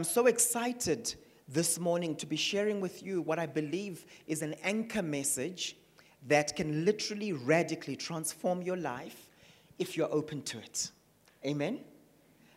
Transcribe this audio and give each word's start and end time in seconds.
I'm 0.00 0.04
so 0.04 0.28
excited 0.28 1.14
this 1.46 1.78
morning 1.78 2.16
to 2.16 2.24
be 2.24 2.34
sharing 2.34 2.80
with 2.80 3.02
you 3.02 3.20
what 3.20 3.38
I 3.38 3.44
believe 3.44 4.06
is 4.26 4.40
an 4.40 4.54
anchor 4.62 5.02
message 5.02 5.76
that 6.26 6.56
can 6.56 6.86
literally 6.86 7.34
radically 7.34 7.96
transform 7.96 8.62
your 8.62 8.78
life 8.78 9.28
if 9.78 9.98
you're 9.98 10.10
open 10.10 10.40
to 10.44 10.58
it. 10.58 10.90
Amen? 11.44 11.80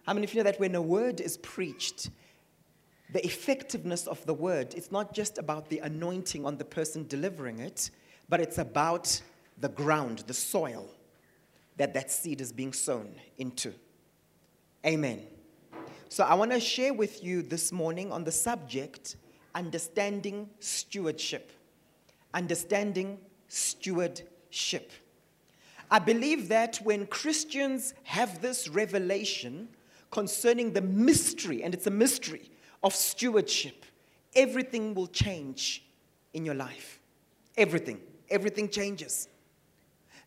How 0.04 0.14
many 0.14 0.24
of 0.24 0.34
you 0.34 0.38
know 0.38 0.50
that 0.50 0.58
when 0.58 0.74
a 0.76 0.82
word 0.82 1.20
is 1.20 1.36
preached, 1.36 2.12
the 3.12 3.22
effectiveness 3.26 4.08
of 4.08 4.26
the 4.26 4.34
word, 4.34 4.74
it's 4.74 4.90
not 4.90 5.14
just 5.14 5.38
about 5.38 5.68
the 5.68 5.80
anointing 5.80 6.46
on 6.46 6.58
the 6.58 6.64
person 6.64 7.06
delivering 7.10 7.60
it, 7.60 7.92
but 8.30 8.40
it's 8.40 8.58
about 8.58 9.22
the 9.58 9.68
ground, 9.68 10.20
the 10.28 10.34
soil 10.34 10.88
that 11.76 11.94
that 11.94 12.10
seed 12.10 12.40
is 12.40 12.54
being 12.54 12.72
sown 12.72 13.14
into. 13.38 13.74
Amen. 14.86 15.24
So 16.14 16.24
I 16.24 16.36
want 16.36 16.52
to 16.52 16.60
share 16.60 16.94
with 16.94 17.24
you 17.24 17.42
this 17.42 17.72
morning 17.72 18.12
on 18.12 18.24
the 18.24 18.32
subject 18.32 19.16
understanding 19.56 20.48
stewardship. 20.60 21.52
Understanding 22.36 23.18
stewardship. 23.48 24.92
I 25.90 25.98
believe 25.98 26.50
that 26.50 26.78
when 26.84 27.08
Christians 27.08 27.96
have 28.04 28.44
this 28.44 28.68
revelation 28.68 29.70
concerning 30.12 30.74
the 30.74 30.82
mystery, 30.82 31.64
and 31.64 31.74
it's 31.74 31.88
a 31.88 31.90
mystery 31.90 32.52
of 32.84 32.94
stewardship, 32.94 33.84
everything 34.36 34.94
will 34.94 35.08
change 35.08 35.84
in 36.36 36.46
your 36.46 36.54
life. 36.54 37.00
Everything. 37.58 38.00
Everything 38.30 38.70
changes. 38.70 39.30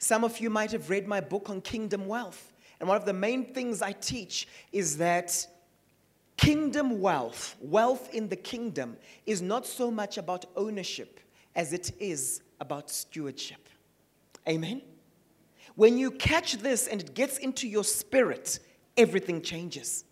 Some 0.01 0.25
of 0.25 0.41
you 0.41 0.51
might 0.51 0.73
have 0.73 0.91
read 0.91 1.07
my 1.07 1.21
book 1.21 1.49
on 1.49 1.61
kingdom 1.61 2.09
wealth. 2.09 2.53
And 2.81 2.89
one 2.89 2.97
of 2.97 3.05
the 3.05 3.13
main 3.13 3.55
things 3.55 3.83
I 3.83 3.93
teach 3.93 4.49
is 4.73 4.97
that 4.97 5.47
kingdom 6.37 7.01
wealth, 7.01 7.57
wealth 7.61 8.13
in 8.15 8.29
the 8.29 8.37
kingdom, 8.37 8.97
is 9.25 9.43
not 9.43 9.67
so 9.67 9.91
much 9.91 10.19
about 10.19 10.45
ownership 10.57 11.21
as 11.55 11.73
it 11.73 11.93
is 11.99 12.43
about 12.61 12.91
stewardship. 12.91 13.69
Amen? 14.49 14.83
When 15.75 15.99
you 15.99 16.11
catch 16.11 16.59
this 16.59 16.87
and 16.87 17.01
it 17.01 17.15
gets 17.15 17.39
into 17.39 17.69
your 17.69 17.85
spirit, 17.85 18.59
everything 18.97 19.43
changes. 19.43 20.05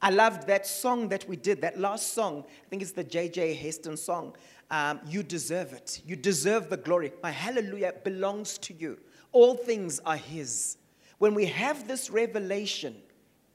I 0.00 0.10
loved 0.10 0.46
that 0.48 0.66
song 0.66 1.08
that 1.08 1.26
we 1.28 1.36
did, 1.36 1.62
that 1.62 1.80
last 1.80 2.12
song. 2.12 2.44
I 2.46 2.68
think 2.68 2.82
it's 2.82 2.92
the 2.92 3.04
J.J. 3.04 3.54
Hairston 3.54 3.96
song. 3.96 4.36
Um, 4.70 5.00
you 5.06 5.22
deserve 5.22 5.72
it. 5.72 6.02
You 6.04 6.14
deserve 6.14 6.68
the 6.68 6.76
glory. 6.76 7.12
My 7.22 7.30
hallelujah 7.30 7.94
belongs 8.04 8.58
to 8.58 8.74
you. 8.74 8.98
All 9.32 9.54
things 9.54 10.00
are 10.00 10.16
His. 10.16 10.76
When 11.18 11.34
we 11.34 11.46
have 11.46 11.88
this 11.88 12.10
revelation, 12.10 12.96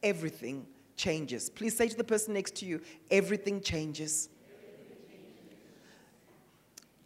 everything 0.01 0.65
changes. 0.99 1.49
Please 1.49 1.75
say 1.75 1.87
to 1.87 1.95
the 1.95 2.03
person 2.03 2.33
next 2.33 2.55
to 2.57 2.65
you, 2.65 2.81
everything 3.09 3.61
changes. 3.61 4.27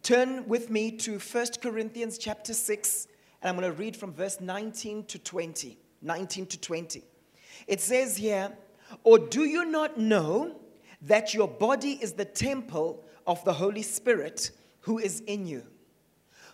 Turn 0.02 0.46
with 0.46 0.68
me 0.68 0.90
to 0.90 1.18
1 1.18 1.46
Corinthians 1.62 2.18
chapter 2.18 2.52
6, 2.52 3.06
and 3.40 3.48
I'm 3.48 3.56
going 3.58 3.72
to 3.72 3.78
read 3.78 3.96
from 3.96 4.12
verse 4.12 4.40
19 4.40 5.04
to 5.04 5.18
20. 5.18 5.78
19 6.02 6.46
to 6.46 6.60
20. 6.60 7.04
It 7.68 7.80
says 7.80 8.16
here, 8.16 8.52
Or 9.04 9.18
do 9.18 9.44
you 9.44 9.64
not 9.64 9.96
know 9.96 10.56
that 11.00 11.32
your 11.32 11.48
body 11.48 11.92
is 12.02 12.12
the 12.12 12.24
temple 12.24 13.02
of 13.26 13.42
the 13.44 13.52
Holy 13.52 13.82
Spirit 13.82 14.50
who 14.80 14.98
is 14.98 15.20
in 15.20 15.46
you, 15.46 15.62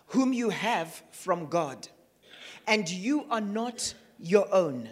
whom 0.05 0.31
you 0.31 0.49
have 0.49 1.01
from 1.11 1.47
God? 1.47 1.87
And 2.67 2.87
you 2.87 3.25
are 3.31 3.41
not 3.41 3.93
your 4.19 4.47
own, 4.53 4.89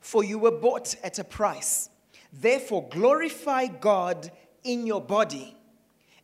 for 0.00 0.24
you 0.24 0.38
were 0.38 0.50
bought 0.50 0.96
at 1.04 1.18
a 1.18 1.24
price. 1.24 1.90
Therefore, 2.32 2.88
glorify 2.88 3.66
God 3.66 4.30
in 4.64 4.86
your 4.86 5.00
body 5.00 5.56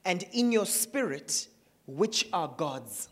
and 0.04 0.24
in 0.32 0.52
your 0.52 0.66
spirit 0.66 1.48
which 1.86 2.26
are 2.32 2.48
God's. 2.48 3.08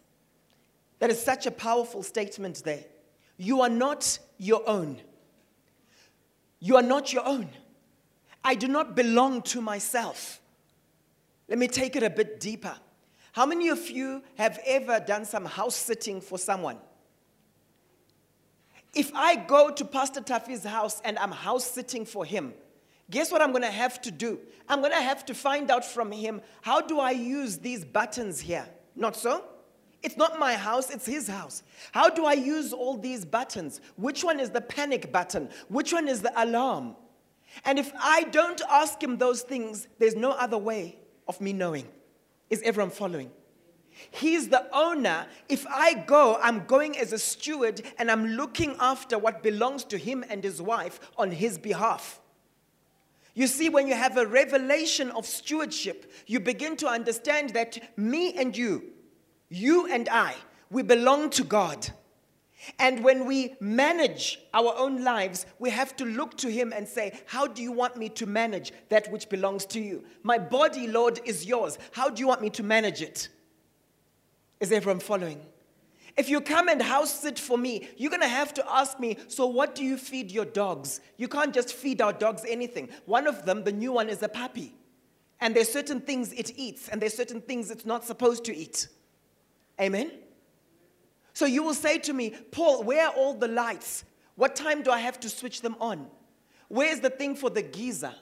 That 0.98 1.10
is 1.10 1.22
such 1.22 1.46
a 1.46 1.50
powerful 1.50 2.02
statement 2.02 2.62
there. 2.64 2.84
You 3.36 3.60
are 3.60 3.68
not 3.68 4.18
your 4.38 4.62
own. 4.66 5.00
You 6.60 6.76
are 6.76 6.82
not 6.82 7.12
your 7.12 7.26
own. 7.26 7.50
I 8.42 8.54
do 8.54 8.68
not 8.68 8.94
belong 8.94 9.42
to 9.42 9.60
myself. 9.60 10.40
Let 11.48 11.58
me 11.58 11.68
take 11.68 11.96
it 11.96 12.02
a 12.02 12.10
bit 12.10 12.40
deeper. 12.40 12.74
How 13.32 13.44
many 13.44 13.68
of 13.68 13.90
you 13.90 14.22
have 14.36 14.60
ever 14.64 15.00
done 15.00 15.24
some 15.24 15.44
house 15.44 15.74
sitting 15.74 16.20
for 16.20 16.38
someone? 16.38 16.78
If 18.94 19.12
I 19.14 19.36
go 19.36 19.70
to 19.70 19.84
Pastor 19.84 20.20
Taffy's 20.20 20.64
house 20.64 21.00
and 21.04 21.18
I'm 21.18 21.32
house 21.32 21.68
sitting 21.68 22.04
for 22.04 22.24
him, 22.24 22.54
guess 23.10 23.32
what 23.32 23.42
I'm 23.42 23.50
going 23.50 23.62
to 23.62 23.70
have 23.70 24.00
to 24.02 24.10
do? 24.10 24.38
I'm 24.68 24.80
going 24.80 24.92
to 24.92 25.00
have 25.00 25.24
to 25.26 25.34
find 25.34 25.70
out 25.70 25.84
from 25.84 26.12
him 26.12 26.40
how 26.62 26.80
do 26.80 27.00
I 27.00 27.10
use 27.10 27.58
these 27.58 27.84
buttons 27.84 28.40
here? 28.40 28.66
Not 28.94 29.16
so? 29.16 29.44
It's 30.02 30.16
not 30.16 30.38
my 30.38 30.54
house, 30.54 30.90
it's 30.90 31.06
his 31.06 31.26
house. 31.26 31.62
How 31.92 32.10
do 32.10 32.26
I 32.26 32.34
use 32.34 32.72
all 32.72 32.96
these 32.96 33.24
buttons? 33.24 33.80
Which 33.96 34.22
one 34.22 34.38
is 34.38 34.50
the 34.50 34.60
panic 34.60 35.10
button? 35.10 35.48
Which 35.68 35.92
one 35.92 36.08
is 36.08 36.20
the 36.20 36.32
alarm? 36.40 36.94
And 37.64 37.78
if 37.78 37.90
I 37.98 38.24
don't 38.24 38.60
ask 38.70 39.02
him 39.02 39.16
those 39.16 39.42
things, 39.42 39.88
there's 39.98 40.14
no 40.14 40.32
other 40.32 40.58
way 40.58 40.98
of 41.26 41.40
me 41.40 41.52
knowing. 41.52 41.88
Is 42.50 42.60
everyone 42.62 42.90
following? 42.90 43.30
He's 44.10 44.48
the 44.48 44.66
owner. 44.72 45.26
If 45.48 45.66
I 45.66 45.94
go, 45.94 46.38
I'm 46.42 46.66
going 46.66 46.98
as 46.98 47.12
a 47.12 47.18
steward 47.18 47.82
and 47.98 48.10
I'm 48.10 48.26
looking 48.26 48.76
after 48.80 49.18
what 49.18 49.42
belongs 49.42 49.84
to 49.84 49.98
him 49.98 50.24
and 50.28 50.42
his 50.42 50.60
wife 50.60 51.00
on 51.16 51.30
his 51.30 51.58
behalf. 51.58 52.20
You 53.34 53.48
see, 53.48 53.68
when 53.68 53.88
you 53.88 53.94
have 53.94 54.16
a 54.16 54.26
revelation 54.26 55.10
of 55.10 55.26
stewardship, 55.26 56.12
you 56.26 56.38
begin 56.38 56.76
to 56.78 56.86
understand 56.86 57.50
that 57.50 57.78
me 57.98 58.32
and 58.34 58.56
you, 58.56 58.84
you 59.48 59.92
and 59.92 60.08
I, 60.08 60.34
we 60.70 60.82
belong 60.82 61.30
to 61.30 61.44
God. 61.44 61.90
And 62.78 63.04
when 63.04 63.26
we 63.26 63.54
manage 63.60 64.40
our 64.54 64.74
own 64.76 65.04
lives, 65.04 65.46
we 65.58 65.70
have 65.70 65.96
to 65.96 66.04
look 66.04 66.36
to 66.38 66.50
Him 66.50 66.72
and 66.74 66.88
say, 66.88 67.20
How 67.26 67.46
do 67.46 67.62
you 67.62 67.72
want 67.72 67.96
me 67.96 68.08
to 68.10 68.26
manage 68.26 68.72
that 68.88 69.10
which 69.12 69.28
belongs 69.28 69.66
to 69.66 69.80
you? 69.80 70.04
My 70.22 70.38
body, 70.38 70.86
Lord, 70.86 71.20
is 71.24 71.44
yours. 71.44 71.78
How 71.92 72.08
do 72.08 72.20
you 72.20 72.28
want 72.28 72.40
me 72.40 72.50
to 72.50 72.62
manage 72.62 73.02
it? 73.02 73.28
Is 74.60 74.72
everyone 74.72 75.00
following? 75.00 75.40
If 76.16 76.28
you 76.28 76.40
come 76.40 76.68
and 76.68 76.80
house 76.80 77.12
sit 77.12 77.38
for 77.38 77.58
me, 77.58 77.88
you're 77.96 78.10
going 78.10 78.22
to 78.22 78.28
have 78.28 78.54
to 78.54 78.70
ask 78.70 79.00
me, 79.00 79.18
so 79.26 79.46
what 79.46 79.74
do 79.74 79.84
you 79.84 79.96
feed 79.96 80.30
your 80.30 80.44
dogs? 80.44 81.00
You 81.16 81.26
can't 81.26 81.52
just 81.52 81.72
feed 81.72 82.00
our 82.00 82.12
dogs 82.12 82.44
anything. 82.48 82.88
One 83.04 83.26
of 83.26 83.44
them, 83.44 83.64
the 83.64 83.72
new 83.72 83.92
one, 83.92 84.08
is 84.08 84.22
a 84.22 84.28
puppy. 84.28 84.74
And 85.40 85.56
there's 85.56 85.70
certain 85.70 86.00
things 86.00 86.32
it 86.32 86.52
eats, 86.56 86.88
and 86.88 87.02
there's 87.02 87.16
certain 87.16 87.40
things 87.40 87.70
it's 87.70 87.84
not 87.84 88.04
supposed 88.04 88.44
to 88.44 88.56
eat. 88.56 88.86
Amen? 89.80 90.12
So 91.32 91.46
you 91.46 91.64
will 91.64 91.74
say 91.74 91.98
to 91.98 92.12
me, 92.12 92.30
Paul, 92.52 92.84
where 92.84 93.08
are 93.08 93.12
all 93.12 93.34
the 93.34 93.48
lights? 93.48 94.04
What 94.36 94.54
time 94.54 94.82
do 94.82 94.92
I 94.92 95.00
have 95.00 95.18
to 95.20 95.28
switch 95.28 95.62
them 95.62 95.76
on? 95.80 96.06
Where's 96.68 97.00
the 97.00 97.10
thing 97.10 97.34
for 97.34 97.50
the 97.50 97.62
geyser? 97.62 98.14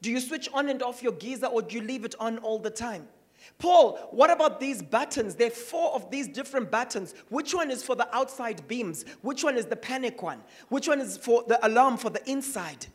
Do 0.00 0.10
you 0.10 0.20
switch 0.20 0.48
on 0.52 0.68
and 0.70 0.82
off 0.82 1.02
your 1.02 1.12
geyser 1.12 1.46
or 1.46 1.62
do 1.62 1.76
you 1.76 1.82
leave 1.82 2.04
it 2.04 2.14
on 2.18 2.38
all 2.38 2.58
the 2.58 2.70
time? 2.70 3.06
Paul, 3.58 3.96
what 4.10 4.30
about 4.30 4.60
these 4.60 4.82
buttons? 4.82 5.34
There 5.34 5.48
are 5.48 5.50
four 5.50 5.92
of 5.94 6.10
these 6.10 6.28
different 6.28 6.70
buttons. 6.70 7.14
Which 7.28 7.54
one 7.54 7.70
is 7.70 7.82
for 7.82 7.96
the 7.96 8.14
outside 8.14 8.66
beams? 8.68 9.04
Which 9.22 9.44
one 9.44 9.56
is 9.56 9.66
the 9.66 9.76
panic 9.76 10.22
one? 10.22 10.42
Which 10.68 10.88
one 10.88 11.00
is 11.00 11.16
for 11.16 11.44
the 11.46 11.64
alarm 11.66 11.96
for 11.96 12.10
the 12.10 12.28
inside? 12.30 12.86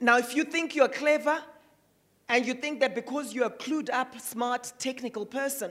Now, 0.00 0.18
if 0.18 0.34
you 0.34 0.44
think 0.44 0.74
you're 0.74 0.88
clever 0.88 1.42
and 2.28 2.46
you 2.46 2.54
think 2.54 2.80
that 2.80 2.94
because 2.94 3.32
you're 3.32 3.46
a 3.46 3.50
clued 3.50 3.90
up, 3.90 4.18
smart, 4.20 4.72
technical 4.78 5.24
person, 5.24 5.70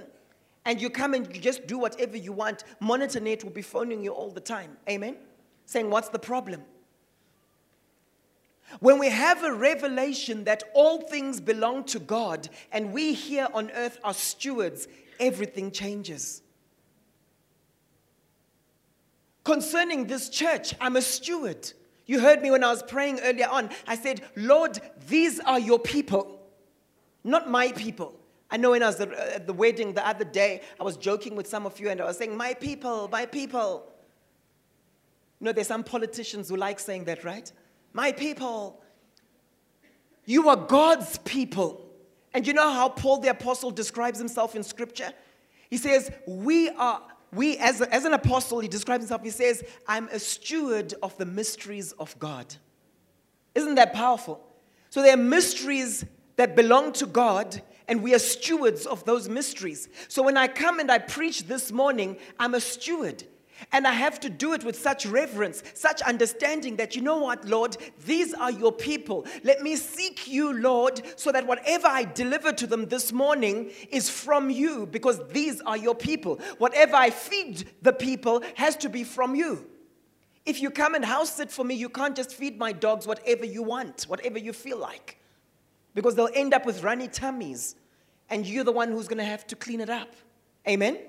and 0.66 0.82
you 0.82 0.90
come 0.90 1.14
and 1.14 1.34
you 1.34 1.40
just 1.40 1.68
do 1.68 1.78
whatever 1.78 2.18
you 2.18 2.32
want, 2.32 2.64
Monitor 2.80 3.20
MonitorNet 3.20 3.44
will 3.44 3.52
be 3.52 3.61
phoning 3.61 4.03
you 4.03 4.11
all 4.11 4.32
the 4.32 4.41
time. 4.41 4.78
Amen? 4.90 5.18
Saying, 5.66 5.90
What's 5.90 6.09
the 6.09 6.20
problem? 6.20 6.64
When 8.79 9.00
we 9.00 9.09
have 9.09 9.44
a 9.44 9.53
revelation 9.53 10.44
that 10.46 10.64
all 10.73 11.02
things 11.02 11.40
belong 11.40 11.85
to 11.85 12.00
God 12.00 12.50
and 12.72 12.91
we 12.91 13.14
here 13.14 13.47
on 13.53 13.72
earth 13.72 14.00
are 14.03 14.14
stewards, 14.14 14.88
everything 15.20 15.72
changes. 15.72 16.41
Concerning 19.44 20.08
this 20.08 20.29
church, 20.29 20.73
I'm 20.82 20.96
a 20.96 21.02
steward. 21.02 21.72
You 22.08 22.20
heard 22.20 22.41
me 22.41 22.52
when 22.52 22.64
I 22.64 22.70
was 22.72 22.84
praying 22.84 23.20
earlier 23.22 23.47
on. 23.47 23.70
I 23.88 23.96
said, 23.96 24.22
Lord, 24.35 24.79
these 25.08 25.40
are 25.40 25.59
your 25.59 25.79
people, 25.79 26.40
not 27.23 27.50
my 27.50 27.72
people. 27.72 28.20
I 28.50 28.58
know 28.58 28.72
when 28.72 28.84
I 28.84 28.88
was 28.88 29.00
at 29.00 29.47
the 29.47 29.53
wedding 29.53 29.94
the 29.94 30.08
other 30.08 30.26
day, 30.26 30.61
I 30.79 30.84
was 30.84 30.97
joking 30.97 31.35
with 31.35 31.47
some 31.47 31.66
of 31.66 31.79
you 31.79 31.90
and 31.90 32.00
I 32.00 32.06
was 32.06 32.18
saying, 32.18 32.35
My 32.35 32.53
people, 32.53 33.08
my 33.11 33.26
people. 33.26 33.91
You 35.40 35.46
know, 35.46 35.52
there's 35.52 35.68
some 35.68 35.84
politicians 35.84 36.50
who 36.50 36.56
like 36.56 36.79
saying 36.79 37.06
that, 37.06 37.23
right? 37.23 37.52
My 37.96 38.12
people. 38.12 38.84
You 40.26 40.50
are 40.50 40.58
God's 40.58 41.18
people. 41.20 41.90
And 42.34 42.46
you 42.46 42.52
know 42.52 42.70
how 42.70 42.90
Paul 42.90 43.20
the 43.20 43.30
apostle 43.30 43.72
describes 43.72 44.20
himself 44.20 44.53
in 44.53 44.64
scripture? 44.64 45.14
He 45.70 45.78
says, 45.78 46.12
We 46.28 46.68
are, 46.72 47.02
we, 47.32 47.58
as, 47.58 47.80
a, 47.80 47.92
as 47.94 48.03
an 48.03 48.14
apostle, 48.14 48.59
he 48.59 48.68
describes 48.68 49.03
himself, 49.06 49.24
he 49.24 49.30
says, 49.30 49.64
I'm 49.88 50.09
a 50.09 50.20
steward 50.20 50.94
of 51.02 51.18
the 51.18 51.26
mysteries 51.26 51.94
of 51.94 52.20
God. 52.20 52.53
Isn't 53.56 53.76
that 53.76 53.94
powerful? 53.94 54.46
So 54.90 55.02
there 55.02 55.14
are 55.14 55.18
mysteries 55.18 56.03
that 56.36 56.53
belong 56.53 56.92
to 56.94 57.06
God, 57.06 57.62
and 57.88 58.03
we 58.03 58.14
are 58.14 58.20
stewards 58.20 58.86
of 58.86 59.06
those 59.06 59.30
mysteries. 59.30 59.88
So 60.09 60.22
when 60.22 60.36
I 60.36 60.50
come 60.50 60.82
and 60.82 60.92
I 60.92 60.97
preach 60.97 61.44
this 61.44 61.72
morning, 61.72 62.18
I'm 62.38 62.56
a 62.56 62.59
steward. 62.59 63.24
And 63.72 63.87
I 63.87 63.93
have 63.93 64.19
to 64.22 64.29
do 64.29 64.53
it 64.53 64.63
with 64.63 64.78
such 64.78 65.05
reverence, 65.05 65.63
such 65.73 66.02
understanding 66.02 66.75
that, 66.75 66.96
you 66.96 67.02
know 67.02 67.17
what, 67.17 67.46
Lord, 67.46 67.78
these 68.05 68.34
are 68.34 68.52
your 68.52 68.72
people. 68.72 69.25
Let 69.43 69.61
me 69.61 69.75
seek 69.75 70.28
you, 70.28 70.53
Lord, 70.53 71.02
so 71.16 71.31
that 71.31 71.47
whatever 71.47 71.87
I 71.87 72.03
deliver 72.03 72.52
to 72.53 72.67
them 72.67 72.85
this 72.87 73.11
morning 73.13 73.72
is 73.90 74.09
from 74.09 74.49
you, 74.49 74.85
because 74.85 75.25
these 75.29 75.61
are 75.61 75.78
your 75.78 75.96
people. 75.96 76.40
Whatever 76.57 76.96
I 76.96 77.09
feed 77.09 77.69
the 77.81 77.93
people 77.93 78.43
has 78.55 78.75
to 78.78 78.90
be 78.90 79.03
from 79.03 79.35
you. 79.35 79.66
If 80.46 80.61
you 80.61 80.69
come 80.69 80.93
and 80.93 81.03
house 81.03 81.31
sit 81.31 81.51
for 81.51 81.63
me, 81.63 81.75
you 81.75 81.90
can't 81.90 82.16
just 82.16 82.34
feed 82.34 82.59
my 82.59 82.72
dogs 82.72 83.08
whatever 83.08 83.46
you 83.46 83.63
want, 83.63 84.03
whatever 84.03 84.37
you 84.37 84.53
feel 84.53 84.78
like 84.78 85.19
because 85.96 86.13
they'll 86.13 86.29
end 86.35 86.53
up 86.53 86.66
with 86.66 86.84
runny 86.84 87.08
tummies, 87.08 87.75
and 88.29 88.46
you're 88.46 88.66
the 88.66 88.72
one 88.72 88.91
who's 88.91 89.08
going 89.08 89.17
to 89.17 89.25
have 89.25 89.47
to 89.47 89.55
clean 89.55 89.79
it 89.79 89.90
up. 89.90 90.13
Amen? 90.67 90.99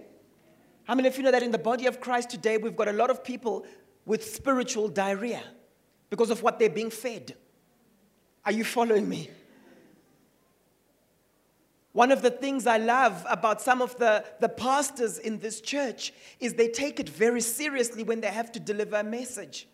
How 0.86 0.94
many 0.94 1.08
of 1.08 1.16
you 1.16 1.24
know 1.24 1.32
that 1.32 1.42
in 1.42 1.50
the 1.50 1.58
body 1.58 1.86
of 1.86 2.00
Christ 2.00 2.30
today, 2.30 2.58
we've 2.58 2.76
got 2.76 2.86
a 2.86 2.92
lot 2.92 3.10
of 3.10 3.24
people 3.24 3.66
with 4.04 4.24
spiritual 4.24 4.86
diarrhea 4.86 5.42
because 6.10 6.30
of 6.30 6.42
what 6.42 6.60
they're 6.60 6.70
being 6.70 6.90
fed? 6.90 7.34
Are 8.44 8.52
you 8.52 8.62
following 8.62 9.08
me? 9.08 9.28
One 11.92 12.12
of 12.12 12.22
the 12.22 12.30
things 12.30 12.66
I 12.68 12.76
love 12.76 13.26
about 13.28 13.60
some 13.60 13.82
of 13.82 13.96
the, 13.98 14.24
the 14.38 14.48
pastors 14.48 15.18
in 15.18 15.40
this 15.40 15.60
church 15.60 16.12
is 16.38 16.54
they 16.54 16.68
take 16.68 17.00
it 17.00 17.08
very 17.08 17.40
seriously 17.40 18.04
when 18.04 18.20
they 18.20 18.28
have 18.28 18.52
to 18.52 18.60
deliver 18.60 18.96
a 18.96 19.02
message. 19.02 19.66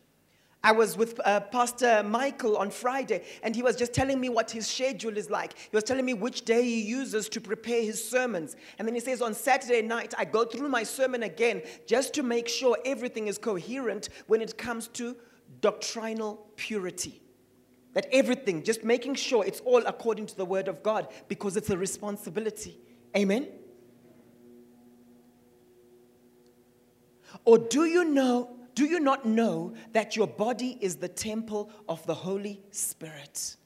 I 0.64 0.70
was 0.70 0.97
with 0.97 1.20
uh, 1.25 1.41
Pastor 1.41 2.05
Michael 2.05 2.56
on 2.56 2.70
Friday, 2.70 3.25
and 3.43 3.56
he 3.56 3.62
was 3.62 3.75
just 3.75 3.93
telling 3.93 4.20
me 4.20 4.29
what 4.29 4.50
his 4.50 4.67
schedule 4.69 5.17
is 5.17 5.29
like. 5.29 5.59
He 5.59 5.76
was 5.76 5.82
telling 5.82 6.05
me 6.05 6.14
which 6.14 6.44
day 6.44 6.62
he 6.62 6.82
uses 6.82 7.29
to 7.31 7.41
prepare 7.41 7.82
his 7.82 8.03
sermons. 8.03 8.55
And 8.79 8.87
then 8.87 8.94
he 8.94 9.00
says, 9.00 9.20
on 9.23 9.35
Saturday 9.35 9.82
night, 9.82 10.14
I 10.17 10.25
go 10.25 10.44
through 10.44 10.69
my 10.69 10.85
sermon 10.85 11.25
again 11.25 11.62
just 11.87 12.14
to 12.14 12.23
make 12.23 12.47
sure 12.47 12.79
everything 12.85 13.26
is 13.26 13.38
coherent 13.38 14.09
when 14.29 14.41
it 14.41 14.56
comes 14.56 14.87
to 14.88 15.17
doctrinal 15.61 16.47
purity. 16.55 17.20
That 17.94 18.06
everything, 18.12 18.62
just 18.62 18.85
making 18.85 19.17
sure 19.17 19.44
it's 19.44 19.61
all 19.61 19.85
according 19.85 20.26
to 20.26 20.37
the 20.37 20.44
Word 20.44 20.69
of 20.69 20.82
God, 20.82 21.09
because 21.26 21.56
it's 21.56 21.70
a 21.70 21.76
responsibility. 21.76 22.79
Amen? 23.17 23.49
Or 27.44 27.59
do 27.59 27.85
you 27.85 28.05
know 28.05 28.56
do 28.74 28.84
you 28.84 29.00
not 29.00 29.26
know 29.26 29.74
that 29.92 30.16
your 30.16 30.26
body 30.26 30.78
is 30.80 30.96
the 30.96 31.08
temple 31.08 31.70
of 31.88 32.04
the 32.06 32.14
Holy 32.14 32.60
Spirit? 32.70 33.56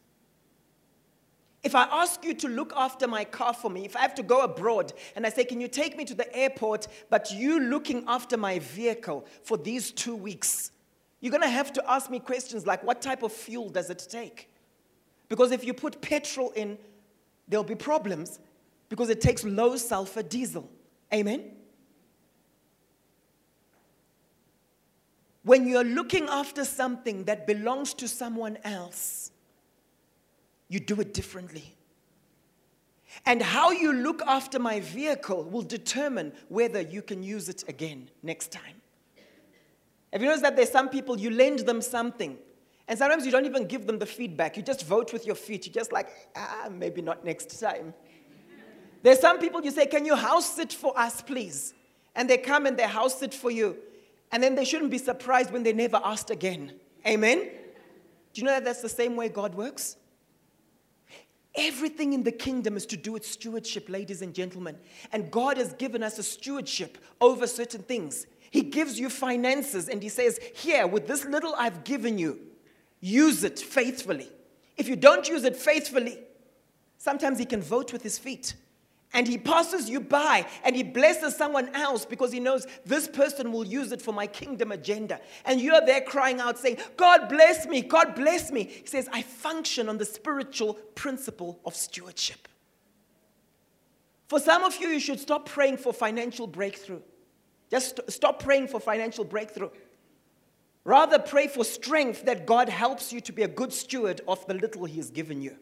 If 1.63 1.75
I 1.75 1.83
ask 1.91 2.25
you 2.25 2.33
to 2.35 2.49
look 2.49 2.73
after 2.77 3.09
my 3.09 3.25
car 3.25 3.53
for 3.53 3.69
me, 3.69 3.85
if 3.85 3.97
I 3.97 4.01
have 4.01 4.15
to 4.17 4.23
go 4.23 4.43
abroad 4.43 4.93
and 5.17 5.27
I 5.27 5.31
say, 5.31 5.45
Can 5.45 5.61
you 5.61 5.67
take 5.67 5.97
me 5.97 6.05
to 6.05 6.15
the 6.15 6.33
airport, 6.37 6.87
but 7.11 7.33
you 7.33 7.59
looking 7.59 8.05
after 8.07 8.37
my 8.37 8.61
vehicle 8.61 9.27
for 9.43 9.57
these 9.57 9.91
two 9.91 10.15
weeks, 10.15 10.71
you're 11.21 11.33
going 11.33 11.43
to 11.43 11.49
have 11.49 11.73
to 11.73 11.91
ask 11.91 12.09
me 12.09 12.21
questions 12.21 12.67
like, 12.67 12.85
What 12.85 13.03
type 13.03 13.25
of 13.25 13.33
fuel 13.33 13.69
does 13.69 13.91
it 13.91 14.07
take? 14.09 14.49
Because 15.29 15.51
if 15.51 15.65
you 15.65 15.75
put 15.75 16.01
petrol 16.01 16.51
in, 16.51 16.79
there'll 17.49 17.65
be 17.65 17.75
problems 17.75 18.39
because 18.89 19.11
it 19.11 19.21
takes 19.21 19.43
low 19.43 19.77
sulfur 19.77 20.23
diesel. 20.23 20.71
Amen? 21.13 21.56
When 25.47 25.69
you're 25.69 25.85
looking 25.85 26.27
after 26.29 26.65
something 26.65 27.23
that 27.27 27.47
belongs 27.47 27.95
to 27.95 28.09
someone 28.09 28.59
else, 28.65 29.31
you 30.69 30.81
do 30.81 31.01
it 31.01 31.15
differently. 31.15 31.77
And 33.25 33.41
how 33.41 33.71
you 33.71 33.93
look 33.93 34.23
after 34.23 34.59
my 34.59 34.81
vehicle 34.81 35.45
will 35.45 35.63
determine 35.63 36.33
whether 36.49 36.81
you 36.81 37.01
can 37.01 37.23
use 37.23 37.49
it 37.49 37.63
again 37.69 38.11
next 38.25 38.51
time. 38.51 38.83
Have 40.13 40.21
you 40.21 40.27
noticed 40.27 40.43
that 40.43 40.57
there's 40.57 40.73
some 40.73 40.89
people 40.89 41.17
you 41.17 41.31
lend 41.31 41.61
them 41.61 41.81
something, 41.81 42.37
and 42.89 42.99
sometimes 42.99 43.25
you 43.25 43.31
don't 43.31 43.47
even 43.47 43.69
give 43.69 43.87
them 43.87 44.01
the 44.01 44.07
feedback. 44.07 44.57
You 44.57 44.65
just 44.65 44.85
vote 44.85 45.13
with 45.13 45.27
your 45.27 45.37
feet. 45.37 45.65
You're 45.65 45.75
just 45.75 45.93
like, 45.93 46.09
ah, 46.35 46.69
maybe 46.73 47.03
not 47.03 47.25
next 47.25 47.61
time. 47.61 47.95
There's 49.01 49.21
some 49.21 49.39
people 49.39 49.63
you 49.63 49.71
say, 49.71 49.87
Can 49.87 50.07
you 50.07 50.17
house 50.17 50.57
sit 50.57 50.73
for 50.73 50.99
us, 50.99 51.23
please? 51.23 51.73
And 52.17 52.29
they 52.29 52.39
come 52.39 52.67
and 52.67 52.77
they 52.77 52.83
house 52.83 53.21
sit 53.21 53.33
for 53.33 53.53
you. 53.53 53.77
And 54.33 54.43
then 54.43 54.55
they 54.55 54.65
shouldn't 54.65 54.91
be 54.91 54.99
surprised 54.99 55.53
when 55.53 55.63
they 55.63 55.73
never 55.73 56.01
asked 56.05 56.31
again. 56.31 56.73
Amen? 57.07 57.39
Do 57.39 58.41
you 58.41 58.45
know 58.45 58.53
that 58.53 58.65
that's 58.65 58.83
the 58.83 58.89
same 58.89 59.17
way 59.17 59.29
God 59.29 59.55
works? 59.55 59.97
Everything 61.55 62.13
in 62.13 62.23
the 62.23 62.33
kingdom 62.33 62.77
is 62.77 62.85
to 62.87 62.97
do 62.97 63.13
with 63.13 63.25
stewardship, 63.25 63.89
ladies 63.89 64.21
and 64.21 64.35
gentlemen. 64.35 64.77
And 65.13 65.31
God 65.31 65.57
has 65.57 65.73
given 65.73 66.03
us 66.03 66.19
a 66.19 66.23
stewardship 66.23 66.99
over 67.21 67.47
certain 67.47 67.83
things. 67.83 68.27
He 68.51 68.63
gives 68.63 69.01
you 69.01 69.09
finances 69.09 69.89
and 69.89 70.03
He 70.03 70.11
says, 70.11 70.39
Here, 70.55 70.87
with 70.87 71.07
this 71.07 71.25
little 71.25 71.55
I've 71.57 71.85
given 71.85 72.19
you, 72.19 72.41
use 73.01 73.43
it 73.43 73.59
faithfully. 73.59 74.29
If 74.77 74.87
you 74.87 74.97
don't 74.97 75.27
use 75.29 75.45
it 75.45 75.57
faithfully, 75.57 76.19
sometimes 76.99 77.39
He 77.39 77.47
can 77.47 77.63
vote 77.63 77.93
with 77.93 78.03
His 78.03 78.19
feet 78.19 78.55
and 79.13 79.27
he 79.27 79.39
passes 79.39 79.89
you 79.89 80.01
by 80.01 80.47
and 80.65 80.77
he 80.77 80.83
blesses 80.83 81.37
someone 81.37 81.75
else 81.75 82.05
because 82.05 82.33
he 82.33 82.41
knows 82.41 82.67
this 82.85 83.09
person 83.09 83.53
will 83.53 83.67
use 83.67 83.93
it 83.93 84.03
for 84.03 84.13
my 84.13 84.27
kingdom 84.27 84.73
agenda. 84.73 85.21
And 85.45 85.61
you're 85.61 85.85
there 85.85 86.03
crying 86.03 86.41
out, 86.41 86.59
saying, 86.59 86.79
God 86.97 87.29
bless 87.29 87.67
me, 87.67 87.83
God 87.83 88.15
bless 88.15 88.51
me. 88.51 88.65
He 88.65 88.87
says, 88.87 89.09
I 89.13 89.23
function 89.23 89.89
on 89.89 89.99
the 89.99 90.05
spiritual 90.05 90.75
principle 90.95 91.61
of 91.65 91.75
stewardship. 91.75 92.49
For 94.29 94.41
some 94.41 94.65
of 94.65 94.77
you, 94.81 94.89
you 94.89 95.01
should 95.01 95.21
stop 95.21 95.49
praying 95.49 95.77
for 95.77 95.93
financial 95.93 96.47
breakthrough. 96.47 97.01
Just 97.71 98.01
stop 98.09 98.43
praying 98.43 98.69
for 98.69 98.81
financial 98.81 99.25
breakthrough. 99.25 99.71
Rather, 100.85 101.19
pray 101.19 101.49
for 101.49 101.65
strength 101.65 102.25
that 102.27 102.47
God 102.47 102.69
helps 102.69 103.13
you 103.13 103.21
to 103.23 103.33
be 103.33 103.43
a 103.43 103.49
good 103.49 103.73
steward 103.73 104.21
of 104.29 104.45
the 104.47 104.55
little 104.55 104.85
He 104.85 104.97
has 104.99 105.11
given 105.11 105.43
you. 105.43 105.57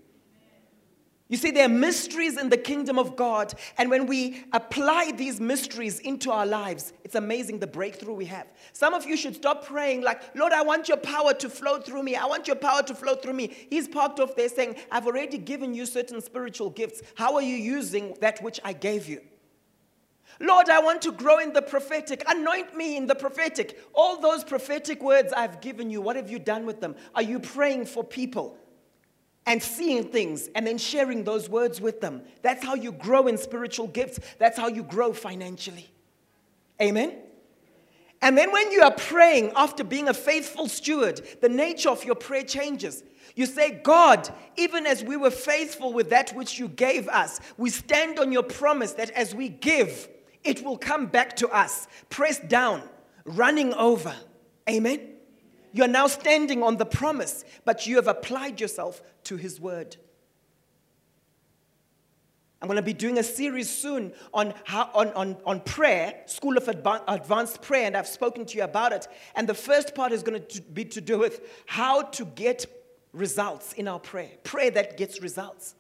You 1.29 1.38
see, 1.38 1.50
there 1.50 1.65
are 1.65 1.71
mysteries 1.71 2.37
in 2.37 2.50
the 2.50 2.59
kingdom 2.59 2.99
of 2.99 3.17
God, 3.17 3.55
and 3.79 3.88
when 3.88 4.06
we 4.06 4.44
apply 4.53 5.12
these 5.12 5.41
mysteries 5.41 5.99
into 6.00 6.31
our 6.31 6.44
lives, 6.44 6.93
it's 7.03 7.15
amazing 7.15 7.61
the 7.61 7.67
breakthrough 7.67 8.12
we 8.12 8.26
have. 8.26 8.47
Some 8.75 8.93
of 8.93 9.07
you 9.07 9.16
should 9.16 9.35
stop 9.35 9.64
praying, 9.64 10.02
like, 10.02 10.21
Lord, 10.37 10.52
I 10.52 10.61
want 10.61 10.87
your 10.87 10.99
power 10.99 11.33
to 11.33 11.49
flow 11.49 11.81
through 11.81 12.02
me. 12.02 12.14
I 12.14 12.26
want 12.26 12.47
your 12.47 12.57
power 12.57 12.83
to 12.83 12.95
flow 12.95 13.14
through 13.14 13.33
me. 13.33 13.57
He's 13.71 13.88
parked 13.88 14.21
off 14.21 14.37
there 14.37 14.50
saying, 14.50 14.76
I've 14.90 15.07
already 15.07 15.38
given 15.38 15.73
you 15.73 15.87
certain 15.87 16.21
spiritual 16.21 16.69
gifts. 16.69 17.00
How 17.14 17.35
are 17.37 17.43
you 17.43 17.57
using 17.57 18.14
that 18.21 18.43
which 18.43 18.61
I 18.62 18.75
gave 18.75 19.09
you? 19.09 19.23
Lord, 20.40 20.69
I 20.69 20.81
want 20.81 21.00
to 21.02 21.12
grow 21.12 21.38
in 21.38 21.54
the 21.54 21.62
prophetic. 21.62 22.23
Anoint 22.28 22.76
me 22.76 22.99
in 22.99 23.07
the 23.07 23.14
prophetic. 23.14 23.81
All 23.95 24.21
those 24.21 24.45
prophetic 24.45 25.02
words 25.02 25.33
I've 25.33 25.62
given 25.62 25.90
you, 25.90 26.02
what 26.02 26.16
have 26.16 26.31
you 26.31 26.38
done 26.38 26.66
with 26.66 26.83
them? 26.83 26.97
Are 27.14 27.23
you 27.23 27.40
praying 27.40 27.87
for 27.87 28.04
people? 28.04 28.59
And 29.47 29.63
seeing 29.63 30.05
things 30.05 30.49
and 30.55 30.67
then 30.67 30.79
sharing 30.79 31.25
those 31.25 31.49
words 31.49 31.81
with 31.81 32.01
them. 32.01 32.23
That's 32.43 32.65
how 32.65 32.75
you 32.75 32.93
grow 32.93 33.27
in 33.27 33.37
spiritual 33.37 33.89
gifts. 33.89 34.21
That's 34.39 34.59
how 34.59 34.69
you 34.69 34.83
grow 34.83 35.13
financially. 35.13 35.91
Amen? 36.81 37.15
And 38.23 38.39
then 38.39 38.53
when 38.53 38.73
you 38.73 38.83
are 38.83 38.91
praying 38.91 39.53
after 39.55 39.85
being 39.85 40.09
a 40.09 40.15
faithful 40.15 40.67
steward, 40.67 41.21
the 41.43 41.49
nature 41.49 41.91
of 41.91 42.05
your 42.05 42.15
prayer 42.15 42.43
changes. 42.43 43.03
You 43.37 43.47
say, 43.47 43.81
God, 43.83 44.33
even 44.57 44.87
as 44.87 45.05
we 45.05 45.17
were 45.17 45.31
faithful 45.31 45.93
with 45.93 46.11
that 46.11 46.31
which 46.31 46.59
you 46.59 46.69
gave 46.69 47.09
us, 47.09 47.41
we 47.59 47.69
stand 47.69 48.19
on 48.19 48.33
your 48.33 48.45
promise 48.45 48.93
that 48.93 49.11
as 49.11 49.35
we 49.35 49.49
give, 49.49 50.09
it 50.43 50.65
will 50.65 50.79
come 50.79 51.07
back 51.07 51.37
to 51.37 51.49
us, 51.49 51.87
pressed 52.09 52.49
down, 52.49 52.83
running 53.25 53.75
over. 53.75 54.15
Amen? 54.71 55.13
You're 55.75 55.88
now 55.88 56.07
standing 56.07 56.62
on 56.62 56.76
the 56.76 56.87
promise, 56.87 57.45
but 57.64 57.85
you 57.85 57.97
have 57.97 58.07
applied 58.07 58.61
yourself 58.61 59.02
to 59.25 59.37
His 59.37 59.61
word. 59.61 59.97
I'm 62.62 62.69
going 62.69 62.76
to 62.76 62.83
be 62.83 62.93
doing 62.93 63.19
a 63.19 63.25
series 63.25 63.69
soon 63.69 64.12
on, 64.33 64.54
how, 64.62 64.88
on, 64.95 65.09
on, 65.14 65.37
on 65.45 65.61
prayer, 65.61 66.14
School 66.26 66.57
of 66.57 66.69
Advanced 66.69 67.61
Prayer, 67.61 67.87
and 67.87 67.97
I've 67.97 68.07
spoken 68.07 68.47
to 68.47 68.57
you 68.57 68.62
about 68.62 68.93
it. 68.93 69.09
And 69.35 69.49
the 69.49 69.54
first 69.54 69.97
part 69.97 70.12
is 70.12 70.23
going 70.23 70.43
to 70.43 70.62
be 70.62 70.85
to 70.87 71.00
do 71.00 71.19
with 71.19 71.40
how 71.66 72.02
to 72.02 72.25
get 72.25 72.64
results 73.12 73.73
in 73.73 73.88
our 73.88 73.99
prayer, 73.99 74.31
prayer 74.45 74.71
that 74.71 74.97
gets 74.97 75.21
results. 75.21 75.75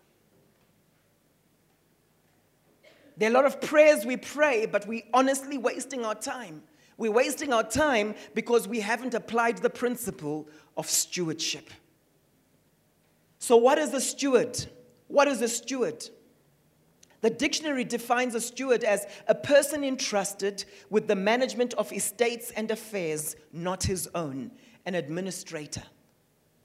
There 3.16 3.28
are 3.28 3.32
a 3.32 3.34
lot 3.34 3.44
of 3.46 3.60
prayers 3.60 4.04
we 4.04 4.16
pray, 4.16 4.66
but 4.66 4.88
we're 4.88 5.04
honestly 5.14 5.56
wasting 5.56 6.04
our 6.04 6.16
time 6.16 6.64
we're 6.96 7.12
wasting 7.12 7.52
our 7.52 7.64
time 7.64 8.14
because 8.34 8.68
we 8.68 8.80
haven't 8.80 9.14
applied 9.14 9.58
the 9.58 9.70
principle 9.70 10.48
of 10.76 10.88
stewardship. 10.88 11.70
So, 13.38 13.56
what 13.56 13.78
is 13.78 13.92
a 13.92 14.00
steward? 14.00 14.64
What 15.08 15.28
is 15.28 15.42
a 15.42 15.48
steward? 15.48 16.08
The 17.20 17.30
dictionary 17.30 17.84
defines 17.84 18.34
a 18.34 18.40
steward 18.40 18.84
as 18.84 19.06
a 19.26 19.34
person 19.34 19.82
entrusted 19.82 20.64
with 20.90 21.08
the 21.08 21.16
management 21.16 21.72
of 21.74 21.90
estates 21.92 22.50
and 22.50 22.70
affairs 22.70 23.34
not 23.50 23.84
his 23.84 24.08
own, 24.14 24.50
an 24.84 24.94
administrator. 24.94 25.82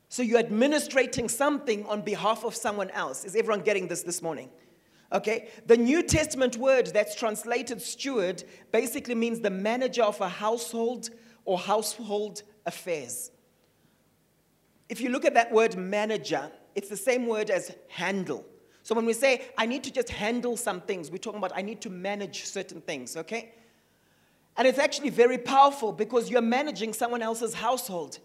So 0.10 0.24
you're 0.24 0.40
administrating 0.40 1.30
something 1.30 1.86
on 1.86 2.02
behalf 2.02 2.44
of 2.44 2.56
someone 2.56 2.90
else. 2.90 3.24
Is 3.24 3.36
everyone 3.36 3.62
getting 3.62 3.88
this 3.88 4.02
this 4.02 4.22
morning? 4.22 4.50
Okay? 5.12 5.50
The 5.66 5.78
New 5.78 6.04
Testament 6.04 6.58
word 6.58 6.88
that's 6.88 7.16
translated 7.16 7.82
steward 7.82 8.44
basically 8.72 9.16
means 9.16 9.40
the 9.40 9.50
manager 9.50 10.04
of 10.04 10.20
a 10.22 10.30
household 10.30 11.10
or 11.46 11.58
household 11.58 12.44
affairs. 12.66 13.32
If 14.88 15.02
you 15.02 15.10
look 15.10 15.26
at 15.26 15.34
that 15.34 15.52
word 15.52 15.78
manager, 15.78 16.52
it's 16.76 16.90
the 16.90 16.98
same 16.98 17.28
word 17.28 17.50
as 17.50 17.76
handle. 17.88 18.46
So 18.84 18.96
when 18.96 19.06
we 19.06 19.14
say, 19.14 19.46
I 19.58 19.66
need 19.66 19.84
to 19.84 19.92
just 19.92 20.10
handle 20.10 20.58
some 20.58 20.82
things, 20.82 21.12
we're 21.12 21.18
talking 21.18 21.38
about 21.38 21.52
I 21.56 21.62
need 21.62 21.82
to 21.82 21.90
manage 21.90 22.46
certain 22.46 22.82
things, 22.82 23.16
okay? 23.18 23.54
And 24.58 24.68
it's 24.68 24.80
actually 24.80 25.10
very 25.10 25.38
powerful 25.38 25.92
because 25.92 26.30
you're 26.30 26.42
managing 26.42 26.94
someone 26.94 27.22
else's 27.22 27.54
household. 27.54 28.20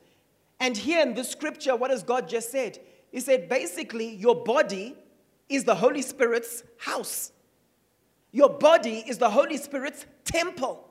And 0.60 0.76
here 0.76 1.02
in 1.02 1.14
this 1.14 1.28
scripture, 1.28 1.76
what 1.76 1.90
has 1.90 2.02
God 2.02 2.28
just 2.28 2.50
said? 2.50 2.78
He 3.12 3.20
said, 3.20 3.48
basically, 3.48 4.14
your 4.14 4.34
body 4.34 4.96
is 5.48 5.64
the 5.64 5.74
Holy 5.74 6.02
Spirit's 6.02 6.62
house. 6.78 7.32
Your 8.32 8.48
body 8.48 9.04
is 9.06 9.18
the 9.18 9.30
Holy 9.30 9.56
Spirit's 9.56 10.06
temple. 10.24 10.90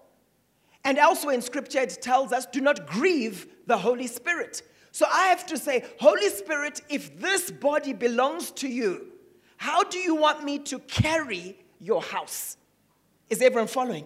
And 0.86 0.98
elsewhere 0.98 1.36
in 1.36 1.42
scripture, 1.42 1.80
it 1.80 1.98
tells 2.02 2.32
us, 2.32 2.46
do 2.46 2.62
not 2.62 2.88
grieve 2.88 3.48
the 3.68 3.78
Holy 3.78 4.08
Spirit. 4.08 4.62
So 4.92 5.06
I 5.12 5.28
have 5.28 5.46
to 5.48 5.58
say, 5.58 5.86
Holy 6.00 6.30
Spirit, 6.30 6.82
if 6.90 7.20
this 7.20 7.50
body 7.52 7.94
belongs 7.94 8.52
to 8.52 8.68
you, 8.68 9.08
how 9.58 9.84
do 9.84 9.98
you 9.98 10.16
want 10.16 10.44
me 10.44 10.60
to 10.60 10.80
carry 10.80 11.58
your 11.80 12.02
house? 12.02 12.58
Is 13.30 13.42
everyone 13.42 13.68
following? 13.68 14.06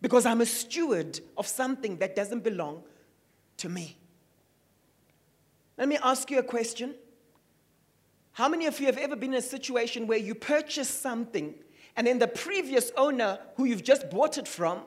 Because 0.00 0.26
I'm 0.26 0.40
a 0.40 0.46
steward 0.46 1.20
of 1.36 1.46
something 1.46 1.96
that 1.96 2.14
doesn't 2.14 2.44
belong 2.44 2.82
to 3.58 3.68
me. 3.68 3.96
Let 5.78 5.88
me 5.88 5.98
ask 6.02 6.30
you 6.30 6.38
a 6.38 6.42
question. 6.42 6.94
How 8.34 8.48
many 8.48 8.66
of 8.66 8.80
you 8.80 8.86
have 8.86 8.98
ever 8.98 9.14
been 9.14 9.32
in 9.32 9.38
a 9.38 9.42
situation 9.42 10.08
where 10.08 10.18
you 10.18 10.34
purchase 10.34 10.88
something 10.88 11.54
and 11.96 12.04
then 12.04 12.18
the 12.18 12.26
previous 12.26 12.90
owner 12.96 13.38
who 13.56 13.64
you've 13.64 13.84
just 13.84 14.10
bought 14.10 14.38
it 14.38 14.48
from 14.48 14.80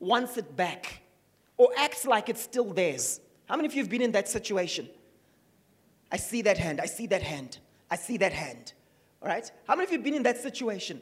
wants 0.00 0.36
it 0.36 0.56
back 0.56 1.02
or 1.56 1.70
acts 1.76 2.04
like 2.04 2.28
it's 2.28 2.42
still 2.42 2.72
theirs? 2.72 3.20
How 3.46 3.54
many 3.54 3.68
of 3.68 3.74
you 3.74 3.82
have 3.82 3.88
been 3.88 4.02
in 4.02 4.10
that 4.12 4.28
situation? 4.28 4.88
I 6.10 6.16
see 6.16 6.42
that 6.42 6.58
hand. 6.58 6.80
I 6.80 6.86
see 6.86 7.06
that 7.06 7.22
hand. 7.22 7.58
I 7.88 7.94
see 7.94 8.16
that 8.16 8.32
hand. 8.32 8.72
All 9.22 9.28
right? 9.28 9.48
How 9.68 9.76
many 9.76 9.84
of 9.84 9.92
you 9.92 9.98
have 9.98 10.04
been 10.04 10.14
in 10.14 10.24
that 10.24 10.38
situation 10.38 11.00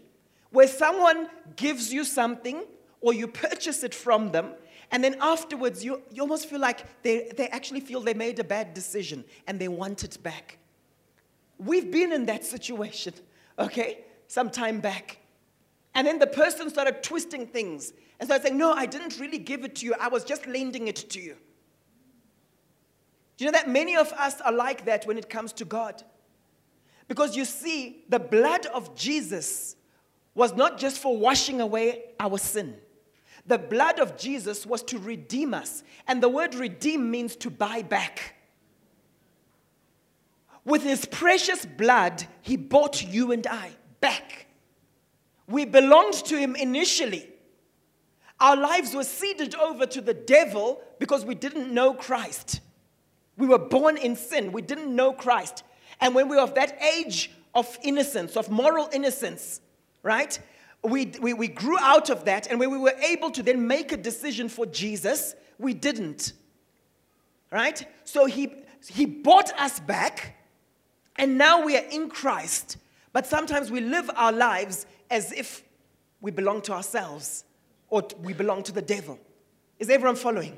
where 0.51 0.69
someone 0.69 1.31
gives 1.57 1.91
you 1.95 2.05
something 2.05 2.63
or 3.01 3.15
you 3.15 3.27
purchase 3.27 3.83
it 3.83 3.95
from 3.95 4.33
them 4.33 4.53
and 4.91 5.03
then 5.03 5.17
afterwards 5.23 5.83
you, 5.83 6.03
you 6.13 6.21
almost 6.21 6.51
feel 6.51 6.61
like 6.61 7.03
they, 7.03 7.33
they 7.39 7.49
actually 7.49 7.81
feel 7.81 8.03
they 8.03 8.13
made 8.13 8.39
a 8.39 8.45
bad 8.45 8.75
decision 8.75 9.25
and 9.47 9.59
they 9.59 9.69
want 9.69 10.05
it 10.05 10.23
back? 10.23 10.59
We've 11.59 11.91
been 11.91 12.13
in 12.13 12.27
that 12.27 12.45
situation, 12.45 13.15
okay, 13.59 14.05
some 14.29 14.51
time 14.51 14.81
back. 14.81 15.19
And 15.95 16.07
then 16.07 16.19
the 16.19 16.27
person 16.27 16.69
started 16.69 17.03
twisting 17.03 17.47
things 17.47 17.93
and 18.21 18.29
started 18.29 18.47
saying, 18.47 18.59
No, 18.59 18.73
I 18.73 18.87
didn't 18.87 19.19
really 19.19 19.39
give 19.39 19.65
it 19.65 19.77
to 19.77 19.87
you, 19.87 19.95
I 20.01 20.09
was 20.09 20.25
just 20.25 20.47
lending 20.47 20.89
it 20.89 20.97
to 20.97 21.21
you. 21.21 21.37
Do 23.37 23.45
you 23.45 23.51
know 23.51 23.59
that 23.59 23.69
many 23.69 23.97
of 23.97 24.13
us 24.13 24.41
are 24.41 24.53
like 24.53 24.87
that 24.87 25.07
when 25.07 25.19
it 25.19 25.29
comes 25.29 25.53
to 25.55 25.65
God? 25.65 26.03
Because 27.09 27.37
you 27.37 27.45
see, 27.45 28.05
the 28.09 28.19
blood 28.19 28.67
of 28.67 28.95
Jesus 28.97 29.77
was 30.35 30.55
not 30.55 30.79
just 30.79 30.99
for 30.99 31.17
washing 31.17 31.61
away 31.61 32.05
our 32.19 32.39
sin. 32.39 32.77
The 33.47 33.59
blood 33.59 34.01
of 34.01 34.19
Jesus 34.19 34.67
was 34.67 34.83
to 34.85 34.99
redeem 34.99 35.55
us. 35.55 35.85
And 36.09 36.23
the 36.23 36.29
word 36.29 36.55
redeem 36.55 37.11
means 37.11 37.37
to 37.37 37.51
buy 37.51 37.83
back. 37.83 38.36
With 40.67 40.83
his 40.83 41.05
precious 41.05 41.65
blood, 41.65 42.27
he 42.43 42.57
bought 42.57 43.03
you 43.03 43.31
and 43.31 43.47
I 43.47 43.71
back. 44.01 44.49
We 45.47 45.65
belonged 45.65 46.15
to 46.25 46.37
him 46.37 46.57
initially. 46.57 47.29
Our 48.41 48.57
lives 48.57 48.93
were 48.93 49.05
ceded 49.05 49.55
over 49.55 49.87
to 49.87 50.01
the 50.01 50.13
devil 50.13 50.83
because 50.99 51.25
we 51.25 51.37
didn't 51.37 51.73
know 51.73 51.95
Christ. 51.95 52.61
We 53.39 53.47
were 53.47 53.61
born 53.61 53.97
in 53.97 54.17
sin, 54.17 54.51
we 54.51 54.61
didn't 54.61 54.95
know 54.95 55.13
Christ. 55.13 55.63
And 56.01 56.17
when 56.17 56.29
we 56.29 56.37
were 56.37 56.43
of 56.43 56.57
that 56.57 56.83
age 56.83 57.31
of 57.55 57.79
innocence, 57.85 58.37
of 58.37 58.51
moral 58.51 58.89
innocence, 58.93 59.61
right? 60.03 60.39
We, 60.83 61.13
we, 61.21 61.33
we 61.33 61.47
grew 61.47 61.79
out 61.79 62.11
of 62.11 62.25
that, 62.25 62.49
and 62.49 62.59
when 62.59 62.71
we 62.73 62.79
were 62.79 62.97
able 63.09 63.31
to 63.31 63.43
then 63.43 63.69
make 63.69 63.93
a 63.93 63.97
decision 63.97 64.49
for 64.49 64.67
Jesus, 64.67 65.37
we 65.59 65.75
didn't. 65.75 66.33
Right? 67.53 67.87
So 68.05 68.27
he, 68.27 68.53
he 68.89 69.07
bought 69.07 69.53
us 69.59 69.79
back 69.79 70.36
and 71.19 71.39
now 71.39 71.65
we 71.65 71.77
are 71.77 71.85
in 71.91 72.09
Christ, 72.09 72.77
but 73.13 73.27
sometimes 73.27 73.71
we 73.71 73.81
live 73.81 74.11
our 74.15 74.33
lives 74.33 74.87
as 75.11 75.33
if 75.33 75.63
we 76.21 76.31
belong 76.31 76.61
to 76.63 76.73
ourselves 76.73 77.45
or 77.89 78.03
we 78.21 78.33
belong 78.33 78.63
to 78.65 78.73
the 78.73 78.83
devil. 78.83 79.19
Is 79.79 79.89
everyone 79.89 80.17
following? 80.17 80.57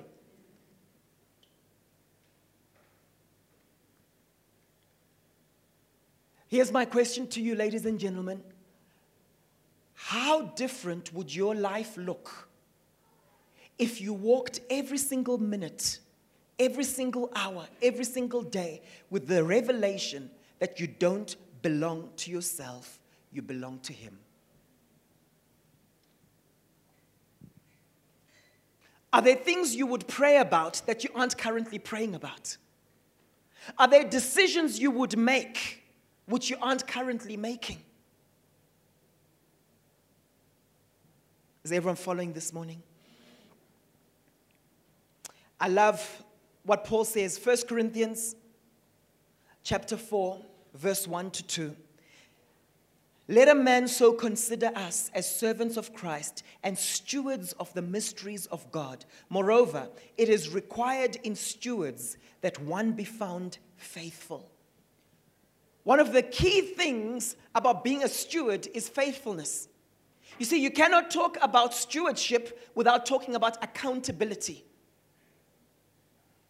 Here's 6.49 6.73
my 6.73 6.87
question 6.87 7.27
to 7.29 7.43
you, 7.43 7.55
ladies 7.55 7.85
and 7.85 7.99
gentlemen. 7.99 8.43
How 9.95 10.43
different 10.43 11.13
would 11.13 11.35
your 11.35 11.55
life 11.55 11.97
look 11.97 12.49
if 13.79 14.01
you 14.01 14.15
walked 14.15 14.61
every 14.71 14.99
single 14.99 15.39
minute, 15.39 15.99
every 16.59 16.85
single 16.85 17.31
hour, 17.37 17.67
every 17.83 18.05
single 18.05 18.43
day 18.43 18.81
with 19.11 19.29
the 19.29 19.45
revelation 19.45 20.31
that 20.59 20.81
you 20.81 20.87
don't 20.87 21.37
belong 21.63 22.11
to 22.17 22.31
yourself, 22.31 22.99
you 23.33 23.43
belong 23.43 23.79
to 23.81 23.93
Him. 23.93 24.19
Are 29.13 29.23
there 29.23 29.37
things 29.37 29.75
you 29.75 29.87
would 29.87 30.07
pray 30.07 30.37
about 30.37 30.83
that 30.87 31.03
you 31.03 31.11
aren't 31.15 31.39
currently 31.39 31.79
praying 31.79 32.15
about? 32.15 32.57
Are 33.79 33.89
there 33.89 34.05
decisions 34.05 34.79
you 34.79 34.91
would 34.91 35.17
make 35.17 35.83
which 36.27 36.51
you 36.51 36.57
aren't 36.61 36.87
currently 36.87 37.37
making? 37.37 37.79
Is 41.65 41.73
everyone 41.73 41.97
following 41.97 42.33
this 42.33 42.53
morning? 42.53 42.83
I 45.61 45.69
love 45.69 46.23
what 46.65 46.85
Paul 46.85 47.05
says, 47.05 47.41
1 47.43 47.57
Corinthians 47.69 48.37
chapter 49.69 49.99
4, 49.99 50.39
verse 50.73 51.07
1 51.07 51.31
to 51.31 51.43
2. 51.43 51.77
Let 53.29 53.51
a 53.51 53.55
man 53.55 53.87
so 53.87 54.15
consider 54.15 54.71
us 54.75 55.11
as 55.13 55.31
servants 55.31 55.77
of 55.77 55.93
Christ 55.93 56.43
and 56.63 56.79
stewards 56.79 57.53
of 57.53 57.71
the 57.75 57.83
mysteries 57.83 58.47
of 58.47 58.73
God. 58.73 59.05
Moreover, 59.29 59.91
it 60.17 60.31
is 60.31 60.55
required 60.55 61.17
in 61.17 61.35
stewards 61.35 62.17
that 62.41 62.59
one 62.63 62.93
be 62.93 63.05
found 63.05 63.59
faithful. 63.77 64.51
One 65.85 66.01
of 66.01 66.15
the 66.15 66.23
key 66.23 66.63
things 66.63 67.37
about 67.55 67.85
being 67.85 68.03
a 68.03 68.09
steward 68.09 68.67
is 68.73 68.89
faithfulness. 68.89 69.69
You 70.39 70.47
see, 70.47 70.63
you 70.63 70.71
cannot 70.71 71.11
talk 71.11 71.37
about 71.43 71.75
stewardship 71.75 72.71
without 72.75 73.05
talking 73.05 73.35
about 73.35 73.63
accountability. 73.63 74.65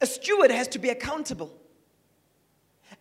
A 0.00 0.06
steward 0.06 0.52
has 0.52 0.68
to 0.68 0.78
be 0.78 0.90
accountable. 0.90 1.58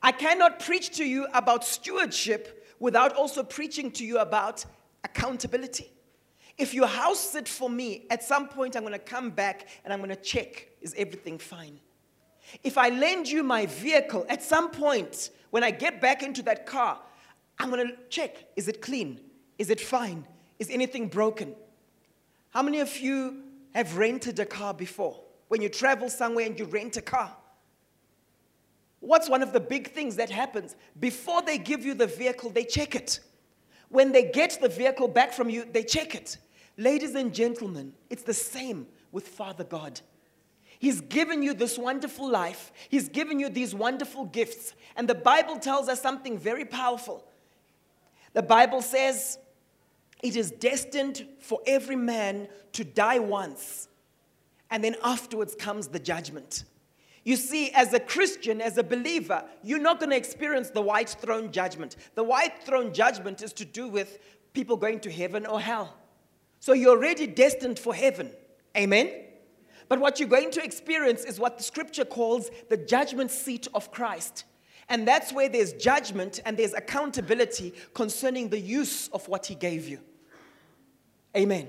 I 0.02 0.12
cannot 0.12 0.60
preach 0.60 0.96
to 0.98 1.06
you 1.06 1.28
about 1.34 1.66
stewardship 1.66 2.66
without 2.80 3.16
also 3.16 3.44
preaching 3.44 3.92
to 3.92 4.06
you 4.06 4.20
about 4.20 4.66
accountability. 5.04 5.92
If 6.58 6.74
you 6.74 6.86
house 6.86 7.20
sit 7.20 7.48
for 7.48 7.70
me, 7.70 8.06
at 8.10 8.24
some 8.24 8.48
point 8.48 8.76
I'm 8.76 8.82
going 8.82 8.94
to 8.94 9.00
come 9.00 9.30
back 9.30 9.68
and 9.84 9.94
I'm 9.94 10.00
going 10.00 10.10
to 10.10 10.16
check 10.16 10.70
is 10.82 10.94
everything 10.98 11.38
fine? 11.38 11.80
If 12.64 12.78
I 12.78 12.90
lend 12.90 13.28
you 13.28 13.44
my 13.44 13.66
vehicle, 13.66 14.26
at 14.30 14.42
some 14.42 14.72
point 14.72 15.32
when 15.50 15.64
I 15.64 15.72
get 15.72 16.02
back 16.02 16.24
into 16.24 16.42
that 16.44 16.66
car, 16.66 17.00
I'm 17.60 17.70
going 17.70 17.88
to 17.88 17.96
check 18.10 18.48
is 18.56 18.68
it 18.68 18.82
clean? 18.82 19.20
Is 19.58 19.70
it 19.70 19.80
fine? 19.80 20.28
Is 20.60 20.70
anything 20.70 21.08
broken? 21.08 21.56
How 22.50 22.64
many 22.64 22.80
of 22.80 22.98
you 22.98 23.44
have 23.76 23.98
rented 23.98 24.40
a 24.40 24.46
car 24.46 24.74
before? 24.74 25.20
When 25.48 25.62
you 25.62 25.70
travel 25.70 26.10
somewhere 26.10 26.46
and 26.46 26.58
you 26.58 26.66
rent 26.66 26.98
a 26.98 27.02
car, 27.02 27.36
What's 29.00 29.30
one 29.30 29.44
of 29.44 29.54
the 29.54 29.60
big 29.60 29.92
things 29.92 30.16
that 30.16 30.30
happens? 30.30 30.76
Before 31.00 31.42
they 31.42 31.58
give 31.58 31.86
you 31.86 31.94
the 31.94 32.08
vehicle, 32.08 32.50
they 32.50 32.64
check 32.64 32.96
it. 32.96 33.20
When 33.90 34.12
they 34.12 34.32
get 34.32 34.60
the 34.60 34.70
vehicle 34.70 35.08
back 35.08 35.34
from 35.34 35.50
you, 35.50 35.66
they 35.72 35.84
check 35.84 36.16
it. 36.16 36.38
Ladies 36.78 37.16
and 37.16 37.34
gentlemen, 37.34 37.94
it's 38.10 38.24
the 38.24 38.34
same 38.34 38.88
with 39.12 39.28
Father 39.28 39.64
God. 39.64 40.02
He's 40.80 41.02
given 41.02 41.42
you 41.42 41.54
this 41.54 41.78
wonderful 41.78 42.30
life, 42.30 42.72
He's 42.90 43.10
given 43.10 43.40
you 43.40 43.50
these 43.50 43.74
wonderful 43.74 44.26
gifts. 44.26 44.74
And 44.96 45.08
the 45.08 45.16
Bible 45.16 45.58
tells 45.58 45.90
us 45.90 46.02
something 46.02 46.38
very 46.38 46.66
powerful. 46.66 47.28
The 48.34 48.44
Bible 48.44 48.82
says, 48.82 49.40
it 50.22 50.36
is 50.36 50.52
destined 50.52 51.28
for 51.40 51.60
every 51.66 51.96
man 51.96 52.48
to 52.74 52.84
die 52.84 53.20
once, 53.20 53.88
and 54.70 54.84
then 54.84 54.96
afterwards 55.04 55.56
comes 55.56 55.88
the 55.88 56.00
judgment. 56.00 56.64
You 57.28 57.36
see, 57.36 57.72
as 57.72 57.92
a 57.92 58.00
Christian, 58.00 58.62
as 58.62 58.78
a 58.78 58.84
believer, 58.84 59.44
you're 59.62 59.80
not 59.80 60.00
going 60.00 60.12
to 60.12 60.16
experience 60.16 60.70
the 60.70 60.80
white 60.80 61.10
throne 61.10 61.52
judgment. 61.52 61.98
The 62.16 62.24
white 62.24 62.64
throne 62.64 62.94
judgment 62.94 63.42
is 63.42 63.52
to 63.56 63.66
do 63.66 63.90
with 63.90 64.20
people 64.54 64.78
going 64.78 65.02
to 65.02 65.12
heaven 65.12 65.46
or 65.46 65.60
hell. 65.60 65.94
So 66.62 66.72
you're 66.72 66.96
already 66.96 67.28
destined 67.28 67.80
for 67.80 67.94
heaven. 67.94 68.32
Amen? 68.78 69.12
But 69.90 70.00
what 70.00 70.22
you're 70.22 70.30
going 70.30 70.52
to 70.52 70.64
experience 70.64 71.26
is 71.26 71.38
what 71.38 71.58
the 71.58 71.66
scripture 71.66 72.06
calls 72.06 72.50
the 72.70 72.78
judgment 72.78 73.30
seat 73.30 73.68
of 73.74 73.92
Christ. 73.92 74.46
And 74.88 75.06
that's 75.06 75.34
where 75.34 75.50
there's 75.50 75.74
judgment 75.74 76.40
and 76.46 76.56
there's 76.56 76.74
accountability 76.74 77.74
concerning 77.94 78.48
the 78.48 78.60
use 78.60 79.10
of 79.10 79.28
what 79.28 79.48
he 79.48 79.56
gave 79.56 79.90
you. 79.90 80.00
Amen. 81.36 81.68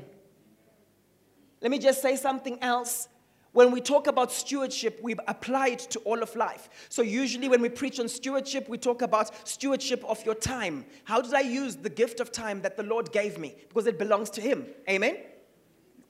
Let 1.61 1.73
me 1.73 1.81
just 1.81 2.01
say 2.01 2.15
something 2.15 2.63
else 2.63 3.09
when 3.53 3.71
we 3.71 3.81
talk 3.81 4.07
about 4.07 4.31
stewardship, 4.31 5.01
we 5.03 5.15
apply 5.27 5.69
it 5.69 5.79
to 5.91 5.99
all 6.01 6.23
of 6.23 6.35
life. 6.37 6.69
So, 6.91 7.03
usually, 7.03 7.49
when 7.49 7.63
we 7.63 7.69
preach 7.69 7.99
on 7.99 8.09
stewardship, 8.09 8.69
we 8.69 8.77
talk 8.79 9.03
about 9.03 9.49
stewardship 9.49 10.05
of 10.05 10.25
your 10.25 10.35
time. 10.35 10.85
How 11.05 11.23
did 11.23 11.35
I 11.35 11.41
use 11.41 11.77
the 11.77 11.91
gift 11.91 12.21
of 12.21 12.31
time 12.31 12.61
that 12.63 12.77
the 12.77 12.83
Lord 12.83 13.11
gave 13.11 13.39
me? 13.39 13.55
Because 13.69 13.87
it 13.87 13.99
belongs 13.99 14.31
to 14.31 14.41
Him. 14.41 14.67
Amen? 14.89 15.17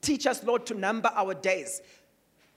Teach 0.01 0.27
us, 0.27 0.43
Lord, 0.43 0.65
to 0.67 0.73
number 0.73 1.09
our 1.13 1.33
days 1.33 1.81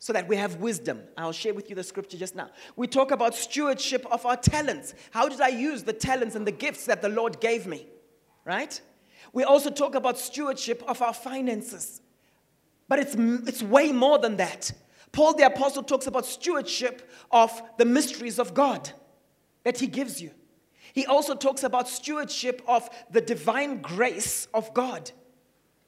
so 0.02 0.12
that 0.12 0.26
we 0.26 0.34
have 0.34 0.56
wisdom. 0.56 1.00
I'll 1.16 1.30
share 1.30 1.54
with 1.54 1.70
you 1.70 1.76
the 1.76 1.84
scripture 1.84 2.16
just 2.16 2.34
now. 2.34 2.50
We 2.74 2.88
talk 2.88 3.12
about 3.12 3.36
stewardship 3.36 4.04
of 4.10 4.26
our 4.26 4.36
talents. 4.36 4.94
How 5.12 5.28
did 5.28 5.40
I 5.40 5.48
use 5.48 5.84
the 5.84 5.92
talents 5.92 6.34
and 6.34 6.44
the 6.44 6.52
gifts 6.52 6.86
that 6.86 7.02
the 7.02 7.08
Lord 7.08 7.40
gave 7.40 7.68
me? 7.68 7.86
Right? 8.44 8.80
We 9.32 9.44
also 9.44 9.70
talk 9.70 9.94
about 9.94 10.18
stewardship 10.18 10.82
of 10.88 11.00
our 11.02 11.14
finances. 11.14 12.01
But 12.92 12.98
it's, 12.98 13.14
it's 13.48 13.62
way 13.62 13.90
more 13.90 14.18
than 14.18 14.36
that. 14.36 14.70
Paul 15.12 15.32
the 15.32 15.46
Apostle 15.46 15.82
talks 15.82 16.06
about 16.06 16.26
stewardship 16.26 17.10
of 17.30 17.62
the 17.78 17.86
mysteries 17.86 18.38
of 18.38 18.52
God 18.52 18.90
that 19.64 19.78
he 19.78 19.86
gives 19.86 20.20
you. 20.20 20.30
He 20.92 21.06
also 21.06 21.34
talks 21.34 21.62
about 21.62 21.88
stewardship 21.88 22.60
of 22.68 22.90
the 23.10 23.22
divine 23.22 23.80
grace 23.80 24.46
of 24.52 24.74
God. 24.74 25.10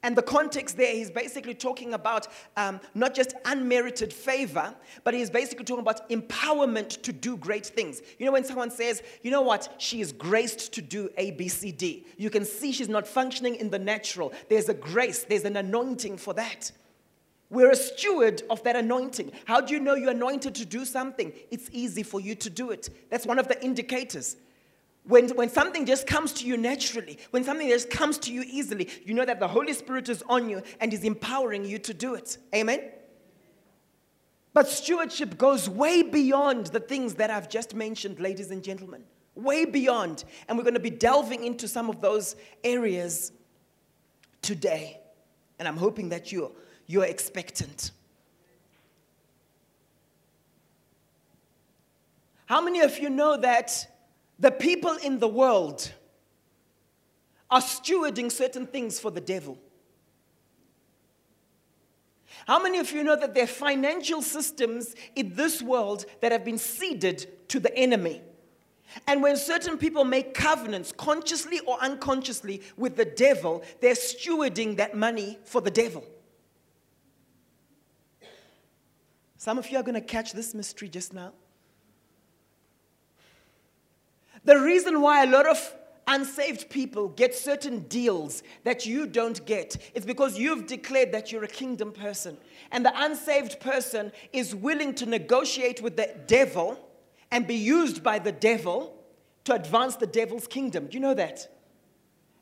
And 0.01 0.15
the 0.15 0.23
context 0.23 0.77
there, 0.77 0.95
he's 0.95 1.11
basically 1.11 1.53
talking 1.53 1.93
about 1.93 2.27
um, 2.57 2.79
not 2.95 3.13
just 3.13 3.35
unmerited 3.45 4.11
favor, 4.11 4.73
but 5.03 5.13
he's 5.13 5.29
basically 5.29 5.65
talking 5.65 5.83
about 5.83 6.09
empowerment 6.09 7.03
to 7.03 7.13
do 7.13 7.37
great 7.37 7.67
things. 7.67 8.01
You 8.17 8.25
know, 8.25 8.31
when 8.31 8.45
someone 8.45 8.71
says, 8.71 9.03
you 9.21 9.29
know 9.29 9.43
what, 9.43 9.75
she 9.77 10.01
is 10.01 10.11
graced 10.11 10.73
to 10.73 10.81
do 10.81 11.11
A, 11.17 11.29
B, 11.29 11.49
C, 11.49 11.71
D, 11.71 12.07
you 12.17 12.31
can 12.31 12.45
see 12.45 12.71
she's 12.71 12.89
not 12.89 13.07
functioning 13.07 13.53
in 13.57 13.69
the 13.69 13.77
natural. 13.77 14.33
There's 14.49 14.69
a 14.69 14.73
grace, 14.73 15.23
there's 15.23 15.45
an 15.45 15.55
anointing 15.55 16.17
for 16.17 16.33
that. 16.33 16.71
We're 17.49 17.71
a 17.71 17.75
steward 17.75 18.41
of 18.49 18.63
that 18.63 18.75
anointing. 18.75 19.31
How 19.45 19.61
do 19.61 19.73
you 19.73 19.79
know 19.79 19.95
you're 19.95 20.11
anointed 20.11 20.55
to 20.55 20.65
do 20.65 20.83
something? 20.83 21.31
It's 21.51 21.69
easy 21.71 22.03
for 22.03 22.19
you 22.19 22.35
to 22.35 22.49
do 22.49 22.71
it. 22.71 22.89
That's 23.09 23.25
one 23.25 23.39
of 23.39 23.47
the 23.47 23.63
indicators. 23.63 24.37
When, 25.03 25.29
when 25.29 25.49
something 25.49 25.85
just 25.85 26.07
comes 26.07 26.33
to 26.33 26.47
you 26.47 26.57
naturally, 26.57 27.19
when 27.29 27.43
something 27.43 27.69
just 27.69 27.91
comes 27.91 28.17
to 28.19 28.33
you 28.33 28.43
easily, 28.47 28.89
you 29.03 29.13
know 29.13 29.25
that 29.25 29.39
the 29.39 29.47
Holy 29.47 29.73
Spirit 29.73 30.09
is 30.09 30.23
on 30.27 30.49
you 30.49 30.63
and 30.79 30.91
is 30.91 31.03
empowering 31.03 31.65
you 31.65 31.77
to 31.79 31.93
do 31.93 32.15
it. 32.15 32.39
Amen? 32.55 32.81
But 34.55 34.67
stewardship 34.67 35.37
goes 35.37 35.69
way 35.69 36.01
beyond 36.01 36.67
the 36.67 36.79
things 36.79 37.15
that 37.15 37.29
I've 37.29 37.49
just 37.49 37.75
mentioned, 37.75 38.19
ladies 38.19 38.49
and 38.49 38.63
gentlemen. 38.63 39.03
Way 39.35 39.65
beyond. 39.65 40.23
And 40.47 40.57
we're 40.57 40.63
going 40.63 40.75
to 40.75 40.79
be 40.79 40.89
delving 40.89 41.43
into 41.43 41.67
some 41.67 41.89
of 41.89 42.01
those 42.01 42.35
areas 42.63 43.31
today. 44.41 45.01
And 45.59 45.67
I'm 45.67 45.77
hoping 45.77 46.09
that 46.09 46.31
you 46.31 46.55
you're 46.87 47.05
expectant. 47.05 47.91
How 52.45 52.61
many 52.61 52.81
of 52.81 52.99
you 52.99 53.09
know 53.09 53.37
that 53.37 53.87
the 54.39 54.51
people 54.51 54.95
in 55.03 55.19
the 55.19 55.27
world 55.27 55.91
are 57.49 57.61
stewarding 57.61 58.31
certain 58.31 58.67
things 58.67 58.99
for 58.99 59.09
the 59.09 59.21
devil? 59.21 59.57
How 62.47 62.61
many 62.61 62.77
of 62.77 62.91
you 62.91 63.03
know 63.03 63.15
that 63.15 63.33
there 63.33 63.45
are 63.45 63.47
financial 63.47 64.21
systems 64.21 64.93
in 65.15 65.33
this 65.33 65.61
world 65.63 66.05
that 66.21 66.31
have 66.31 66.45
been 66.45 66.59
ceded 66.59 67.49
to 67.49 67.59
the 67.59 67.75
enemy? 67.75 68.21
And 69.07 69.23
when 69.23 69.35
certain 69.35 69.77
people 69.77 70.05
make 70.05 70.35
covenants, 70.35 70.91
consciously 70.91 71.59
or 71.61 71.79
unconsciously, 71.81 72.61
with 72.77 72.95
the 72.95 73.05
devil, 73.05 73.63
they're 73.81 73.95
stewarding 73.95 74.77
that 74.77 74.95
money 74.95 75.39
for 75.43 75.59
the 75.59 75.71
devil. 75.71 76.03
Some 79.45 79.59
of 79.59 79.69
you 79.69 79.77
are 79.77 79.83
going 79.83 79.93
to 79.93 80.01
catch 80.01 80.33
this 80.33 80.55
mystery 80.55 80.89
just 80.89 81.13
now. 81.13 81.31
The 84.43 84.57
reason 84.57 85.01
why 85.01 85.23
a 85.23 85.29
lot 85.29 85.45
of 85.45 85.75
unsaved 86.07 86.67
people 86.71 87.09
get 87.09 87.35
certain 87.35 87.81
deals 87.81 88.41
that 88.63 88.87
you 88.87 89.05
don't 89.05 89.45
get 89.45 89.77
is 89.93 90.03
because 90.03 90.39
you've 90.39 90.65
declared 90.65 91.11
that 91.11 91.31
you're 91.31 91.43
a 91.43 91.47
kingdom 91.47 91.91
person. 91.91 92.37
And 92.71 92.83
the 92.83 92.91
unsaved 92.95 93.59
person 93.59 94.11
is 94.33 94.55
willing 94.55 94.95
to 94.95 95.05
negotiate 95.05 95.79
with 95.79 95.95
the 95.95 96.09
devil 96.25 96.79
and 97.29 97.45
be 97.45 97.53
used 97.53 98.01
by 98.01 98.17
the 98.17 98.31
devil 98.31 98.95
to 99.43 99.53
advance 99.53 99.95
the 99.95 100.07
devil's 100.07 100.47
kingdom. 100.47 100.87
Do 100.87 100.95
you 100.95 101.01
know 101.01 101.13
that? 101.13 101.55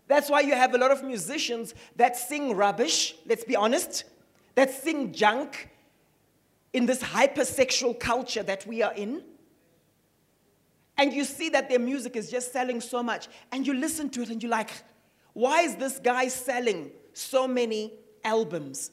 That's 0.08 0.30
why 0.30 0.40
you 0.40 0.56
have 0.56 0.74
a 0.74 0.78
lot 0.78 0.92
of 0.92 1.04
musicians 1.04 1.76
that 1.98 2.16
sing 2.16 2.56
rubbish, 2.56 3.14
let's 3.26 3.44
be 3.44 3.58
honest, 3.58 4.06
that 4.56 4.72
sing 4.72 5.12
junk, 5.12 5.68
in 6.74 6.86
this 6.86 7.02
hypersexual 7.02 8.00
culture 8.00 8.44
that 8.44 8.66
we 8.68 8.82
are 8.82 8.94
in. 8.94 9.24
And 10.98 11.14
you 11.14 11.24
see 11.24 11.50
that 11.50 11.70
their 11.70 11.80
music 11.80 12.16
is 12.16 12.30
just 12.30 12.52
selling 12.52 12.82
so 12.82 13.02
much. 13.02 13.28
And 13.52 13.66
you 13.66 13.74
listen 13.74 14.10
to 14.12 14.22
it 14.22 14.30
and 14.30 14.42
you're 14.42 14.52
like, 14.52 14.72
why 15.34 15.62
is 15.62 15.76
this 15.76 16.00
guy 16.00 16.28
selling 16.28 16.92
so 17.14 17.48
many 17.48 17.94
albums? 18.24 18.92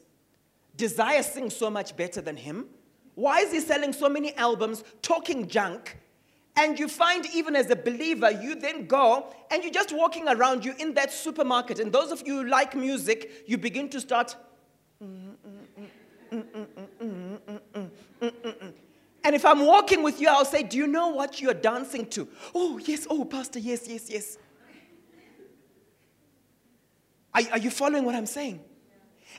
Desire 0.75 1.23
sings 1.23 1.55
so 1.55 1.69
much 1.69 1.95
better 1.95 2.21
than 2.21 2.37
him. 2.37 2.65
Why 3.15 3.41
is 3.41 3.51
he 3.51 3.59
selling 3.59 3.93
so 3.93 4.09
many 4.09 4.35
albums, 4.35 4.83
talking 5.01 5.47
junk? 5.47 5.97
And 6.55 6.79
you 6.79 6.87
find, 6.87 7.25
even 7.33 7.55
as 7.55 7.69
a 7.69 7.75
believer, 7.75 8.31
you 8.31 8.55
then 8.55 8.85
go 8.85 9.33
and 9.51 9.63
you're 9.63 9.71
just 9.71 9.95
walking 9.95 10.27
around, 10.27 10.65
you 10.65 10.73
in 10.79 10.93
that 10.95 11.11
supermarket. 11.11 11.79
And 11.79 11.91
those 11.91 12.11
of 12.11 12.25
you 12.25 12.41
who 12.41 12.49
like 12.49 12.75
music, 12.75 13.43
you 13.47 13.57
begin 13.57 13.89
to 13.89 14.01
start. 14.01 14.35
Mm, 15.03 15.35
mm, 16.31 16.43
mm, 16.43 16.80
and 19.23 19.35
if 19.35 19.45
I'm 19.45 19.65
walking 19.65 20.01
with 20.03 20.19
you, 20.19 20.27
I'll 20.27 20.45
say, 20.45 20.63
Do 20.63 20.77
you 20.77 20.87
know 20.87 21.09
what 21.09 21.41
you're 21.41 21.53
dancing 21.53 22.07
to? 22.07 22.27
Oh, 22.55 22.79
yes. 22.79 23.05
Oh, 23.09 23.25
Pastor, 23.25 23.59
yes, 23.59 23.87
yes, 23.87 24.09
yes. 24.09 24.37
Are, 27.33 27.41
are 27.51 27.57
you 27.57 27.69
following 27.69 28.05
what 28.05 28.15
I'm 28.15 28.25
saying? 28.25 28.61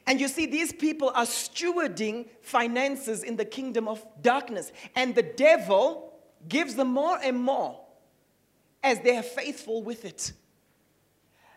And 0.07 0.21
you 0.21 0.29
see, 0.29 0.47
these 0.47 0.73
people 0.73 1.13
are 1.15 1.25
stewarding 1.25 2.27
finances 2.41 3.23
in 3.23 3.37
the 3.37 3.45
kingdom 3.45 3.87
of 3.87 4.05
darkness. 4.21 4.73
And 4.97 5.15
the 5.15 5.23
devil 5.23 6.13
gives 6.49 6.75
them 6.75 6.89
more 6.89 7.19
and 7.23 7.39
more 7.39 7.79
as 8.83 9.01
they 9.01 9.17
are 9.17 9.23
faithful 9.23 9.83
with 9.83 10.05
it. 10.05 10.33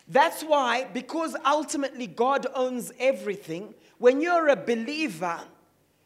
That's 0.07 0.43
why, 0.43 0.85
because 0.93 1.35
ultimately 1.45 2.05
God 2.05 2.45
owns 2.53 2.91
everything, 2.99 3.73
when 3.97 4.21
you're 4.21 4.49
a 4.49 4.55
believer, 4.55 5.39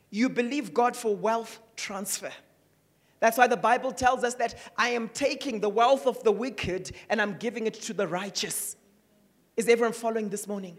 you 0.09 0.29
believe 0.29 0.73
God 0.73 0.95
for 0.95 1.15
wealth 1.15 1.59
transfer. 1.79 2.31
That's 3.19 3.37
why 3.37 3.47
the 3.47 3.57
Bible 3.57 3.91
tells 3.91 4.23
us 4.23 4.35
that 4.35 4.55
I 4.77 4.89
am 4.89 5.09
taking 5.09 5.59
the 5.59 5.69
wealth 5.69 6.07
of 6.07 6.23
the 6.23 6.31
wicked 6.31 6.91
and 7.09 7.21
I'm 7.21 7.37
giving 7.37 7.67
it 7.67 7.73
to 7.81 7.93
the 7.93 8.07
righteous. 8.07 8.77
Is 9.57 9.67
everyone 9.67 9.93
following 9.93 10.29
this 10.29 10.47
morning? 10.47 10.77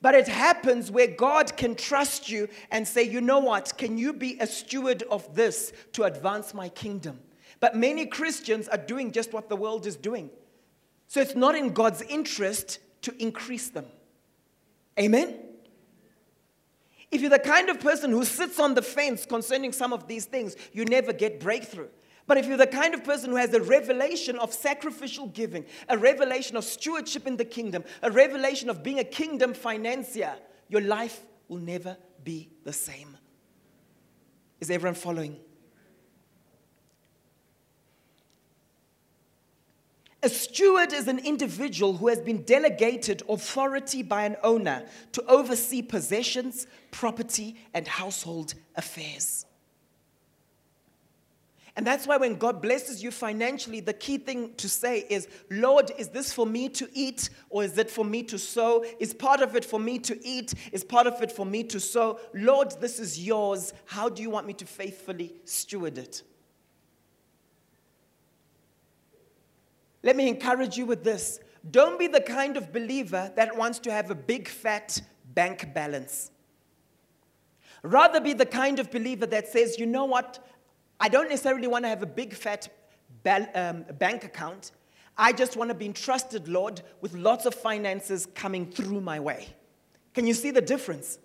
But 0.00 0.14
it 0.14 0.26
happens 0.26 0.90
where 0.90 1.06
God 1.06 1.56
can 1.56 1.74
trust 1.74 2.28
you 2.28 2.48
and 2.70 2.88
say, 2.88 3.02
you 3.04 3.20
know 3.20 3.38
what, 3.38 3.76
can 3.76 3.98
you 3.98 4.12
be 4.12 4.36
a 4.40 4.46
steward 4.46 5.04
of 5.10 5.34
this 5.34 5.72
to 5.92 6.04
advance 6.04 6.54
my 6.54 6.68
kingdom? 6.70 7.20
But 7.60 7.76
many 7.76 8.06
Christians 8.06 8.66
are 8.68 8.78
doing 8.78 9.12
just 9.12 9.32
what 9.32 9.48
the 9.48 9.56
world 9.56 9.86
is 9.86 9.94
doing. 9.94 10.30
So 11.06 11.20
it's 11.20 11.36
not 11.36 11.54
in 11.54 11.72
God's 11.72 12.02
interest 12.02 12.80
to 13.02 13.14
increase 13.22 13.68
them. 13.68 13.86
Amen? 14.98 15.38
If 17.12 17.20
you're 17.20 17.30
the 17.30 17.38
kind 17.38 17.68
of 17.68 17.78
person 17.78 18.10
who 18.10 18.24
sits 18.24 18.58
on 18.58 18.74
the 18.74 18.80
fence 18.80 19.26
concerning 19.26 19.72
some 19.72 19.92
of 19.92 20.08
these 20.08 20.24
things, 20.24 20.56
you 20.72 20.86
never 20.86 21.12
get 21.12 21.38
breakthrough. 21.38 21.88
But 22.26 22.38
if 22.38 22.46
you're 22.46 22.56
the 22.56 22.66
kind 22.66 22.94
of 22.94 23.04
person 23.04 23.30
who 23.30 23.36
has 23.36 23.52
a 23.52 23.60
revelation 23.60 24.38
of 24.38 24.52
sacrificial 24.52 25.26
giving, 25.26 25.66
a 25.90 25.98
revelation 25.98 26.56
of 26.56 26.64
stewardship 26.64 27.26
in 27.26 27.36
the 27.36 27.44
kingdom, 27.44 27.84
a 28.02 28.10
revelation 28.10 28.70
of 28.70 28.82
being 28.82 28.98
a 28.98 29.04
kingdom 29.04 29.52
financier, 29.52 30.34
your 30.68 30.80
life 30.80 31.20
will 31.48 31.58
never 31.58 31.98
be 32.24 32.48
the 32.64 32.72
same. 32.72 33.16
Is 34.60 34.70
everyone 34.70 34.94
following? 34.94 35.38
A 40.24 40.28
steward 40.28 40.92
is 40.92 41.08
an 41.08 41.18
individual 41.18 41.96
who 41.96 42.06
has 42.06 42.20
been 42.20 42.42
delegated 42.42 43.24
authority 43.28 44.04
by 44.04 44.24
an 44.24 44.36
owner 44.44 44.86
to 45.12 45.24
oversee 45.26 45.82
possessions, 45.82 46.68
property, 46.92 47.56
and 47.74 47.88
household 47.88 48.54
affairs. 48.76 49.46
And 51.74 51.86
that's 51.86 52.06
why 52.06 52.18
when 52.18 52.36
God 52.36 52.60
blesses 52.60 53.02
you 53.02 53.10
financially, 53.10 53.80
the 53.80 53.94
key 53.94 54.18
thing 54.18 54.52
to 54.58 54.68
say 54.68 55.06
is, 55.08 55.26
Lord, 55.50 55.90
is 55.98 56.08
this 56.08 56.32
for 56.32 56.46
me 56.46 56.68
to 56.68 56.88
eat 56.92 57.30
or 57.48 57.64
is 57.64 57.76
it 57.78 57.90
for 57.90 58.04
me 58.04 58.22
to 58.24 58.38
sow? 58.38 58.84
Is 59.00 59.14
part 59.14 59.40
of 59.40 59.56
it 59.56 59.64
for 59.64 59.80
me 59.80 59.98
to 60.00 60.24
eat? 60.24 60.52
Is 60.70 60.84
part 60.84 61.06
of 61.06 61.20
it 61.22 61.32
for 61.32 61.46
me 61.46 61.64
to 61.64 61.80
sow? 61.80 62.20
Lord, 62.34 62.74
this 62.80 63.00
is 63.00 63.18
yours. 63.18 63.72
How 63.86 64.10
do 64.10 64.22
you 64.22 64.28
want 64.28 64.46
me 64.46 64.52
to 64.52 64.66
faithfully 64.66 65.34
steward 65.46 65.96
it? 65.96 66.22
Let 70.02 70.16
me 70.16 70.28
encourage 70.28 70.76
you 70.76 70.86
with 70.86 71.04
this. 71.04 71.40
Don't 71.70 71.98
be 71.98 72.08
the 72.08 72.20
kind 72.20 72.56
of 72.56 72.72
believer 72.72 73.32
that 73.36 73.56
wants 73.56 73.78
to 73.80 73.92
have 73.92 74.10
a 74.10 74.14
big 74.14 74.48
fat 74.48 75.00
bank 75.34 75.72
balance. 75.72 76.30
Rather 77.82 78.20
be 78.20 78.32
the 78.32 78.46
kind 78.46 78.78
of 78.78 78.90
believer 78.90 79.26
that 79.26 79.48
says, 79.48 79.78
you 79.78 79.86
know 79.86 80.04
what? 80.04 80.44
I 81.00 81.08
don't 81.08 81.28
necessarily 81.28 81.66
want 81.66 81.84
to 81.84 81.88
have 81.88 82.02
a 82.02 82.06
big 82.06 82.34
fat 82.34 82.68
um, 83.54 83.84
bank 83.98 84.24
account. 84.24 84.72
I 85.16 85.32
just 85.32 85.56
want 85.56 85.68
to 85.70 85.74
be 85.74 85.86
entrusted, 85.86 86.48
Lord, 86.48 86.82
with 87.00 87.14
lots 87.14 87.44
of 87.44 87.54
finances 87.54 88.26
coming 88.34 88.70
through 88.70 89.00
my 89.00 89.20
way. 89.20 89.48
Can 90.14 90.26
you 90.26 90.34
see 90.34 90.50
the 90.50 90.60
difference? 90.60 91.18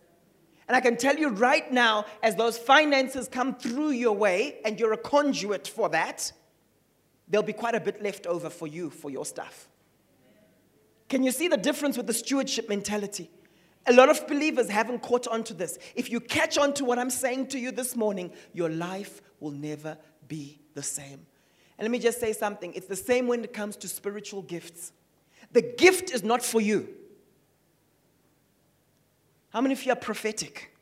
And 0.67 0.75
I 0.75 0.81
can 0.81 0.97
tell 0.97 1.15
you 1.15 1.29
right 1.29 1.71
now, 1.71 2.05
as 2.21 2.35
those 2.35 2.57
finances 2.57 3.27
come 3.27 3.55
through 3.55 3.91
your 3.91 4.15
way 4.15 4.57
and 4.65 4.79
you're 4.79 4.93
a 4.93 4.97
conduit 4.97 5.67
for 5.67 5.89
that, 5.89 6.31
there'll 7.27 7.45
be 7.45 7.53
quite 7.53 7.75
a 7.75 7.79
bit 7.79 8.01
left 8.01 8.25
over 8.27 8.49
for 8.49 8.67
you 8.67 8.89
for 8.89 9.09
your 9.09 9.25
stuff. 9.25 9.67
Can 11.09 11.23
you 11.23 11.31
see 11.31 11.47
the 11.47 11.57
difference 11.57 11.97
with 11.97 12.07
the 12.07 12.13
stewardship 12.13 12.69
mentality? 12.69 13.29
A 13.87 13.93
lot 13.93 14.09
of 14.09 14.27
believers 14.27 14.69
haven't 14.69 15.01
caught 15.01 15.27
on 15.27 15.43
to 15.45 15.53
this. 15.53 15.77
If 15.95 16.11
you 16.11 16.19
catch 16.19 16.57
on 16.57 16.73
to 16.73 16.83
what 16.83 16.99
I'm 16.99 17.09
saying 17.09 17.47
to 17.47 17.59
you 17.59 17.71
this 17.71 17.95
morning, 17.95 18.31
your 18.53 18.69
life 18.69 19.21
will 19.39 19.51
never 19.51 19.97
be 20.27 20.59
the 20.73 20.83
same. 20.83 21.25
And 21.77 21.85
let 21.85 21.91
me 21.91 21.99
just 21.99 22.19
say 22.19 22.33
something 22.33 22.73
it's 22.73 22.87
the 22.87 22.95
same 22.95 23.27
when 23.27 23.43
it 23.43 23.53
comes 23.53 23.77
to 23.77 23.87
spiritual 23.87 24.41
gifts. 24.41 24.91
The 25.53 25.61
gift 25.61 26.11
is 26.11 26.23
not 26.23 26.43
for 26.43 26.59
you. 26.59 26.89
How 29.49 29.61
many 29.61 29.73
of 29.73 29.83
you 29.83 29.93
are 29.93 29.95
prophetic? 29.95 30.73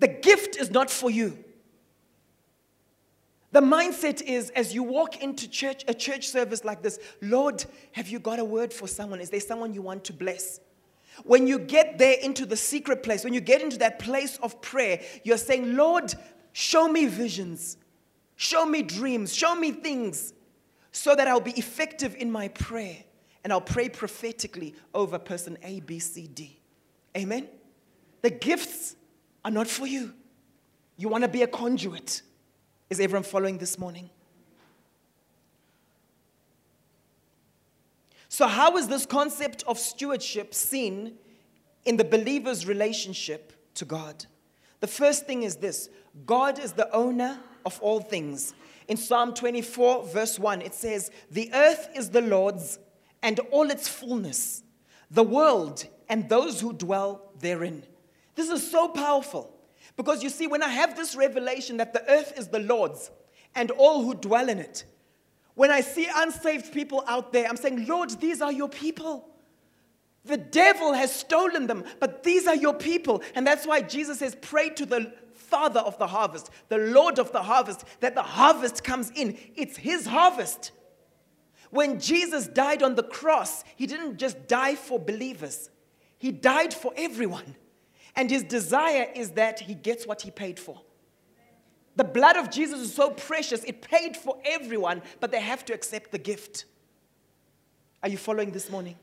The 0.00 0.08
gift 0.08 0.56
is 0.56 0.70
not 0.70 0.90
for 0.90 1.10
you. 1.10 1.43
The 3.54 3.60
mindset 3.60 4.20
is 4.20 4.50
as 4.50 4.74
you 4.74 4.82
walk 4.82 5.22
into 5.22 5.48
church, 5.48 5.84
a 5.86 5.94
church 5.94 6.26
service 6.26 6.64
like 6.64 6.82
this, 6.82 6.98
Lord, 7.22 7.64
have 7.92 8.08
you 8.08 8.18
got 8.18 8.40
a 8.40 8.44
word 8.44 8.72
for 8.72 8.88
someone? 8.88 9.20
Is 9.20 9.30
there 9.30 9.38
someone 9.38 9.72
you 9.72 9.80
want 9.80 10.02
to 10.06 10.12
bless? 10.12 10.58
When 11.22 11.46
you 11.46 11.60
get 11.60 11.96
there 11.96 12.16
into 12.20 12.46
the 12.46 12.56
secret 12.56 13.04
place, 13.04 13.22
when 13.22 13.32
you 13.32 13.40
get 13.40 13.62
into 13.62 13.78
that 13.78 14.00
place 14.00 14.40
of 14.42 14.60
prayer, 14.60 15.00
you're 15.22 15.38
saying, 15.38 15.76
Lord, 15.76 16.12
show 16.52 16.88
me 16.88 17.06
visions, 17.06 17.76
show 18.34 18.66
me 18.66 18.82
dreams, 18.82 19.32
show 19.32 19.54
me 19.54 19.70
things 19.70 20.32
so 20.90 21.14
that 21.14 21.28
I'll 21.28 21.38
be 21.38 21.52
effective 21.52 22.16
in 22.16 22.32
my 22.32 22.48
prayer 22.48 23.04
and 23.44 23.52
I'll 23.52 23.60
pray 23.60 23.88
prophetically 23.88 24.74
over 24.92 25.16
person 25.16 25.58
A, 25.62 25.78
B, 25.78 26.00
C, 26.00 26.26
D. 26.26 26.58
Amen? 27.16 27.46
The 28.22 28.30
gifts 28.30 28.96
are 29.44 29.52
not 29.52 29.68
for 29.68 29.86
you. 29.86 30.12
You 30.96 31.08
want 31.08 31.22
to 31.22 31.28
be 31.28 31.42
a 31.42 31.46
conduit. 31.46 32.22
Is 32.94 33.00
everyone 33.00 33.24
following 33.24 33.58
this 33.58 33.76
morning? 33.76 34.08
So, 38.28 38.46
how 38.46 38.76
is 38.76 38.86
this 38.86 39.04
concept 39.04 39.64
of 39.66 39.80
stewardship 39.80 40.54
seen 40.54 41.14
in 41.84 41.96
the 41.96 42.04
believer's 42.04 42.68
relationship 42.68 43.52
to 43.74 43.84
God? 43.84 44.26
The 44.78 44.86
first 44.86 45.26
thing 45.26 45.42
is 45.42 45.56
this 45.56 45.90
God 46.24 46.60
is 46.60 46.74
the 46.74 46.88
owner 46.94 47.40
of 47.66 47.80
all 47.80 47.98
things. 47.98 48.54
In 48.86 48.96
Psalm 48.96 49.34
24, 49.34 50.04
verse 50.06 50.38
1, 50.38 50.62
it 50.62 50.72
says, 50.72 51.10
The 51.32 51.52
earth 51.52 51.88
is 51.96 52.10
the 52.10 52.22
Lord's 52.22 52.78
and 53.24 53.40
all 53.50 53.72
its 53.72 53.88
fullness, 53.88 54.62
the 55.10 55.24
world 55.24 55.84
and 56.08 56.28
those 56.28 56.60
who 56.60 56.72
dwell 56.72 57.32
therein. 57.40 57.82
This 58.36 58.50
is 58.50 58.70
so 58.70 58.86
powerful. 58.86 59.52
Because 59.96 60.22
you 60.22 60.28
see, 60.28 60.46
when 60.46 60.62
I 60.62 60.68
have 60.68 60.96
this 60.96 61.14
revelation 61.14 61.76
that 61.76 61.92
the 61.92 62.08
earth 62.10 62.32
is 62.36 62.48
the 62.48 62.58
Lord's 62.58 63.10
and 63.54 63.70
all 63.70 64.02
who 64.02 64.14
dwell 64.14 64.48
in 64.48 64.58
it, 64.58 64.84
when 65.54 65.70
I 65.70 65.80
see 65.80 66.08
unsaved 66.12 66.72
people 66.72 67.04
out 67.06 67.32
there, 67.32 67.46
I'm 67.48 67.56
saying, 67.56 67.86
Lord, 67.86 68.10
these 68.20 68.42
are 68.42 68.52
your 68.52 68.68
people. 68.68 69.28
The 70.24 70.36
devil 70.36 70.94
has 70.94 71.14
stolen 71.14 71.66
them, 71.66 71.84
but 72.00 72.22
these 72.22 72.46
are 72.46 72.56
your 72.56 72.74
people. 72.74 73.22
And 73.34 73.46
that's 73.46 73.66
why 73.66 73.82
Jesus 73.82 74.18
says, 74.18 74.36
Pray 74.40 74.70
to 74.70 74.86
the 74.86 75.12
Father 75.34 75.80
of 75.80 75.98
the 75.98 76.06
harvest, 76.06 76.50
the 76.68 76.78
Lord 76.78 77.18
of 77.18 77.30
the 77.30 77.42
harvest, 77.42 77.84
that 78.00 78.14
the 78.14 78.22
harvest 78.22 78.82
comes 78.82 79.12
in. 79.14 79.36
It's 79.54 79.76
his 79.76 80.06
harvest. 80.06 80.72
When 81.70 82.00
Jesus 82.00 82.46
died 82.46 82.82
on 82.82 82.94
the 82.94 83.02
cross, 83.02 83.64
he 83.76 83.86
didn't 83.86 84.16
just 84.16 84.48
die 84.48 84.74
for 84.74 84.98
believers, 84.98 85.70
he 86.18 86.32
died 86.32 86.72
for 86.72 86.92
everyone. 86.96 87.54
And 88.16 88.30
his 88.30 88.42
desire 88.44 89.08
is 89.14 89.32
that 89.32 89.60
he 89.60 89.74
gets 89.74 90.06
what 90.06 90.22
he 90.22 90.30
paid 90.30 90.58
for. 90.58 90.80
The 91.96 92.04
blood 92.04 92.36
of 92.36 92.50
Jesus 92.50 92.80
is 92.80 92.94
so 92.94 93.10
precious, 93.10 93.62
it 93.64 93.82
paid 93.82 94.16
for 94.16 94.38
everyone, 94.44 95.02
but 95.20 95.30
they 95.30 95.40
have 95.40 95.64
to 95.66 95.72
accept 95.72 96.10
the 96.10 96.18
gift. 96.18 96.64
Are 98.02 98.08
you 98.08 98.18
following 98.18 98.50
this 98.50 98.70
morning? 98.70 98.96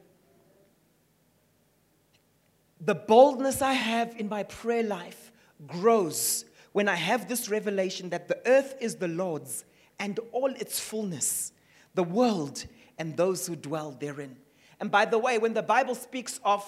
The 2.82 2.96
boldness 2.96 3.62
I 3.62 3.74
have 3.74 4.16
in 4.18 4.28
my 4.28 4.44
prayer 4.44 4.84
life 4.84 5.32
grows 5.68 6.46
when 6.72 6.88
I 6.90 6.96
have 6.96 7.28
this 7.28 7.50
revelation 7.50 8.10
that 8.10 8.28
the 8.28 8.40
earth 8.46 8.76
is 8.80 8.96
the 8.96 9.08
Lord's 9.08 9.66
and 10.00 10.20
all 10.32 10.52
its 10.52 10.80
fullness, 10.80 11.54
the 11.94 12.04
world 12.04 12.66
and 12.98 13.16
those 13.16 13.46
who 13.46 13.56
dwell 13.56 13.92
therein. 13.92 14.36
And 14.80 14.90
by 14.90 15.06
the 15.06 15.20
way, 15.20 15.38
when 15.38 15.54
the 15.54 15.62
Bible 15.62 15.96
speaks 15.96 16.40
of 16.44 16.66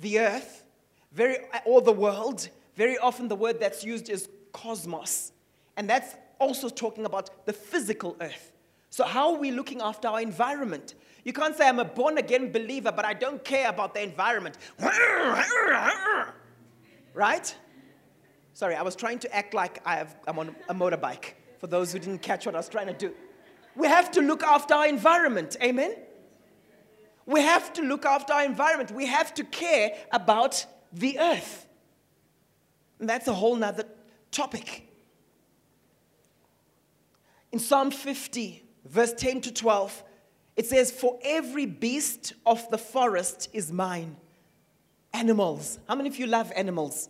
the 0.00 0.18
earth, 0.18 0.61
very, 1.14 1.38
or 1.64 1.80
the 1.80 1.92
world, 1.92 2.48
very 2.76 2.98
often 2.98 3.28
the 3.28 3.36
word 3.36 3.60
that's 3.60 3.84
used 3.84 4.08
is 4.08 4.28
cosmos. 4.52 5.32
And 5.76 5.88
that's 5.88 6.16
also 6.38 6.68
talking 6.68 7.04
about 7.04 7.46
the 7.46 7.52
physical 7.52 8.16
earth. 8.20 8.52
So, 8.90 9.04
how 9.04 9.32
are 9.32 9.38
we 9.38 9.50
looking 9.50 9.80
after 9.80 10.08
our 10.08 10.20
environment? 10.20 10.94
You 11.24 11.32
can't 11.32 11.56
say, 11.56 11.68
I'm 11.68 11.78
a 11.78 11.84
born 11.84 12.18
again 12.18 12.50
believer, 12.52 12.92
but 12.92 13.04
I 13.04 13.14
don't 13.14 13.42
care 13.44 13.68
about 13.68 13.94
the 13.94 14.02
environment. 14.02 14.58
Right? 17.14 17.54
Sorry, 18.54 18.74
I 18.74 18.82
was 18.82 18.96
trying 18.96 19.18
to 19.20 19.34
act 19.34 19.54
like 19.54 19.80
I 19.86 19.96
have, 19.96 20.16
I'm 20.26 20.38
on 20.38 20.56
a 20.68 20.74
motorbike, 20.74 21.34
for 21.58 21.68
those 21.68 21.92
who 21.92 21.98
didn't 21.98 22.20
catch 22.20 22.44
what 22.44 22.54
I 22.54 22.58
was 22.58 22.68
trying 22.68 22.88
to 22.88 22.92
do. 22.92 23.14
We 23.76 23.86
have 23.86 24.10
to 24.12 24.20
look 24.20 24.42
after 24.42 24.74
our 24.74 24.86
environment. 24.86 25.56
Amen? 25.62 25.94
We 27.24 27.40
have 27.40 27.72
to 27.74 27.82
look 27.82 28.04
after 28.04 28.32
our 28.32 28.44
environment. 28.44 28.90
We 28.90 29.06
have 29.06 29.32
to 29.34 29.44
care 29.44 29.92
about 30.10 30.66
the 30.92 31.18
earth. 31.18 31.66
And 32.98 33.08
that's 33.08 33.28
a 33.28 33.34
whole 33.34 33.56
nother 33.56 33.84
topic. 34.30 34.88
In 37.50 37.58
Psalm 37.58 37.90
50, 37.90 38.64
verse 38.86 39.12
10 39.12 39.42
to 39.42 39.52
12, 39.52 40.04
it 40.56 40.66
says, 40.66 40.90
For 40.90 41.18
every 41.22 41.66
beast 41.66 42.34
of 42.46 42.68
the 42.70 42.78
forest 42.78 43.48
is 43.52 43.72
mine. 43.72 44.16
Animals. 45.12 45.78
How 45.88 45.94
many 45.94 46.08
of 46.08 46.18
you 46.18 46.26
love 46.26 46.52
animals? 46.56 47.08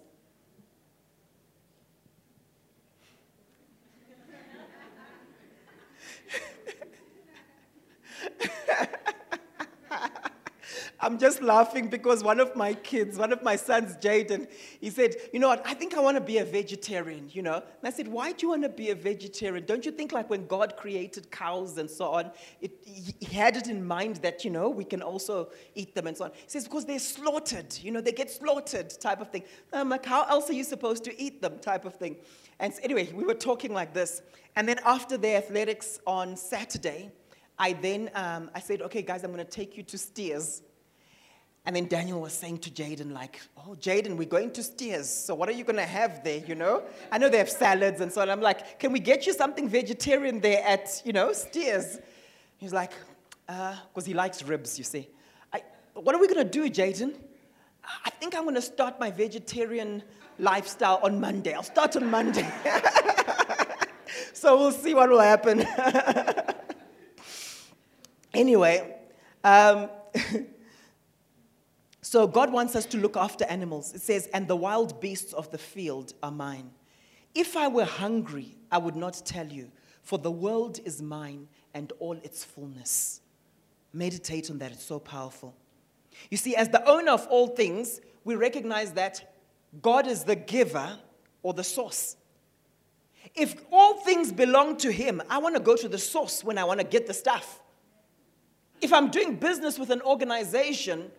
I'm 11.05 11.19
just 11.19 11.43
laughing 11.43 11.89
because 11.89 12.23
one 12.23 12.39
of 12.39 12.55
my 12.55 12.75
kids, 12.75 13.19
one 13.19 13.33
of 13.33 13.43
my 13.43 13.57
sons, 13.57 13.97
Jaden, 13.97 14.49
he 14.81 14.89
said, 14.89 15.17
You 15.33 15.41
know 15.41 15.49
what? 15.49 15.67
I 15.67 15.75
think 15.75 15.95
I 15.95 16.01
want 16.01 16.17
to 16.17 16.21
be 16.21 16.39
a 16.39 16.45
vegetarian, 16.45 17.29
you 17.33 17.43
know? 17.43 17.57
And 17.57 17.83
I 17.83 17.91
said, 17.91 18.07
Why 18.07 18.31
do 18.31 18.47
you 18.47 18.51
want 18.51 18.63
to 18.63 18.69
be 18.69 18.91
a 18.91 18.95
vegetarian? 18.95 19.67
Don't 19.67 19.85
you 19.85 19.91
think, 19.91 20.13
like, 20.13 20.31
when 20.31 20.47
God 20.47 20.77
created 20.77 21.29
cows 21.33 21.77
and 21.77 21.91
so 21.91 22.13
on, 22.13 22.31
it, 22.61 22.71
he 22.85 23.35
had 23.35 23.57
it 23.57 23.67
in 23.67 23.85
mind 23.85 24.17
that, 24.17 24.45
you 24.45 24.51
know, 24.51 24.71
we 24.71 24.85
can 24.85 25.03
also 25.03 25.51
eat 25.75 25.93
them 25.93 26.07
and 26.07 26.17
so 26.17 26.27
on? 26.27 26.31
He 26.35 26.45
says, 26.47 26.65
Because 26.65 26.85
they're 26.85 27.01
slaughtered, 27.01 27.77
you 27.83 27.91
know, 27.91 28.01
they 28.01 28.13
get 28.13 28.31
slaughtered, 28.31 28.91
type 29.01 29.21
of 29.21 29.29
thing. 29.31 29.43
I'm 29.73 29.89
like, 29.89 30.07
How 30.07 30.23
else 30.27 30.49
are 30.51 30.55
you 30.55 30.65
supposed 30.65 31.03
to 31.05 31.21
eat 31.21 31.43
them, 31.43 31.59
type 31.59 31.85
of 31.85 31.97
thing? 31.97 32.17
And 32.61 32.73
so 32.73 32.81
anyway, 32.85 33.13
we 33.13 33.25
were 33.25 33.35
talking 33.35 33.75
like 33.75 33.93
this. 33.93 34.23
And 34.55 34.69
then 34.69 34.79
after 34.85 35.17
the 35.17 35.35
athletics 35.35 35.99
on 36.07 36.37
Saturday, 36.37 37.11
I 37.59 37.73
then 37.73 38.11
um, 38.15 38.51
I 38.55 38.61
said, 38.61 38.83
okay, 38.83 39.03
guys, 39.03 39.25
I'm 39.25 39.33
going 39.33 39.45
to 39.45 39.51
take 39.51 39.77
you 39.77 39.83
to 39.85 39.99
Steers. 39.99 40.63
And 41.65 41.77
then 41.77 41.87
Daniel 41.87 42.21
was 42.21 42.33
saying 42.33 42.59
to 42.59 42.71
Jaden, 42.71 43.13
like, 43.13 43.41
oh, 43.57 43.77
Jaden, 43.81 44.17
we're 44.17 44.29
going 44.29 44.51
to 44.53 44.65
Steers. 44.65 45.09
So 45.09 45.35
what 45.35 45.49
are 45.49 45.53
you 45.53 45.63
going 45.63 45.77
to 45.77 45.85
have 45.85 46.25
there, 46.25 46.39
you 46.39 46.57
know? 46.57 46.83
I 47.11 47.19
know 47.19 47.29
they 47.29 47.39
have 47.39 47.51
salads 47.51 48.01
and 48.01 48.13
so 48.13 48.21
on. 48.21 48.31
I'm 48.31 48.41
like, 48.41 48.81
can 48.81 48.91
we 48.91 48.99
get 48.99 49.27
you 49.27 49.33
something 49.33 49.69
vegetarian 49.69 50.41
there 50.41 50.65
at, 50.67 51.01
you 51.05 51.13
know, 51.13 51.33
Steers? 51.33 52.01
He's 52.57 52.73
like, 52.73 52.91
because 53.47 53.79
uh, 53.97 54.05
he 54.05 54.13
likes 54.13 54.43
ribs, 54.43 54.77
you 54.77 54.83
see. 54.83 55.09
I, 55.53 55.63
what 55.95 56.17
are 56.17 56.21
we 56.21 56.27
going 56.27 56.45
to 56.45 56.51
do, 56.51 56.69
Jaden? 56.69 57.15
I 58.05 58.11
think 58.11 58.35
I'm 58.35 58.43
going 58.43 58.57
to 58.57 58.63
start 58.63 58.99
my 58.99 59.13
vegetarian 59.13 60.03
lifestyle 60.41 60.99
on 61.05 61.21
Monday. 61.21 61.55
I'll 61.55 61.63
start 61.63 61.95
on 61.95 62.11
Monday. 62.11 62.49
so 64.33 64.57
we'll 64.57 64.73
see 64.73 64.95
what 64.95 65.11
will 65.11 65.21
happen. 65.21 65.61
anyway, 68.35 68.97
um, 69.45 69.89
so 72.13 72.27
God 72.27 72.53
wants 72.53 72.77
us 72.77 72.85
to 72.85 72.99
look 72.99 73.17
after 73.17 73.47
animals. 73.47 73.95
It 73.95 74.03
says, 74.03 74.29
and 74.35 74.47
the 74.47 74.55
wild 74.55 75.01
beasts 75.01 75.33
of 75.33 75.51
the 75.51 75.57
field 75.57 76.13
are 76.23 76.31
mine. 76.31 76.71
If 77.35 77.57
I 77.57 77.69
were 77.69 77.87
hungry, 77.87 78.55
I 78.71 78.77
would 78.77 78.97
not 78.97 79.23
tell 79.25 79.47
you, 79.47 79.73
for 80.03 80.19
the 80.19 80.31
world 80.31 80.79
is 80.85 81.01
mine 81.01 81.49
and 81.73 81.91
all 82.01 82.19
its 82.23 82.45
fullness. 82.45 83.23
Meditate 83.95 84.51
on 84.51 84.59
that, 84.59 84.73
it's 84.73 84.85
so 84.85 84.99
powerful. 84.99 85.55
You 86.31 86.37
see, 86.37 86.55
as 86.55 86.69
the 86.69 86.87
owner 86.87 87.13
of 87.13 87.27
all 87.29 87.47
things, 87.47 88.03
we 88.25 88.35
recognize 88.35 88.93
that 88.93 89.35
God 89.81 90.07
is 90.07 90.25
the 90.25 90.37
giver 90.37 90.99
or 91.43 91.55
the 91.55 91.65
source. 91.65 92.19
If 93.35 93.55
all 93.73 93.95
things 94.01 94.31
belong 94.31 94.77
to 94.77 94.93
Him, 94.93 95.23
I 95.31 95.39
want 95.39 95.55
to 95.55 95.63
go 95.63 95.77
to 95.77 95.89
the 95.89 95.97
source 95.97 96.45
when 96.45 96.59
I 96.59 96.65
want 96.65 96.79
to 96.79 96.87
get 96.87 97.07
the 97.07 97.15
stuff. 97.15 97.63
If 98.83 98.93
I'm 98.93 99.11
doing 99.11 99.37
business 99.37 99.79
with 99.79 99.89
an 99.89 100.03
organization, 100.03 101.11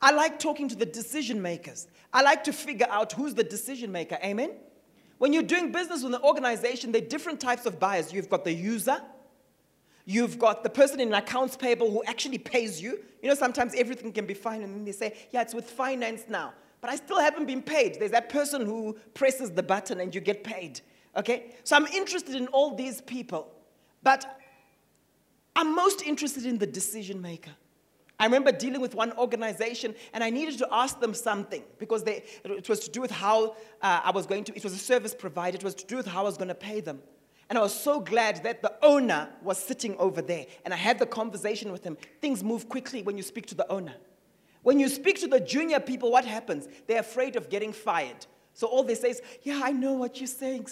I 0.00 0.12
like 0.12 0.38
talking 0.38 0.68
to 0.68 0.76
the 0.76 0.86
decision 0.86 1.40
makers. 1.40 1.88
I 2.12 2.22
like 2.22 2.44
to 2.44 2.52
figure 2.52 2.86
out 2.90 3.12
who's 3.12 3.34
the 3.34 3.44
decision 3.44 3.90
maker. 3.92 4.18
Amen? 4.22 4.52
When 5.18 5.32
you're 5.32 5.42
doing 5.42 5.72
business 5.72 6.02
with 6.02 6.14
an 6.14 6.22
organization, 6.22 6.92
there 6.92 7.02
are 7.02 7.06
different 7.06 7.40
types 7.40 7.66
of 7.66 7.80
buyers. 7.80 8.12
You've 8.12 8.28
got 8.28 8.44
the 8.44 8.52
user, 8.52 9.00
you've 10.04 10.38
got 10.38 10.62
the 10.62 10.70
person 10.70 11.00
in 11.00 11.12
accounts 11.14 11.56
payable 11.56 11.90
who 11.90 12.04
actually 12.04 12.38
pays 12.38 12.80
you. 12.80 13.00
You 13.22 13.30
know, 13.30 13.34
sometimes 13.34 13.74
everything 13.74 14.12
can 14.12 14.26
be 14.26 14.34
fine, 14.34 14.62
and 14.62 14.74
then 14.74 14.84
they 14.84 14.92
say, 14.92 15.16
Yeah, 15.30 15.42
it's 15.42 15.54
with 15.54 15.70
finance 15.70 16.24
now, 16.28 16.52
but 16.80 16.90
I 16.90 16.96
still 16.96 17.18
haven't 17.18 17.46
been 17.46 17.62
paid. 17.62 17.98
There's 17.98 18.10
that 18.10 18.28
person 18.28 18.66
who 18.66 18.98
presses 19.14 19.50
the 19.50 19.62
button 19.62 20.00
and 20.00 20.14
you 20.14 20.20
get 20.20 20.44
paid. 20.44 20.80
Okay? 21.16 21.54
So 21.64 21.76
I'm 21.76 21.86
interested 21.86 22.34
in 22.34 22.46
all 22.48 22.74
these 22.74 23.00
people, 23.00 23.50
but 24.02 24.40
I'm 25.56 25.74
most 25.74 26.02
interested 26.02 26.44
in 26.44 26.58
the 26.58 26.66
decision 26.66 27.22
maker. 27.22 27.52
I 28.18 28.24
remember 28.24 28.50
dealing 28.50 28.80
with 28.80 28.94
one 28.94 29.12
organization 29.18 29.94
and 30.12 30.24
I 30.24 30.30
needed 30.30 30.58
to 30.58 30.68
ask 30.72 31.00
them 31.00 31.12
something 31.12 31.62
because 31.78 32.02
they, 32.02 32.24
it 32.44 32.68
was 32.68 32.80
to 32.80 32.90
do 32.90 33.00
with 33.00 33.10
how 33.10 33.56
uh, 33.82 34.00
I 34.04 34.10
was 34.10 34.26
going 34.26 34.44
to, 34.44 34.56
it 34.56 34.64
was 34.64 34.72
a 34.72 34.78
service 34.78 35.14
provider, 35.14 35.56
it 35.56 35.64
was 35.64 35.74
to 35.74 35.86
do 35.86 35.96
with 35.96 36.06
how 36.06 36.20
I 36.20 36.24
was 36.24 36.38
going 36.38 36.48
to 36.48 36.54
pay 36.54 36.80
them. 36.80 37.02
And 37.48 37.58
I 37.58 37.62
was 37.62 37.78
so 37.78 38.00
glad 38.00 38.42
that 38.42 38.62
the 38.62 38.72
owner 38.82 39.28
was 39.42 39.58
sitting 39.58 39.96
over 39.98 40.22
there 40.22 40.46
and 40.64 40.72
I 40.72 40.76
had 40.76 40.98
the 40.98 41.06
conversation 41.06 41.70
with 41.72 41.84
him. 41.84 41.96
Things 42.20 42.42
move 42.42 42.68
quickly 42.68 43.02
when 43.02 43.16
you 43.16 43.22
speak 43.22 43.46
to 43.46 43.54
the 43.54 43.70
owner. 43.70 43.94
When 44.62 44.80
you 44.80 44.88
speak 44.88 45.20
to 45.20 45.28
the 45.28 45.38
junior 45.38 45.78
people, 45.78 46.10
what 46.10 46.24
happens? 46.24 46.66
They're 46.88 47.00
afraid 47.00 47.36
of 47.36 47.48
getting 47.48 47.72
fired. 47.72 48.26
So 48.52 48.66
all 48.66 48.82
they 48.82 48.94
say 48.94 49.10
is, 49.10 49.22
Yeah, 49.42 49.60
I 49.62 49.70
know 49.70 49.92
what 49.92 50.18
you're 50.18 50.26
saying. 50.26 50.66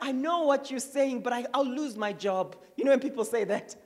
I 0.00 0.10
know 0.10 0.44
what 0.44 0.70
you're 0.70 0.80
saying, 0.80 1.20
but 1.20 1.32
I, 1.32 1.44
I'll 1.52 1.68
lose 1.68 1.96
my 1.96 2.12
job. 2.12 2.56
You 2.76 2.84
know 2.84 2.90
when 2.90 2.98
people 2.98 3.24
say 3.24 3.44
that? 3.44 3.76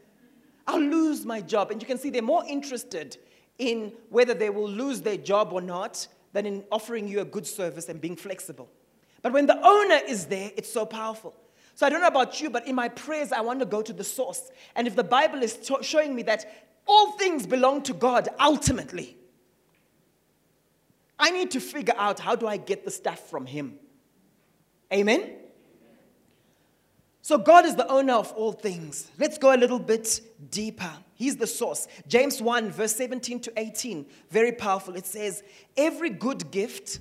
I'll 0.67 0.81
lose 0.81 1.25
my 1.25 1.41
job. 1.41 1.71
And 1.71 1.81
you 1.81 1.87
can 1.87 1.99
see 1.99 2.11
they're 2.11 2.23
more 2.23 2.45
interested 2.49 3.17
in 3.59 3.93
whether 4.09 4.35
they 4.35 4.51
will 4.51 4.69
lose 4.69 5.01
their 5.01 5.17
job 5.17 5.53
or 5.53 5.61
not 5.61 6.07
than 6.33 6.47
in 6.47 6.65
offering 6.73 7.07
you 7.07 7.21
a 7.21 7.25
good 7.25 7.47
service 7.47 7.89
and 7.89 8.01
being 8.01 8.17
flexible. 8.17 8.69
But 9.23 9.33
when 9.33 9.47
the 9.47 9.59
owner 9.65 10.01
is 10.07 10.27
there, 10.27 10.51
it's 10.57 10.71
so 10.71 10.85
powerful. 10.85 11.35
So 11.75 11.87
I 11.87 11.91
don't 11.91 12.01
know 12.01 12.09
about 12.09 12.41
you, 12.41 12.51
but 12.51 12.67
in 12.67 12.75
my 12.75 12.89
prayers, 12.89 13.33
I 13.33 13.41
want 13.41 13.61
to 13.61 13.67
go 13.67 13.83
to 13.83 13.93
the 13.93 14.05
source. 14.05 14.51
And 14.77 14.87
if 14.87 14.95
the 14.95 15.05
Bible 15.05 15.43
is 15.43 15.57
t- 15.57 15.83
showing 15.83 16.15
me 16.15 16.23
that 16.25 16.69
all 16.87 17.13
things 17.13 17.47
belong 17.47 17.83
to 17.83 17.95
God 17.95 18.29
ultimately, 18.39 19.17
I 21.19 21.31
need 21.31 21.51
to 21.53 21.61
figure 21.61 21.95
out 21.97 22.21
how 22.21 22.37
do 22.37 22.47
I 22.47 22.57
get 22.57 22.85
the 22.85 22.91
stuff 22.91 23.31
from 23.31 23.47
Him. 23.47 23.79
Amen? 24.93 25.31
So, 27.25 27.39
God 27.39 27.65
is 27.65 27.75
the 27.75 27.89
owner 27.89 28.13
of 28.13 28.33
all 28.33 28.53
things. 28.53 29.11
Let's 29.19 29.39
go 29.39 29.55
a 29.55 29.57
little 29.57 29.79
bit 29.79 30.21
deeper. 30.51 30.93
He's 31.15 31.39
the 31.39 31.47
source. 31.47 31.89
James 32.07 32.43
1, 32.43 32.71
verse 32.71 32.95
17 32.97 33.41
to 33.41 33.53
18, 33.57 34.05
very 34.29 34.53
powerful. 34.53 34.95
It 34.95 35.07
says, 35.07 35.43
Every 35.75 36.11
good 36.11 36.51
gift 36.51 36.99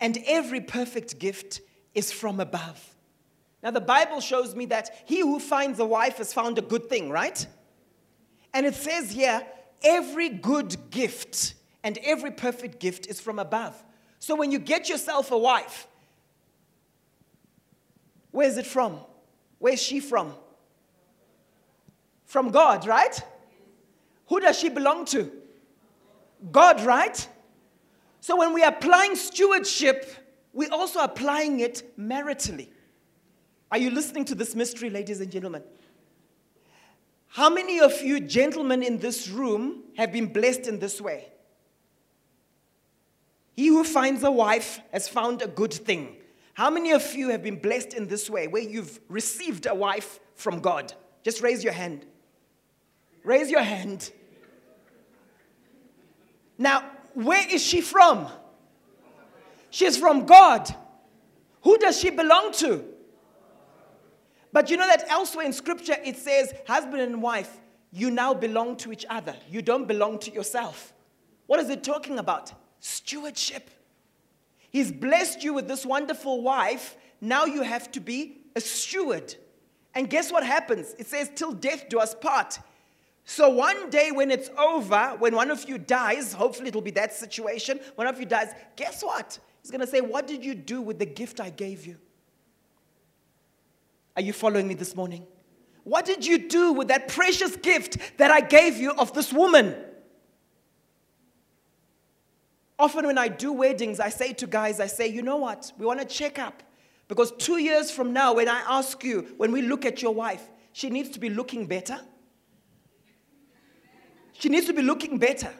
and 0.00 0.16
every 0.26 0.62
perfect 0.62 1.18
gift 1.18 1.60
is 1.94 2.10
from 2.10 2.40
above. 2.40 2.94
Now, 3.62 3.72
the 3.72 3.82
Bible 3.82 4.22
shows 4.22 4.54
me 4.54 4.64
that 4.66 4.88
he 5.04 5.20
who 5.20 5.38
finds 5.38 5.78
a 5.78 5.84
wife 5.84 6.16
has 6.16 6.32
found 6.32 6.56
a 6.56 6.62
good 6.62 6.88
thing, 6.88 7.10
right? 7.10 7.46
And 8.54 8.64
it 8.64 8.74
says 8.74 9.10
here, 9.10 9.46
every 9.84 10.30
good 10.30 10.90
gift 10.90 11.52
and 11.84 11.98
every 11.98 12.30
perfect 12.30 12.80
gift 12.80 13.06
is 13.06 13.20
from 13.20 13.38
above. 13.38 13.84
So, 14.18 14.34
when 14.34 14.50
you 14.50 14.58
get 14.58 14.88
yourself 14.88 15.30
a 15.30 15.36
wife, 15.36 15.86
where 18.30 18.48
is 18.48 18.56
it 18.56 18.66
from? 18.66 18.98
Where's 19.62 19.80
she 19.80 20.00
from? 20.00 20.34
From 22.24 22.50
God, 22.50 22.84
right? 22.84 23.22
Who 24.26 24.40
does 24.40 24.58
she 24.58 24.68
belong 24.68 25.04
to? 25.04 25.30
God, 26.50 26.80
right? 26.80 27.28
So 28.18 28.36
when 28.36 28.54
we 28.54 28.64
are 28.64 28.72
applying 28.72 29.14
stewardship, 29.14 30.16
we're 30.52 30.72
also 30.72 30.98
applying 30.98 31.60
it 31.60 31.96
maritally. 31.96 32.70
Are 33.70 33.78
you 33.78 33.90
listening 33.90 34.24
to 34.24 34.34
this 34.34 34.56
mystery, 34.56 34.90
ladies 34.90 35.20
and 35.20 35.30
gentlemen? 35.30 35.62
How 37.28 37.48
many 37.48 37.78
of 37.78 38.02
you 38.02 38.18
gentlemen 38.18 38.82
in 38.82 38.98
this 38.98 39.28
room 39.28 39.84
have 39.96 40.10
been 40.10 40.32
blessed 40.32 40.66
in 40.66 40.80
this 40.80 41.00
way? 41.00 41.28
He 43.52 43.68
who 43.68 43.84
finds 43.84 44.24
a 44.24 44.30
wife 44.32 44.80
has 44.92 45.06
found 45.06 45.40
a 45.40 45.46
good 45.46 45.72
thing. 45.72 46.16
How 46.54 46.70
many 46.70 46.92
of 46.92 47.14
you 47.14 47.30
have 47.30 47.42
been 47.42 47.56
blessed 47.56 47.94
in 47.94 48.08
this 48.08 48.28
way, 48.28 48.46
where 48.46 48.62
you've 48.62 49.00
received 49.08 49.66
a 49.66 49.74
wife 49.74 50.20
from 50.34 50.60
God? 50.60 50.92
Just 51.22 51.40
raise 51.40 51.64
your 51.64 51.72
hand. 51.72 52.04
Raise 53.24 53.50
your 53.50 53.62
hand. 53.62 54.12
Now, 56.58 56.84
where 57.14 57.46
is 57.48 57.62
she 57.62 57.80
from? 57.80 58.28
She's 59.70 59.96
from 59.96 60.26
God. 60.26 60.74
Who 61.62 61.78
does 61.78 61.98
she 61.98 62.10
belong 62.10 62.52
to? 62.54 62.84
But 64.52 64.68
you 64.68 64.76
know 64.76 64.86
that 64.86 65.06
elsewhere 65.08 65.46
in 65.46 65.52
scripture 65.52 65.96
it 66.04 66.18
says, 66.18 66.52
husband 66.66 67.00
and 67.00 67.22
wife, 67.22 67.58
you 67.90 68.10
now 68.10 68.34
belong 68.34 68.76
to 68.78 68.92
each 68.92 69.06
other. 69.08 69.34
You 69.48 69.62
don't 69.62 69.88
belong 69.88 70.18
to 70.20 70.32
yourself. 70.32 70.92
What 71.46 71.60
is 71.60 71.70
it 71.70 71.82
talking 71.82 72.18
about? 72.18 72.52
Stewardship. 72.80 73.70
He's 74.72 74.90
blessed 74.90 75.44
you 75.44 75.52
with 75.52 75.68
this 75.68 75.84
wonderful 75.84 76.40
wife. 76.40 76.96
Now 77.20 77.44
you 77.44 77.60
have 77.62 77.92
to 77.92 78.00
be 78.00 78.38
a 78.56 78.60
steward. 78.60 79.36
And 79.94 80.08
guess 80.08 80.32
what 80.32 80.44
happens? 80.44 80.94
It 80.98 81.06
says, 81.06 81.30
till 81.34 81.52
death 81.52 81.90
do 81.90 82.00
us 82.00 82.14
part. 82.14 82.58
So 83.24 83.50
one 83.50 83.90
day 83.90 84.10
when 84.10 84.30
it's 84.30 84.48
over, 84.58 85.14
when 85.18 85.36
one 85.36 85.50
of 85.50 85.68
you 85.68 85.76
dies, 85.76 86.32
hopefully 86.32 86.68
it'll 86.68 86.80
be 86.80 86.90
that 86.92 87.12
situation, 87.12 87.78
one 87.94 88.06
of 88.06 88.18
you 88.18 88.26
dies, 88.26 88.48
guess 88.74 89.02
what? 89.02 89.38
He's 89.60 89.70
going 89.70 89.82
to 89.82 89.86
say, 89.86 90.00
What 90.00 90.26
did 90.26 90.44
you 90.44 90.54
do 90.54 90.80
with 90.80 90.98
the 90.98 91.06
gift 91.06 91.38
I 91.38 91.50
gave 91.50 91.86
you? 91.86 91.98
Are 94.16 94.22
you 94.22 94.32
following 94.32 94.66
me 94.66 94.74
this 94.74 94.96
morning? 94.96 95.26
What 95.84 96.04
did 96.04 96.26
you 96.26 96.48
do 96.48 96.72
with 96.72 96.88
that 96.88 97.08
precious 97.08 97.56
gift 97.56 97.98
that 98.18 98.30
I 98.30 98.40
gave 98.40 98.76
you 98.76 98.92
of 98.92 99.12
this 99.12 99.32
woman? 99.32 99.74
Often, 102.82 103.06
when 103.06 103.16
I 103.16 103.28
do 103.28 103.52
weddings, 103.52 104.00
I 104.00 104.08
say 104.08 104.32
to 104.32 104.46
guys, 104.48 104.80
I 104.80 104.88
say, 104.88 105.06
you 105.06 105.22
know 105.22 105.36
what? 105.36 105.72
We 105.78 105.86
want 105.86 106.00
to 106.00 106.04
check 106.04 106.40
up. 106.40 106.64
Because 107.06 107.30
two 107.38 107.58
years 107.58 107.92
from 107.92 108.12
now, 108.12 108.34
when 108.34 108.48
I 108.48 108.60
ask 108.68 109.04
you, 109.04 109.34
when 109.36 109.52
we 109.52 109.62
look 109.62 109.86
at 109.86 110.02
your 110.02 110.12
wife, 110.12 110.42
she 110.72 110.90
needs 110.90 111.08
to 111.10 111.20
be 111.20 111.30
looking 111.30 111.66
better. 111.66 112.00
She 114.32 114.48
needs 114.48 114.66
to 114.66 114.72
be 114.72 114.82
looking 114.82 115.16
better. 115.16 115.52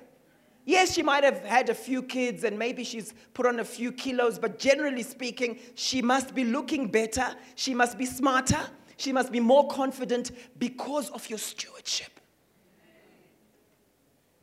Yes, 0.65 0.95
she 0.95 1.05
might 1.05 1.23
have 1.23 1.45
had 1.45 1.69
a 1.69 1.75
few 1.75 2.03
kids 2.03 2.43
and 2.43 2.59
maybe 2.59 2.83
she's 2.83 3.15
put 3.35 3.47
on 3.47 3.61
a 3.61 3.65
few 3.65 3.93
kilos, 3.93 4.37
but 4.37 4.59
generally 4.59 5.05
speaking, 5.05 5.61
she 5.77 6.03
must 6.03 6.35
be 6.35 6.43
looking 6.43 6.89
better. 6.89 7.37
She 7.55 7.73
must 7.73 7.99
be 7.99 8.07
smarter. 8.07 8.69
She 8.97 9.13
must 9.13 9.31
be 9.31 9.39
more 9.39 9.69
confident 9.69 10.33
because 10.59 11.09
of 11.11 11.31
your 11.31 11.39
stewardship. 11.39 12.19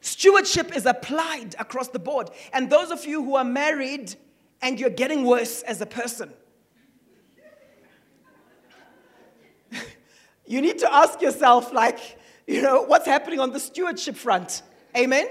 Stewardship 0.02 0.76
is 0.76 0.86
applied 0.86 1.56
across 1.60 1.90
the 1.90 2.00
board. 2.00 2.30
And 2.54 2.70
those 2.70 2.92
of 2.92 3.06
you 3.06 3.24
who 3.24 3.36
are 3.36 3.44
married 3.44 4.16
and 4.62 4.80
you're 4.80 4.90
getting 4.90 5.26
worse 5.26 5.62
as 5.64 5.82
a 5.82 5.86
person, 5.86 6.32
you 10.48 10.62
need 10.62 10.80
to 10.80 10.94
ask 10.94 11.22
yourself, 11.22 11.74
like, 11.74 12.00
you 12.48 12.62
know, 12.62 12.84
what's 12.84 13.06
happening 13.06 13.40
on 13.40 13.52
the 13.52 13.60
stewardship 13.60 14.16
front? 14.16 14.62
Amen? 14.96 15.28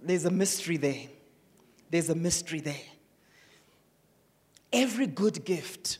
There's 0.00 0.24
a 0.24 0.30
mystery 0.30 0.76
there. 0.78 1.02
There's 1.90 2.08
a 2.08 2.14
mystery 2.14 2.60
there. 2.60 2.76
Every 4.72 5.06
good 5.06 5.44
gift 5.44 5.98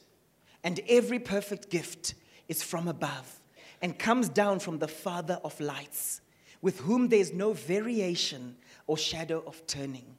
and 0.64 0.80
every 0.88 1.18
perfect 1.18 1.70
gift 1.70 2.14
is 2.48 2.62
from 2.62 2.88
above 2.88 3.40
and 3.80 3.98
comes 3.98 4.28
down 4.28 4.58
from 4.58 4.78
the 4.78 4.88
Father 4.88 5.38
of 5.44 5.58
lights, 5.60 6.20
with 6.60 6.80
whom 6.80 7.08
there 7.08 7.20
is 7.20 7.32
no 7.32 7.52
variation 7.52 8.56
or 8.86 8.98
shadow 8.98 9.42
of 9.46 9.64
turning. 9.66 10.16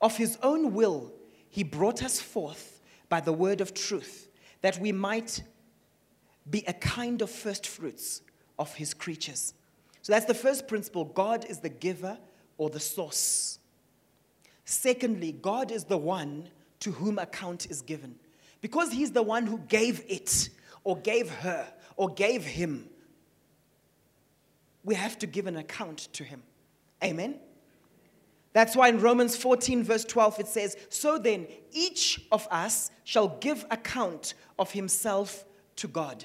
Of 0.00 0.16
his 0.16 0.38
own 0.42 0.74
will, 0.74 1.12
he 1.50 1.64
brought 1.64 2.02
us 2.02 2.20
forth 2.20 2.80
by 3.08 3.20
the 3.20 3.32
word 3.32 3.60
of 3.60 3.74
truth, 3.74 4.28
that 4.60 4.78
we 4.78 4.92
might 4.92 5.42
be 6.48 6.64
a 6.66 6.72
kind 6.72 7.22
of 7.22 7.30
first 7.30 7.66
fruits 7.66 8.22
of 8.58 8.74
his 8.74 8.94
creatures. 8.94 9.54
So 10.02 10.12
that's 10.12 10.26
the 10.26 10.34
first 10.34 10.66
principle 10.66 11.04
God 11.04 11.44
is 11.48 11.58
the 11.58 11.68
giver 11.68 12.18
or 12.58 12.70
the 12.70 12.80
source. 12.80 13.58
Secondly, 14.64 15.32
God 15.32 15.70
is 15.70 15.84
the 15.84 15.98
one 15.98 16.48
to 16.80 16.92
whom 16.92 17.18
account 17.18 17.66
is 17.70 17.82
given. 17.82 18.16
Because 18.62 18.92
he's 18.92 19.12
the 19.12 19.22
one 19.22 19.46
who 19.46 19.58
gave 19.58 20.02
it, 20.08 20.48
or 20.84 20.96
gave 20.96 21.28
her, 21.28 21.66
or 21.96 22.08
gave 22.08 22.44
him, 22.44 22.88
we 24.84 24.94
have 24.94 25.18
to 25.18 25.26
give 25.26 25.46
an 25.46 25.56
account 25.56 26.08
to 26.14 26.24
him. 26.24 26.42
Amen? 27.04 27.38
That's 28.52 28.76
why 28.76 28.88
in 28.88 29.00
Romans 29.00 29.36
14, 29.36 29.82
verse 29.82 30.04
12, 30.04 30.40
it 30.40 30.46
says, 30.46 30.76
So 30.88 31.18
then, 31.18 31.46
each 31.72 32.20
of 32.30 32.46
us 32.50 32.90
shall 33.04 33.28
give 33.40 33.64
account 33.70 34.34
of 34.58 34.70
himself 34.70 35.44
to 35.76 35.88
God. 35.88 36.24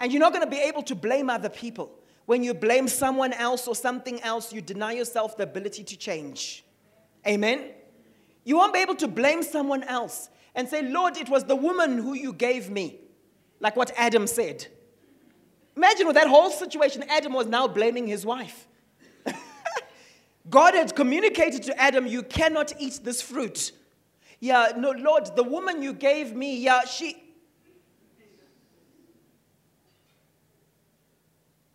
And 0.00 0.12
you're 0.12 0.20
not 0.20 0.32
going 0.32 0.44
to 0.44 0.50
be 0.50 0.60
able 0.60 0.82
to 0.84 0.94
blame 0.94 1.28
other 1.28 1.48
people. 1.48 1.90
When 2.26 2.44
you 2.44 2.54
blame 2.54 2.88
someone 2.88 3.32
else 3.32 3.66
or 3.66 3.74
something 3.74 4.20
else, 4.20 4.52
you 4.52 4.60
deny 4.60 4.92
yourself 4.92 5.36
the 5.36 5.44
ability 5.44 5.82
to 5.84 5.96
change. 5.96 6.62
Amen? 7.26 7.70
You 8.48 8.56
won't 8.56 8.72
be 8.72 8.80
able 8.80 8.94
to 8.94 9.08
blame 9.08 9.42
someone 9.42 9.82
else 9.82 10.30
and 10.54 10.66
say, 10.66 10.80
Lord, 10.80 11.18
it 11.18 11.28
was 11.28 11.44
the 11.44 11.54
woman 11.54 11.98
who 11.98 12.14
you 12.14 12.32
gave 12.32 12.70
me, 12.70 12.98
like 13.60 13.76
what 13.76 13.92
Adam 13.94 14.26
said. 14.26 14.66
Imagine 15.76 16.06
with 16.06 16.16
that 16.16 16.28
whole 16.28 16.48
situation, 16.48 17.04
Adam 17.10 17.34
was 17.34 17.46
now 17.46 17.68
blaming 17.68 18.06
his 18.06 18.24
wife. 18.24 18.66
God 20.48 20.72
had 20.72 20.96
communicated 20.96 21.62
to 21.64 21.78
Adam, 21.78 22.06
You 22.06 22.22
cannot 22.22 22.72
eat 22.78 23.00
this 23.04 23.20
fruit. 23.20 23.72
Yeah, 24.40 24.72
no, 24.78 24.92
Lord, 24.92 25.28
the 25.36 25.42
woman 25.42 25.82
you 25.82 25.92
gave 25.92 26.34
me, 26.34 26.56
yeah, 26.56 26.86
she. 26.86 27.22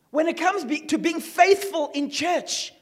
When 0.09 0.27
it 0.27 0.37
comes 0.37 0.65
be, 0.65 0.79
to 0.87 0.97
being 0.97 1.21
faithful 1.21 1.91
in 1.93 2.09
church, 2.09 2.73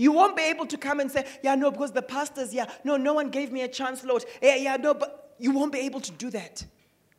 you 0.00 0.12
won't 0.12 0.34
be 0.34 0.44
able 0.44 0.64
to 0.64 0.78
come 0.78 0.98
and 0.98 1.10
say, 1.10 1.26
Yeah, 1.42 1.54
no, 1.56 1.70
because 1.70 1.92
the 1.92 2.00
pastors, 2.00 2.54
yeah, 2.54 2.64
no, 2.84 2.96
no 2.96 3.12
one 3.12 3.28
gave 3.28 3.52
me 3.52 3.60
a 3.60 3.68
chance, 3.68 4.02
Lord. 4.02 4.24
Yeah, 4.40 4.56
yeah, 4.56 4.76
no, 4.76 4.94
but 4.94 5.34
you 5.38 5.50
won't 5.52 5.74
be 5.74 5.80
able 5.80 6.00
to 6.00 6.10
do 6.12 6.30
that. 6.30 6.64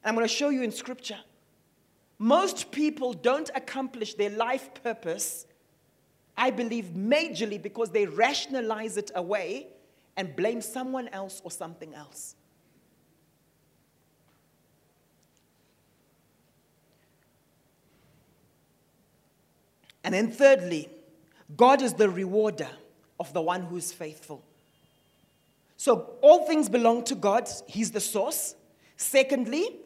I'm 0.04 0.16
going 0.16 0.28
to 0.28 0.34
show 0.34 0.50
you 0.50 0.64
in 0.64 0.72
scripture. 0.72 1.20
Most 2.18 2.72
people 2.72 3.14
don't 3.14 3.52
accomplish 3.54 4.16
their 4.16 4.32
life 4.32 4.72
purpose, 4.82 5.46
I 6.36 6.50
believe, 6.50 6.86
majorly 6.86 7.62
because 7.62 7.92
they 7.92 8.08
rationalize 8.08 8.98
it 8.98 9.12
away 9.14 9.68
and 10.18 10.36
blame 10.36 10.60
someone 10.60 11.08
else 11.10 11.40
or 11.44 11.52
something 11.52 11.94
else. 11.94 12.34
And 20.04 20.16
then, 20.16 20.32
thirdly, 20.32 20.90
God 21.58 21.82
is 21.82 21.94
the 21.94 22.10
rewarder 22.10 22.70
of 23.20 23.34
the 23.34 23.42
one 23.42 23.64
who 23.64 23.78
is 23.78 23.92
faithful. 23.92 24.44
So, 25.78 26.14
all 26.22 26.46
things 26.46 26.70
belong 26.70 27.04
to 27.06 27.16
God, 27.16 27.50
He's 27.68 27.92
the 27.92 28.00
source. 28.00 28.56
Secondly, 28.98 29.78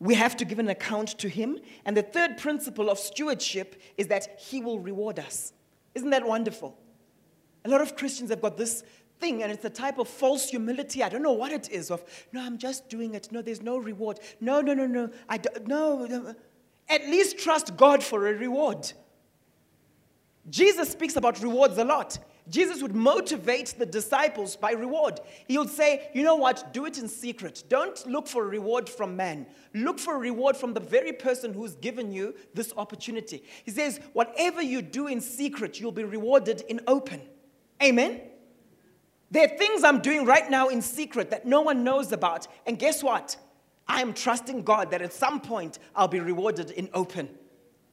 we 0.00 0.14
have 0.14 0.36
to 0.36 0.44
give 0.44 0.58
an 0.58 0.68
account 0.68 1.18
to 1.18 1.28
Him. 1.28 1.58
And 1.84 1.96
the 1.96 2.02
third 2.02 2.36
principle 2.36 2.90
of 2.90 2.98
stewardship 2.98 3.80
is 3.96 4.08
that 4.08 4.40
He 4.40 4.60
will 4.60 4.80
reward 4.80 5.18
us. 5.18 5.52
Isn't 5.94 6.10
that 6.10 6.26
wonderful? 6.26 6.76
A 7.64 7.68
lot 7.68 7.80
of 7.80 7.96
Christians 7.96 8.30
have 8.30 8.42
got 8.42 8.56
this 8.56 8.82
thing, 9.20 9.42
and 9.42 9.52
it's 9.52 9.64
a 9.64 9.70
type 9.70 9.98
of 9.98 10.08
false 10.08 10.48
humility. 10.48 11.02
I 11.02 11.08
don't 11.08 11.22
know 11.22 11.32
what 11.32 11.52
it 11.52 11.70
is 11.70 11.90
of, 11.90 12.04
no, 12.32 12.44
I'm 12.44 12.58
just 12.58 12.88
doing 12.88 13.14
it. 13.14 13.30
No, 13.30 13.40
there's 13.40 13.62
no 13.62 13.78
reward. 13.78 14.18
No, 14.40 14.60
no, 14.60 14.74
no, 14.74 14.86
no. 14.86 15.10
I 15.28 15.38
don't, 15.38 15.66
no, 15.66 16.06
no. 16.06 16.34
At 16.88 17.02
least 17.06 17.38
trust 17.38 17.76
God 17.76 18.02
for 18.02 18.26
a 18.26 18.34
reward. 18.34 18.92
Jesus 20.50 20.90
speaks 20.90 21.16
about 21.16 21.42
rewards 21.42 21.78
a 21.78 21.84
lot. 21.84 22.18
Jesus 22.48 22.82
would 22.82 22.94
motivate 22.94 23.74
the 23.78 23.86
disciples 23.86 24.54
by 24.54 24.72
reward. 24.72 25.20
He 25.48 25.56
would 25.56 25.70
say, 25.70 26.10
You 26.12 26.22
know 26.22 26.34
what? 26.34 26.74
Do 26.74 26.84
it 26.84 26.98
in 26.98 27.08
secret. 27.08 27.64
Don't 27.70 28.06
look 28.06 28.26
for 28.26 28.44
a 28.44 28.48
reward 28.48 28.88
from 28.88 29.16
man. 29.16 29.46
Look 29.72 29.98
for 29.98 30.14
a 30.14 30.18
reward 30.18 30.56
from 30.56 30.74
the 30.74 30.80
very 30.80 31.12
person 31.12 31.54
who's 31.54 31.74
given 31.76 32.12
you 32.12 32.34
this 32.52 32.74
opportunity. 32.76 33.42
He 33.64 33.70
says, 33.70 33.98
Whatever 34.12 34.60
you 34.60 34.82
do 34.82 35.06
in 35.06 35.22
secret, 35.22 35.80
you'll 35.80 35.92
be 35.92 36.04
rewarded 36.04 36.60
in 36.68 36.80
open. 36.86 37.22
Amen? 37.82 38.20
There 39.30 39.46
are 39.46 39.56
things 39.56 39.82
I'm 39.82 40.00
doing 40.00 40.26
right 40.26 40.48
now 40.50 40.68
in 40.68 40.82
secret 40.82 41.30
that 41.30 41.46
no 41.46 41.62
one 41.62 41.82
knows 41.82 42.12
about. 42.12 42.46
And 42.66 42.78
guess 42.78 43.02
what? 43.02 43.38
I 43.88 44.02
am 44.02 44.12
trusting 44.12 44.62
God 44.62 44.90
that 44.90 45.02
at 45.02 45.14
some 45.14 45.40
point 45.40 45.78
I'll 45.96 46.08
be 46.08 46.20
rewarded 46.20 46.70
in 46.70 46.90
open. 46.92 47.30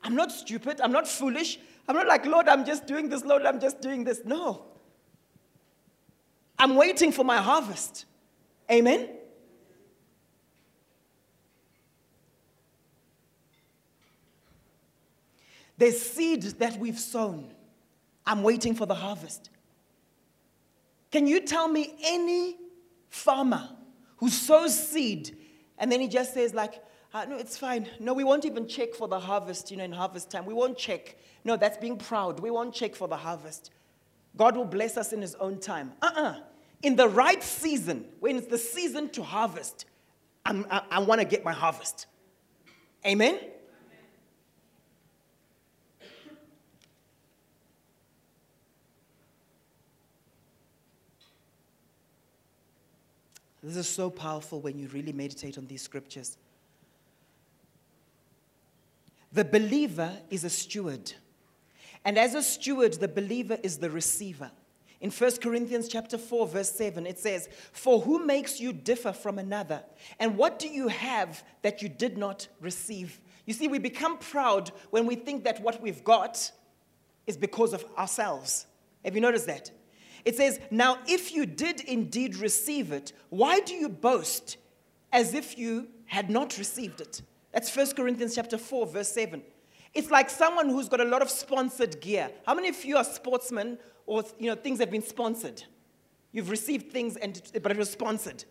I'm 0.04 0.16
not 0.16 0.32
stupid. 0.32 0.82
I'm 0.82 0.92
not 0.92 1.08
foolish. 1.08 1.58
I'm 1.88 1.96
not 1.96 2.08
like, 2.08 2.26
Lord, 2.26 2.48
I'm 2.48 2.66
just 2.66 2.86
doing 2.88 3.10
this, 3.10 3.24
Lord, 3.24 3.46
I'm 3.46 3.60
just 3.60 3.82
doing 3.82 4.04
this. 4.04 4.22
No. 4.24 4.66
I'm 6.58 6.76
waiting 6.76 7.12
for 7.12 7.26
my 7.26 7.38
harvest. 7.38 8.06
Amen? 8.70 9.10
There's 15.78 16.00
seed 16.00 16.44
that 16.44 16.78
we've 16.78 17.00
sown. 17.00 17.54
I'm 18.26 18.44
waiting 18.44 18.76
for 18.76 18.86
the 18.86 18.94
harvest. 18.94 19.50
Can 21.12 21.26
you 21.26 21.42
tell 21.42 21.68
me 21.68 21.96
any 22.04 22.58
farmer 23.10 23.68
who 24.18 24.30
sows 24.30 24.80
seed 24.80 25.36
and 25.80 25.92
then 25.92 26.00
he 26.00 26.08
just 26.08 26.36
says, 26.36 26.54
like, 26.54 26.76
uh, 27.14 27.26
no, 27.26 27.38
it's 27.38 27.58
fine. 27.58 27.88
No, 28.00 28.14
we 28.14 28.24
won't 28.24 28.46
even 28.46 28.68
check 28.68 28.94
for 28.94 29.08
the 29.08 29.20
harvest, 29.20 29.70
you 29.70 29.78
know, 29.78 29.84
in 29.84 29.92
harvest 29.92 30.32
time. 30.32 30.46
We 30.46 30.54
won't 30.54 30.78
check. 30.78 31.18
No, 31.44 31.58
that's 31.58 31.78
being 31.78 31.98
proud. 31.98 32.40
We 32.40 32.52
won't 32.52 32.74
check 32.74 32.96
for 32.96 33.08
the 33.08 33.18
harvest. 33.18 33.72
God 34.38 34.56
will 34.56 34.66
bless 34.66 34.96
us 34.96 35.12
in 35.12 35.22
His 35.22 35.36
own 35.36 35.60
time. 35.60 35.92
Uh 36.02 36.12
uh 36.16 36.36
In 36.84 36.96
the 36.96 37.10
right 37.10 37.44
season, 37.44 38.06
when 38.22 38.38
it's 38.38 38.48
the 38.48 38.58
season 38.58 39.10
to 39.10 39.24
harvest, 39.24 39.86
I'm, 40.46 40.66
i 40.70 40.82
I 40.90 41.00
want 41.00 41.20
to 41.20 41.26
get 41.26 41.44
my 41.44 41.54
harvest. 41.54 42.06
Amen? 43.06 43.40
This 53.64 53.78
is 53.78 53.88
so 53.88 54.10
powerful 54.10 54.60
when 54.60 54.80
you 54.80 54.88
really 54.88 55.14
meditate 55.14 55.58
on 55.58 55.68
these 55.68 55.84
scriptures. 55.84 56.38
The 59.34 59.46
believer 59.46 60.20
is 60.30 60.44
a 60.44 60.50
steward. 60.50 61.14
And 62.04 62.18
as 62.18 62.34
a 62.34 62.44
steward, 62.44 62.94
the 62.94 63.08
believer 63.08 63.58
is 63.64 63.78
the 63.78 63.90
receiver. 63.90 64.52
In 65.00 65.10
1 65.10 65.38
Corinthians 65.38 65.88
chapter 65.88 66.18
4 66.18 66.48
verse 66.48 66.72
7 66.72 67.08
it 67.08 67.18
says, 67.18 67.50
"For 67.72 68.02
who 68.02 68.26
makes 68.26 68.60
you 68.60 68.72
differ 68.72 69.14
from 69.14 69.40
another? 69.40 69.84
And 70.20 70.38
what 70.38 70.60
do 70.60 70.68
you 70.68 70.90
have 70.90 71.44
that 71.64 71.82
you 71.82 71.90
did 71.90 72.18
not 72.18 72.48
receive?" 72.60 73.20
You 73.46 73.54
see, 73.54 73.68
we 73.68 73.80
become 73.80 74.20
proud 74.20 74.70
when 74.92 75.08
we 75.08 75.16
think 75.16 75.44
that 75.46 75.62
what 75.62 75.82
we've 75.82 76.04
got 76.04 76.52
is 77.26 77.38
because 77.38 77.74
of 77.74 77.86
ourselves. 77.98 78.68
Have 79.04 79.16
you 79.16 79.22
noticed 79.22 79.48
that? 79.48 79.72
It 80.24 80.38
says, 80.38 80.60
"Now 80.70 81.00
if 81.08 81.34
you 81.34 81.48
did 81.48 81.82
indeed 81.82 82.36
receive 82.36 82.92
it, 82.92 83.12
why 83.30 83.60
do 83.62 83.74
you 83.74 83.90
boast 83.90 84.58
as 85.12 85.34
if 85.34 85.58
you 85.58 85.90
had 86.06 86.30
not 86.30 86.58
received 86.60 87.02
it?" 87.02 87.22
That's 87.52 87.76
1 87.76 87.94
Corinthians 87.94 88.36
chapter 88.36 88.58
4, 88.58 88.88
verse 88.88 89.12
7. 89.12 89.42
It's 89.94 90.10
like 90.10 90.30
someone 90.30 90.70
who's 90.70 90.88
got 90.88 91.02
a 91.02 91.06
lot 91.06 91.22
of 91.22 91.30
sponsored 91.30 92.00
gear. 92.00 92.32
How 92.46 92.54
many 92.54 92.70
of 92.70 92.86
you 92.86 92.98
are 92.98 93.04
sportsmen 93.04 93.78
or 94.06 94.24
you 94.40 94.50
know 94.50 94.56
things 94.56 94.80
have 94.80 94.90
been 94.90 95.02
sponsored? 95.02 95.64
You've 96.32 96.50
received 96.50 96.92
things 96.92 97.18
and 97.18 97.42
but 97.62 97.72
it 97.72 97.78
was 97.78 97.90
sponsored. 97.90 98.46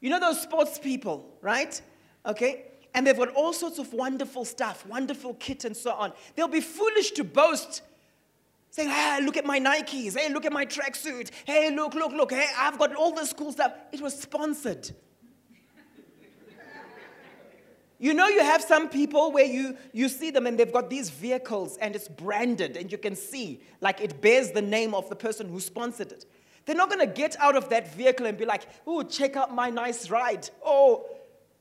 You 0.00 0.10
know 0.10 0.18
those 0.18 0.40
sports 0.40 0.78
people, 0.78 1.36
right? 1.40 1.80
Okay? 2.26 2.64
And 2.94 3.06
they've 3.06 3.16
got 3.16 3.28
all 3.34 3.52
sorts 3.52 3.78
of 3.78 3.92
wonderful 3.92 4.44
stuff, 4.44 4.84
wonderful 4.86 5.34
kit 5.34 5.64
and 5.64 5.76
so 5.76 5.92
on. 5.92 6.12
They'll 6.34 6.48
be 6.48 6.60
foolish 6.60 7.12
to 7.12 7.24
boast 7.24 7.82
saying, 8.70 8.88
Hey, 8.88 9.18
ah, 9.20 9.24
look 9.24 9.36
at 9.36 9.44
my 9.44 9.60
Nikes. 9.60 10.18
Hey, 10.18 10.32
look 10.32 10.44
at 10.44 10.52
my 10.52 10.66
tracksuit. 10.66 11.30
Hey, 11.44 11.74
look, 11.74 11.94
look, 11.94 12.12
look. 12.12 12.32
Hey, 12.32 12.48
I've 12.56 12.78
got 12.78 12.94
all 12.94 13.12
this 13.12 13.32
cool 13.32 13.52
stuff. 13.52 13.72
It 13.92 14.00
was 14.00 14.18
sponsored. 14.18 14.90
You 17.98 18.14
know, 18.14 18.28
you 18.28 18.40
have 18.40 18.62
some 18.62 18.88
people 18.88 19.32
where 19.32 19.44
you, 19.44 19.76
you 19.92 20.08
see 20.08 20.30
them 20.30 20.46
and 20.46 20.56
they've 20.58 20.72
got 20.72 20.88
these 20.88 21.10
vehicles 21.10 21.76
and 21.78 21.96
it's 21.96 22.06
branded 22.06 22.76
and 22.76 22.92
you 22.92 22.98
can 22.98 23.16
see, 23.16 23.60
like, 23.80 24.00
it 24.00 24.20
bears 24.20 24.52
the 24.52 24.62
name 24.62 24.94
of 24.94 25.08
the 25.08 25.16
person 25.16 25.48
who 25.48 25.58
sponsored 25.58 26.12
it. 26.12 26.24
They're 26.64 26.76
not 26.76 26.90
going 26.90 27.00
to 27.00 27.12
get 27.12 27.34
out 27.40 27.56
of 27.56 27.68
that 27.70 27.94
vehicle 27.94 28.26
and 28.26 28.38
be 28.38 28.44
like, 28.44 28.68
oh, 28.86 29.02
check 29.02 29.36
out 29.36 29.52
my 29.52 29.70
nice 29.70 30.10
ride. 30.10 30.48
Oh, 30.64 31.06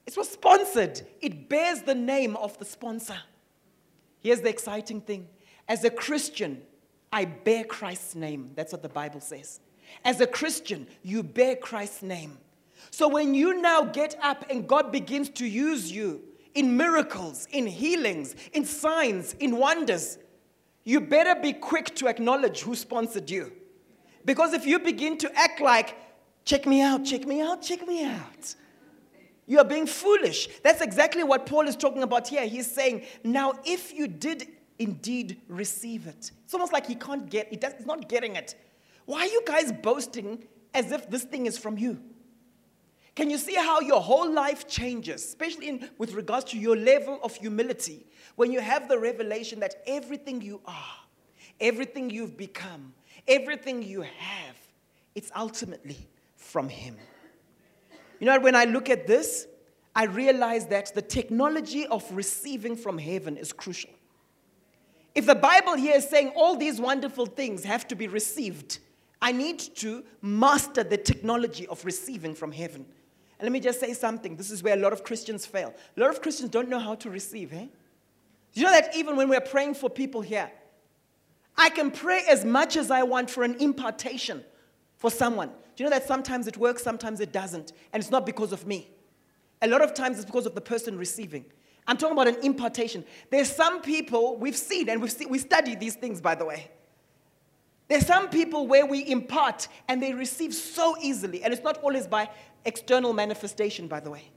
it 0.06 0.16
was 0.16 0.30
sponsored. 0.30 1.02
It 1.22 1.50
bears 1.50 1.82
the 1.82 1.96
name 1.96 2.36
of 2.36 2.58
the 2.60 2.66
sponsor. 2.66 3.18
Here's 4.20 4.42
the 4.42 4.50
exciting 4.50 5.02
thing 5.02 5.28
as 5.68 5.84
a 5.84 5.90
Christian, 5.90 6.62
I 7.12 7.26
bear 7.26 7.64
Christ's 7.64 8.16
name. 8.16 8.52
That's 8.56 8.72
what 8.72 8.82
the 8.82 8.90
Bible 8.90 9.22
says. 9.22 9.60
As 10.04 10.22
a 10.22 10.28
Christian, 10.28 10.88
you 11.02 11.24
bear 11.24 11.56
Christ's 11.56 12.04
name. 12.04 12.38
So 12.98 13.08
when 13.08 13.36
you 13.36 13.62
now 13.62 13.84
get 13.84 14.16
up 14.24 14.46
and 14.50 14.68
God 14.68 14.92
begins 14.92 15.30
to 15.42 15.46
use 15.46 15.92
you 15.92 16.20
in 16.56 16.76
miracles, 16.76 17.48
in 17.52 17.68
healings, 17.68 18.36
in 18.54 18.66
signs, 18.66 19.34
in 19.34 19.58
wonders, 19.58 20.18
you 20.84 21.02
better 21.02 21.40
be 21.40 21.54
quick 21.54 21.94
to 21.98 22.08
acknowledge 22.08 22.62
who 22.62 22.74
sponsored 22.74 23.30
you. 23.30 23.52
Because 24.26 24.54
if 24.54 24.66
you 24.66 24.80
begin 24.80 25.16
to 25.20 25.32
act 25.38 25.62
like, 25.62 25.96
check 26.44 26.66
me 26.66 26.82
out, 26.82 27.06
check 27.06 27.28
me 27.28 27.40
out, 27.40 27.62
check 27.62 27.88
me 27.88 28.04
out, 28.04 28.56
you 29.46 29.60
are 29.60 29.64
being 29.64 29.86
foolish. 29.86 30.50
That's 30.64 30.82
exactly 30.82 31.22
what 31.24 31.46
Paul 31.46 31.68
is 31.68 31.76
talking 31.76 32.02
about 32.02 32.28
here. 32.28 32.48
He's 32.48 32.66
saying, 32.66 33.04
now 33.24 33.60
if 33.64 33.94
you 33.94 34.08
did 34.08 34.48
indeed 34.80 35.40
receive 35.48 36.08
it, 36.08 36.32
it's 36.46 36.54
almost 36.56 36.74
like 36.74 36.88
he 36.88 36.96
can't 36.96 37.30
get 37.30 37.54
it, 37.54 37.64
he's 37.64 37.86
not 37.86 38.10
getting 38.10 38.38
it. 38.38 38.56
Why 39.06 39.20
are 39.20 39.28
you 39.28 39.44
guys 39.46 39.72
boasting 39.72 40.48
as 40.74 40.92
if 40.92 41.08
this 41.12 41.26
thing 41.26 41.46
is 41.46 41.60
from 41.60 41.78
you? 41.78 42.02
Can 43.18 43.32
you 43.32 43.40
see 43.40 43.56
how 43.56 43.80
your 43.80 44.00
whole 44.00 44.32
life 44.32 44.68
changes, 44.68 45.24
especially 45.24 45.70
in, 45.70 45.90
with 45.98 46.14
regards 46.14 46.46
to 46.52 46.60
your 46.60 46.76
level 46.76 47.20
of 47.24 47.36
humility, 47.36 48.06
when 48.36 48.52
you 48.52 48.60
have 48.60 48.88
the 48.88 49.00
revelation 49.00 49.60
that 49.62 49.82
everything 49.88 50.40
you 50.40 50.62
are, 50.68 50.96
everything 51.60 52.12
you've 52.12 52.38
become, 52.38 52.94
everything 53.28 53.82
you 53.82 54.04
have, 54.04 54.56
it's 55.16 55.32
ultimately 55.36 55.98
from 56.36 56.70
Him. 56.70 56.96
You 58.20 58.28
know, 58.28 58.40
when 58.40 58.54
I 58.54 58.66
look 58.66 58.88
at 58.88 59.08
this, 59.08 59.48
I 59.96 60.04
realize 60.04 60.68
that 60.68 60.94
the 60.94 61.02
technology 61.02 61.88
of 61.88 62.06
receiving 62.12 62.76
from 62.76 63.00
heaven 63.00 63.36
is 63.36 63.52
crucial. 63.52 63.90
If 65.16 65.26
the 65.26 65.34
Bible 65.34 65.74
here 65.74 65.96
is 65.96 66.08
saying 66.08 66.34
all 66.36 66.56
these 66.56 66.80
wonderful 66.80 67.26
things 67.26 67.64
have 67.64 67.88
to 67.88 67.96
be 67.96 68.08
received, 68.08 68.78
I 69.20 69.32
need 69.32 69.58
to 69.78 70.04
master 70.22 70.84
the 70.84 70.98
technology 70.98 71.66
of 71.66 71.84
receiving 71.84 72.36
from 72.36 72.52
heaven. 72.52 72.86
And 73.40 73.46
let 73.46 73.52
me 73.52 73.60
just 73.60 73.80
say 73.80 73.94
something. 73.94 74.36
This 74.36 74.50
is 74.50 74.64
where 74.64 74.74
a 74.74 74.80
lot 74.80 74.94
of 74.94 75.04
Christians 75.04 75.46
fail. 75.46 75.74
A 75.96 76.00
lot 76.00 76.10
of 76.10 76.22
Christians 76.22 76.50
don't 76.50 76.70
know 76.70 76.80
how 76.80 76.96
to 76.96 77.10
receive, 77.10 77.54
eh? 77.54 77.68
You 78.54 78.64
know 78.64 78.72
that 78.72 78.96
even 78.96 79.16
when 79.16 79.30
we're 79.30 79.42
praying 79.42 79.76
for 79.76 79.90
people 79.90 80.22
here, 80.22 80.52
I 81.56 81.70
can 81.70 81.92
pray 81.92 82.24
as 82.30 82.44
much 82.44 82.76
as 82.76 82.90
I 82.90 83.04
want 83.04 83.30
for 83.30 83.44
an 83.44 83.56
impartation 83.60 84.44
for 84.98 85.12
someone. 85.12 85.50
Do 85.76 85.84
you 85.84 85.90
know 85.90 85.96
that 85.96 86.08
sometimes 86.08 86.48
it 86.48 86.58
works, 86.58 86.82
sometimes 86.82 87.20
it 87.20 87.32
doesn't? 87.32 87.74
And 87.94 88.02
it's 88.02 88.12
not 88.12 88.26
because 88.26 88.52
of 88.52 88.66
me. 88.66 88.90
A 89.62 89.68
lot 89.68 89.82
of 89.82 89.94
times 89.94 90.18
it's 90.18 90.26
because 90.26 90.46
of 90.46 90.56
the 90.56 90.62
person 90.62 90.98
receiving. 90.98 91.46
I'm 91.88 91.98
talking 91.98 92.14
about 92.14 92.28
an 92.28 92.44
impartation. 92.44 93.06
There's 93.30 93.50
some 93.50 93.82
people 93.82 94.38
we've 94.38 94.58
seen, 94.58 94.90
and 94.90 95.02
we've 95.02 95.12
seen, 95.12 95.30
we 95.30 95.40
study 95.40 95.76
these 95.76 95.96
things, 95.96 96.20
by 96.20 96.36
the 96.36 96.46
way. 96.46 96.70
There's 97.88 98.06
some 98.06 98.30
people 98.30 98.68
where 98.68 98.86
we 98.86 99.10
impart 99.10 99.68
and 99.88 100.02
they 100.02 100.14
receive 100.14 100.54
so 100.54 100.98
easily, 101.02 101.44
and 101.44 101.54
it's 101.54 101.64
not 101.64 101.78
always 101.78 102.06
by 102.06 102.30
external 102.68 103.14
manifestation, 103.14 103.88
by 103.88 104.00
the 104.00 104.12
way. 104.12 104.30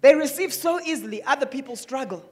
They 0.00 0.14
receive 0.14 0.52
so 0.52 0.80
easily, 0.80 1.22
other 1.22 1.46
people 1.46 1.76
struggle. 1.76 2.24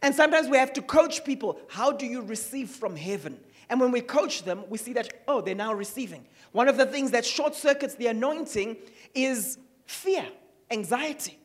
And 0.00 0.14
sometimes 0.14 0.48
we 0.48 0.56
have 0.56 0.72
to 0.72 0.82
coach 0.82 1.24
people. 1.24 1.60
How 1.68 1.92
do 1.92 2.06
you 2.06 2.22
receive 2.22 2.70
from 2.70 2.96
heaven? 2.96 3.38
And 3.68 3.78
when 3.78 3.92
we 3.92 4.00
coach 4.00 4.42
them, 4.42 4.64
we 4.68 4.78
see 4.78 4.92
that, 4.94 5.12
oh, 5.28 5.40
they're 5.40 5.54
now 5.54 5.72
receiving. 5.72 6.26
One 6.50 6.68
of 6.68 6.76
the 6.76 6.86
things 6.86 7.12
that 7.12 7.24
short 7.24 7.54
circuits 7.54 7.94
the 7.94 8.08
anointing 8.08 8.76
is 9.14 9.58
fear, 9.86 10.26
anxiety. 10.70 11.38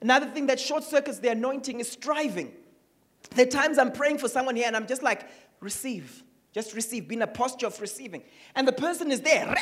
Another 0.00 0.26
thing 0.26 0.46
that 0.46 0.58
short 0.58 0.84
circuits 0.84 1.18
the 1.18 1.28
anointing 1.28 1.80
is 1.80 1.90
striving. 1.90 2.52
There 3.34 3.46
are 3.46 3.50
times 3.50 3.78
I'm 3.78 3.92
praying 3.92 4.18
for 4.18 4.28
someone 4.28 4.56
here 4.56 4.66
and 4.66 4.76
I'm 4.76 4.86
just 4.86 5.02
like, 5.02 5.28
receive. 5.60 6.22
Just 6.52 6.74
receive, 6.74 7.08
be 7.08 7.16
in 7.16 7.22
a 7.22 7.26
posture 7.26 7.66
of 7.66 7.78
receiving. 7.80 8.22
And 8.54 8.66
the 8.66 8.72
person 8.72 9.10
is 9.12 9.20
there. 9.20 9.54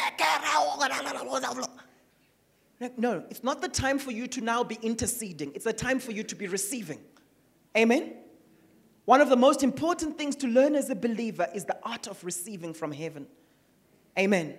No, 2.97 3.25
it's 3.31 3.43
not 3.43 3.63
the 3.63 3.69
time 3.69 3.99
for 3.99 4.11
you 4.11 4.27
to 4.29 4.41
now 4.41 4.63
be 4.63 4.79
interceding. 4.83 5.53
It's 5.55 5.65
the 5.65 5.73
time 5.73 5.99
for 5.99 6.13
you 6.13 6.23
to 6.25 6.35
be 6.35 6.47
receiving. 6.47 7.01
Amen? 7.77 8.15
One 9.07 9.21
of 9.21 9.29
the 9.29 9.37
most 9.37 9.63
important 9.63 10.19
things 10.19 10.37
to 10.37 10.47
learn 10.47 10.75
as 10.75 10.91
a 10.91 10.95
believer 10.95 11.49
is 11.55 11.65
the 11.65 11.79
art 11.85 12.07
of 12.07 12.23
receiving 12.23 12.75
from 12.75 12.93
heaven. 12.93 13.27
Amen. 14.19 14.57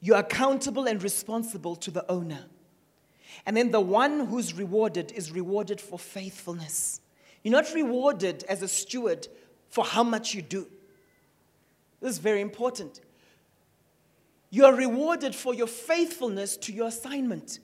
You're 0.00 0.18
accountable 0.18 0.86
and 0.86 1.02
responsible 1.02 1.76
to 1.76 1.90
the 1.90 2.10
owner. 2.10 2.46
And 3.46 3.56
then 3.56 3.70
the 3.70 3.80
one 3.80 4.26
who's 4.26 4.54
rewarded 4.54 5.12
is 5.12 5.30
rewarded 5.30 5.80
for 5.80 5.98
faithfulness. 5.98 7.00
You're 7.42 7.52
not 7.52 7.72
rewarded 7.74 8.44
as 8.48 8.62
a 8.62 8.68
steward 8.68 9.28
for 9.68 9.84
how 9.84 10.02
much 10.02 10.34
you 10.34 10.42
do. 10.42 10.66
This 12.00 12.12
is 12.12 12.18
very 12.18 12.40
important. 12.40 13.00
You 14.50 14.64
are 14.64 14.74
rewarded 14.74 15.34
for 15.34 15.54
your 15.54 15.66
faithfulness 15.66 16.56
to 16.58 16.72
your 16.72 16.88
assignment. 16.88 17.58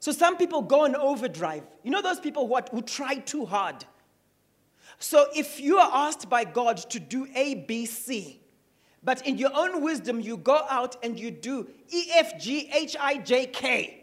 So 0.00 0.12
some 0.12 0.36
people 0.36 0.62
go 0.62 0.84
on 0.84 0.96
overdrive. 0.96 1.62
You 1.82 1.90
know 1.90 2.02
those 2.02 2.20
people 2.20 2.46
who, 2.48 2.54
are, 2.54 2.64
who 2.70 2.82
try 2.82 3.16
too 3.16 3.44
hard. 3.44 3.84
So 4.98 5.26
if 5.34 5.60
you 5.60 5.78
are 5.78 5.90
asked 6.08 6.28
by 6.28 6.44
God 6.44 6.78
to 6.90 6.98
do 6.98 7.26
A, 7.34 7.54
B, 7.54 7.86
C, 7.86 8.40
but 9.02 9.26
in 9.26 9.38
your 9.38 9.50
own 9.54 9.82
wisdom 9.82 10.20
you 10.20 10.36
go 10.36 10.66
out 10.68 10.96
and 11.02 11.18
you 11.18 11.30
do 11.30 11.68
E, 11.90 12.04
F, 12.14 12.40
G, 12.40 12.70
H, 12.72 12.96
I, 12.98 13.18
J, 13.18 13.46
K, 13.46 14.00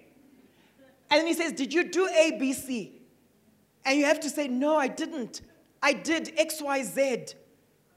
and 1.10 1.20
then 1.20 1.28
he 1.28 1.34
says, 1.34 1.54
Did 1.54 1.74
you 1.74 1.86
do 1.86 2.08
A, 2.08 2.38
B, 2.40 2.54
C? 2.54 3.02
And 3.86 3.98
you 3.98 4.06
have 4.06 4.20
to 4.22 4.30
say, 4.30 4.48
No, 4.48 4.76
I 4.78 4.88
didn't. 4.88 5.42
I 5.82 5.94
did 5.94 6.34
X, 6.38 6.62
Y, 6.62 6.84
Z, 6.84 7.26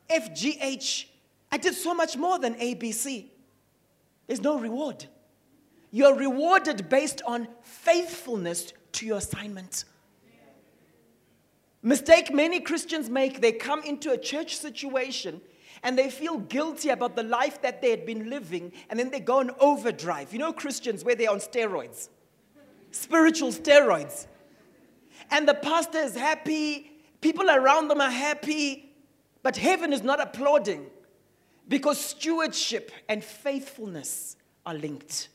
F, 0.09 0.35
G, 0.35 0.59
H. 0.61 1.09
I 1.53 1.57
did 1.57 1.75
so 1.75 1.95
much 1.95 2.17
more 2.17 2.39
than 2.39 2.55
A, 2.57 2.75
B, 2.75 2.93
C. 2.93 3.33
There's 4.27 4.43
no 4.43 4.59
reward. 4.59 5.07
You're 5.91 6.15
rewarded 6.15 6.89
based 6.89 7.23
on 7.27 7.49
faithfulness 7.63 8.73
to 8.93 9.07
your 9.07 9.19
assignment. 9.19 9.85
Mistake 11.83 12.33
many 12.33 12.61
Christians 12.61 13.09
make, 13.09 13.41
they 13.41 13.53
come 13.53 13.83
into 13.83 14.13
a 14.13 14.19
church 14.19 14.57
situation 14.57 15.41
and 15.83 15.99
they 15.99 16.11
feel 16.11 16.39
guilty 16.39 16.91
about 16.91 17.17
the 17.17 17.23
life 17.23 17.63
that 17.63 17.81
they 17.81 17.91
had 17.91 18.05
been 18.05 18.29
living, 18.29 18.71
and 18.91 18.99
then 18.99 19.11
they 19.11 19.19
go 19.19 19.39
on 19.39 19.51
overdrive. 19.59 20.31
You 20.31 20.39
know, 20.39 20.53
Christians 20.53 21.05
where 21.05 21.15
they're 21.15 21.31
on 21.31 21.39
steroids 21.39 22.11
spiritual 22.91 23.51
steroids. 23.51 24.27
And 25.31 25.47
the 25.47 25.55
pastor 25.55 25.99
is 25.99 26.17
happy, 26.17 26.90
people 27.21 27.51
around 27.51 27.89
them 27.89 28.01
are 28.01 28.11
happy, 28.11 28.93
but 29.43 29.57
heaven 29.57 29.93
is 29.93 30.03
not 30.03 30.21
applauding 30.21 30.87
because 31.69 31.99
stewardship 31.99 32.91
and 33.09 33.23
faithfulness 33.23 34.37
are 34.67 34.75
linked. 34.75 35.29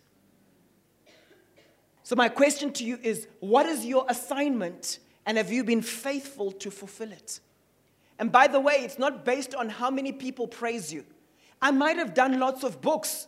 So, 2.04 2.16
my 2.16 2.30
question 2.30 2.72
to 2.74 2.84
you 2.84 3.00
is 3.02 3.28
what 3.40 3.66
is 3.66 3.86
your 3.86 4.06
assignment, 4.08 5.00
and 5.26 5.38
have 5.38 5.52
you 5.52 5.64
been 5.64 5.82
faithful 5.82 6.52
to 6.52 6.70
fulfill 6.70 7.12
it? 7.12 7.40
And 8.20 8.32
by 8.32 8.48
the 8.48 8.60
way, 8.60 8.76
it's 8.76 9.00
not 9.00 9.26
based 9.26 9.56
on 9.56 9.70
how 9.70 9.90
many 9.90 10.12
people 10.12 10.48
praise 10.48 10.94
you. 10.94 11.04
I 11.62 11.72
might 11.72 11.98
have 11.98 12.14
done 12.14 12.40
lots 12.40 12.64
of 12.64 12.80
books, 12.80 13.28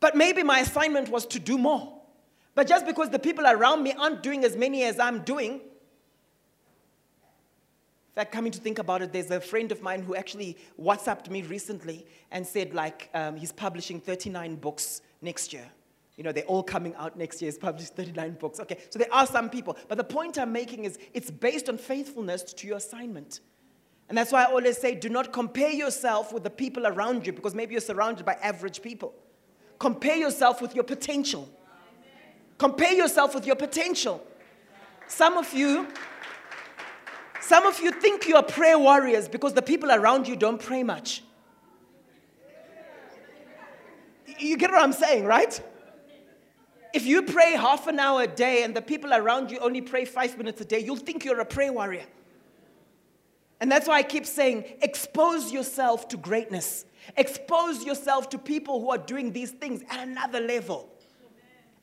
but 0.00 0.16
maybe 0.16 0.42
my 0.42 0.60
assignment 0.60 1.08
was 1.08 1.24
to 1.26 1.38
do 1.38 1.56
more. 1.56 2.00
But 2.54 2.66
just 2.66 2.84
because 2.84 3.10
the 3.10 3.18
people 3.18 3.46
around 3.46 3.82
me 3.82 3.92
aren't 3.92 4.22
doing 4.22 4.44
as 4.44 4.56
many 4.56 4.82
as 4.82 4.98
I'm 4.98 5.20
doing, 5.20 5.52
in 5.52 5.60
fact, 8.14 8.32
coming 8.32 8.52
to 8.52 8.60
think 8.60 8.78
about 8.78 9.02
it, 9.02 9.12
there's 9.12 9.30
a 9.30 9.40
friend 9.40 9.72
of 9.72 9.80
mine 9.82 10.02
who 10.02 10.14
actually 10.14 10.58
WhatsApped 10.80 11.30
me 11.30 11.42
recently 11.42 12.06
and 12.30 12.46
said, 12.46 12.74
like, 12.74 13.08
um, 13.14 13.36
he's 13.36 13.52
publishing 13.52 14.00
39 14.00 14.56
books 14.56 15.02
next 15.22 15.52
year. 15.52 15.66
You 16.16 16.24
know, 16.24 16.32
they're 16.32 16.44
all 16.44 16.62
coming 16.62 16.94
out 16.96 17.16
next 17.16 17.40
year. 17.40 17.50
He's 17.50 17.58
published 17.58 17.96
39 17.96 18.34
books. 18.34 18.60
Okay, 18.60 18.78
so 18.90 18.98
there 18.98 19.12
are 19.12 19.26
some 19.26 19.48
people. 19.48 19.76
But 19.88 19.96
the 19.96 20.04
point 20.04 20.38
I'm 20.38 20.52
making 20.52 20.84
is 20.84 20.98
it's 21.14 21.30
based 21.30 21.68
on 21.68 21.78
faithfulness 21.78 22.42
to 22.42 22.66
your 22.66 22.76
assignment. 22.76 23.40
And 24.08 24.18
that's 24.18 24.30
why 24.30 24.42
I 24.42 24.46
always 24.46 24.76
say 24.76 24.94
do 24.94 25.08
not 25.08 25.32
compare 25.32 25.70
yourself 25.70 26.34
with 26.34 26.44
the 26.44 26.50
people 26.50 26.86
around 26.86 27.26
you 27.26 27.32
because 27.32 27.54
maybe 27.54 27.72
you're 27.72 27.80
surrounded 27.80 28.26
by 28.26 28.34
average 28.34 28.82
people. 28.82 29.14
Compare 29.78 30.16
yourself 30.16 30.60
with 30.60 30.74
your 30.74 30.84
potential. 30.84 31.48
Compare 32.58 32.92
yourself 32.92 33.34
with 33.34 33.46
your 33.46 33.56
potential. 33.56 34.24
Some 35.08 35.38
of 35.38 35.52
you, 35.54 35.88
some 37.42 37.66
of 37.66 37.80
you 37.80 37.90
think 37.90 38.28
you 38.28 38.36
are 38.36 38.42
prayer 38.42 38.78
warriors 38.78 39.28
because 39.28 39.52
the 39.52 39.62
people 39.62 39.90
around 39.90 40.28
you 40.28 40.36
don't 40.36 40.60
pray 40.60 40.82
much. 40.82 41.22
You 44.38 44.56
get 44.56 44.70
what 44.70 44.82
I'm 44.82 44.92
saying, 44.92 45.24
right? 45.24 45.60
If 46.94 47.04
you 47.04 47.22
pray 47.22 47.52
half 47.52 47.88
an 47.88 47.98
hour 47.98 48.22
a 48.22 48.26
day 48.26 48.62
and 48.62 48.74
the 48.76 48.82
people 48.82 49.12
around 49.12 49.50
you 49.50 49.58
only 49.58 49.80
pray 49.80 50.04
five 50.04 50.38
minutes 50.38 50.60
a 50.60 50.64
day, 50.64 50.78
you'll 50.78 50.96
think 50.96 51.24
you're 51.24 51.40
a 51.40 51.44
prayer 51.44 51.72
warrior. 51.72 52.04
And 53.60 53.70
that's 53.70 53.88
why 53.88 53.98
I 53.98 54.02
keep 54.02 54.26
saying 54.26 54.64
expose 54.80 55.52
yourself 55.52 56.08
to 56.08 56.16
greatness, 56.16 56.84
expose 57.16 57.84
yourself 57.84 58.28
to 58.30 58.38
people 58.38 58.80
who 58.80 58.90
are 58.90 58.98
doing 58.98 59.32
these 59.32 59.50
things 59.50 59.82
at 59.90 60.06
another 60.06 60.40
level. 60.40 60.88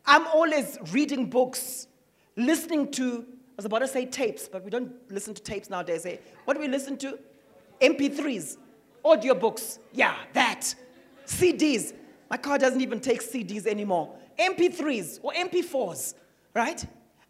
I'm 0.05 0.25
always 0.27 0.77
reading 0.91 1.29
books, 1.29 1.87
listening 2.35 2.91
to 2.93 3.25
was 3.59 3.65
about 3.65 3.79
to 3.79 3.89
say 3.89 4.05
tapes, 4.05 4.47
but 4.47 4.63
we 4.63 4.69
don't 4.69 4.93
listen 5.11 5.33
to 5.33 5.41
tapes 5.41 5.69
nowadays. 5.69 6.05
Eh? 6.05 6.15
What 6.45 6.53
do 6.53 6.61
we 6.61 6.69
listen 6.69 6.95
to? 6.99 7.19
MP3s, 7.81 8.55
audiobooks. 9.03 9.79
Yeah, 9.91 10.15
that. 10.31 10.73
CDs. 11.25 11.93
My 12.29 12.37
car 12.37 12.57
doesn't 12.57 12.79
even 12.79 13.01
take 13.01 13.21
CDs 13.21 13.67
anymore. 13.67 14.15
MP3s 14.39 15.19
or 15.21 15.33
MP4s, 15.33 16.13
right? 16.53 16.85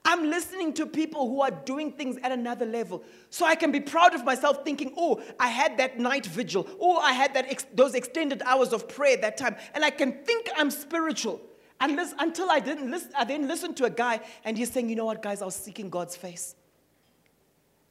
I'm 0.05 0.29
listening 0.29 0.71
to 0.73 0.85
people 0.85 1.27
who 1.27 1.41
are 1.41 1.49
doing 1.49 1.93
things 1.93 2.19
at 2.21 2.31
another 2.31 2.67
level. 2.67 3.03
So 3.31 3.47
I 3.47 3.55
can 3.55 3.71
be 3.71 3.79
proud 3.79 4.13
of 4.13 4.23
myself 4.23 4.63
thinking, 4.63 4.93
oh, 4.97 5.23
I 5.39 5.47
had 5.47 5.77
that 5.77 5.97
night 5.97 6.27
vigil. 6.27 6.67
Oh, 6.79 6.99
I 6.99 7.13
had 7.13 7.33
that 7.33 7.45
ex- 7.49 7.65
those 7.73 7.95
extended 7.95 8.43
hours 8.45 8.71
of 8.71 8.87
prayer 8.87 9.17
that 9.17 9.35
time. 9.35 9.55
And 9.73 9.83
I 9.83 9.89
can 9.89 10.11
think 10.25 10.47
I'm 10.55 10.69
spiritual. 10.69 11.41
Unless, 11.81 12.13
until 12.19 12.49
I 12.51 12.59
didn't 12.59 12.91
listen, 12.91 13.11
I 13.17 13.23
then 13.23 13.47
listened 13.47 13.77
to 13.77 13.85
a 13.85 13.89
guy 13.89 14.19
and 14.43 14.57
he's 14.57 14.71
saying, 14.71 14.89
you 14.89 14.95
know 14.95 15.05
what, 15.05 15.21
guys, 15.21 15.41
I 15.41 15.45
was 15.45 15.55
seeking 15.55 15.89
God's 15.89 16.15
face. 16.15 16.55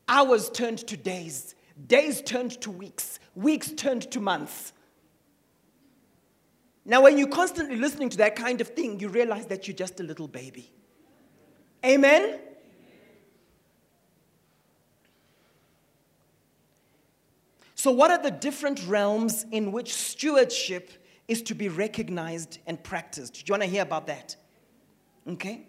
Hours 0.09 0.51
turned 0.51 0.78
to 0.89 0.97
days. 0.97 1.55
Days 1.86 2.20
turned 2.22 2.61
to 2.62 2.70
weeks. 2.70 3.18
Weeks 3.34 3.70
turned 3.72 4.11
to 4.11 4.20
months. 4.20 4.72
Now, 6.84 7.03
when 7.03 7.18
you're 7.18 7.28
constantly 7.28 7.76
listening 7.76 8.09
to 8.11 8.16
that 8.18 8.34
kind 8.34 8.61
of 8.61 8.68
thing, 8.68 8.99
you 8.99 9.09
realize 9.09 9.47
that 9.47 9.68
you're 9.68 9.76
just 9.76 10.01
a 10.01 10.03
little 10.03 10.26
baby. 10.26 10.72
Amen? 11.84 12.41
So, 17.74 17.93
what 17.93 18.11
are 18.11 18.20
the 18.20 18.30
different 18.30 18.84
realms 18.86 19.47
in 19.53 19.70
which 19.70 19.95
stewardship 19.95 20.91
is 21.28 21.42
to 21.42 21.54
be 21.54 21.68
recognized 21.68 22.58
and 22.66 22.82
practiced? 22.82 23.34
Do 23.34 23.42
you 23.46 23.52
want 23.52 23.62
to 23.62 23.68
hear 23.68 23.82
about 23.82 24.06
that? 24.06 24.34
Okay. 25.28 25.66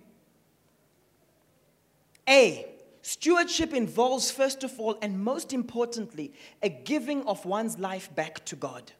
A. 2.28 2.66
Stewardship 3.02 3.74
involves, 3.74 4.32
first 4.32 4.64
of 4.64 4.80
all, 4.80 4.98
and 5.02 5.20
most 5.20 5.54
importantly, 5.54 6.34
a 6.62 6.70
giving 6.70 7.26
of 7.26 7.46
one's 7.46 7.80
life 7.80 8.14
back 8.16 8.46
to 8.46 8.56
God. 8.56 8.92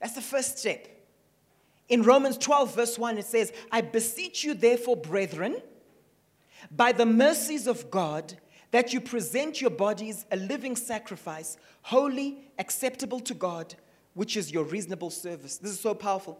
That's 0.00 0.14
the 0.14 0.22
first 0.22 0.58
step. 0.58 0.88
In 1.88 2.02
Romans 2.02 2.38
12, 2.38 2.74
verse 2.74 2.98
1, 2.98 3.18
it 3.18 3.26
says, 3.26 3.52
I 3.70 3.80
beseech 3.80 4.44
you, 4.44 4.54
therefore, 4.54 4.96
brethren, 4.96 5.60
by 6.70 6.92
the 6.92 7.06
mercies 7.06 7.66
of 7.66 7.90
God, 7.90 8.34
that 8.70 8.92
you 8.92 9.00
present 9.00 9.60
your 9.60 9.70
bodies 9.70 10.24
a 10.30 10.36
living 10.36 10.74
sacrifice, 10.74 11.56
holy, 11.82 12.38
acceptable 12.58 13.20
to 13.20 13.34
God, 13.34 13.74
which 14.14 14.36
is 14.36 14.52
your 14.52 14.64
reasonable 14.64 15.10
service. 15.10 15.58
This 15.58 15.72
is 15.72 15.80
so 15.80 15.94
powerful. 15.94 16.38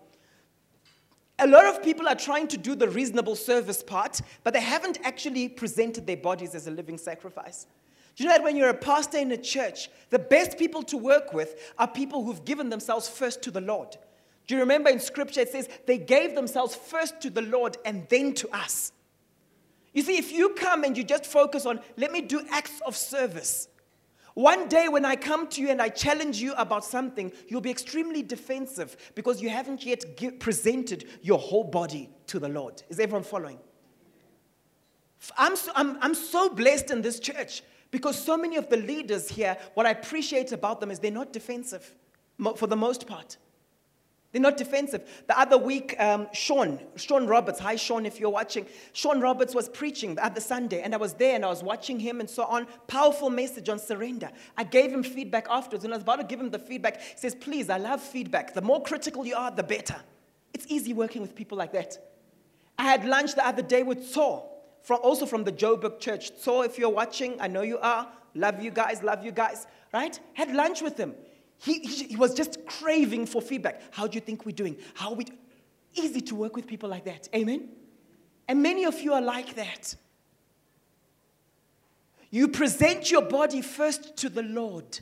A 1.38 1.46
lot 1.46 1.64
of 1.64 1.82
people 1.82 2.06
are 2.08 2.14
trying 2.14 2.46
to 2.48 2.56
do 2.56 2.74
the 2.74 2.88
reasonable 2.88 3.34
service 3.34 3.82
part, 3.82 4.20
but 4.44 4.52
they 4.52 4.60
haven't 4.60 4.98
actually 5.02 5.48
presented 5.48 6.06
their 6.06 6.16
bodies 6.16 6.54
as 6.54 6.66
a 6.66 6.70
living 6.70 6.98
sacrifice. 6.98 7.66
Do 8.14 8.22
you 8.22 8.28
know 8.28 8.36
that 8.36 8.44
when 8.44 8.56
you're 8.56 8.68
a 8.68 8.74
pastor 8.74 9.18
in 9.18 9.32
a 9.32 9.36
church, 9.36 9.88
the 10.10 10.18
best 10.18 10.58
people 10.58 10.82
to 10.84 10.98
work 10.98 11.32
with 11.32 11.72
are 11.78 11.88
people 11.88 12.24
who've 12.24 12.44
given 12.44 12.68
themselves 12.68 13.08
first 13.08 13.42
to 13.42 13.50
the 13.50 13.60
Lord? 13.60 13.96
Do 14.46 14.54
you 14.54 14.60
remember 14.60 14.90
in 14.90 15.00
scripture 15.00 15.40
it 15.40 15.48
says 15.48 15.68
they 15.86 15.98
gave 15.98 16.34
themselves 16.34 16.74
first 16.74 17.20
to 17.22 17.30
the 17.30 17.42
Lord 17.42 17.78
and 17.84 18.06
then 18.08 18.34
to 18.34 18.54
us? 18.54 18.92
You 19.94 20.02
see, 20.02 20.18
if 20.18 20.32
you 20.32 20.50
come 20.50 20.84
and 20.84 20.96
you 20.96 21.04
just 21.04 21.26
focus 21.26 21.66
on, 21.66 21.80
let 21.96 22.12
me 22.12 22.20
do 22.20 22.42
acts 22.50 22.80
of 22.86 22.96
service, 22.96 23.68
one 24.34 24.68
day 24.68 24.88
when 24.88 25.04
I 25.04 25.16
come 25.16 25.46
to 25.48 25.60
you 25.60 25.70
and 25.70 25.80
I 25.80 25.88
challenge 25.88 26.40
you 26.40 26.54
about 26.54 26.84
something, 26.84 27.32
you'll 27.48 27.60
be 27.60 27.70
extremely 27.70 28.22
defensive 28.22 28.96
because 29.14 29.42
you 29.42 29.50
haven't 29.50 29.84
yet 29.84 30.04
presented 30.40 31.06
your 31.22 31.38
whole 31.38 31.64
body 31.64 32.10
to 32.28 32.38
the 32.38 32.48
Lord. 32.48 32.82
Is 32.88 32.98
everyone 32.98 33.24
following? 33.24 33.58
I'm 35.36 35.56
so, 35.56 35.70
I'm, 35.74 35.98
I'm 36.00 36.14
so 36.14 36.48
blessed 36.48 36.90
in 36.90 37.02
this 37.02 37.20
church 37.20 37.62
because 37.90 38.18
so 38.18 38.36
many 38.36 38.56
of 38.56 38.68
the 38.68 38.78
leaders 38.78 39.28
here, 39.28 39.56
what 39.74 39.86
I 39.86 39.90
appreciate 39.90 40.52
about 40.52 40.80
them 40.80 40.90
is 40.90 40.98
they're 40.98 41.10
not 41.10 41.32
defensive 41.32 41.94
for 42.56 42.66
the 42.66 42.76
most 42.76 43.06
part. 43.06 43.36
They're 44.32 44.40
not 44.40 44.56
defensive. 44.56 45.24
The 45.26 45.38
other 45.38 45.58
week, 45.58 45.94
um, 46.00 46.26
Sean, 46.32 46.80
Sean 46.96 47.26
Roberts, 47.26 47.60
hi 47.60 47.76
Sean, 47.76 48.06
if 48.06 48.18
you're 48.18 48.30
watching, 48.30 48.66
Sean 48.94 49.20
Roberts 49.20 49.54
was 49.54 49.68
preaching 49.68 50.14
the 50.14 50.24
other 50.24 50.40
Sunday, 50.40 50.80
and 50.80 50.94
I 50.94 50.96
was 50.96 51.12
there 51.12 51.34
and 51.34 51.44
I 51.44 51.48
was 51.48 51.62
watching 51.62 52.00
him 52.00 52.18
and 52.18 52.28
so 52.28 52.44
on. 52.44 52.66
Powerful 52.86 53.28
message 53.28 53.68
on 53.68 53.78
surrender. 53.78 54.30
I 54.56 54.64
gave 54.64 54.90
him 54.90 55.02
feedback 55.02 55.46
afterwards, 55.50 55.84
and 55.84 55.92
I 55.92 55.98
was 55.98 56.02
about 56.02 56.16
to 56.16 56.24
give 56.24 56.40
him 56.40 56.50
the 56.50 56.58
feedback. 56.58 57.02
He 57.02 57.18
says, 57.18 57.34
Please, 57.34 57.68
I 57.68 57.76
love 57.76 58.00
feedback. 58.00 58.54
The 58.54 58.62
more 58.62 58.82
critical 58.82 59.26
you 59.26 59.36
are, 59.36 59.50
the 59.50 59.62
better. 59.62 59.96
It's 60.54 60.66
easy 60.68 60.94
working 60.94 61.20
with 61.20 61.34
people 61.34 61.58
like 61.58 61.72
that. 61.72 61.98
I 62.78 62.84
had 62.84 63.04
lunch 63.04 63.34
the 63.34 63.46
other 63.46 63.62
day 63.62 63.82
with 63.82 64.06
Saul, 64.06 64.66
from, 64.82 65.00
also 65.02 65.26
from 65.26 65.44
the 65.44 65.52
Joburg 65.52 66.00
church. 66.00 66.34
Saul, 66.38 66.62
if 66.62 66.78
you're 66.78 66.88
watching, 66.88 67.38
I 67.38 67.48
know 67.48 67.62
you 67.62 67.78
are. 67.78 68.08
Love 68.34 68.62
you 68.62 68.70
guys, 68.70 69.02
love 69.02 69.22
you 69.22 69.30
guys, 69.30 69.66
right? 69.92 70.18
Had 70.32 70.54
lunch 70.54 70.80
with 70.80 70.96
him. 70.96 71.14
He, 71.62 71.78
he, 71.78 72.04
he, 72.08 72.16
was 72.16 72.34
just 72.34 72.66
craving 72.66 73.26
for 73.26 73.40
feedback. 73.40 73.82
How 73.92 74.08
do 74.08 74.16
you 74.16 74.20
think 74.20 74.44
we're 74.44 74.50
doing? 74.50 74.76
How 74.94 75.12
we? 75.12 75.26
Easy 75.94 76.20
to 76.22 76.34
work 76.34 76.56
with 76.56 76.66
people 76.66 76.88
like 76.88 77.04
that. 77.04 77.28
Amen? 77.34 77.68
And 78.48 78.62
many 78.62 78.84
of 78.84 79.00
you 79.00 79.12
are 79.12 79.20
like 79.20 79.54
that. 79.54 79.94
You 82.30 82.48
present 82.48 83.10
your 83.10 83.22
body 83.22 83.62
first 83.62 84.16
to 84.16 84.28
the 84.28 84.42
Lord. 84.42 84.98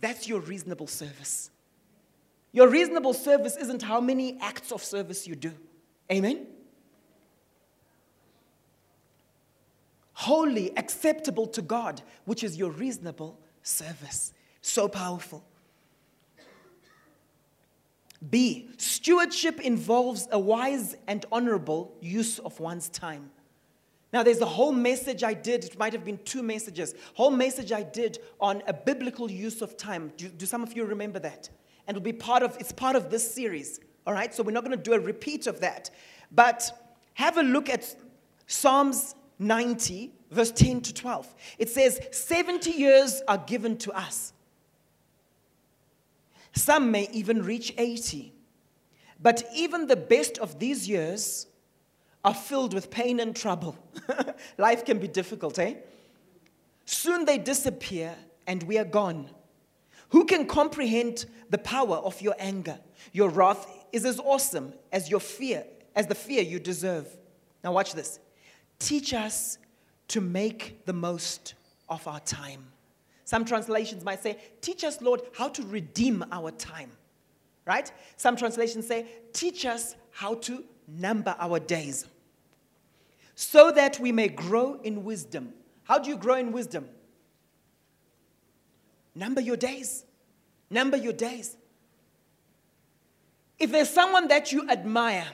That's 0.00 0.26
your 0.26 0.40
reasonable 0.40 0.88
service. 0.88 1.50
Your 2.50 2.68
reasonable 2.68 3.14
service 3.14 3.56
isn't 3.56 3.82
how 3.82 4.00
many 4.00 4.36
acts 4.40 4.72
of 4.72 4.82
service 4.82 5.28
you 5.28 5.36
do. 5.36 5.52
Amen? 6.10 6.46
Holy, 10.14 10.76
acceptable 10.76 11.46
to 11.46 11.62
God, 11.62 12.02
which 12.24 12.42
is 12.42 12.56
your 12.56 12.72
reasonable 12.72 13.38
service. 13.62 14.32
So 14.60 14.88
powerful. 14.88 15.44
B, 18.30 18.68
stewardship 18.78 19.60
involves 19.60 20.26
a 20.32 20.38
wise 20.38 20.96
and 21.06 21.24
honorable 21.30 21.96
use 22.00 22.38
of 22.40 22.58
one's 22.58 22.88
time. 22.88 23.30
Now, 24.12 24.22
there's 24.22 24.40
a 24.40 24.46
whole 24.46 24.72
message 24.72 25.22
I 25.22 25.34
did, 25.34 25.64
it 25.64 25.78
might 25.78 25.92
have 25.92 26.04
been 26.04 26.18
two 26.24 26.42
messages, 26.42 26.94
whole 27.14 27.30
message 27.30 27.72
I 27.72 27.82
did 27.82 28.18
on 28.40 28.62
a 28.66 28.72
biblical 28.72 29.30
use 29.30 29.60
of 29.60 29.76
time. 29.76 30.12
Do, 30.16 30.28
do 30.28 30.46
some 30.46 30.62
of 30.62 30.74
you 30.74 30.84
remember 30.84 31.18
that? 31.20 31.50
And 31.86 31.96
it'll 31.96 32.04
be 32.04 32.12
part 32.12 32.42
of, 32.42 32.56
it's 32.58 32.72
part 32.72 32.96
of 32.96 33.10
this 33.10 33.34
series, 33.34 33.80
all 34.06 34.14
right? 34.14 34.34
So 34.34 34.42
we're 34.42 34.52
not 34.52 34.64
going 34.64 34.76
to 34.76 34.82
do 34.82 34.94
a 34.94 35.00
repeat 35.00 35.46
of 35.46 35.60
that. 35.60 35.90
But 36.32 36.70
have 37.14 37.36
a 37.36 37.42
look 37.42 37.68
at 37.68 37.94
Psalms 38.46 39.14
90, 39.38 40.10
verse 40.30 40.50
10 40.52 40.80
to 40.82 40.94
12. 40.94 41.34
It 41.58 41.68
says, 41.68 42.00
70 42.10 42.70
years 42.70 43.22
are 43.28 43.38
given 43.38 43.76
to 43.78 43.92
us 43.92 44.32
some 46.58 46.90
may 46.90 47.08
even 47.12 47.42
reach 47.42 47.72
80. 47.78 48.32
But 49.20 49.44
even 49.54 49.86
the 49.86 49.96
best 49.96 50.38
of 50.38 50.58
these 50.58 50.88
years 50.88 51.46
are 52.24 52.34
filled 52.34 52.74
with 52.74 52.90
pain 52.90 53.20
and 53.20 53.34
trouble. 53.34 53.76
Life 54.58 54.84
can 54.84 54.98
be 54.98 55.08
difficult, 55.08 55.58
eh? 55.58 55.74
Soon 56.84 57.24
they 57.24 57.38
disappear 57.38 58.14
and 58.46 58.62
we 58.64 58.78
are 58.78 58.84
gone. 58.84 59.30
Who 60.10 60.24
can 60.24 60.46
comprehend 60.46 61.26
the 61.50 61.58
power 61.58 61.96
of 61.96 62.20
your 62.22 62.34
anger? 62.38 62.78
Your 63.12 63.28
wrath 63.28 63.66
is 63.92 64.04
as 64.04 64.18
awesome 64.18 64.72
as 64.92 65.10
your 65.10 65.20
fear, 65.20 65.64
as 65.94 66.06
the 66.06 66.14
fear 66.14 66.42
you 66.42 66.58
deserve. 66.58 67.06
Now, 67.62 67.72
watch 67.72 67.92
this. 67.92 68.18
Teach 68.78 69.12
us 69.12 69.58
to 70.08 70.20
make 70.20 70.84
the 70.86 70.92
most 70.92 71.54
of 71.88 72.06
our 72.06 72.20
time. 72.20 72.72
Some 73.28 73.44
translations 73.44 74.06
might 74.06 74.22
say, 74.22 74.38
Teach 74.62 74.84
us, 74.84 75.02
Lord, 75.02 75.20
how 75.36 75.50
to 75.50 75.62
redeem 75.64 76.24
our 76.32 76.50
time. 76.50 76.90
Right? 77.66 77.92
Some 78.16 78.36
translations 78.36 78.86
say, 78.86 79.04
Teach 79.34 79.66
us 79.66 79.96
how 80.12 80.36
to 80.36 80.64
number 80.88 81.36
our 81.38 81.60
days 81.60 82.06
so 83.34 83.70
that 83.72 84.00
we 84.00 84.12
may 84.12 84.28
grow 84.28 84.80
in 84.82 85.04
wisdom. 85.04 85.52
How 85.82 85.98
do 85.98 86.08
you 86.08 86.16
grow 86.16 86.36
in 86.36 86.52
wisdom? 86.52 86.88
Number 89.14 89.42
your 89.42 89.58
days. 89.58 90.06
Number 90.70 90.96
your 90.96 91.12
days. 91.12 91.54
If 93.58 93.70
there's 93.70 93.90
someone 93.90 94.28
that 94.28 94.52
you 94.52 94.66
admire 94.70 95.26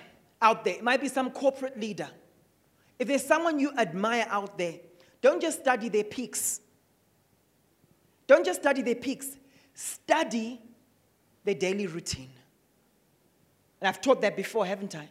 out 0.43 0.65
there, 0.65 0.75
it 0.75 0.83
might 0.83 1.01
be 1.01 1.09
some 1.09 1.31
corporate 1.31 1.79
leader. 1.79 2.09
If 2.99 3.07
there's 3.07 3.25
someone 3.25 3.61
you 3.61 3.71
admire 3.79 4.27
out 4.31 4.59
there, 4.59 4.81
don't 5.21 5.41
just 5.41 5.61
study 5.61 5.89
their 5.89 6.03
peaks. 6.03 6.61
Don't 8.27 8.45
just 8.45 8.61
study 8.61 8.83
their 8.83 8.95
peaks, 8.95 9.37
study 9.75 10.61
their 11.45 11.55
daily 11.55 11.87
routine. 11.87 12.31
And 13.81 13.89
I've 13.89 14.01
taught 14.01 14.23
that 14.23 14.37
before, 14.37 14.65
haven't 14.65 14.95
I? 14.95 15.09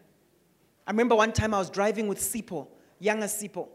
I 0.88 0.92
remember 0.92 1.16
one 1.16 1.32
time 1.32 1.54
I 1.54 1.60
was 1.60 1.70
driving 1.70 2.08
with 2.08 2.20
Sipho, 2.20 2.68
younger 3.00 3.28
Sipho, 3.28 3.68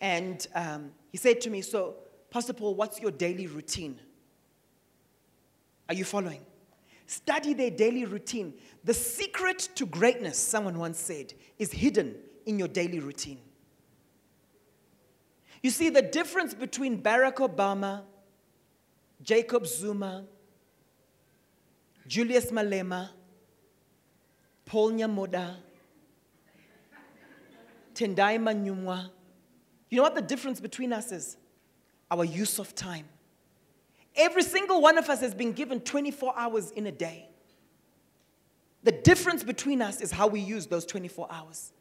and 0.00 0.46
um, 0.54 0.92
he 1.10 1.18
said 1.18 1.40
to 1.42 1.50
me, 1.50 1.60
So, 1.60 1.96
Pastor 2.30 2.52
Paul, 2.52 2.74
what's 2.74 3.00
your 3.00 3.10
daily 3.10 3.46
routine? 3.46 3.98
Are 5.88 5.94
you 5.94 6.04
following? 6.04 6.40
Study 7.06 7.52
their 7.52 7.70
daily 7.70 8.04
routine. 8.04 8.54
The 8.84 8.94
secret 8.94 9.68
to 9.74 9.86
greatness, 9.86 10.38
someone 10.38 10.78
once 10.78 10.98
said, 10.98 11.34
is 11.58 11.70
hidden 11.70 12.14
in 12.46 12.58
your 12.58 12.68
daily 12.68 13.00
routine. 13.00 13.40
You 15.62 15.70
see, 15.70 15.90
the 15.90 16.02
difference 16.02 16.54
between 16.54 17.02
Barack 17.02 17.36
Obama, 17.36 18.02
Jacob 19.24 19.66
Zuma, 19.66 20.24
Julius 22.06 22.50
Malema, 22.50 23.08
Paul 24.66 24.92
Nyamoda, 24.92 25.56
Tendai 27.94 28.38
Manyumwa, 28.38 29.08
you 29.88 29.96
know 29.96 30.02
what 30.02 30.14
the 30.14 30.22
difference 30.22 30.60
between 30.60 30.92
us 30.92 31.10
is? 31.10 31.36
Our 32.10 32.24
use 32.24 32.58
of 32.58 32.74
time. 32.74 33.06
Every 34.14 34.42
single 34.42 34.82
one 34.82 34.98
of 34.98 35.08
us 35.08 35.20
has 35.20 35.34
been 35.34 35.52
given 35.52 35.80
24 35.80 36.34
hours 36.36 36.70
in 36.72 36.86
a 36.86 36.92
day. 36.92 37.28
The 38.82 38.92
difference 38.92 39.42
between 39.42 39.80
us 39.80 40.00
is 40.02 40.10
how 40.10 40.26
we 40.26 40.40
use 40.40 40.66
those 40.66 40.84
24 40.84 41.28
hours. 41.30 41.72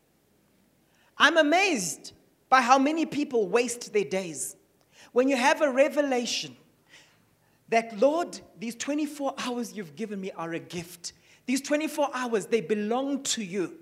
I'm 1.17 1.37
amazed 1.37 2.13
by 2.47 2.61
how 2.61 2.77
many 2.79 3.05
people 3.05 3.47
waste 3.47 3.91
their 3.91 4.05
days. 4.05 4.55
When 5.11 5.27
you 5.27 5.35
have 5.35 5.61
a 5.61 5.69
revelation 5.69 6.55
that, 7.74 7.99
Lord, 7.99 8.39
these 8.59 8.76
24 8.76 9.34
hours 9.38 9.74
you've 9.74 9.95
given 9.95 10.21
me 10.21 10.32
are 10.32 10.53
a 10.53 10.59
gift, 10.59 11.13
these 11.45 11.61
24 11.61 12.09
hours, 12.13 12.45
they 12.45 12.61
belong 12.61 13.24
to 13.24 13.43
you. 13.43 13.74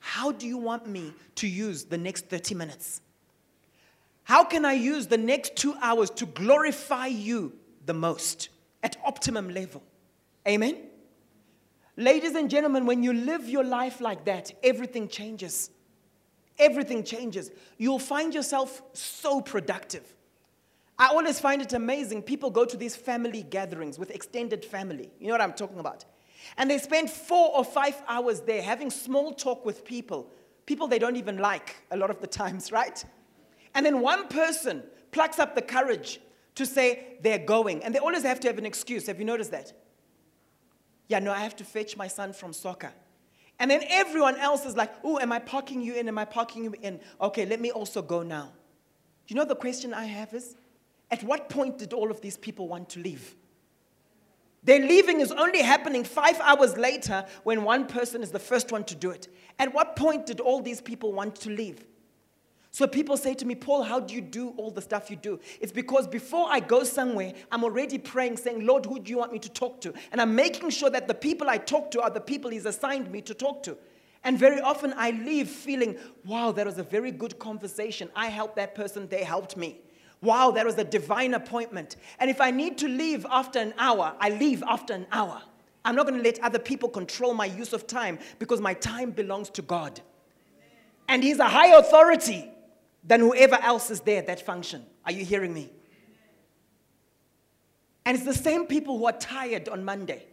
How 0.00 0.32
do 0.32 0.46
you 0.46 0.58
want 0.58 0.86
me 0.86 1.12
to 1.36 1.48
use 1.48 1.84
the 1.84 1.98
next 1.98 2.28
30 2.28 2.54
minutes? 2.54 3.00
How 4.24 4.44
can 4.44 4.64
I 4.64 4.74
use 4.74 5.06
the 5.06 5.16
next 5.16 5.56
two 5.56 5.74
hours 5.80 6.10
to 6.10 6.26
glorify 6.26 7.06
you 7.06 7.54
the 7.86 7.94
most 7.94 8.50
at 8.82 8.96
optimum 9.04 9.48
level? 9.48 9.82
Amen? 10.46 10.76
Ladies 11.96 12.34
and 12.34 12.50
gentlemen, 12.50 12.86
when 12.86 13.02
you 13.02 13.12
live 13.12 13.48
your 13.48 13.64
life 13.64 14.00
like 14.00 14.24
that, 14.26 14.52
everything 14.62 15.08
changes. 15.08 15.70
Everything 16.58 17.04
changes. 17.04 17.50
You'll 17.76 17.98
find 17.98 18.34
yourself 18.34 18.82
so 18.92 19.40
productive. 19.40 20.14
I 20.98 21.08
always 21.08 21.38
find 21.38 21.62
it 21.62 21.72
amazing. 21.72 22.22
People 22.22 22.50
go 22.50 22.64
to 22.64 22.76
these 22.76 22.96
family 22.96 23.42
gatherings 23.42 23.98
with 23.98 24.10
extended 24.10 24.64
family. 24.64 25.10
You 25.20 25.28
know 25.28 25.34
what 25.34 25.40
I'm 25.40 25.52
talking 25.52 25.78
about? 25.78 26.04
And 26.56 26.70
they 26.70 26.78
spend 26.78 27.10
four 27.10 27.56
or 27.56 27.64
five 27.64 28.00
hours 28.08 28.40
there 28.40 28.62
having 28.62 28.90
small 28.90 29.32
talk 29.32 29.64
with 29.64 29.84
people, 29.84 30.32
people 30.66 30.88
they 30.88 30.98
don't 30.98 31.16
even 31.16 31.38
like 31.38 31.76
a 31.90 31.96
lot 31.96 32.10
of 32.10 32.20
the 32.20 32.26
times, 32.26 32.72
right? 32.72 33.04
And 33.74 33.86
then 33.86 34.00
one 34.00 34.28
person 34.28 34.82
plucks 35.12 35.38
up 35.38 35.54
the 35.54 35.62
courage 35.62 36.20
to 36.56 36.66
say 36.66 37.18
they're 37.22 37.38
going. 37.38 37.84
And 37.84 37.94
they 37.94 38.00
always 38.00 38.24
have 38.24 38.40
to 38.40 38.48
have 38.48 38.58
an 38.58 38.66
excuse. 38.66 39.06
Have 39.06 39.20
you 39.20 39.24
noticed 39.24 39.52
that? 39.52 39.72
Yeah, 41.06 41.20
no, 41.20 41.32
I 41.32 41.40
have 41.40 41.56
to 41.56 41.64
fetch 41.64 41.96
my 41.96 42.08
son 42.08 42.32
from 42.32 42.52
soccer. 42.52 42.92
And 43.60 43.70
then 43.70 43.82
everyone 43.88 44.36
else 44.36 44.66
is 44.66 44.76
like, 44.76 44.92
oh, 45.04 45.18
am 45.18 45.32
I 45.32 45.38
parking 45.38 45.80
you 45.80 45.94
in? 45.94 46.08
Am 46.08 46.18
I 46.18 46.24
parking 46.24 46.64
you 46.64 46.74
in? 46.82 47.00
Okay, 47.20 47.46
let 47.46 47.60
me 47.60 47.70
also 47.70 48.02
go 48.02 48.22
now. 48.22 48.52
You 49.26 49.36
know 49.36 49.44
the 49.44 49.56
question 49.56 49.94
I 49.94 50.04
have 50.04 50.32
is, 50.32 50.56
at 51.10 51.22
what 51.22 51.48
point 51.48 51.78
did 51.78 51.92
all 51.92 52.10
of 52.10 52.20
these 52.20 52.36
people 52.36 52.68
want 52.68 52.88
to 52.90 53.00
leave? 53.00 53.34
Their 54.64 54.80
leaving 54.80 55.20
is 55.20 55.32
only 55.32 55.62
happening 55.62 56.04
five 56.04 56.38
hours 56.40 56.76
later 56.76 57.24
when 57.44 57.64
one 57.64 57.86
person 57.86 58.22
is 58.22 58.30
the 58.30 58.38
first 58.38 58.72
one 58.72 58.84
to 58.84 58.94
do 58.94 59.10
it. 59.10 59.28
At 59.58 59.72
what 59.72 59.96
point 59.96 60.26
did 60.26 60.40
all 60.40 60.60
these 60.60 60.80
people 60.80 61.12
want 61.12 61.36
to 61.36 61.50
leave? 61.50 61.84
So 62.70 62.86
people 62.86 63.16
say 63.16 63.34
to 63.34 63.46
me, 63.46 63.54
Paul, 63.54 63.82
how 63.82 63.98
do 63.98 64.14
you 64.14 64.20
do 64.20 64.50
all 64.56 64.70
the 64.70 64.82
stuff 64.82 65.10
you 65.10 65.16
do? 65.16 65.40
It's 65.60 65.72
because 65.72 66.06
before 66.06 66.46
I 66.50 66.60
go 66.60 66.84
somewhere, 66.84 67.32
I'm 67.50 67.64
already 67.64 67.98
praying, 67.98 68.36
saying, 68.36 68.66
Lord, 68.66 68.84
who 68.84 69.00
do 69.00 69.10
you 69.10 69.18
want 69.18 69.32
me 69.32 69.38
to 69.38 69.48
talk 69.48 69.80
to? 69.80 69.94
And 70.12 70.20
I'm 70.20 70.34
making 70.34 70.70
sure 70.70 70.90
that 70.90 71.08
the 71.08 71.14
people 71.14 71.48
I 71.48 71.58
talk 71.58 71.90
to 71.92 72.02
are 72.02 72.10
the 72.10 72.20
people 72.20 72.50
He's 72.50 72.66
assigned 72.66 73.10
me 73.10 73.22
to 73.22 73.34
talk 73.34 73.62
to. 73.64 73.76
And 74.22 74.38
very 74.38 74.60
often 74.60 74.92
I 74.96 75.12
leave 75.12 75.48
feeling, 75.48 75.96
wow, 76.26 76.52
that 76.52 76.66
was 76.66 76.78
a 76.78 76.82
very 76.82 77.10
good 77.10 77.38
conversation. 77.38 78.10
I 78.14 78.26
helped 78.26 78.56
that 78.56 78.74
person, 78.74 79.08
they 79.08 79.24
helped 79.24 79.56
me. 79.56 79.80
Wow, 80.20 80.50
that 80.52 80.66
was 80.66 80.76
a 80.78 80.84
divine 80.84 81.34
appointment. 81.34 81.96
And 82.18 82.28
if 82.28 82.40
I 82.40 82.50
need 82.50 82.78
to 82.78 82.88
leave 82.88 83.24
after 83.30 83.58
an 83.60 83.72
hour, 83.78 84.14
I 84.20 84.30
leave 84.30 84.62
after 84.66 84.94
an 84.94 85.06
hour. 85.12 85.40
I'm 85.84 85.94
not 85.94 86.06
going 86.06 86.18
to 86.18 86.24
let 86.24 86.40
other 86.40 86.58
people 86.58 86.88
control 86.88 87.34
my 87.34 87.46
use 87.46 87.72
of 87.72 87.86
time 87.86 88.18
because 88.38 88.60
my 88.60 88.74
time 88.74 89.12
belongs 89.12 89.48
to 89.50 89.62
God. 89.62 90.00
And 91.08 91.22
He's 91.22 91.38
a 91.38 91.48
high 91.48 91.76
authority 91.78 92.50
than 93.04 93.20
whoever 93.20 93.56
else 93.62 93.90
is 93.90 94.00
there 94.00 94.18
at 94.18 94.26
that 94.26 94.44
function. 94.44 94.84
Are 95.06 95.12
you 95.12 95.24
hearing 95.24 95.54
me? 95.54 95.70
And 98.04 98.16
it's 98.16 98.26
the 98.26 98.34
same 98.34 98.66
people 98.66 98.98
who 98.98 99.06
are 99.06 99.12
tired 99.12 99.68
on 99.68 99.84
Monday. 99.84 100.26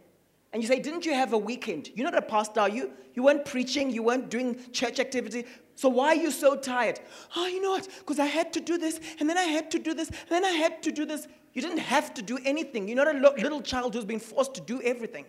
And 0.52 0.62
you 0.62 0.68
say, 0.68 0.80
Didn't 0.80 1.04
you 1.04 1.14
have 1.14 1.32
a 1.32 1.38
weekend? 1.38 1.90
You're 1.94 2.10
not 2.10 2.18
a 2.18 2.22
pastor, 2.22 2.60
are 2.60 2.68
you? 2.68 2.92
You 3.14 3.22
weren't 3.22 3.44
preaching, 3.44 3.90
you 3.90 4.02
weren't 4.02 4.30
doing 4.30 4.58
church 4.72 5.00
activity. 5.00 5.44
So 5.74 5.90
why 5.90 6.08
are 6.08 6.14
you 6.14 6.30
so 6.30 6.56
tired? 6.56 7.00
Oh, 7.36 7.46
you 7.46 7.60
know 7.60 7.72
what? 7.72 7.88
Because 7.98 8.18
I 8.18 8.26
had 8.26 8.52
to 8.54 8.60
do 8.60 8.78
this, 8.78 8.98
and 9.20 9.28
then 9.28 9.36
I 9.36 9.44
had 9.44 9.70
to 9.72 9.78
do 9.78 9.92
this, 9.92 10.08
and 10.08 10.30
then 10.30 10.44
I 10.44 10.52
had 10.52 10.82
to 10.84 10.92
do 10.92 11.04
this. 11.04 11.28
You 11.52 11.62
didn't 11.62 11.78
have 11.78 12.14
to 12.14 12.22
do 12.22 12.38
anything. 12.44 12.88
You're 12.88 12.96
not 12.96 13.14
a 13.14 13.18
little 13.40 13.60
child 13.60 13.94
who's 13.94 14.04
been 14.04 14.20
forced 14.20 14.54
to 14.54 14.60
do 14.60 14.80
everything. 14.82 15.26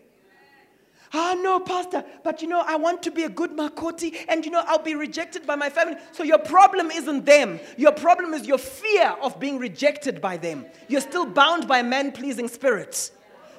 Ah, 1.14 1.36
no, 1.40 1.60
Pastor, 1.60 2.04
but 2.24 2.42
you 2.42 2.48
know, 2.48 2.62
I 2.66 2.76
want 2.76 3.02
to 3.04 3.12
be 3.12 3.24
a 3.24 3.30
good 3.30 3.52
Makoti 3.52 4.26
and 4.28 4.44
you 4.44 4.52
know, 4.52 4.64
I'll 4.68 4.84
be 4.84 4.96
rejected 4.96 5.48
by 5.48 5.56
my 5.56 5.70
family. 5.70 5.96
So 6.12 6.24
your 6.24 6.40
problem 6.40 6.92
isn't 6.92 7.26
them. 7.26 7.60
Your 7.78 7.94
problem 7.94 8.34
is 8.34 8.46
your 8.46 8.58
fear 8.58 9.16
of 9.22 9.40
being 9.40 9.58
rejected 9.58 10.20
by 10.20 10.36
them. 10.36 10.66
You're 10.90 11.02
still 11.02 11.26
bound 11.26 11.68
by 11.68 11.82
man 11.82 12.12
pleasing 12.12 12.50
spirits. 12.50 13.12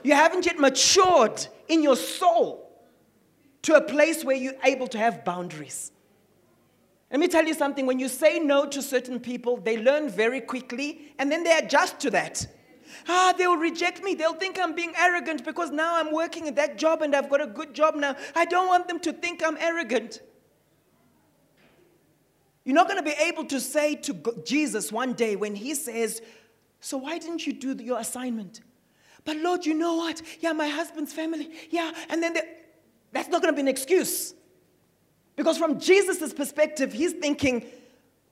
You 0.02 0.14
haven't 0.14 0.46
yet 0.46 0.58
matured 0.58 1.46
in 1.68 1.82
your 1.82 1.96
soul 1.96 2.68
to 3.62 3.74
a 3.74 3.80
place 3.80 4.24
where 4.24 4.36
you're 4.36 4.54
able 4.64 4.86
to 4.88 4.98
have 4.98 5.24
boundaries. 5.24 5.92
Let 7.10 7.20
me 7.20 7.28
tell 7.28 7.46
you 7.46 7.54
something 7.54 7.86
when 7.86 7.98
you 7.98 8.08
say 8.08 8.38
no 8.38 8.66
to 8.66 8.82
certain 8.82 9.18
people, 9.18 9.56
they 9.56 9.78
learn 9.78 10.08
very 10.08 10.40
quickly 10.40 11.12
and 11.18 11.32
then 11.32 11.42
they 11.42 11.56
adjust 11.56 12.00
to 12.00 12.10
that. 12.10 12.46
Ah, 13.06 13.34
they'll 13.36 13.56
reject 13.56 14.02
me. 14.02 14.14
They'll 14.14 14.34
think 14.34 14.58
I'm 14.58 14.74
being 14.74 14.92
arrogant 14.96 15.44
because 15.44 15.70
now 15.70 15.96
I'm 15.96 16.12
working 16.12 16.48
at 16.48 16.56
that 16.56 16.78
job 16.78 17.02
and 17.02 17.14
I've 17.14 17.30
got 17.30 17.40
a 17.40 17.46
good 17.46 17.74
job 17.74 17.94
now. 17.96 18.16
I 18.34 18.44
don't 18.44 18.68
want 18.68 18.88
them 18.88 19.00
to 19.00 19.12
think 19.12 19.42
I'm 19.42 19.56
arrogant. 19.58 20.20
You're 22.64 22.74
not 22.74 22.86
going 22.86 22.98
to 22.98 23.04
be 23.04 23.16
able 23.22 23.44
to 23.46 23.60
say 23.60 23.94
to 23.94 24.42
Jesus 24.44 24.92
one 24.92 25.14
day 25.14 25.36
when 25.36 25.54
he 25.54 25.74
says, 25.74 26.20
So 26.80 26.98
why 26.98 27.18
didn't 27.18 27.46
you 27.46 27.54
do 27.54 27.74
your 27.82 27.98
assignment? 27.98 28.60
But 29.24 29.36
Lord, 29.36 29.66
you 29.66 29.74
know 29.74 29.96
what? 29.96 30.22
Yeah, 30.40 30.52
my 30.52 30.68
husband's 30.68 31.12
family. 31.12 31.50
Yeah, 31.70 31.92
and 32.08 32.22
then 32.22 32.36
that's 33.12 33.28
not 33.28 33.42
going 33.42 33.52
to 33.52 33.56
be 33.56 33.62
an 33.62 33.68
excuse. 33.68 34.34
Because 35.36 35.58
from 35.58 35.78
Jesus' 35.78 36.32
perspective, 36.32 36.92
he's 36.92 37.12
thinking, 37.12 37.64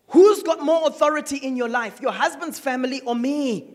Who's 0.09 0.43
got 0.43 0.61
more 0.61 0.87
authority 0.87 1.37
in 1.37 1.57
your 1.57 1.68
life, 1.68 2.01
your 2.01 2.12
husband's 2.12 2.59
family 2.59 3.01
or 3.01 3.14
me? 3.14 3.74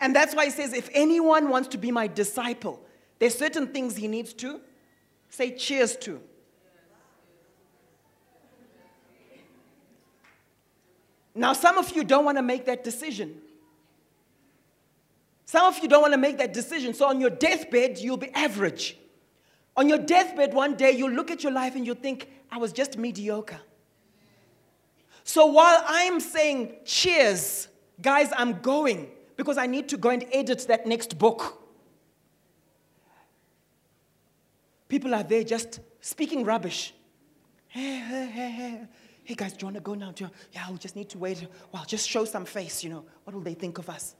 And 0.00 0.14
that's 0.14 0.34
why 0.34 0.46
he 0.46 0.50
says, 0.50 0.72
if 0.72 0.88
anyone 0.92 1.48
wants 1.48 1.68
to 1.68 1.78
be 1.78 1.90
my 1.90 2.06
disciple, 2.06 2.80
there's 3.18 3.36
certain 3.36 3.68
things 3.68 3.96
he 3.96 4.08
needs 4.08 4.32
to 4.34 4.60
say 5.28 5.54
cheers 5.56 5.96
to. 5.96 6.20
Now, 11.34 11.52
some 11.52 11.78
of 11.78 11.94
you 11.94 12.02
don't 12.02 12.24
want 12.24 12.38
to 12.38 12.42
make 12.42 12.66
that 12.66 12.82
decision. 12.82 13.40
Some 15.50 15.66
of 15.66 15.80
you 15.80 15.88
don't 15.88 16.00
want 16.00 16.14
to 16.14 16.18
make 16.18 16.38
that 16.38 16.52
decision. 16.52 16.94
So, 16.94 17.08
on 17.08 17.20
your 17.20 17.28
deathbed, 17.28 17.98
you'll 17.98 18.16
be 18.16 18.30
average. 18.34 18.96
On 19.76 19.88
your 19.88 19.98
deathbed, 19.98 20.54
one 20.54 20.76
day, 20.76 20.92
you'll 20.92 21.10
look 21.10 21.28
at 21.28 21.42
your 21.42 21.50
life 21.50 21.74
and 21.74 21.84
you'll 21.84 21.96
think, 21.96 22.30
I 22.52 22.58
was 22.58 22.72
just 22.72 22.96
mediocre. 22.96 23.58
So, 25.24 25.46
while 25.46 25.82
I'm 25.88 26.20
saying 26.20 26.76
cheers, 26.84 27.66
guys, 28.00 28.30
I'm 28.36 28.60
going 28.60 29.10
because 29.36 29.58
I 29.58 29.66
need 29.66 29.88
to 29.88 29.96
go 29.96 30.10
and 30.10 30.24
edit 30.30 30.68
that 30.68 30.86
next 30.86 31.18
book. 31.18 31.60
People 34.86 35.12
are 35.16 35.24
there 35.24 35.42
just 35.42 35.80
speaking 36.00 36.44
rubbish. 36.44 36.94
Hey, 37.66 37.98
hey, 37.98 38.26
hey, 38.26 38.50
hey. 38.50 38.80
Hey 39.24 39.34
guys, 39.34 39.54
do 39.54 39.62
you 39.62 39.66
want 39.66 39.78
to 39.78 39.82
go 39.82 39.94
now? 39.94 40.14
You, 40.16 40.30
yeah, 40.52 40.70
we 40.70 40.78
just 40.78 40.94
need 40.94 41.08
to 41.08 41.18
wait. 41.18 41.44
Well, 41.72 41.84
just 41.86 42.08
show 42.08 42.24
some 42.24 42.44
face, 42.44 42.84
you 42.84 42.90
know. 42.90 43.04
What 43.24 43.34
will 43.34 43.42
they 43.42 43.54
think 43.54 43.78
of 43.78 43.90
us? 43.90 44.14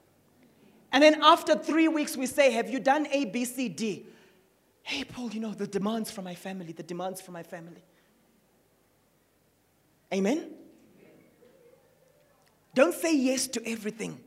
And 0.92 1.02
then 1.02 1.22
after 1.22 1.56
three 1.56 1.88
weeks, 1.88 2.16
we 2.16 2.26
say, 2.26 2.50
Have 2.52 2.70
you 2.70 2.80
done 2.80 3.06
A, 3.12 3.24
B, 3.26 3.44
C, 3.44 3.68
D? 3.68 4.06
Hey, 4.82 5.04
Paul, 5.04 5.30
you 5.30 5.40
know, 5.40 5.52
the 5.52 5.66
demands 5.66 6.10
from 6.10 6.24
my 6.24 6.34
family, 6.34 6.72
the 6.72 6.82
demands 6.82 7.20
from 7.20 7.34
my 7.34 7.42
family. 7.42 7.82
Amen? 10.12 10.50
Don't 12.74 12.94
say 12.94 13.14
yes 13.14 13.46
to 13.48 13.68
everything. 13.68 14.18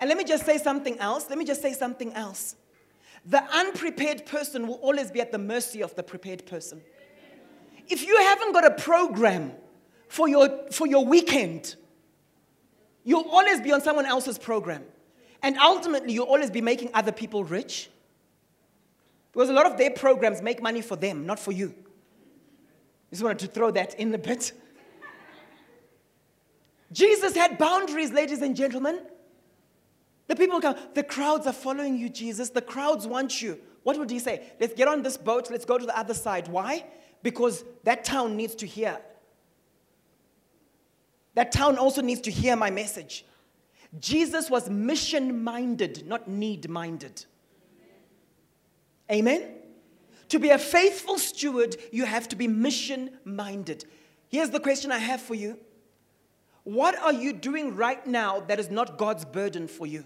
And 0.00 0.08
let 0.08 0.18
me 0.18 0.24
just 0.24 0.44
say 0.44 0.58
something 0.58 0.98
else. 0.98 1.26
Let 1.28 1.38
me 1.38 1.44
just 1.44 1.62
say 1.62 1.72
something 1.72 2.12
else. 2.12 2.56
The 3.24 3.42
unprepared 3.42 4.26
person 4.26 4.66
will 4.66 4.76
always 4.76 5.10
be 5.10 5.20
at 5.20 5.32
the 5.32 5.38
mercy 5.38 5.82
of 5.82 5.94
the 5.96 6.02
prepared 6.02 6.46
person. 6.46 6.82
If 7.88 8.06
you 8.06 8.16
haven't 8.18 8.52
got 8.52 8.66
a 8.66 8.70
program 8.72 9.52
for 10.08 10.28
your, 10.28 10.70
for 10.70 10.86
your 10.86 11.04
weekend, 11.04 11.76
you'll 13.04 13.28
always 13.30 13.60
be 13.60 13.72
on 13.72 13.80
someone 13.80 14.06
else's 14.06 14.38
program. 14.38 14.84
And 15.46 15.56
ultimately, 15.58 16.12
you'll 16.12 16.26
always 16.26 16.50
be 16.50 16.60
making 16.60 16.90
other 16.92 17.12
people 17.12 17.44
rich. 17.44 17.88
Because 19.30 19.48
a 19.48 19.52
lot 19.52 19.64
of 19.64 19.78
their 19.78 19.92
programs 19.92 20.42
make 20.42 20.60
money 20.60 20.82
for 20.82 20.96
them, 20.96 21.24
not 21.24 21.38
for 21.38 21.52
you. 21.52 21.72
Just 23.10 23.22
wanted 23.22 23.38
to 23.38 23.46
throw 23.46 23.70
that 23.70 23.94
in 23.94 24.12
a 24.12 24.18
bit. 24.18 24.52
Jesus 26.90 27.36
had 27.36 27.58
boundaries, 27.58 28.10
ladies 28.10 28.42
and 28.42 28.56
gentlemen. 28.56 29.00
The 30.26 30.34
people 30.34 30.60
come, 30.60 30.74
the 30.94 31.04
crowds 31.04 31.46
are 31.46 31.52
following 31.52 31.96
you, 31.96 32.08
Jesus. 32.08 32.50
The 32.50 32.60
crowds 32.60 33.06
want 33.06 33.40
you. 33.40 33.60
What 33.84 33.96
would 34.00 34.10
he 34.10 34.18
say? 34.18 34.42
Let's 34.58 34.74
get 34.74 34.88
on 34.88 35.02
this 35.02 35.16
boat, 35.16 35.48
let's 35.48 35.64
go 35.64 35.78
to 35.78 35.86
the 35.86 35.96
other 35.96 36.14
side. 36.14 36.48
Why? 36.48 36.84
Because 37.22 37.64
that 37.84 38.02
town 38.02 38.36
needs 38.36 38.56
to 38.56 38.66
hear. 38.66 38.98
That 41.34 41.52
town 41.52 41.78
also 41.78 42.02
needs 42.02 42.22
to 42.22 42.32
hear 42.32 42.56
my 42.56 42.70
message. 42.70 43.24
Jesus 43.98 44.50
was 44.50 44.68
mission 44.68 45.42
minded, 45.42 46.06
not 46.06 46.28
need 46.28 46.68
minded. 46.68 47.24
Amen? 49.10 49.54
To 50.30 50.38
be 50.38 50.50
a 50.50 50.58
faithful 50.58 51.18
steward, 51.18 51.76
you 51.92 52.04
have 52.04 52.28
to 52.28 52.36
be 52.36 52.48
mission 52.48 53.10
minded. 53.24 53.84
Here's 54.28 54.50
the 54.50 54.60
question 54.60 54.90
I 54.90 54.98
have 54.98 55.20
for 55.20 55.34
you 55.34 55.58
What 56.64 56.98
are 56.98 57.12
you 57.12 57.32
doing 57.32 57.76
right 57.76 58.04
now 58.06 58.40
that 58.40 58.58
is 58.58 58.70
not 58.70 58.98
God's 58.98 59.24
burden 59.24 59.68
for 59.68 59.86
you? 59.86 60.04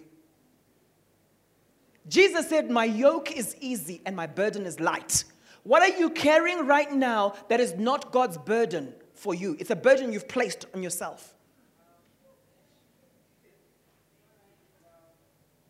Jesus 2.08 2.48
said, 2.48 2.70
My 2.70 2.84
yoke 2.84 3.32
is 3.32 3.56
easy 3.60 4.02
and 4.04 4.14
my 4.14 4.26
burden 4.26 4.66
is 4.66 4.80
light. 4.80 5.24
What 5.62 5.82
are 5.82 5.98
you 5.98 6.10
carrying 6.10 6.66
right 6.66 6.92
now 6.92 7.34
that 7.48 7.60
is 7.60 7.74
not 7.74 8.12
God's 8.12 8.38
burden 8.38 8.94
for 9.14 9.34
you? 9.34 9.56
It's 9.58 9.70
a 9.70 9.76
burden 9.76 10.12
you've 10.12 10.28
placed 10.28 10.66
on 10.74 10.82
yourself. 10.82 11.34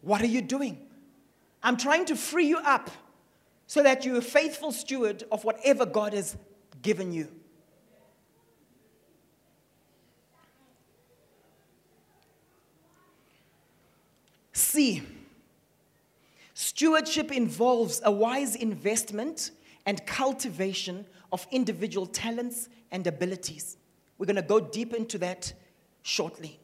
What 0.03 0.22
are 0.22 0.26
you 0.26 0.42
doing? 0.42 0.86
I'm 1.62 1.76
trying 1.76 2.07
to 2.07 2.16
free 2.16 2.46
you 2.46 2.59
up 2.59 2.90
so 3.66 3.82
that 3.82 4.05
you're 4.05 4.18
a 4.18 4.22
faithful 4.22 4.72
steward 4.72 5.24
of 5.30 5.44
whatever 5.44 5.86
God 5.86 6.12
has 6.12 6.36
given 6.82 7.12
you. 7.12 7.28
C. 14.53 15.03
Stewardship 16.55 17.32
involves 17.32 18.01
a 18.05 18.11
wise 18.11 18.55
investment 18.55 19.51
and 19.86 20.05
cultivation 20.07 21.07
of 21.32 21.46
individual 21.51 22.07
talents 22.07 22.68
and 22.90 23.07
abilities. 23.07 23.76
We're 24.18 24.26
going 24.26 24.36
to 24.36 24.42
go 24.42 24.61
deep 24.61 24.94
into 24.94 25.18
that 25.18 25.53
shortly. 26.03 26.59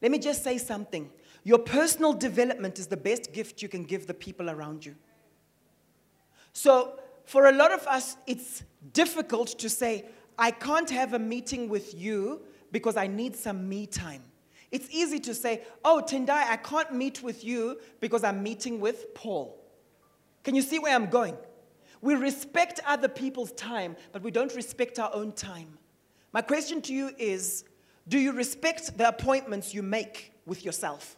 Let 0.00 0.10
me 0.10 0.18
just 0.18 0.42
say 0.42 0.58
something. 0.58 1.10
Your 1.44 1.58
personal 1.58 2.14
development 2.14 2.78
is 2.78 2.86
the 2.86 2.96
best 2.96 3.32
gift 3.32 3.60
you 3.62 3.68
can 3.68 3.84
give 3.84 4.06
the 4.06 4.14
people 4.14 4.48
around 4.48 4.84
you. 4.84 4.96
So, 6.54 6.98
for 7.24 7.46
a 7.46 7.52
lot 7.52 7.72
of 7.72 7.86
us, 7.86 8.16
it's 8.26 8.62
difficult 8.92 9.48
to 9.58 9.68
say, 9.68 10.06
I 10.38 10.50
can't 10.50 10.90
have 10.90 11.12
a 11.12 11.18
meeting 11.18 11.68
with 11.68 11.94
you 11.94 12.42
because 12.72 12.96
I 12.96 13.06
need 13.06 13.36
some 13.36 13.68
me 13.68 13.86
time. 13.86 14.22
It's 14.72 14.88
easy 14.90 15.20
to 15.20 15.34
say, 15.34 15.62
Oh, 15.84 16.02
Tendai, 16.04 16.48
I 16.48 16.56
can't 16.56 16.92
meet 16.92 17.22
with 17.22 17.44
you 17.44 17.78
because 18.00 18.24
I'm 18.24 18.42
meeting 18.42 18.80
with 18.80 19.14
Paul. 19.14 19.56
Can 20.42 20.54
you 20.54 20.62
see 20.62 20.78
where 20.78 20.94
I'm 20.94 21.06
going? 21.06 21.36
We 22.00 22.14
respect 22.14 22.80
other 22.86 23.08
people's 23.08 23.52
time, 23.52 23.96
but 24.12 24.22
we 24.22 24.30
don't 24.30 24.54
respect 24.54 24.98
our 24.98 25.14
own 25.14 25.32
time. 25.32 25.78
My 26.32 26.42
question 26.42 26.82
to 26.82 26.94
you 26.94 27.12
is 27.18 27.64
Do 28.08 28.18
you 28.18 28.32
respect 28.32 28.96
the 28.96 29.08
appointments 29.08 29.74
you 29.74 29.82
make 29.82 30.32
with 30.46 30.64
yourself? 30.64 31.16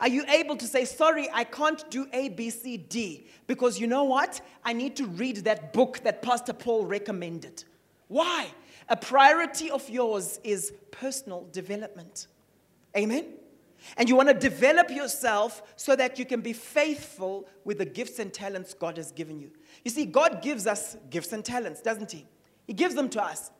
Are 0.00 0.08
you 0.08 0.24
able 0.28 0.56
to 0.56 0.66
say, 0.66 0.84
sorry, 0.84 1.28
I 1.32 1.44
can't 1.44 1.88
do 1.90 2.06
A, 2.12 2.28
B, 2.28 2.50
C, 2.50 2.76
D, 2.76 3.26
because 3.46 3.78
you 3.78 3.86
know 3.86 4.04
what? 4.04 4.40
I 4.64 4.72
need 4.72 4.96
to 4.96 5.06
read 5.06 5.38
that 5.38 5.72
book 5.72 6.00
that 6.04 6.22
Pastor 6.22 6.52
Paul 6.52 6.86
recommended. 6.86 7.64
Why? 8.08 8.48
A 8.88 8.96
priority 8.96 9.70
of 9.70 9.88
yours 9.88 10.40
is 10.44 10.72
personal 10.90 11.48
development. 11.52 12.26
Amen? 12.96 13.26
And 13.96 14.08
you 14.08 14.16
want 14.16 14.28
to 14.28 14.34
develop 14.34 14.90
yourself 14.90 15.62
so 15.76 15.96
that 15.96 16.18
you 16.18 16.24
can 16.24 16.40
be 16.40 16.52
faithful 16.52 17.48
with 17.64 17.78
the 17.78 17.84
gifts 17.84 18.18
and 18.18 18.32
talents 18.32 18.74
God 18.74 18.96
has 18.96 19.12
given 19.12 19.40
you. 19.40 19.50
You 19.84 19.90
see, 19.90 20.04
God 20.04 20.42
gives 20.42 20.66
us 20.66 20.96
gifts 21.10 21.32
and 21.32 21.44
talents, 21.44 21.80
doesn't 21.80 22.12
He? 22.12 22.26
He 22.66 22.72
gives 22.72 22.94
them 22.94 23.08
to 23.10 23.22
us. 23.22 23.50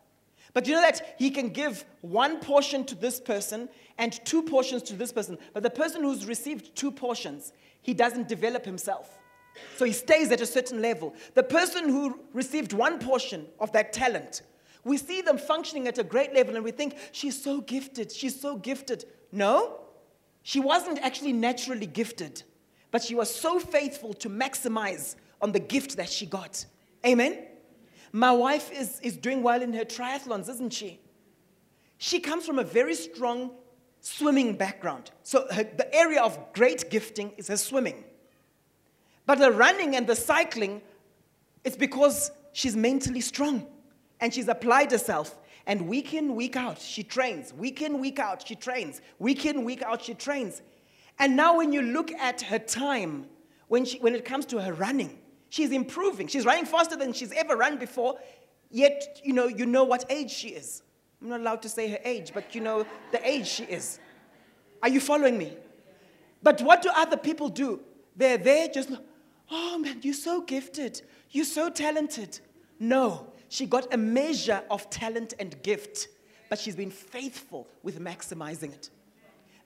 But 0.55 0.67
you 0.67 0.75
know 0.75 0.83
that 0.83 1.15
he 1.19 1.31
can 1.31 1.49
give 1.49 1.85
one 2.03 2.41
portion 2.41 2.85
to 2.85 2.95
this 2.95 3.21
person 3.21 3.69
and 3.99 4.13
two 4.25 4.43
portions 4.43 4.83
to 4.85 4.95
this 4.95 5.13
person. 5.13 5.39
But 5.55 5.63
the 5.63 5.71
person 5.71 6.03
who's 6.03 6.27
received 6.27 6.77
two 6.77 6.91
portions, 6.91 7.53
he 7.81 7.95
doesn't 7.95 8.29
develop 8.29 8.65
himself. 8.65 9.19
So 9.77 9.85
he 9.85 9.93
stays 9.93 10.31
at 10.31 10.41
a 10.41 10.47
certain 10.47 10.81
level. 10.81 11.15
The 11.35 11.43
person 11.43 11.89
who 11.89 12.21
received 12.33 12.73
one 12.73 12.99
portion 12.99 13.47
of 13.61 13.73
that 13.73 13.93
talent, 13.93 14.43
we 14.85 14.97
see 14.97 15.21
them 15.21 15.39
functioning 15.39 15.89
at 15.89 15.99
a 15.99 16.05
great 16.05 16.35
level 16.35 16.57
and 16.57 16.65
we 16.65 16.71
think, 16.71 16.97
she's 17.13 17.41
so 17.41 17.61
gifted, 17.61 18.11
she's 18.11 18.39
so 18.39 18.57
gifted. 18.57 19.05
No, 19.31 19.81
she 20.43 20.61
wasn't 20.61 20.99
actually 21.01 21.33
naturally 21.33 21.87
gifted, 21.87 22.43
but 22.91 23.03
she 23.03 23.15
was 23.15 23.33
so 23.33 23.59
faithful 23.59 24.13
to 24.15 24.29
maximize 24.29 25.17
on 25.41 25.53
the 25.53 25.61
gift 25.61 25.97
that 25.97 26.09
she 26.09 26.27
got. 26.27 26.65
Amen? 27.07 27.47
My 28.13 28.31
wife 28.31 28.71
is, 28.71 29.01
is 29.01 29.17
doing 29.17 29.43
well 29.43 29.63
in 29.63 29.73
her 29.73 29.85
triathlons, 29.85 30.49
isn't 30.49 30.73
she? 30.73 31.01
She 31.97 32.21
comes 32.21 32.45
from 32.45 32.59
a 32.59 32.65
very 32.65 32.95
strong 32.95 33.53
swimming 34.01 34.57
background. 34.57 35.11
So 35.23 35.47
her, 35.51 35.65
the 35.65 35.93
area 35.95 36.23
of 36.23 36.53
great 36.53 36.91
gifting 36.91 37.33
is 37.39 37.49
her 37.49 37.57
swimming. 37.57 38.05
But 39.25 39.39
the 39.39 39.51
running 39.51 39.97
and 39.97 40.07
the 40.07 40.17
cycling, 40.17 40.83
it's 41.65 41.77
because 41.77 42.31
she's 42.53 42.77
mentally 42.77 43.21
strong 43.21 43.67
and 44.21 44.35
she's 44.35 44.49
applied 44.49 44.91
herself. 44.91 45.39
And 45.67 45.89
week 45.89 46.13
in, 46.13 46.35
week 46.35 46.57
out, 46.57 46.81
she 46.81 47.05
trains. 47.05 47.55
Week 47.55 47.81
in, 47.83 48.01
week 48.01 48.19
out, 48.19 48.47
she 48.47 48.57
trains. 48.57 49.01
Week 49.21 49.47
in, 49.47 49.65
week 49.65 49.83
out, 49.83 50.03
she 50.03 50.15
trains. 50.15 50.61
And 51.19 51.37
now, 51.37 51.57
when 51.57 51.73
you 51.73 51.83
look 51.83 52.11
at 52.13 52.41
her 52.43 52.59
time, 52.59 53.27
when, 53.69 53.85
she, 53.85 53.99
when 54.01 54.15
it 54.15 54.25
comes 54.25 54.45
to 54.47 54.61
her 54.61 54.73
running, 54.73 55.19
She's 55.53 55.71
improving. 55.71 56.29
She's 56.29 56.47
running 56.47 56.65
faster 56.65 56.97
than 56.97 57.13
she's 57.13 57.31
ever 57.33 57.59
run 57.59 57.77
before, 57.77 58.19
yet 58.71 59.21
you 59.23 59.35
know, 59.35 59.49
you 59.49 59.67
know 59.67 59.85
what 59.85 60.07
age 60.09 60.31
she 60.31 60.49
is. 60.49 60.83
I'm 61.21 61.29
not 61.29 61.41
allowed 61.41 61.61
to 61.61 61.69
say 61.69 61.91
her 61.91 61.99
age, 62.07 62.31
but 62.33 62.55
you 62.55 62.63
know 62.63 62.87
the 63.11 63.29
age 63.29 63.49
she 63.49 63.65
is. 63.65 64.01
Are 64.83 64.89
you 64.89 64.99
following 64.99 65.37
me? 65.37 65.53
But 66.43 66.63
what 66.63 66.81
do 66.81 66.89
other 66.97 67.19
people 67.19 67.51
do? 67.51 67.81
They're 68.17 68.39
there 68.39 68.67
just, 68.69 68.93
oh 69.51 69.77
man, 69.77 69.99
you're 70.01 70.15
so 70.15 70.41
gifted. 70.41 71.03
You're 71.31 71.45
so 71.45 71.69
talented. 71.69 72.41
No, 72.81 73.27
she 73.51 73.67
got 73.67 73.93
a 73.93 73.99
measure 73.99 74.63
of 74.71 74.89
talent 74.89 75.35
and 75.39 75.63
gift, 75.63 76.09
but 76.49 76.59
she's 76.59 76.77
been 76.77 76.91
faithful 76.91 77.69
with 77.83 78.01
maximizing 78.01 78.73
it. 78.73 78.89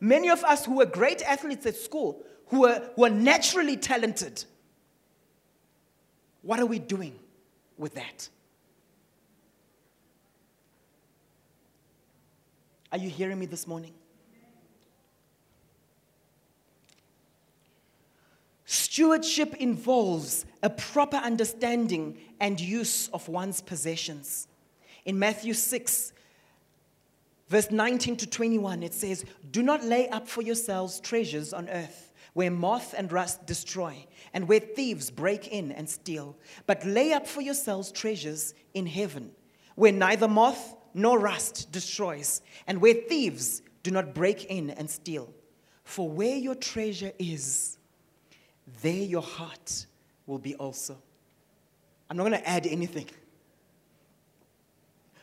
Many 0.01 0.31
of 0.31 0.43
us 0.43 0.67
who 0.67 0.79
were 0.79 0.87
great 0.87 1.23
athletes 1.23 1.65
at 1.65 1.77
school, 1.77 2.25
who 2.49 2.63
were, 2.63 2.91
who 2.97 3.03
were 3.03 3.11
naturally 3.11 3.77
talented, 3.77 4.45
what 6.47 6.61
are 6.61 6.67
we 6.67 6.79
doing 6.79 7.15
with 7.77 7.95
that? 7.95 8.29
Are 12.93 12.99
you 12.99 13.11
hearing 13.11 13.39
me 13.39 13.47
this 13.47 13.67
morning? 13.67 13.93
Stewardship 18.65 19.55
involves 19.57 20.47
a 20.63 20.71
proper 20.71 21.17
understanding 21.17 22.17
and 22.41 22.61
use 22.61 23.09
of 23.09 23.29
one's 23.29 23.61
possessions. 23.61 24.47
In 25.05 25.19
Matthew 25.19 25.53
6, 25.53 26.13
verse 27.49 27.71
19 27.73 28.17
to 28.19 28.27
21, 28.27 28.85
it 28.85 28.95
says, 28.95 29.25
Do 29.51 29.63
not 29.63 29.85
lay 29.85 30.09
up 30.09 30.29
for 30.29 30.43
yourselves 30.43 31.01
treasures 31.01 31.53
on 31.53 31.69
earth 31.69 32.13
where 32.35 32.51
moth 32.51 32.95
and 32.97 33.11
rust 33.11 33.47
destroy, 33.47 34.07
and 34.33 34.49
where 34.49 34.61
thieves 34.61 35.11
break 35.11 35.49
in 35.49 35.73
and 35.73 35.89
steal. 35.89 36.37
But 36.67 36.85
lay 36.85 37.13
up 37.13 37.27
for 37.27 37.41
yourselves 37.41 37.93
treasures 37.93 38.55
in 38.75 38.87
heaven, 38.87 39.31
where 39.75 39.93
neither 39.93 40.29
moth 40.29 40.75
nor 40.95 41.19
rust 41.19 41.71
destroys, 41.73 42.41
and 42.67 42.81
where 42.81 42.95
thieves 42.95 43.63
do 43.83 43.91
not 43.91 44.15
break 44.15 44.47
in 44.47 44.71
and 44.71 44.89
steal. 44.89 45.33
For 45.85 46.09
where 46.09 46.37
your 46.37 46.55
treasure 46.55 47.13
is, 47.19 47.79
there 48.83 48.93
your 48.93 49.23
heart 49.23 49.87
will 50.27 50.39
be 50.39 50.55
also. 50.57 50.97
I'm 52.11 52.17
not 52.17 52.25
going 52.25 52.41
to 52.41 52.49
add 52.49 52.67
anything. 52.67 53.07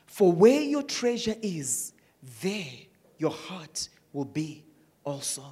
For 0.05 0.31
where 0.31 0.61
your 0.61 0.83
treasure 0.83 1.35
is, 1.41 1.93
there 2.41 2.67
your 3.17 3.31
heart 3.31 3.89
will 4.13 4.25
be 4.25 4.63
also. 5.03 5.43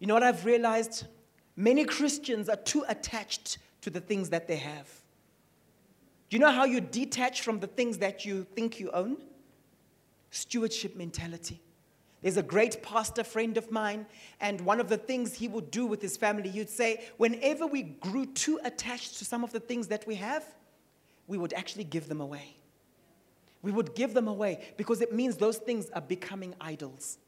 You 0.00 0.06
know 0.06 0.14
what 0.14 0.24
I've 0.24 0.44
realized? 0.44 1.04
Many 1.54 1.84
Christians 1.84 2.48
are 2.48 2.56
too 2.56 2.84
attached 2.88 3.58
to 3.82 3.90
the 3.90 4.00
things 4.00 4.30
that 4.30 4.48
they 4.48 4.56
have. 4.56 4.88
Do 6.28 6.36
you 6.36 6.40
know 6.40 6.50
how 6.50 6.64
you 6.64 6.80
detach 6.80 7.42
from 7.42 7.60
the 7.60 7.66
things 7.66 7.98
that 7.98 8.24
you 8.24 8.46
think 8.54 8.80
you 8.80 8.90
own? 8.92 9.18
Stewardship 10.30 10.96
mentality. 10.96 11.60
There's 12.22 12.36
a 12.36 12.42
great 12.42 12.82
pastor 12.82 13.24
friend 13.24 13.56
of 13.56 13.70
mine, 13.70 14.06
and 14.40 14.60
one 14.60 14.80
of 14.80 14.88
the 14.88 14.98
things 14.98 15.34
he 15.34 15.48
would 15.48 15.70
do 15.70 15.86
with 15.86 16.02
his 16.02 16.16
family, 16.16 16.50
you'd 16.50 16.70
say, 16.70 17.04
whenever 17.16 17.66
we 17.66 17.82
grew 17.82 18.26
too 18.26 18.60
attached 18.62 19.18
to 19.18 19.24
some 19.24 19.42
of 19.42 19.52
the 19.52 19.60
things 19.60 19.88
that 19.88 20.06
we 20.06 20.16
have, 20.16 20.44
we 21.26 21.38
would 21.38 21.52
actually 21.54 21.84
give 21.84 22.08
them 22.08 22.20
away. 22.20 22.56
We 23.62 23.72
would 23.72 23.94
give 23.94 24.14
them 24.14 24.28
away 24.28 24.72
because 24.76 25.00
it 25.00 25.12
means 25.12 25.36
those 25.36 25.58
things 25.58 25.90
are 25.90 26.00
becoming 26.00 26.54
idols. 26.60 27.18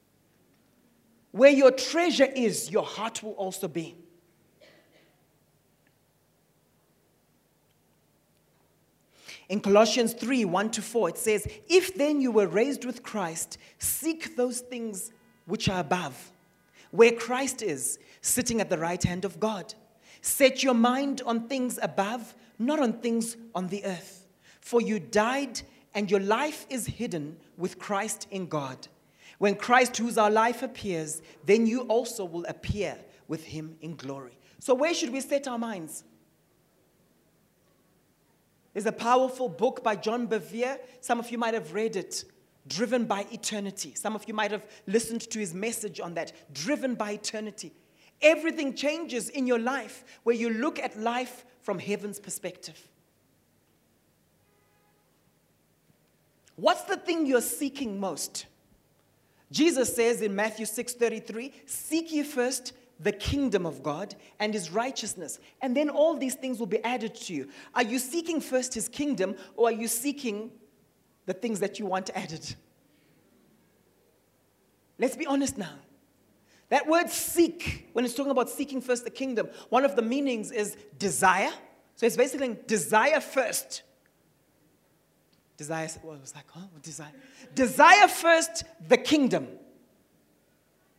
Where 1.33 1.51
your 1.51 1.70
treasure 1.70 2.28
is, 2.37 2.70
your 2.70 2.85
heart 2.85 3.22
will 3.22 3.33
also 3.33 3.66
be. 3.66 3.97
In 9.49 9.61
Colossians 9.61 10.14
3 10.14 10.45
1 10.45 10.70
to 10.70 10.83
4, 10.83 11.11
it 11.11 11.18
says, 11.18 11.47
If 11.68 11.95
then 11.95 12.20
you 12.20 12.30
were 12.30 12.47
raised 12.47 12.85
with 12.85 13.03
Christ, 13.03 13.59
seek 13.78 14.37
those 14.37 14.61
things 14.61 15.12
which 15.47 15.68
are 15.68 15.80
above, 15.80 16.33
where 16.91 17.12
Christ 17.12 17.62
is, 17.62 17.99
sitting 18.20 18.61
at 18.61 18.70
the 18.70 18.78
right 18.78 19.03
hand 19.03 19.24
of 19.24 19.41
God. 19.41 19.74
Set 20.20 20.62
your 20.62 20.74
mind 20.74 21.20
on 21.26 21.49
things 21.49 21.78
above, 21.83 22.35
not 22.59 22.78
on 22.78 22.95
things 23.01 23.37
on 23.55 23.66
the 23.66 23.85
earth. 23.85 24.26
For 24.61 24.80
you 24.80 25.01
died, 25.01 25.61
and 25.95 26.11
your 26.11 26.20
life 26.20 26.64
is 26.70 26.87
hidden 26.87 27.37
with 27.59 27.78
Christ 27.78 28.28
in 28.30 28.47
God. 28.47 28.89
When 29.43 29.57
Christ, 29.57 29.97
who's 29.97 30.18
our 30.18 30.30
life, 30.30 30.62
appears, 30.62 31.20
then 31.45 31.66
you 31.66 31.80
also 31.88 32.24
will 32.24 32.45
appear 32.45 32.97
with 33.26 33.43
him 33.43 33.74
in 33.80 33.97
glory. 33.97 34.38
So, 34.61 34.72
where 34.72 34.95
should 34.95 35.11
we 35.11 35.20
set 35.20 35.49
our 35.49 35.59
minds? 35.59 36.05
There's 38.72 38.86
a 38.86 38.93
powerful 38.93 39.49
book 39.49 39.82
by 39.82 39.97
John 39.97 40.28
Bevere. 40.28 40.78
Some 41.01 41.18
of 41.18 41.28
you 41.32 41.38
might 41.38 41.55
have 41.55 41.74
read 41.74 41.97
it, 41.97 42.22
Driven 42.68 43.05
by 43.05 43.26
Eternity. 43.32 43.95
Some 43.97 44.14
of 44.14 44.28
you 44.28 44.32
might 44.32 44.53
have 44.53 44.64
listened 44.86 45.22
to 45.22 45.40
his 45.40 45.53
message 45.53 45.99
on 45.99 46.14
that, 46.14 46.32
Driven 46.55 46.95
by 46.95 47.11
Eternity. 47.11 47.72
Everything 48.20 48.74
changes 48.74 49.28
in 49.28 49.49
your 49.49 49.59
life 49.59 50.05
where 50.22 50.36
you 50.36 50.51
look 50.51 50.78
at 50.78 50.97
life 50.97 51.45
from 51.62 51.80
heaven's 51.80 52.20
perspective. 52.20 52.80
What's 56.55 56.84
the 56.84 56.97
thing 56.97 57.26
you're 57.26 57.40
seeking 57.40 57.99
most? 57.99 58.47
Jesus 59.53 59.94
says 59.94 60.22
in 60.22 60.34
Matthew 60.34 60.66
6:33, 60.66 61.53
"Seek 61.66 62.11
ye 62.11 62.24
first 62.24 62.72
the 62.98 63.12
kingdom 63.12 63.66
of 63.66 63.82
God 63.82 64.16
and 64.38 64.55
his 64.55 64.70
righteousness, 64.70 65.38
and 65.61 65.76
then 65.76 65.90
all 65.90 66.16
these 66.16 66.34
things 66.34 66.59
will 66.59 66.66
be 66.66 66.82
added 66.82 67.14
to 67.14 67.34
you." 67.34 67.48
Are 67.74 67.84
you 67.84 67.98
seeking 67.98 68.40
first 68.40 68.74
his 68.74 68.88
kingdom 68.88 69.36
or 69.55 69.68
are 69.68 69.72
you 69.72 69.86
seeking 69.86 70.50
the 71.26 71.34
things 71.34 71.61
that 71.61 71.78
you 71.78 71.86
want 71.86 72.11
added? 72.14 72.57
Let's 74.98 75.16
be 75.16 75.26
honest 75.26 75.59
now. 75.59 75.78
That 76.70 76.86
word 76.86 77.11
seek, 77.11 77.88
when 77.92 78.05
it's 78.05 78.14
talking 78.14 78.30
about 78.30 78.48
seeking 78.48 78.80
first 78.80 79.05
the 79.05 79.11
kingdom, 79.11 79.50
one 79.68 79.84
of 79.84 79.94
the 79.94 80.03
meanings 80.03 80.50
is 80.50 80.76
desire. 80.98 81.53
So 81.96 82.07
it's 82.07 82.16
basically 82.16 82.57
desire 82.66 83.20
first. 83.20 83.82
Desire, 85.57 85.88
well, 86.03 86.18
was 86.18 86.34
like, 86.34 86.46
oh, 86.57 86.68
desire. 86.82 87.12
Desire 87.55 88.09
first 88.09 88.64
the 88.88 88.96
kingdom 88.96 89.46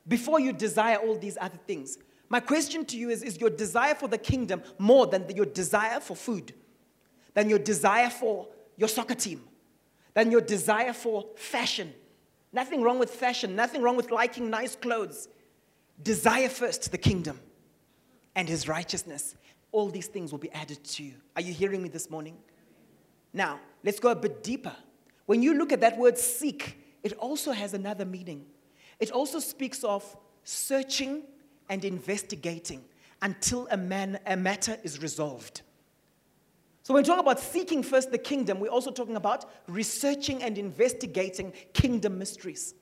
before 0.07 0.39
you 0.39 0.53
desire 0.53 0.97
all 0.97 1.17
these 1.17 1.37
other 1.39 1.57
things. 1.67 1.97
My 2.29 2.39
question 2.39 2.85
to 2.85 2.97
you 2.97 3.09
is 3.09 3.23
Is 3.23 3.39
your 3.39 3.49
desire 3.49 3.95
for 3.95 4.07
the 4.07 4.17
kingdom 4.17 4.63
more 4.77 5.07
than 5.07 5.29
your 5.35 5.45
desire 5.45 5.99
for 5.99 6.15
food, 6.15 6.53
than 7.33 7.49
your 7.49 7.59
desire 7.59 8.09
for 8.09 8.47
your 8.77 8.89
soccer 8.89 9.15
team, 9.15 9.43
than 10.13 10.31
your 10.31 10.41
desire 10.41 10.93
for 10.93 11.25
fashion? 11.35 11.93
Nothing 12.51 12.83
wrong 12.83 12.99
with 12.99 13.09
fashion, 13.09 13.55
nothing 13.55 13.81
wrong 13.81 13.95
with 13.95 14.11
liking 14.11 14.49
nice 14.49 14.75
clothes. 14.75 15.27
Desire 16.01 16.49
first 16.49 16.91
the 16.91 16.97
kingdom 16.97 17.39
and 18.35 18.47
his 18.47 18.67
righteousness. 18.67 19.35
All 19.71 19.89
these 19.89 20.07
things 20.07 20.31
will 20.31 20.39
be 20.39 20.51
added 20.51 20.83
to 20.83 21.03
you. 21.03 21.13
Are 21.35 21.41
you 21.41 21.53
hearing 21.53 21.81
me 21.81 21.89
this 21.89 22.09
morning? 22.09 22.37
Now, 23.33 23.59
let's 23.83 23.99
go 23.99 24.09
a 24.09 24.15
bit 24.15 24.43
deeper. 24.43 24.75
When 25.25 25.41
you 25.41 25.53
look 25.53 25.71
at 25.71 25.81
that 25.81 25.97
word 25.97 26.17
seek, 26.17 26.77
it 27.03 27.13
also 27.13 27.51
has 27.51 27.73
another 27.73 28.05
meaning. 28.05 28.45
It 28.99 29.11
also 29.11 29.39
speaks 29.39 29.83
of 29.83 30.03
searching 30.43 31.23
and 31.69 31.83
investigating 31.83 32.83
until 33.21 33.67
a, 33.71 33.77
man, 33.77 34.19
a 34.25 34.35
matter 34.35 34.77
is 34.83 35.01
resolved. 35.01 35.61
So, 36.83 36.93
when 36.93 37.03
we 37.03 37.07
talk 37.07 37.19
about 37.19 37.39
seeking 37.39 37.81
first 37.81 38.11
the 38.11 38.17
kingdom, 38.17 38.59
we're 38.59 38.67
also 38.67 38.91
talking 38.91 39.15
about 39.15 39.49
researching 39.67 40.43
and 40.43 40.57
investigating 40.57 41.53
kingdom 41.71 42.19
mysteries. 42.19 42.75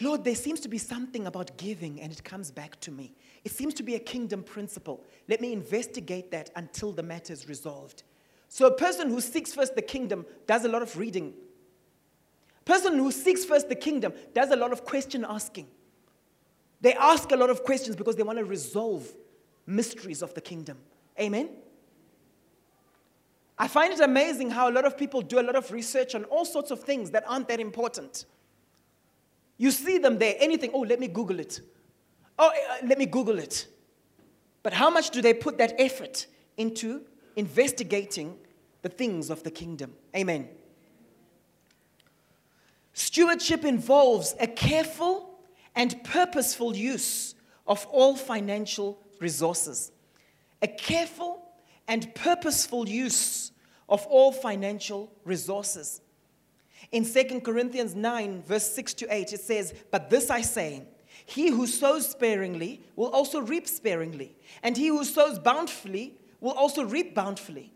Lord, 0.00 0.24
there 0.24 0.34
seems 0.34 0.60
to 0.60 0.68
be 0.68 0.78
something 0.78 1.26
about 1.26 1.56
giving 1.56 2.00
and 2.00 2.12
it 2.12 2.22
comes 2.22 2.50
back 2.50 2.78
to 2.80 2.90
me. 2.90 3.14
It 3.48 3.54
seems 3.54 3.72
to 3.74 3.82
be 3.82 3.94
a 3.94 3.98
kingdom 3.98 4.42
principle. 4.42 5.02
Let 5.26 5.40
me 5.40 5.54
investigate 5.54 6.30
that 6.32 6.50
until 6.54 6.92
the 6.92 7.02
matter 7.02 7.32
is 7.32 7.48
resolved. 7.48 8.02
So, 8.50 8.66
a 8.66 8.76
person 8.76 9.08
who 9.08 9.22
seeks 9.22 9.54
first 9.54 9.74
the 9.74 9.80
kingdom 9.80 10.26
does 10.46 10.66
a 10.66 10.68
lot 10.68 10.82
of 10.82 10.94
reading. 10.98 11.32
A 12.60 12.64
person 12.64 12.98
who 12.98 13.10
seeks 13.10 13.46
first 13.46 13.70
the 13.70 13.74
kingdom 13.74 14.12
does 14.34 14.50
a 14.50 14.56
lot 14.56 14.70
of 14.70 14.84
question 14.84 15.24
asking. 15.26 15.66
They 16.82 16.92
ask 16.92 17.32
a 17.32 17.36
lot 17.36 17.48
of 17.48 17.64
questions 17.64 17.96
because 17.96 18.16
they 18.16 18.22
want 18.22 18.38
to 18.38 18.44
resolve 18.44 19.10
mysteries 19.64 20.20
of 20.20 20.34
the 20.34 20.42
kingdom. 20.42 20.76
Amen? 21.18 21.48
I 23.58 23.66
find 23.66 23.94
it 23.94 24.00
amazing 24.00 24.50
how 24.50 24.68
a 24.68 24.72
lot 24.72 24.84
of 24.84 24.98
people 24.98 25.22
do 25.22 25.40
a 25.40 25.46
lot 25.48 25.56
of 25.56 25.72
research 25.72 26.14
on 26.14 26.24
all 26.24 26.44
sorts 26.44 26.70
of 26.70 26.82
things 26.82 27.12
that 27.12 27.24
aren't 27.26 27.48
that 27.48 27.60
important. 27.60 28.26
You 29.56 29.70
see 29.70 29.96
them 29.96 30.18
there, 30.18 30.34
anything, 30.38 30.70
oh, 30.74 30.80
let 30.80 31.00
me 31.00 31.08
Google 31.08 31.40
it. 31.40 31.62
Oh, 32.38 32.48
uh, 32.48 32.86
let 32.86 32.98
me 32.98 33.06
Google 33.06 33.38
it. 33.38 33.66
But 34.62 34.72
how 34.72 34.90
much 34.90 35.10
do 35.10 35.22
they 35.22 35.34
put 35.34 35.58
that 35.58 35.74
effort 35.78 36.26
into 36.56 37.02
investigating 37.36 38.36
the 38.82 38.88
things 38.88 39.30
of 39.30 39.42
the 39.42 39.50
kingdom? 39.50 39.94
Amen. 40.14 40.48
Stewardship 42.92 43.64
involves 43.64 44.34
a 44.40 44.46
careful 44.46 45.38
and 45.74 46.02
purposeful 46.04 46.76
use 46.76 47.34
of 47.66 47.86
all 47.86 48.16
financial 48.16 48.98
resources. 49.20 49.92
A 50.62 50.66
careful 50.66 51.44
and 51.86 52.12
purposeful 52.14 52.88
use 52.88 53.52
of 53.88 54.04
all 54.06 54.32
financial 54.32 55.12
resources. 55.24 56.00
In 56.90 57.04
2 57.04 57.40
Corinthians 57.40 57.94
9, 57.94 58.42
verse 58.42 58.70
6 58.72 58.94
to 58.94 59.14
8, 59.14 59.32
it 59.32 59.40
says, 59.40 59.74
But 59.90 60.10
this 60.10 60.30
I 60.30 60.40
say, 60.40 60.82
he 61.28 61.50
who 61.50 61.66
sows 61.66 62.08
sparingly 62.08 62.80
will 62.96 63.10
also 63.10 63.40
reap 63.40 63.68
sparingly, 63.68 64.34
and 64.62 64.78
he 64.78 64.88
who 64.88 65.04
sows 65.04 65.38
bountifully 65.38 66.14
will 66.40 66.52
also 66.52 66.82
reap 66.82 67.14
bountifully. 67.14 67.70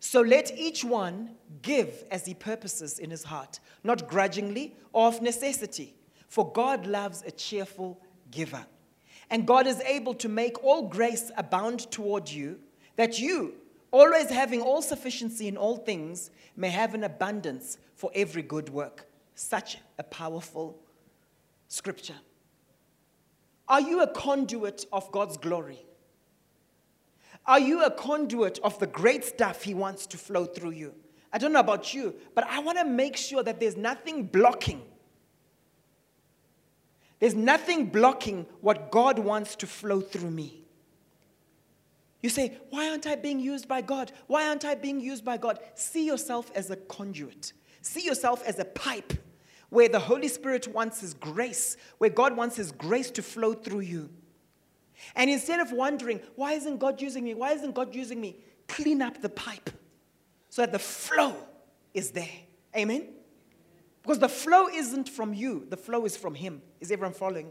So 0.00 0.20
let 0.20 0.52
each 0.54 0.84
one 0.84 1.30
give 1.62 2.04
as 2.10 2.26
he 2.26 2.34
purposes 2.34 2.98
in 2.98 3.10
his 3.10 3.24
heart, 3.24 3.58
not 3.82 4.06
grudgingly 4.06 4.76
or 4.92 5.08
of 5.08 5.22
necessity, 5.22 5.94
for 6.28 6.52
God 6.52 6.86
loves 6.86 7.22
a 7.26 7.30
cheerful 7.30 7.98
giver. 8.30 8.66
And 9.30 9.46
God 9.46 9.66
is 9.66 9.80
able 9.80 10.12
to 10.16 10.28
make 10.28 10.62
all 10.62 10.82
grace 10.82 11.32
abound 11.38 11.90
toward 11.90 12.28
you, 12.28 12.58
that 12.96 13.18
you, 13.18 13.54
always 13.90 14.28
having 14.28 14.60
all 14.60 14.82
sufficiency 14.82 15.48
in 15.48 15.56
all 15.56 15.78
things, 15.78 16.30
may 16.54 16.68
have 16.68 16.92
an 16.92 17.04
abundance 17.04 17.78
for 17.94 18.10
every 18.14 18.42
good 18.42 18.68
work. 18.68 19.06
Such 19.34 19.78
a 19.98 20.02
powerful 20.02 20.78
scripture. 21.68 22.14
Are 23.68 23.80
you 23.80 24.02
a 24.02 24.06
conduit 24.06 24.86
of 24.92 25.10
God's 25.10 25.36
glory? 25.36 25.84
Are 27.46 27.60
you 27.60 27.84
a 27.84 27.90
conduit 27.90 28.58
of 28.62 28.78
the 28.78 28.86
great 28.86 29.24
stuff 29.24 29.62
He 29.62 29.74
wants 29.74 30.06
to 30.08 30.18
flow 30.18 30.44
through 30.44 30.72
you? 30.72 30.94
I 31.32 31.38
don't 31.38 31.52
know 31.52 31.60
about 31.60 31.92
you, 31.92 32.14
but 32.34 32.44
I 32.48 32.60
want 32.60 32.78
to 32.78 32.84
make 32.84 33.16
sure 33.16 33.42
that 33.42 33.60
there's 33.60 33.76
nothing 33.76 34.24
blocking. 34.24 34.82
There's 37.18 37.34
nothing 37.34 37.86
blocking 37.86 38.46
what 38.60 38.90
God 38.90 39.18
wants 39.18 39.56
to 39.56 39.66
flow 39.66 40.00
through 40.00 40.30
me. 40.30 40.64
You 42.22 42.30
say, 42.30 42.58
Why 42.70 42.88
aren't 42.88 43.06
I 43.06 43.16
being 43.16 43.40
used 43.40 43.68
by 43.68 43.80
God? 43.82 44.12
Why 44.26 44.48
aren't 44.48 44.64
I 44.64 44.74
being 44.74 45.00
used 45.00 45.24
by 45.24 45.36
God? 45.36 45.58
See 45.74 46.06
yourself 46.06 46.50
as 46.54 46.70
a 46.70 46.76
conduit, 46.76 47.52
see 47.80 48.04
yourself 48.04 48.42
as 48.46 48.58
a 48.58 48.64
pipe 48.64 49.12
where 49.70 49.88
the 49.88 49.98
Holy 49.98 50.28
Spirit 50.28 50.68
wants 50.68 51.00
His 51.00 51.14
grace, 51.14 51.76
where 51.98 52.10
God 52.10 52.36
wants 52.36 52.56
His 52.56 52.72
grace 52.72 53.10
to 53.12 53.22
flow 53.22 53.52
through 53.52 53.80
you. 53.80 54.10
And 55.14 55.28
instead 55.30 55.60
of 55.60 55.72
wondering, 55.72 56.20
why 56.36 56.52
isn't 56.52 56.78
God 56.78 57.00
using 57.00 57.24
me? 57.24 57.34
Why 57.34 57.52
isn't 57.52 57.74
God 57.74 57.94
using 57.94 58.20
me? 58.20 58.36
Clean 58.68 59.02
up 59.02 59.20
the 59.20 59.28
pipe 59.28 59.70
so 60.48 60.62
that 60.62 60.72
the 60.72 60.78
flow 60.78 61.36
is 61.92 62.10
there. 62.10 62.28
Amen? 62.74 63.08
Because 64.02 64.18
the 64.18 64.28
flow 64.28 64.68
isn't 64.68 65.08
from 65.08 65.34
you, 65.34 65.66
the 65.68 65.76
flow 65.76 66.04
is 66.04 66.16
from 66.16 66.34
Him. 66.34 66.62
Is 66.80 66.90
everyone 66.90 67.14
following? 67.14 67.50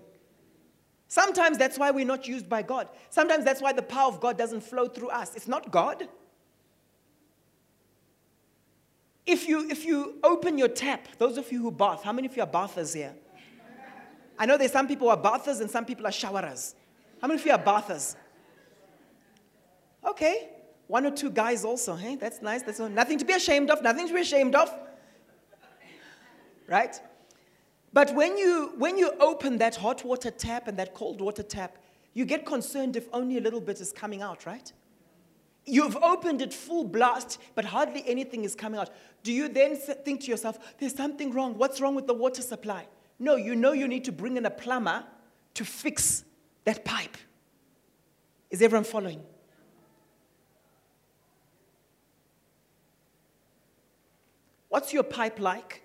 Sometimes 1.07 1.57
that's 1.57 1.77
why 1.77 1.91
we're 1.91 2.05
not 2.05 2.27
used 2.27 2.49
by 2.49 2.61
God. 2.61 2.87
Sometimes 3.09 3.45
that's 3.45 3.61
why 3.61 3.73
the 3.73 3.81
power 3.81 4.07
of 4.07 4.19
God 4.19 4.37
doesn't 4.37 4.61
flow 4.61 4.87
through 4.87 5.09
us. 5.09 5.35
It's 5.35 5.47
not 5.47 5.69
God. 5.69 6.07
If 9.25 9.47
you, 9.47 9.69
if 9.69 9.85
you 9.85 10.15
open 10.23 10.57
your 10.57 10.67
tap, 10.67 11.07
those 11.17 11.37
of 11.37 11.51
you 11.51 11.61
who 11.61 11.71
bath, 11.71 12.03
how 12.03 12.13
many 12.13 12.27
of 12.27 12.35
you 12.35 12.43
are 12.43 12.47
bathers 12.47 12.93
here? 12.93 13.13
I 14.37 14.45
know 14.45 14.57
there's 14.57 14.71
some 14.71 14.87
people 14.87 15.07
who 15.07 15.11
are 15.11 15.17
bathers 15.17 15.59
and 15.61 15.71
some 15.71 15.85
people 15.85 16.05
are 16.05 16.11
showerers. 16.11 16.75
How 17.21 17.27
many 17.27 17.39
of 17.39 17.45
you 17.45 17.51
are 17.53 17.57
bathers? 17.57 18.15
Okay. 20.05 20.49
One 20.87 21.05
or 21.05 21.11
two 21.11 21.31
guys 21.31 21.65
also, 21.65 21.95
hey? 21.95 22.15
That's 22.15 22.41
nice. 22.41 22.61
That's 22.61 22.79
nothing 22.79 23.17
to 23.17 23.25
be 23.25 23.33
ashamed 23.33 23.71
of, 23.71 23.81
nothing 23.81 24.07
to 24.07 24.13
be 24.13 24.21
ashamed 24.21 24.53
of. 24.53 24.71
Right? 26.67 26.99
But 27.93 28.13
when 28.13 28.37
you, 28.37 28.73
when 28.77 28.97
you 28.97 29.11
open 29.19 29.57
that 29.59 29.75
hot 29.75 30.03
water 30.03 30.29
tap 30.29 30.67
and 30.67 30.77
that 30.77 30.93
cold 30.93 31.21
water 31.21 31.43
tap, 31.43 31.77
you 32.13 32.25
get 32.25 32.45
concerned 32.45 32.95
if 32.95 33.07
only 33.13 33.37
a 33.37 33.41
little 33.41 33.61
bit 33.61 33.79
is 33.81 33.91
coming 33.91 34.21
out, 34.21 34.45
right? 34.45 34.71
You've 35.65 35.97
opened 35.97 36.41
it 36.41 36.53
full 36.53 36.83
blast, 36.83 37.39
but 37.55 37.65
hardly 37.65 38.03
anything 38.07 38.43
is 38.43 38.53
coming 38.53 38.79
out. 38.79 38.91
Do 39.23 39.33
you 39.33 39.49
then 39.49 39.75
think 39.75 40.21
to 40.21 40.27
yourself, 40.27 40.59
there's 40.77 40.93
something 40.93 41.33
wrong? 41.33 41.57
What's 41.57 41.81
wrong 41.81 41.95
with 41.95 42.05
the 42.05 42.13
water 42.13 42.43
supply? 42.43 42.87
No, 43.17 43.35
you 43.35 43.55
know 43.55 43.71
you 43.71 43.87
need 43.87 44.05
to 44.05 44.11
bring 44.11 44.37
in 44.37 44.45
a 44.45 44.51
plumber 44.51 45.03
to 45.55 45.65
fix 45.65 46.23
that 46.65 46.85
pipe. 46.85 47.17
Is 48.51 48.61
everyone 48.61 48.83
following? 48.83 49.21
What's 54.69 54.93
your 54.93 55.03
pipe 55.03 55.39
like? 55.39 55.83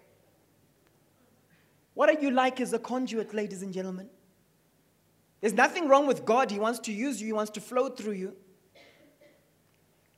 What 1.95 2.09
are 2.09 2.21
you 2.21 2.31
like 2.31 2.61
as 2.61 2.73
a 2.73 2.79
conduit, 2.79 3.33
ladies 3.33 3.63
and 3.63 3.73
gentlemen? 3.73 4.11
There's 5.41 5.55
nothing 5.55 5.89
wrong 5.89 6.07
with 6.07 6.25
God. 6.25 6.51
He 6.51 6.59
wants 6.59 6.81
to 6.81 6.93
use 6.93 7.21
you, 7.21 7.27
He 7.27 7.33
wants 7.33 7.51
to 7.53 7.61
flow 7.61 7.89
through 7.89 8.13
you. 8.13 8.37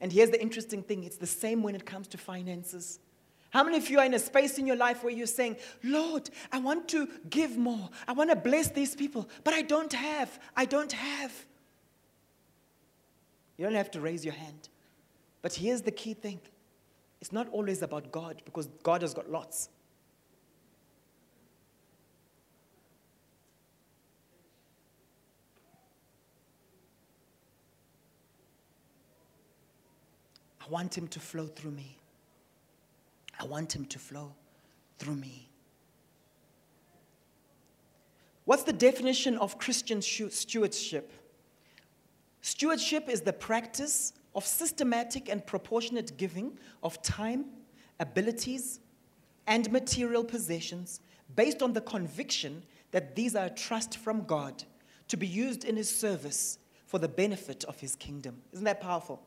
And 0.02 0.12
here's 0.12 0.30
the 0.30 0.42
interesting 0.42 0.82
thing 0.82 1.04
it's 1.04 1.16
the 1.16 1.26
same 1.26 1.62
when 1.62 1.74
it 1.74 1.86
comes 1.86 2.08
to 2.08 2.18
finances. 2.18 2.98
How 3.50 3.62
many 3.62 3.76
of 3.76 3.88
you 3.88 3.98
are 4.00 4.04
in 4.04 4.14
a 4.14 4.18
space 4.18 4.58
in 4.58 4.66
your 4.66 4.76
life 4.76 5.04
where 5.04 5.12
you're 5.12 5.26
saying, 5.26 5.56
Lord, 5.84 6.28
I 6.50 6.58
want 6.58 6.88
to 6.88 7.08
give 7.30 7.56
more. 7.56 7.88
I 8.08 8.12
want 8.12 8.30
to 8.30 8.36
bless 8.36 8.68
these 8.68 8.96
people, 8.96 9.28
but 9.44 9.54
I 9.54 9.62
don't 9.62 9.92
have. 9.92 10.40
I 10.56 10.64
don't 10.64 10.90
have. 10.90 11.32
You 13.56 13.66
don't 13.66 13.74
have 13.74 13.90
to 13.92 14.00
raise 14.00 14.24
your 14.24 14.34
hand. 14.34 14.70
But 15.40 15.54
here's 15.54 15.82
the 15.82 15.90
key 15.92 16.14
thing 16.14 16.40
it's 17.20 17.32
not 17.32 17.48
always 17.50 17.82
about 17.82 18.10
God 18.10 18.42
because 18.44 18.66
God 18.82 19.02
has 19.02 19.14
got 19.14 19.30
lots. 19.30 19.68
Want 30.72 30.96
him 30.96 31.06
to 31.08 31.20
flow 31.20 31.46
through 31.46 31.70
me. 31.70 31.98
I 33.38 33.44
want 33.44 33.76
him 33.76 33.84
to 33.84 33.98
flow 33.98 34.34
through 34.98 35.16
me. 35.16 35.50
What's 38.46 38.62
the 38.62 38.72
definition 38.72 39.36
of 39.36 39.58
Christian 39.58 40.00
stewardship? 40.00 41.12
Stewardship 42.40 43.10
is 43.10 43.20
the 43.20 43.34
practice 43.34 44.14
of 44.34 44.46
systematic 44.46 45.28
and 45.28 45.46
proportionate 45.46 46.16
giving 46.16 46.58
of 46.82 47.00
time, 47.02 47.44
abilities, 48.00 48.80
and 49.46 49.70
material 49.70 50.24
possessions 50.24 51.00
based 51.36 51.62
on 51.62 51.74
the 51.74 51.82
conviction 51.82 52.62
that 52.92 53.14
these 53.14 53.36
are 53.36 53.46
a 53.46 53.50
trust 53.50 53.98
from 53.98 54.24
God 54.24 54.64
to 55.08 55.18
be 55.18 55.26
used 55.26 55.64
in 55.64 55.76
His 55.76 55.94
service 55.94 56.58
for 56.86 56.98
the 56.98 57.08
benefit 57.08 57.62
of 57.64 57.78
His 57.78 57.94
kingdom. 57.94 58.40
Isn't 58.52 58.64
that 58.64 58.80
powerful? 58.80 59.20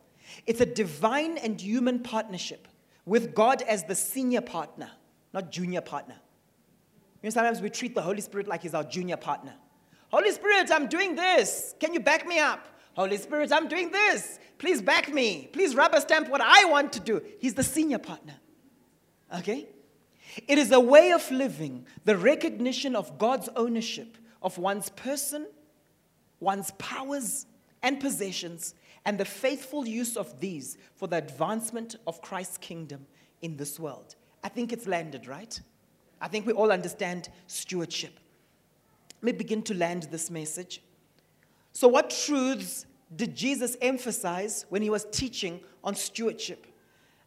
It's 0.45 0.61
a 0.61 0.65
divine 0.65 1.37
and 1.37 1.59
human 1.59 1.99
partnership 1.99 2.67
with 3.05 3.35
God 3.35 3.61
as 3.63 3.83
the 3.83 3.95
senior 3.95 4.41
partner, 4.41 4.89
not 5.33 5.51
junior 5.51 5.81
partner. 5.81 6.15
You 7.21 7.27
know, 7.27 7.33
sometimes 7.33 7.61
we 7.61 7.69
treat 7.69 7.95
the 7.95 8.01
Holy 8.01 8.21
Spirit 8.21 8.47
like 8.47 8.63
He's 8.63 8.73
our 8.73 8.83
junior 8.83 9.17
partner. 9.17 9.53
Holy 10.09 10.31
Spirit, 10.31 10.71
I'm 10.71 10.87
doing 10.87 11.15
this. 11.15 11.75
Can 11.79 11.93
you 11.93 11.99
back 11.99 12.27
me 12.27 12.39
up? 12.39 12.67
Holy 12.95 13.17
Spirit, 13.17 13.51
I'm 13.51 13.67
doing 13.67 13.91
this. 13.91 14.39
Please 14.57 14.81
back 14.81 15.13
me. 15.13 15.49
Please 15.51 15.75
rubber 15.75 15.99
stamp 15.99 16.29
what 16.29 16.41
I 16.41 16.65
want 16.65 16.93
to 16.93 16.99
do. 16.99 17.21
He's 17.39 17.53
the 17.53 17.63
senior 17.63 17.97
partner. 17.97 18.35
Okay? 19.37 19.67
It 20.47 20.57
is 20.57 20.71
a 20.71 20.79
way 20.79 21.11
of 21.11 21.29
living, 21.31 21.85
the 22.03 22.17
recognition 22.17 22.95
of 22.95 23.17
God's 23.17 23.49
ownership 23.55 24.17
of 24.41 24.57
one's 24.57 24.89
person, 24.89 25.47
one's 26.39 26.71
powers 26.77 27.45
and 27.81 27.99
possessions, 27.99 28.75
and 29.05 29.17
the 29.17 29.25
faithful 29.25 29.87
use 29.87 30.17
of 30.17 30.39
these 30.39 30.77
for 30.95 31.07
the 31.07 31.17
advancement 31.17 31.95
of 32.07 32.21
Christ's 32.21 32.57
kingdom 32.57 33.05
in 33.41 33.57
this 33.57 33.79
world. 33.79 34.15
I 34.43 34.49
think 34.49 34.73
it's 34.73 34.87
landed, 34.87 35.27
right? 35.27 35.59
I 36.19 36.27
think 36.27 36.45
we 36.45 36.53
all 36.53 36.71
understand 36.71 37.29
stewardship. 37.47 38.19
Let 39.21 39.23
me 39.23 39.37
begin 39.37 39.61
to 39.63 39.73
land 39.73 40.03
this 40.11 40.29
message. 40.29 40.81
So, 41.71 41.87
what 41.87 42.09
truths 42.09 42.85
did 43.15 43.35
Jesus 43.35 43.75
emphasize 43.81 44.65
when 44.69 44.81
he 44.81 44.89
was 44.89 45.05
teaching 45.11 45.59
on 45.83 45.95
stewardship? 45.95 46.65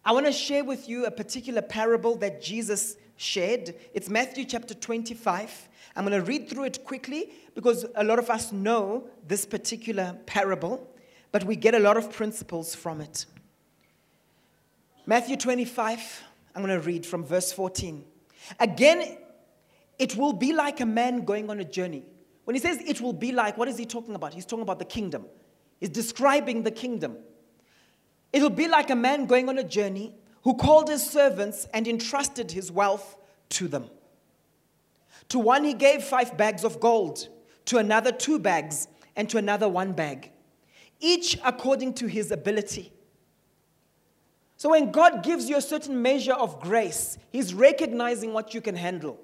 I 0.05 0.13
want 0.13 0.27
to 0.27 0.33
share 0.33 0.65
with 0.65 0.89
you 0.89 1.05
a 1.05 1.11
particular 1.11 1.61
parable 1.61 2.17
that 2.17 2.41
Jesus 2.43 2.97
shared. 3.17 3.75
It's 3.93 4.09
Matthew 4.09 4.45
chapter 4.45 4.75
25. 4.75 5.69
I'm 5.97 6.05
going 6.07 6.19
to 6.19 6.25
read 6.25 6.49
through 6.49 6.65
it 6.65 6.85
quickly 6.85 7.33
because 7.55 7.85
a 7.97 8.05
lot 8.05 8.19
of 8.19 8.31
us 8.31 8.53
know 8.53 9.09
this 9.27 9.45
particular 9.45 10.17
parable, 10.25 10.89
but 11.33 11.45
we 11.45 11.57
get 11.57 11.75
a 11.75 11.79
lot 11.79 11.97
of 11.97 12.13
principles 12.13 12.75
from 12.75 13.01
it. 13.01 13.27
Matthew 15.07 15.37
25, 15.37 16.23
I'm 16.55 16.63
going 16.63 16.79
to 16.79 16.87
read 16.87 17.07
from 17.07 17.25
verse 17.25 17.53
14. 17.53 18.05
Again, 18.61 19.19
it 19.99 20.17
will 20.17 20.33
be 20.33 20.53
like 20.53 20.81
a 20.81 20.87
man 20.87 21.25
going 21.25 21.51
on 21.51 21.61
a 21.61 21.65
journey 21.65 22.05
when 22.49 22.55
he 22.55 22.61
says 22.61 22.79
it 22.87 23.03
will 23.03 23.13
be 23.13 23.31
like, 23.31 23.59
what 23.59 23.69
is 23.69 23.77
he 23.77 23.85
talking 23.85 24.15
about? 24.15 24.33
He's 24.33 24.47
talking 24.47 24.63
about 24.63 24.79
the 24.79 24.87
kingdom. 24.87 25.27
He's 25.81 25.91
describing 25.91 26.63
the 26.63 26.71
kingdom. 26.71 27.19
It'll 28.33 28.49
be 28.49 28.69
like 28.69 28.89
a 28.89 28.97
man 28.97 29.27
going 29.27 29.51
on 29.51 29.59
a 29.59 29.63
journey 29.65 30.15
who 30.45 30.55
called 30.55 30.89
his 30.89 31.05
servants 31.05 31.67
and 31.75 31.87
entrusted 31.87 32.53
his 32.53 32.73
wealth 32.73 33.19
to 33.51 33.69
them. 33.69 33.91
To 35.29 35.39
one 35.39 35.63
he 35.63 35.75
gave 35.75 36.03
five 36.03 36.39
bags 36.39 36.65
of 36.65 36.81
gold, 36.81 37.29
to 37.67 37.77
another 37.77 38.13
two 38.13 38.39
bags, 38.39 38.89
and 39.15 39.29
to 39.29 39.37
another 39.37 39.69
one 39.69 39.93
bag, 39.93 40.31
each 41.01 41.39
according 41.45 41.95
to 41.95 42.07
his 42.07 42.31
ability. 42.31 42.93
So 44.57 44.71
when 44.71 44.91
God 44.91 45.23
gives 45.23 45.49
you 45.49 45.57
a 45.57 45.63
certain 45.63 46.03
measure 46.03 46.33
of 46.33 46.61
grace, 46.61 47.17
he's 47.31 47.55
recognizing 47.55 48.33
what 48.33 48.55
you 48.55 48.61
can 48.61 48.75
handle. 48.75 49.21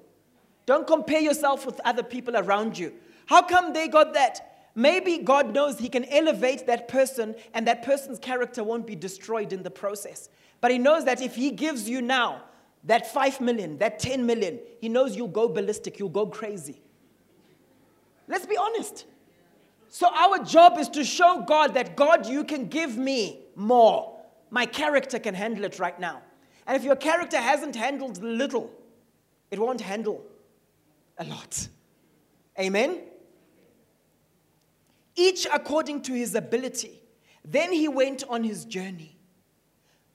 Don't 0.67 0.87
compare 0.87 1.21
yourself 1.21 1.67
with 1.67 1.81
other 1.85 2.03
people 2.03 2.37
around 2.37 2.79
you. 2.79 2.95
How 3.27 3.43
come 3.43 3.73
they 3.73 3.89
got 3.89 4.15
that? 4.15 4.55
Maybe 4.75 5.19
God 5.19 5.55
knows 5.55 5.79
He 5.79 5.89
can 5.89 6.05
elevate 6.07 6.67
that 6.67 6.89
person 6.89 7.35
and 7.53 7.67
that 7.67 7.83
person's 7.83 8.19
character 8.19 8.65
won't 8.65 8.87
be 8.87 8.97
destroyed 8.97 9.53
in 9.53 9.63
the 9.63 9.71
process. 9.71 10.29
But 10.61 10.71
He 10.71 10.79
knows 10.79 11.05
that 11.05 11.21
if 11.21 11.35
He 11.35 11.51
gives 11.51 11.89
you 11.89 12.03
now 12.03 12.43
that 12.85 13.13
5 13.13 13.41
million, 13.41 13.79
that 13.79 13.99
10 13.99 14.27
million, 14.27 14.59
He 14.81 14.89
knows 14.89 15.17
you'll 15.17 15.29
go 15.29 15.49
ballistic, 15.49 15.99
you'll 15.99 16.09
go 16.09 16.27
crazy. 16.27 16.81
Let's 18.27 18.47
be 18.47 18.57
honest. 18.57 19.05
So, 19.95 20.09
our 20.13 20.39
job 20.43 20.77
is 20.79 20.89
to 20.89 21.05
show 21.05 21.45
God 21.47 21.75
that 21.75 21.95
God, 21.95 22.27
you 22.27 22.43
can 22.43 22.67
give 22.67 22.97
me 22.97 23.45
more. 23.55 24.19
My 24.51 24.67
character 24.67 25.21
can 25.21 25.35
handle 25.35 25.65
it 25.65 25.79
right 25.79 25.99
now. 26.01 26.21
And 26.67 26.77
if 26.77 26.83
your 26.83 26.97
character 26.97 27.39
hasn't 27.39 27.77
handled 27.77 28.21
little, 28.21 28.73
it 29.53 29.59
won't 29.61 29.81
handle 29.81 30.25
a 31.17 31.25
lot. 31.25 31.69
Amen? 32.59 33.03
each 35.17 35.47
according 35.53 36.03
to 36.03 36.13
his 36.13 36.35
ability. 36.35 37.01
Then 37.45 37.73
he 37.73 37.89
went 37.89 38.25
on 38.29 38.43
his 38.43 38.65
journey. 38.65 39.17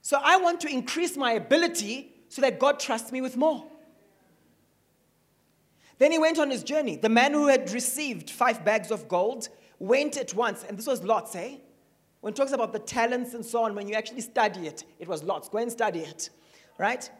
So 0.02 0.18
I 0.22 0.36
want 0.36 0.60
to 0.62 0.68
increase 0.68 1.16
my 1.16 1.32
ability 1.32 2.12
so 2.28 2.42
that 2.42 2.58
God 2.58 2.80
trusts 2.80 3.12
me 3.12 3.20
with 3.20 3.36
more. 3.36 3.64
Then 5.98 6.12
he 6.12 6.18
went 6.18 6.38
on 6.38 6.50
his 6.50 6.62
journey. 6.62 6.96
The 6.96 7.08
man 7.08 7.32
who 7.32 7.48
had 7.48 7.70
received 7.72 8.30
five 8.30 8.64
bags 8.64 8.90
of 8.90 9.08
gold 9.08 9.48
went 9.80 10.16
at 10.16 10.32
once, 10.34 10.64
and 10.68 10.78
this 10.78 10.86
was 10.86 11.02
lots, 11.02 11.34
eh? 11.34 11.56
When 12.20 12.32
it 12.34 12.36
talks 12.36 12.52
about 12.52 12.72
the 12.72 12.78
talents 12.78 13.34
and 13.34 13.44
so 13.44 13.64
on, 13.64 13.74
when 13.74 13.88
you 13.88 13.94
actually 13.94 14.20
study 14.20 14.68
it, 14.68 14.84
it 15.00 15.08
was 15.08 15.24
lots. 15.24 15.48
Go 15.48 15.58
and 15.58 15.72
study 15.72 16.00
it, 16.00 16.30
right? 16.78 17.10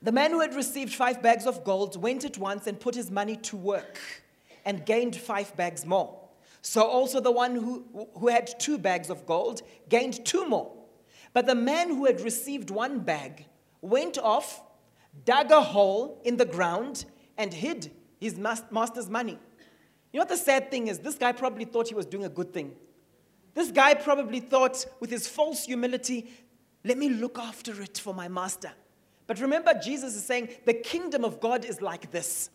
The 0.00 0.12
man 0.12 0.30
who 0.30 0.40
had 0.40 0.54
received 0.54 0.94
five 0.94 1.22
bags 1.22 1.46
of 1.46 1.62
gold 1.62 2.00
went 2.00 2.24
at 2.24 2.38
once 2.38 2.66
and 2.66 2.80
put 2.80 2.94
his 2.94 3.10
money 3.10 3.36
to 3.36 3.56
work 3.56 4.00
and 4.64 4.86
gained 4.86 5.14
five 5.14 5.54
bags 5.56 5.84
more. 5.84 6.18
So 6.62 6.82
also 6.82 7.20
the 7.20 7.30
one 7.30 7.54
who, 7.54 8.08
who 8.18 8.28
had 8.28 8.58
two 8.58 8.78
bags 8.78 9.10
of 9.10 9.26
gold 9.26 9.62
gained 9.88 10.24
two 10.24 10.48
more. 10.48 10.72
But 11.32 11.46
the 11.46 11.54
man 11.54 11.88
who 11.88 12.06
had 12.06 12.20
received 12.20 12.70
one 12.70 13.00
bag 13.00 13.44
went 13.82 14.18
off, 14.18 14.62
dug 15.24 15.50
a 15.50 15.60
hole 15.60 16.20
in 16.24 16.36
the 16.36 16.44
ground, 16.44 17.04
and 17.36 17.52
hid 17.52 17.90
his 18.18 18.38
master's 18.38 19.10
money. 19.10 19.38
You 20.12 20.18
know 20.18 20.22
what 20.22 20.28
the 20.28 20.36
sad 20.36 20.70
thing 20.70 20.88
is? 20.88 20.98
This 20.98 21.16
guy 21.16 21.32
probably 21.32 21.64
thought 21.64 21.88
he 21.88 21.94
was 21.94 22.06
doing 22.06 22.24
a 22.24 22.28
good 22.28 22.52
thing. 22.52 22.74
This 23.54 23.70
guy 23.70 23.94
probably 23.94 24.40
thought, 24.40 24.86
with 25.00 25.10
his 25.10 25.26
false 25.26 25.64
humility, 25.64 26.30
let 26.84 26.96
me 26.96 27.08
look 27.08 27.38
after 27.38 27.82
it 27.82 27.98
for 27.98 28.14
my 28.14 28.28
master. 28.28 28.72
But 29.26 29.40
remember, 29.40 29.74
Jesus 29.74 30.14
is 30.14 30.24
saying, 30.24 30.48
the 30.64 30.74
kingdom 30.74 31.24
of 31.24 31.40
God 31.40 31.64
is 31.64 31.82
like 31.82 32.10
this. 32.10 32.50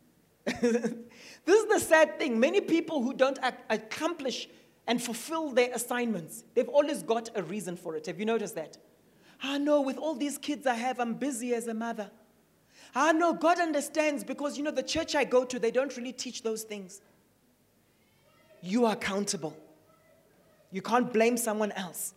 this 0.44 0.62
is 0.62 1.66
the 1.66 1.80
sad 1.80 2.18
thing. 2.18 2.38
Many 2.38 2.60
people 2.60 3.02
who 3.02 3.12
don't 3.12 3.38
ac- 3.42 3.56
accomplish 3.68 4.48
and 4.86 5.02
fulfill 5.02 5.50
their 5.50 5.72
assignments, 5.72 6.44
they've 6.54 6.68
always 6.68 7.02
got 7.02 7.30
a 7.34 7.42
reason 7.42 7.76
for 7.76 7.96
it. 7.96 8.06
Have 8.06 8.20
you 8.20 8.26
noticed 8.26 8.54
that? 8.54 8.76
Ah, 9.42 9.54
I 9.54 9.58
know 9.58 9.80
with 9.80 9.98
all 9.98 10.14
these 10.14 10.38
kids 10.38 10.66
I 10.66 10.74
have, 10.74 11.00
I'm 11.00 11.14
busy 11.14 11.54
as 11.54 11.66
a 11.66 11.74
mother. 11.74 12.10
Ah, 12.98 13.10
I 13.10 13.12
know 13.12 13.34
God 13.34 13.60
understands 13.60 14.24
because, 14.24 14.56
you 14.56 14.64
know, 14.64 14.70
the 14.70 14.82
church 14.82 15.14
I 15.14 15.24
go 15.24 15.44
to, 15.44 15.58
they 15.58 15.70
don't 15.70 15.94
really 15.98 16.12
teach 16.12 16.42
those 16.42 16.62
things. 16.62 17.02
You 18.62 18.86
are 18.86 18.94
accountable. 18.94 19.54
You 20.72 20.80
can't 20.80 21.12
blame 21.12 21.36
someone 21.36 21.72
else. 21.72 22.14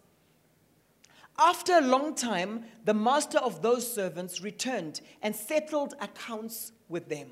After 1.37 1.73
a 1.77 1.81
long 1.81 2.15
time, 2.15 2.63
the 2.85 2.93
master 2.93 3.39
of 3.39 3.61
those 3.61 3.93
servants 3.93 4.41
returned 4.41 5.01
and 5.21 5.35
settled 5.35 5.95
accounts 5.99 6.71
with 6.87 7.09
them. 7.09 7.27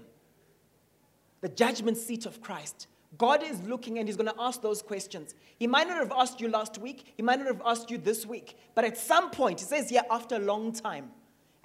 The 1.40 1.50
judgment 1.50 1.96
seat 1.96 2.26
of 2.26 2.42
Christ. 2.42 2.88
God 3.18 3.44
is 3.44 3.62
looking 3.62 3.98
and 3.98 4.10
He's 4.10 4.18
going 4.18 4.30
to 4.30 4.42
ask 4.42 4.62
those 4.62 4.82
questions. 4.82 5.36
He 5.58 5.68
might 5.68 5.88
not 5.88 6.00
have 6.00 6.12
asked 6.12 6.42
you 6.42 6.50
last 6.50 6.80
week, 6.80 7.14
He 7.16 7.24
might 7.24 7.40
not 7.40 7.48
have 7.48 7.62
asked 7.66 7.90
you 7.90 7.98
this 7.98 8.26
week, 8.26 8.58
but 8.76 8.84
at 8.84 8.98
some 8.98 9.30
point, 9.30 9.62
He 9.62 9.66
says, 9.66 9.90
Yeah, 9.90 10.02
after 10.12 10.36
a 10.36 10.40
long 10.40 10.74
time, 10.74 11.12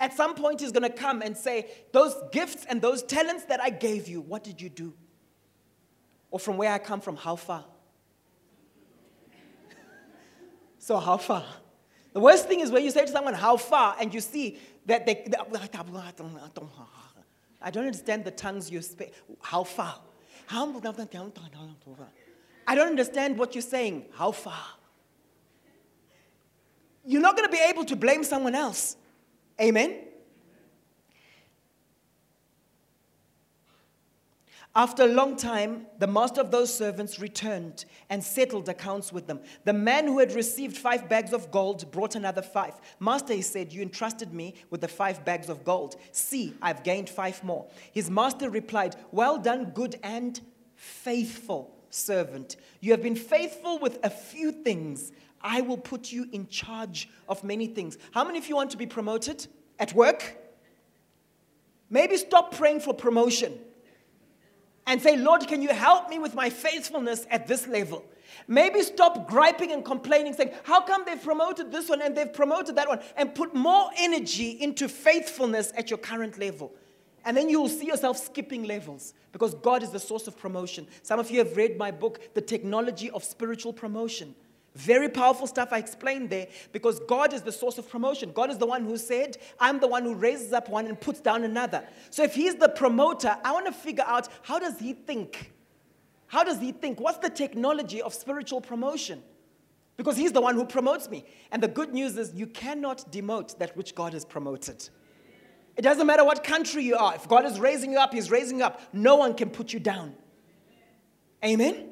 at 0.02 0.12
some 0.14 0.34
point, 0.34 0.60
He's 0.60 0.72
going 0.72 0.82
to 0.82 0.90
come 0.90 1.22
and 1.22 1.36
say, 1.36 1.70
Those 1.92 2.16
gifts 2.32 2.66
and 2.68 2.82
those 2.82 3.04
talents 3.04 3.44
that 3.44 3.60
I 3.62 3.70
gave 3.70 4.08
you, 4.08 4.20
what 4.20 4.42
did 4.42 4.60
you 4.60 4.68
do? 4.68 4.92
Or 6.32 6.40
from 6.40 6.56
where 6.56 6.72
I 6.72 6.78
come 6.78 7.00
from, 7.00 7.14
how 7.16 7.36
far? 7.36 7.64
so, 10.78 10.96
how 10.98 11.18
far? 11.18 11.44
The 12.14 12.20
worst 12.20 12.48
thing 12.48 12.60
is 12.60 12.70
when 12.72 12.84
you 12.84 12.90
say 12.90 13.06
to 13.06 13.12
someone, 13.12 13.34
How 13.34 13.56
far? 13.56 13.96
and 14.00 14.12
you 14.12 14.20
see 14.20 14.58
that 14.86 15.06
they, 15.06 15.24
I 17.62 17.70
don't 17.70 17.86
understand 17.86 18.24
the 18.24 18.32
tongues 18.32 18.72
you 18.72 18.82
speak. 18.82 19.14
How 19.40 19.62
far? 19.62 19.94
I 22.66 22.74
don't 22.74 22.88
understand 22.88 23.38
what 23.38 23.54
you're 23.54 23.62
saying. 23.62 24.06
How 24.14 24.32
far? 24.32 24.64
You're 27.04 27.22
not 27.22 27.36
going 27.36 27.48
to 27.48 27.52
be 27.52 27.62
able 27.68 27.84
to 27.84 27.94
blame 27.94 28.24
someone 28.24 28.56
else. 28.56 28.96
Amen? 29.62 29.96
After 34.74 35.02
a 35.02 35.08
long 35.08 35.36
time, 35.36 35.86
the 35.98 36.06
master 36.06 36.40
of 36.40 36.50
those 36.50 36.74
servants 36.74 37.20
returned 37.20 37.84
and 38.08 38.24
settled 38.24 38.70
accounts 38.70 39.12
with 39.12 39.26
them. 39.26 39.40
The 39.64 39.74
man 39.74 40.06
who 40.06 40.18
had 40.18 40.32
received 40.32 40.78
five 40.78 41.10
bags 41.10 41.34
of 41.34 41.50
gold 41.50 41.90
brought 41.90 42.14
another 42.14 42.40
five. 42.40 42.80
Master, 42.98 43.34
he 43.34 43.42
said, 43.42 43.70
You 43.70 43.82
entrusted 43.82 44.32
me 44.32 44.54
with 44.70 44.80
the 44.80 44.88
five 44.88 45.26
bags 45.26 45.50
of 45.50 45.62
gold. 45.62 45.96
See, 46.10 46.54
I've 46.62 46.82
gained 46.82 47.10
five 47.10 47.44
more. 47.44 47.66
His 47.92 48.10
master 48.10 48.48
replied, 48.48 48.96
Well 49.10 49.36
done, 49.36 49.72
good 49.74 49.96
and 50.02 50.40
faithful 50.74 51.76
servant. 51.90 52.56
You 52.80 52.92
have 52.92 53.02
been 53.02 53.14
faithful 53.14 53.78
with 53.78 53.98
a 54.02 54.08
few 54.10 54.52
things. 54.52 55.12
I 55.42 55.60
will 55.60 55.78
put 55.78 56.12
you 56.12 56.28
in 56.32 56.46
charge 56.48 57.08
of 57.28 57.42
many 57.42 57.66
things. 57.66 57.98
How 58.12 58.24
many 58.24 58.38
of 58.38 58.48
you 58.48 58.56
want 58.56 58.70
to 58.70 58.76
be 58.76 58.86
promoted 58.86 59.46
at 59.78 59.92
work? 59.94 60.36
Maybe 61.90 62.16
stop 62.16 62.54
praying 62.54 62.80
for 62.80 62.94
promotion 62.94 63.58
and 64.86 65.00
say, 65.00 65.16
Lord, 65.16 65.46
can 65.46 65.62
you 65.62 65.68
help 65.68 66.08
me 66.08 66.18
with 66.18 66.34
my 66.34 66.50
faithfulness 66.50 67.26
at 67.30 67.46
this 67.46 67.66
level? 67.66 68.04
Maybe 68.48 68.82
stop 68.82 69.28
griping 69.28 69.72
and 69.72 69.84
complaining, 69.84 70.32
saying, 70.32 70.52
How 70.64 70.80
come 70.80 71.04
they've 71.04 71.22
promoted 71.22 71.70
this 71.70 71.88
one 71.88 72.00
and 72.00 72.16
they've 72.16 72.32
promoted 72.32 72.76
that 72.76 72.88
one? 72.88 73.00
And 73.16 73.34
put 73.34 73.54
more 73.54 73.90
energy 73.96 74.50
into 74.50 74.88
faithfulness 74.88 75.72
at 75.76 75.90
your 75.90 75.98
current 75.98 76.38
level. 76.38 76.72
And 77.24 77.36
then 77.36 77.48
you 77.48 77.60
will 77.60 77.68
see 77.68 77.86
yourself 77.86 78.16
skipping 78.16 78.64
levels 78.64 79.14
because 79.30 79.54
God 79.54 79.82
is 79.82 79.90
the 79.90 80.00
source 80.00 80.26
of 80.26 80.36
promotion. 80.36 80.86
Some 81.02 81.20
of 81.20 81.30
you 81.30 81.38
have 81.38 81.56
read 81.56 81.78
my 81.78 81.90
book, 81.90 82.34
The 82.34 82.40
Technology 82.40 83.10
of 83.10 83.22
Spiritual 83.22 83.72
Promotion. 83.72 84.34
Very 84.74 85.10
powerful 85.10 85.46
stuff 85.46 85.68
I 85.70 85.78
explained 85.78 86.30
there 86.30 86.46
because 86.72 86.98
God 87.00 87.34
is 87.34 87.42
the 87.42 87.52
source 87.52 87.76
of 87.76 87.88
promotion. 87.90 88.32
God 88.32 88.50
is 88.50 88.56
the 88.56 88.66
one 88.66 88.84
who 88.84 88.96
said, 88.96 89.36
I'm 89.60 89.80
the 89.80 89.86
one 89.86 90.02
who 90.02 90.14
raises 90.14 90.52
up 90.52 90.70
one 90.70 90.86
and 90.86 90.98
puts 90.98 91.20
down 91.20 91.44
another. 91.44 91.86
So 92.08 92.22
if 92.22 92.34
He's 92.34 92.54
the 92.54 92.70
promoter, 92.70 93.36
I 93.44 93.52
want 93.52 93.66
to 93.66 93.72
figure 93.72 94.04
out 94.06 94.28
how 94.42 94.58
does 94.58 94.78
He 94.78 94.94
think? 94.94 95.52
How 96.26 96.42
does 96.42 96.58
He 96.58 96.72
think? 96.72 97.00
What's 97.00 97.18
the 97.18 97.28
technology 97.28 98.00
of 98.00 98.14
spiritual 98.14 98.62
promotion? 98.62 99.22
Because 99.98 100.16
He's 100.16 100.32
the 100.32 100.40
one 100.40 100.54
who 100.54 100.64
promotes 100.64 101.10
me. 101.10 101.26
And 101.50 101.62
the 101.62 101.68
good 101.68 101.92
news 101.92 102.16
is 102.16 102.32
you 102.32 102.46
cannot 102.46 103.12
demote 103.12 103.58
that 103.58 103.76
which 103.76 103.94
God 103.94 104.14
has 104.14 104.24
promoted. 104.24 104.88
It 105.76 105.82
doesn't 105.82 106.06
matter 106.06 106.24
what 106.24 106.44
country 106.44 106.82
you 106.82 106.96
are. 106.96 107.14
If 107.14 107.28
God 107.28 107.44
is 107.44 107.60
raising 107.60 107.92
you 107.92 107.98
up, 107.98 108.14
He's 108.14 108.30
raising 108.30 108.60
you 108.60 108.64
up. 108.64 108.80
No 108.94 109.16
one 109.16 109.34
can 109.34 109.50
put 109.50 109.74
you 109.74 109.80
down. 109.80 110.14
Amen? 111.44 111.91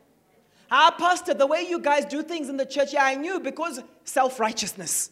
Ah, 0.73 0.95
Pastor, 0.97 1.33
the 1.33 1.45
way 1.45 1.67
you 1.67 1.79
guys 1.79 2.05
do 2.05 2.23
things 2.23 2.47
in 2.47 2.55
the 2.55 2.65
church, 2.65 2.93
yeah, 2.93 3.03
I 3.03 3.15
knew 3.15 3.41
because 3.41 3.81
self 4.05 4.39
righteousness, 4.39 5.11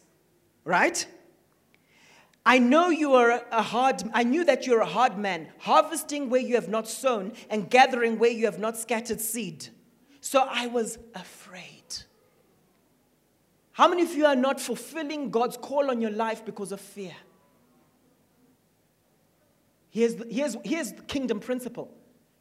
right? 0.64 1.06
I 2.46 2.58
know 2.58 2.88
you 2.88 3.12
are 3.12 3.44
a 3.52 3.62
hard, 3.62 4.02
I 4.14 4.22
knew 4.22 4.44
that 4.44 4.66
you're 4.66 4.80
a 4.80 4.86
hard 4.86 5.18
man, 5.18 5.48
harvesting 5.58 6.30
where 6.30 6.40
you 6.40 6.54
have 6.54 6.70
not 6.70 6.88
sown 6.88 7.32
and 7.50 7.68
gathering 7.68 8.18
where 8.18 8.30
you 8.30 8.46
have 8.46 8.58
not 8.58 8.78
scattered 8.78 9.20
seed. 9.20 9.68
So 10.22 10.46
I 10.48 10.66
was 10.66 10.98
afraid. 11.14 11.84
How 13.72 13.88
many 13.88 14.02
of 14.02 14.14
you 14.14 14.24
are 14.24 14.36
not 14.36 14.60
fulfilling 14.60 15.30
God's 15.30 15.58
call 15.58 15.90
on 15.90 16.00
your 16.00 16.10
life 16.10 16.44
because 16.44 16.72
of 16.72 16.80
fear? 16.80 17.14
Here's, 19.90 20.14
here's, 20.30 20.56
here's 20.64 20.92
the 20.92 21.02
kingdom 21.02 21.40
principle 21.40 21.92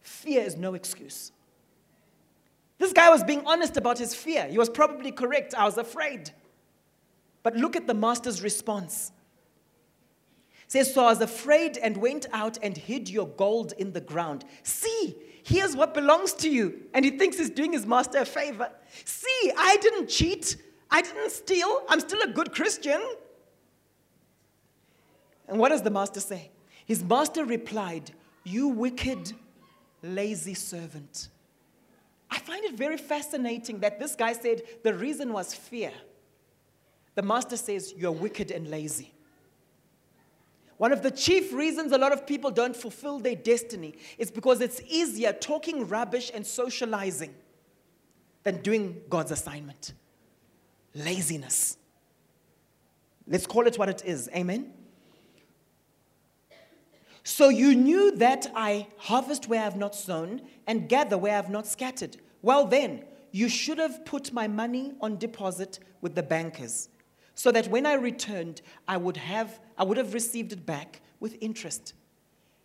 fear 0.01 0.41
is 0.43 0.55
no 0.55 0.75
excuse. 0.75 1.33
This 2.79 2.93
guy 2.93 3.09
was 3.09 3.23
being 3.23 3.45
honest 3.45 3.77
about 3.77 3.99
his 3.99 4.15
fear. 4.15 4.47
He 4.47 4.57
was 4.57 4.69
probably 4.69 5.11
correct. 5.11 5.53
I 5.53 5.65
was 5.65 5.77
afraid. 5.77 6.31
But 7.43 7.55
look 7.55 7.75
at 7.75 7.87
the 7.87 7.93
master's 7.93 8.41
response. 8.41 9.11
It 10.63 10.71
says, 10.71 10.93
So 10.93 11.03
I 11.03 11.09
was 11.09 11.21
afraid 11.21 11.77
and 11.77 11.97
went 11.97 12.25
out 12.31 12.57
and 12.63 12.75
hid 12.75 13.09
your 13.09 13.27
gold 13.27 13.73
in 13.77 13.91
the 13.91 14.01
ground. 14.01 14.45
See, 14.63 15.17
here's 15.43 15.75
what 15.75 15.93
belongs 15.93 16.33
to 16.35 16.49
you. 16.49 16.83
And 16.93 17.03
he 17.03 17.11
thinks 17.11 17.37
he's 17.37 17.49
doing 17.49 17.73
his 17.73 17.85
master 17.85 18.19
a 18.19 18.25
favor. 18.25 18.71
See, 19.03 19.51
I 19.57 19.77
didn't 19.81 20.07
cheat. 20.07 20.55
I 20.89 21.01
didn't 21.01 21.31
steal. 21.31 21.81
I'm 21.89 21.99
still 21.99 22.21
a 22.21 22.27
good 22.27 22.53
Christian. 22.53 23.01
And 25.49 25.59
what 25.59 25.69
does 25.69 25.81
the 25.81 25.91
master 25.91 26.21
say? 26.21 26.49
His 26.85 27.03
master 27.03 27.43
replied, 27.43 28.11
You 28.45 28.69
wicked, 28.69 29.33
lazy 30.01 30.53
servant. 30.53 31.27
I 32.31 32.39
find 32.39 32.63
it 32.65 32.75
very 32.75 32.97
fascinating 32.97 33.79
that 33.79 33.99
this 33.99 34.15
guy 34.15 34.33
said 34.33 34.61
the 34.83 34.93
reason 34.93 35.33
was 35.33 35.53
fear. 35.53 35.91
The 37.15 37.21
master 37.21 37.57
says, 37.57 37.93
You're 37.97 38.11
wicked 38.11 38.51
and 38.51 38.69
lazy. 38.69 39.13
One 40.77 40.93
of 40.93 41.03
the 41.03 41.11
chief 41.11 41.51
reasons 41.51 41.91
a 41.91 41.97
lot 41.97 42.13
of 42.13 42.25
people 42.25 42.51
don't 42.51 42.75
fulfill 42.75 43.19
their 43.19 43.35
destiny 43.35 43.95
is 44.17 44.31
because 44.31 44.61
it's 44.61 44.81
easier 44.87 45.33
talking 45.33 45.85
rubbish 45.87 46.31
and 46.33 46.45
socializing 46.47 47.33
than 48.43 48.61
doing 48.61 49.01
God's 49.09 49.31
assignment. 49.31 49.93
Laziness. 50.95 51.77
Let's 53.27 53.45
call 53.45 53.67
it 53.67 53.77
what 53.77 53.89
it 53.89 54.03
is. 54.05 54.29
Amen? 54.33 54.71
So 57.29 57.49
you 57.49 57.75
knew 57.75 58.09
that 58.17 58.47
I 58.55 58.87
harvest 58.97 59.47
where 59.47 59.61
I 59.61 59.63
have 59.63 59.77
not 59.77 59.93
sown 59.93 60.41
and 60.65 60.89
gather 60.89 61.15
where 61.15 61.33
I 61.33 61.35
have 61.35 61.51
not 61.51 61.67
scattered. 61.67 62.17
Well, 62.41 62.65
then, 62.65 63.03
you 63.31 63.47
should 63.47 63.77
have 63.77 64.03
put 64.03 64.33
my 64.33 64.47
money 64.47 64.93
on 64.99 65.17
deposit 65.17 65.77
with 66.01 66.15
the 66.15 66.23
bankers 66.23 66.89
so 67.35 67.51
that 67.51 67.67
when 67.67 67.85
I 67.85 67.93
returned, 67.93 68.63
I 68.87 68.97
would 68.97 69.15
have, 69.15 69.59
I 69.77 69.83
would 69.83 69.97
have 69.97 70.15
received 70.15 70.53
it 70.53 70.65
back 70.65 71.01
with 71.19 71.37
interest. 71.39 71.93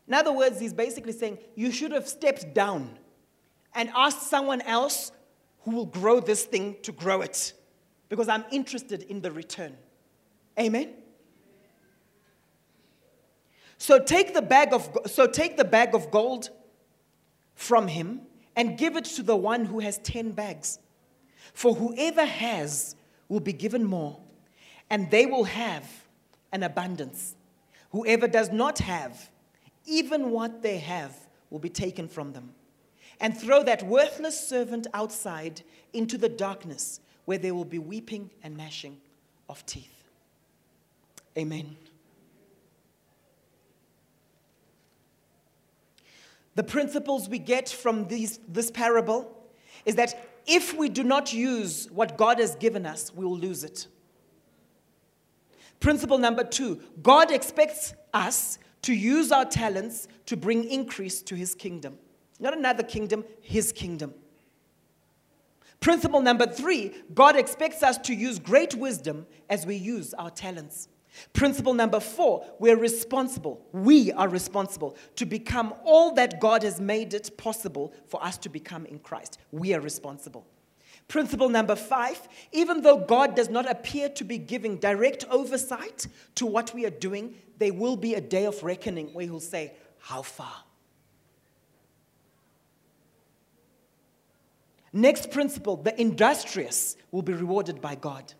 In 0.09 0.15
other 0.15 0.33
words, 0.33 0.59
he's 0.59 0.73
basically 0.73 1.13
saying, 1.13 1.39
You 1.55 1.71
should 1.71 1.93
have 1.93 2.09
stepped 2.09 2.55
down 2.55 2.99
and 3.75 3.91
asked 3.95 4.23
someone 4.23 4.63
else 4.63 5.13
who 5.65 5.73
will 5.73 5.87
grow 5.87 6.21
this 6.21 6.45
thing 6.47 6.77
to 6.85 6.91
grow 6.91 7.21
it 7.21 7.53
because 8.09 8.31
I'm 8.31 8.47
interested 8.51 9.03
in 9.03 9.21
the 9.21 9.31
return. 9.31 9.77
Amen? 10.59 10.95
So 13.79 13.99
take 13.99 14.35
the 14.35 14.43
bag 14.43 14.73
of, 14.73 14.89
so 15.07 15.27
take 15.27 15.57
the 15.57 15.65
bag 15.65 15.95
of 15.95 16.11
gold 16.11 16.51
from 17.55 17.89
him 17.89 18.23
and 18.57 18.79
give 18.79 18.97
it 18.97 19.05
to 19.05 19.23
the 19.23 19.37
one 19.37 19.65
who 19.65 19.81
has 19.81 19.99
10 19.99 20.33
bags. 20.33 20.79
For 21.53 21.75
whoever 21.75 22.25
has 22.25 22.97
will 23.29 23.41
be 23.41 23.53
given 23.53 23.85
more, 23.85 24.19
and 24.91 25.11
they 25.11 25.27
will 25.27 25.45
have 25.45 25.89
an 26.53 26.63
abundance. 26.63 27.37
Whoever 27.91 28.29
does 28.29 28.51
not 28.51 28.79
have, 28.79 29.31
even 29.87 30.31
what 30.31 30.63
they 30.63 30.79
have 30.79 31.17
will 31.51 31.59
be 31.59 31.69
taken 31.69 32.09
from 32.09 32.33
them. 32.33 32.55
And 33.21 33.37
throw 33.37 33.63
that 33.63 33.85
worthless 33.85 34.49
servant 34.49 34.87
outside 34.93 35.63
into 35.93 36.19
the 36.19 36.29
darkness 36.29 37.01
where 37.25 37.39
there 37.39 37.55
will 37.55 37.65
be 37.65 37.79
weeping 37.79 38.31
and 38.43 38.57
gnashing 38.57 38.99
of 39.49 39.65
teeth. 39.67 40.05
Amen. 41.39 41.77
The 46.55 46.63
principles 46.63 47.29
we 47.29 47.39
get 47.39 47.69
from 47.69 48.07
these, 48.09 48.39
this 48.49 48.71
parable 48.71 49.31
is 49.85 49.97
that 49.97 50.15
if 50.47 50.77
we 50.77 50.89
do 50.89 51.03
not 51.03 51.33
use 51.33 51.91
what 51.91 52.17
God 52.17 52.39
has 52.39 52.55
given 52.55 52.87
us, 52.87 53.13
we 53.15 53.25
will 53.25 53.37
lose 53.37 53.65
it. 53.65 53.87
Principle 55.81 56.19
number 56.19 56.45
two 56.45 56.81
God 57.03 57.31
expects 57.31 57.95
us 58.13 58.59
to 58.83 58.95
use 58.95 59.33
our 59.33 59.45
talents 59.45 60.09
to 60.27 60.37
bring 60.37 60.65
increase 60.65 61.23
to 61.23 61.35
his 61.35 61.55
kingdom. 61.55 61.99
Not 62.39 62.57
another 62.57 62.83
kingdom, 62.83 63.25
his 63.41 63.73
kingdom. 63.73 64.15
Principle 65.81 66.23
number 66.23 66.47
three 66.47 66.95
God 67.13 67.37
expects 67.37 67.83
us 67.83 67.99
to 67.99 68.15
use 68.15 68.39
great 68.39 68.75
wisdom 68.75 69.27
as 69.51 69.67
we 69.67 69.77
use 69.77 70.15
our 70.15 70.31
talents. 70.31 70.89
Principle 71.33 71.75
number 71.75 72.01
four, 72.01 72.45
we're 72.59 72.77
responsible. 72.77 73.65
We 73.73 74.13
are 74.13 74.29
responsible 74.29 74.97
to 75.17 75.27
become 75.27 75.75
all 75.85 76.13
that 76.15 76.41
God 76.41 76.63
has 76.63 76.81
made 76.81 77.15
it 77.15 77.37
possible 77.37 77.93
for 78.07 78.23
us 78.25 78.37
to 78.39 78.49
become 78.49 78.87
in 78.87 78.99
Christ. 78.99 79.39
We 79.53 79.75
are 79.75 79.81
responsible. 79.81 80.47
Principle 81.07 81.49
number 81.49 81.77
five, 81.77 82.29
even 82.53 82.83
though 82.83 82.99
God 82.99 83.37
does 83.37 83.51
not 83.51 83.71
appear 83.71 84.09
to 84.11 84.25
be 84.25 84.39
giving 84.39 84.79
direct 84.79 85.25
oversight 85.31 86.07
to 86.37 86.47
what 86.47 86.75
we 86.75 86.87
are 86.87 86.91
doing, 86.91 87.35
there 87.59 87.75
will 87.75 87.97
be 87.97 88.15
a 88.15 88.21
day 88.21 88.47
of 88.47 88.63
reckoning 88.63 89.13
where 89.13 89.27
He'll 89.27 89.41
say, 89.41 89.75
How 89.99 90.23
far? 90.23 90.65
Next 94.93 95.31
principle, 95.31 95.77
the 95.77 96.01
industrious 96.01 96.97
will 97.11 97.23
be 97.23 97.33
rewarded 97.33 97.81
by 97.81 97.97
God. 97.97 98.33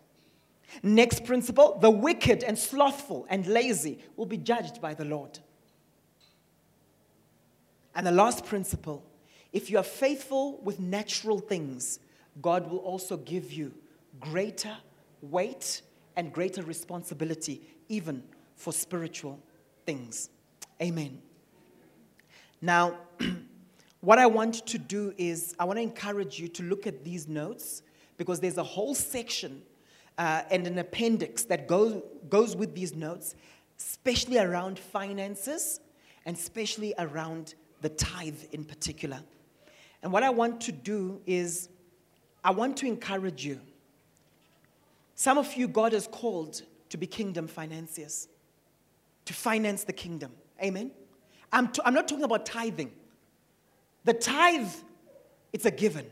Next 0.83 1.25
principle 1.25 1.77
the 1.79 1.89
wicked 1.89 2.43
and 2.43 2.57
slothful 2.57 3.25
and 3.29 3.45
lazy 3.47 3.99
will 4.15 4.25
be 4.25 4.37
judged 4.37 4.81
by 4.81 4.93
the 4.93 5.05
Lord. 5.05 5.39
And 7.95 8.05
the 8.05 8.11
last 8.11 8.45
principle 8.45 9.03
if 9.53 9.69
you 9.69 9.77
are 9.77 9.83
faithful 9.83 10.59
with 10.63 10.81
natural 10.81 11.39
things, 11.39 11.99
God 12.41 12.69
will 12.69 12.79
also 12.79 13.15
give 13.15 13.53
you 13.53 13.73
greater 14.19 14.75
weight 15.21 15.81
and 16.17 16.33
greater 16.33 16.61
responsibility, 16.61 17.61
even 17.87 18.21
for 18.57 18.73
spiritual 18.73 19.39
things. 19.85 20.29
Amen. 20.81 21.21
Now, 22.61 22.97
what 24.01 24.19
I 24.19 24.25
want 24.25 24.65
to 24.67 24.77
do 24.77 25.13
is, 25.17 25.55
I 25.57 25.63
want 25.63 25.77
to 25.77 25.83
encourage 25.83 26.37
you 26.37 26.49
to 26.49 26.63
look 26.63 26.85
at 26.85 27.05
these 27.05 27.27
notes 27.27 27.81
because 28.17 28.41
there's 28.41 28.57
a 28.57 28.63
whole 28.63 28.93
section 28.93 29.61
uh, 30.17 30.43
and 30.49 30.65
an 30.67 30.77
appendix 30.77 31.43
that 31.45 31.67
goes, 31.67 32.01
goes 32.29 32.55
with 32.55 32.73
these 32.73 32.95
notes, 32.95 33.35
especially 33.77 34.39
around 34.39 34.79
finances 34.79 35.79
and 36.25 36.35
especially 36.35 36.93
around 36.97 37.55
the 37.81 37.89
tithe 37.89 38.43
in 38.51 38.63
particular. 38.63 39.19
And 40.01 40.11
what 40.11 40.23
I 40.23 40.29
want 40.29 40.61
to 40.61 40.71
do 40.71 41.21
is, 41.25 41.69
I 42.43 42.51
want 42.51 42.77
to 42.77 42.85
encourage 42.85 43.43
you. 43.45 43.59
Some 45.15 45.37
of 45.37 45.53
you, 45.55 45.67
God 45.67 45.93
has 45.93 46.07
called 46.07 46.61
to 46.89 46.97
be 46.97 47.07
kingdom 47.07 47.47
financiers, 47.47 48.27
to 49.25 49.33
finance 49.33 49.83
the 49.83 49.93
kingdom. 49.93 50.31
Amen? 50.63 50.91
I'm, 51.51 51.69
I'm 51.83 51.93
not 51.93 52.07
talking 52.07 52.23
about 52.23 52.45
tithing. 52.45 52.91
The 54.03 54.13
tithe, 54.13 54.71
it's 55.51 55.65
a 55.65 55.71
given. 55.71 56.05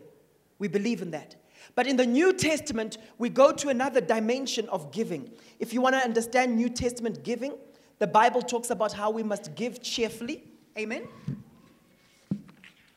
We 0.57 0.67
believe 0.67 1.01
in 1.01 1.11
that. 1.11 1.35
But 1.75 1.87
in 1.87 1.95
the 1.97 2.05
New 2.05 2.33
Testament, 2.33 2.97
we 3.17 3.29
go 3.29 3.51
to 3.51 3.69
another 3.69 3.99
dimension 3.99 4.69
of 4.69 4.91
giving. 4.91 5.31
If 5.59 5.73
you 5.73 5.81
want 5.81 5.95
to 5.95 6.01
understand 6.01 6.55
New 6.55 6.69
Testament 6.69 7.23
giving, 7.23 7.55
the 7.99 8.07
Bible 8.07 8.41
talks 8.41 8.69
about 8.69 8.93
how 8.93 9.09
we 9.09 9.23
must 9.23 9.55
give 9.55 9.81
cheerfully. 9.81 10.43
Amen? 10.77 11.07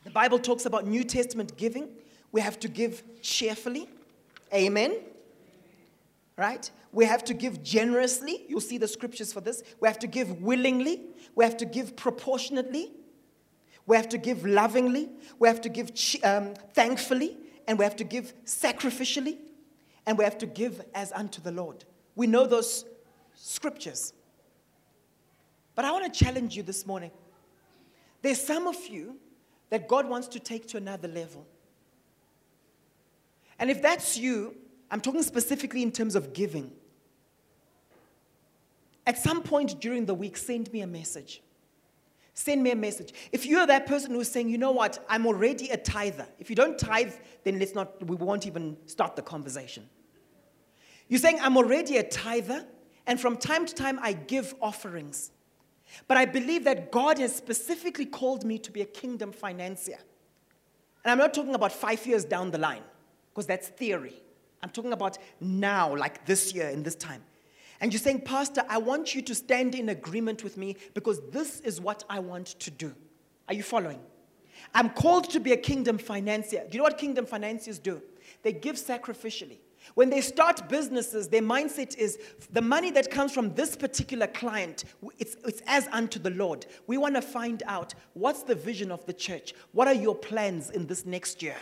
The 0.03 0.11
Bible 0.11 0.39
talks 0.39 0.65
about 0.65 0.85
New 0.85 1.03
Testament 1.03 1.57
giving. 1.57 1.89
We 2.31 2.41
have 2.41 2.59
to 2.59 2.67
give 2.67 3.03
cheerfully. 3.21 3.89
Amen? 4.53 4.97
Right? 6.37 6.69
We 6.91 7.05
have 7.05 7.23
to 7.25 7.33
give 7.33 7.63
generously. 7.63 8.45
You'll 8.47 8.61
see 8.61 8.77
the 8.77 8.87
scriptures 8.87 9.33
for 9.33 9.41
this. 9.41 9.63
We 9.79 9.87
have 9.87 9.99
to 9.99 10.07
give 10.07 10.41
willingly. 10.41 11.01
We 11.35 11.43
have 11.45 11.57
to 11.57 11.65
give 11.65 11.95
proportionately. 11.95 12.91
We 13.87 13.95
have 13.95 14.09
to 14.09 14.17
give 14.17 14.45
lovingly. 14.45 15.09
We 15.39 15.47
have 15.47 15.61
to 15.61 15.69
give 15.69 15.91
um, 16.23 16.53
thankfully 16.73 17.37
and 17.67 17.77
we 17.77 17.83
have 17.83 17.97
to 17.97 18.03
give 18.03 18.33
sacrificially, 18.45 19.37
and 20.05 20.17
we 20.17 20.23
have 20.23 20.37
to 20.37 20.45
give 20.45 20.81
as 20.95 21.11
unto 21.11 21.41
the 21.41 21.51
Lord. 21.51 21.83
We 22.15 22.25
know 22.25 22.47
those 22.47 22.85
scriptures. 23.35 24.13
But 25.75 25.85
I 25.85 25.91
want 25.91 26.11
to 26.11 26.25
challenge 26.25 26.55
you 26.55 26.63
this 26.63 26.87
morning. 26.87 27.11
There's 28.21 28.41
some 28.41 28.67
of 28.67 28.87
you 28.87 29.17
that 29.69 29.87
God 29.87 30.09
wants 30.09 30.27
to 30.29 30.39
take 30.39 30.67
to 30.69 30.77
another 30.77 31.07
level. 31.07 31.45
And 33.59 33.69
if 33.69 33.81
that's 33.81 34.17
you, 34.17 34.55
I'm 34.89 35.01
talking 35.01 35.23
specifically 35.23 35.83
in 35.83 35.91
terms 35.91 36.15
of 36.15 36.33
giving. 36.33 36.71
At 39.05 39.17
some 39.17 39.43
point 39.43 39.79
during 39.79 40.05
the 40.05 40.13
week, 40.13 40.37
send 40.37 40.71
me 40.71 40.81
a 40.81 40.87
message. 40.87 41.41
Send 42.39 42.61
me 42.61 42.69
a 42.69 42.75
message. 42.75 43.15
If 43.31 43.47
you're 43.47 43.65
that 43.65 43.87
person 43.87 44.11
who's 44.11 44.29
saying, 44.29 44.49
you 44.49 44.59
know 44.59 44.69
what, 44.69 45.03
I'm 45.09 45.25
already 45.25 45.69
a 45.69 45.77
tither. 45.77 46.27
If 46.37 46.51
you 46.51 46.55
don't 46.55 46.77
tithe, 46.77 47.13
then 47.43 47.57
let's 47.57 47.73
not, 47.73 48.05
we 48.05 48.15
won't 48.15 48.45
even 48.45 48.77
start 48.85 49.15
the 49.15 49.23
conversation. 49.23 49.89
You're 51.07 51.19
saying, 51.19 51.39
I'm 51.41 51.57
already 51.57 51.97
a 51.97 52.03
tither, 52.03 52.63
and 53.07 53.19
from 53.19 53.37
time 53.37 53.65
to 53.65 53.73
time 53.73 53.97
I 54.03 54.13
give 54.13 54.53
offerings. 54.61 55.31
But 56.07 56.17
I 56.17 56.25
believe 56.25 56.63
that 56.65 56.91
God 56.91 57.17
has 57.17 57.35
specifically 57.35 58.05
called 58.05 58.45
me 58.45 58.59
to 58.59 58.71
be 58.71 58.83
a 58.83 58.85
kingdom 58.85 59.31
financier. 59.31 59.97
And 61.03 61.11
I'm 61.11 61.17
not 61.17 61.33
talking 61.33 61.55
about 61.55 61.71
five 61.71 62.05
years 62.05 62.23
down 62.23 62.51
the 62.51 62.59
line, 62.59 62.83
because 63.31 63.47
that's 63.47 63.69
theory. 63.69 64.21
I'm 64.61 64.69
talking 64.69 64.93
about 64.93 65.17
now, 65.41 65.95
like 65.95 66.27
this 66.27 66.53
year, 66.53 66.69
in 66.69 66.83
this 66.83 66.95
time. 66.95 67.23
And 67.79 67.93
you're 67.93 67.99
saying, 67.99 68.21
Pastor, 68.21 68.63
I 68.67 68.77
want 68.79 69.13
you 69.13 69.21
to 69.21 69.35
stand 69.35 69.75
in 69.75 69.89
agreement 69.89 70.43
with 70.43 70.57
me 70.57 70.77
because 70.93 71.21
this 71.29 71.59
is 71.61 71.79
what 71.79 72.03
I 72.09 72.19
want 72.19 72.47
to 72.47 72.71
do. 72.71 72.93
Are 73.47 73.53
you 73.53 73.63
following? 73.63 73.99
I'm 74.73 74.89
called 74.89 75.29
to 75.31 75.39
be 75.39 75.53
a 75.53 75.57
kingdom 75.57 75.97
financier. 75.97 76.61
Do 76.61 76.69
you 76.73 76.77
know 76.79 76.83
what 76.83 76.97
kingdom 76.97 77.25
financiers 77.25 77.79
do? 77.79 78.01
They 78.43 78.53
give 78.53 78.75
sacrificially. 78.75 79.57
When 79.93 80.09
they 80.09 80.21
start 80.21 80.67
businesses, 80.67 81.29
their 81.29 81.41
mindset 81.41 81.97
is 81.97 82.19
the 82.51 82.61
money 82.61 82.91
that 82.91 83.09
comes 83.09 83.31
from 83.31 83.53
this 83.53 83.75
particular 83.75 84.27
client, 84.27 84.83
it's, 85.17 85.37
it's 85.45 85.61
as 85.65 85.87
unto 85.91 86.19
the 86.19 86.31
Lord. 86.31 86.65
We 86.87 86.97
want 86.97 87.15
to 87.15 87.21
find 87.21 87.63
out 87.67 87.93
what's 88.13 88.43
the 88.43 88.55
vision 88.55 88.91
of 88.91 89.05
the 89.05 89.13
church? 89.13 89.53
What 89.71 89.87
are 89.87 89.93
your 89.93 90.15
plans 90.15 90.71
in 90.71 90.87
this 90.87 91.05
next 91.05 91.41
year? 91.41 91.55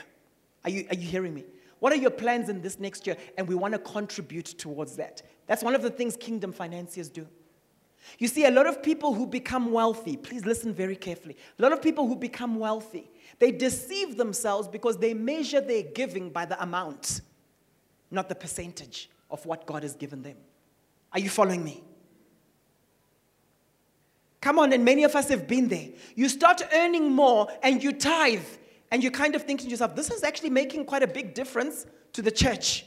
Are 0.64 0.70
you, 0.70 0.88
are 0.90 0.96
you 0.96 1.08
hearing 1.08 1.34
me? 1.34 1.44
What 1.80 1.94
are 1.94 1.98
your 1.98 2.12
plans 2.12 2.50
in 2.50 2.62
this 2.62 2.80
next 2.80 3.06
year? 3.06 3.18
And 3.38 3.48
we 3.48 3.54
want 3.54 3.74
to 3.74 3.80
contribute 3.80 4.46
towards 4.46 4.96
that. 4.96 5.22
That's 5.47 5.63
one 5.63 5.76
of 5.76 5.81
the 5.81 5.89
things 5.89 6.17
kingdom 6.17 6.51
financiers 6.51 7.09
do. 7.09 7.27
You 8.19 8.27
see, 8.27 8.45
a 8.45 8.51
lot 8.51 8.67
of 8.67 8.84
people 8.84 9.13
who 9.13 9.26
become 9.26 9.72
wealthy, 9.72 10.15
please 10.15 10.45
listen 10.45 10.73
very 10.73 10.95
carefully. 10.95 11.35
A 11.57 11.61
lot 11.61 11.73
of 11.73 11.81
people 11.81 12.07
who 12.07 12.15
become 12.15 12.59
wealthy, 12.59 13.09
they 13.39 13.51
deceive 13.51 14.17
themselves 14.17 14.67
because 14.67 14.97
they 14.97 15.13
measure 15.13 15.61
their 15.61 15.84
giving 15.84 16.30
by 16.30 16.45
the 16.45 16.61
amount, 16.61 17.22
not 18.11 18.30
the 18.30 18.35
percentage 18.35 19.09
of 19.31 19.45
what 19.45 19.65
God 19.65 19.84
has 19.84 19.95
given 19.95 20.22
them. 20.22 20.38
Are 21.11 21.19
you 21.19 21.30
following 21.30 21.63
me? 21.63 21.84
Come 24.39 24.59
on, 24.59 24.73
and 24.73 24.85
many 24.85 25.03
of 25.03 25.15
us 25.15 25.30
have 25.30 25.47
been 25.47 25.67
there. 25.67 25.88
You 26.13 26.30
start 26.30 26.61
earning 26.72 27.11
more 27.11 27.47
and 27.63 27.84
you 27.84 27.91
tithe, 27.91 28.45
and 28.91 29.03
you 29.03 29.09
kind 29.09 29.34
of 29.34 29.41
think 29.41 29.61
to 29.61 29.67
yourself, 29.67 29.95
this 29.95 30.11
is 30.11 30.23
actually 30.23 30.51
making 30.51 30.85
quite 30.85 31.01
a 31.01 31.07
big 31.07 31.34
difference 31.34 31.88
to 32.13 32.22
the 32.22 32.30
church. 32.30 32.85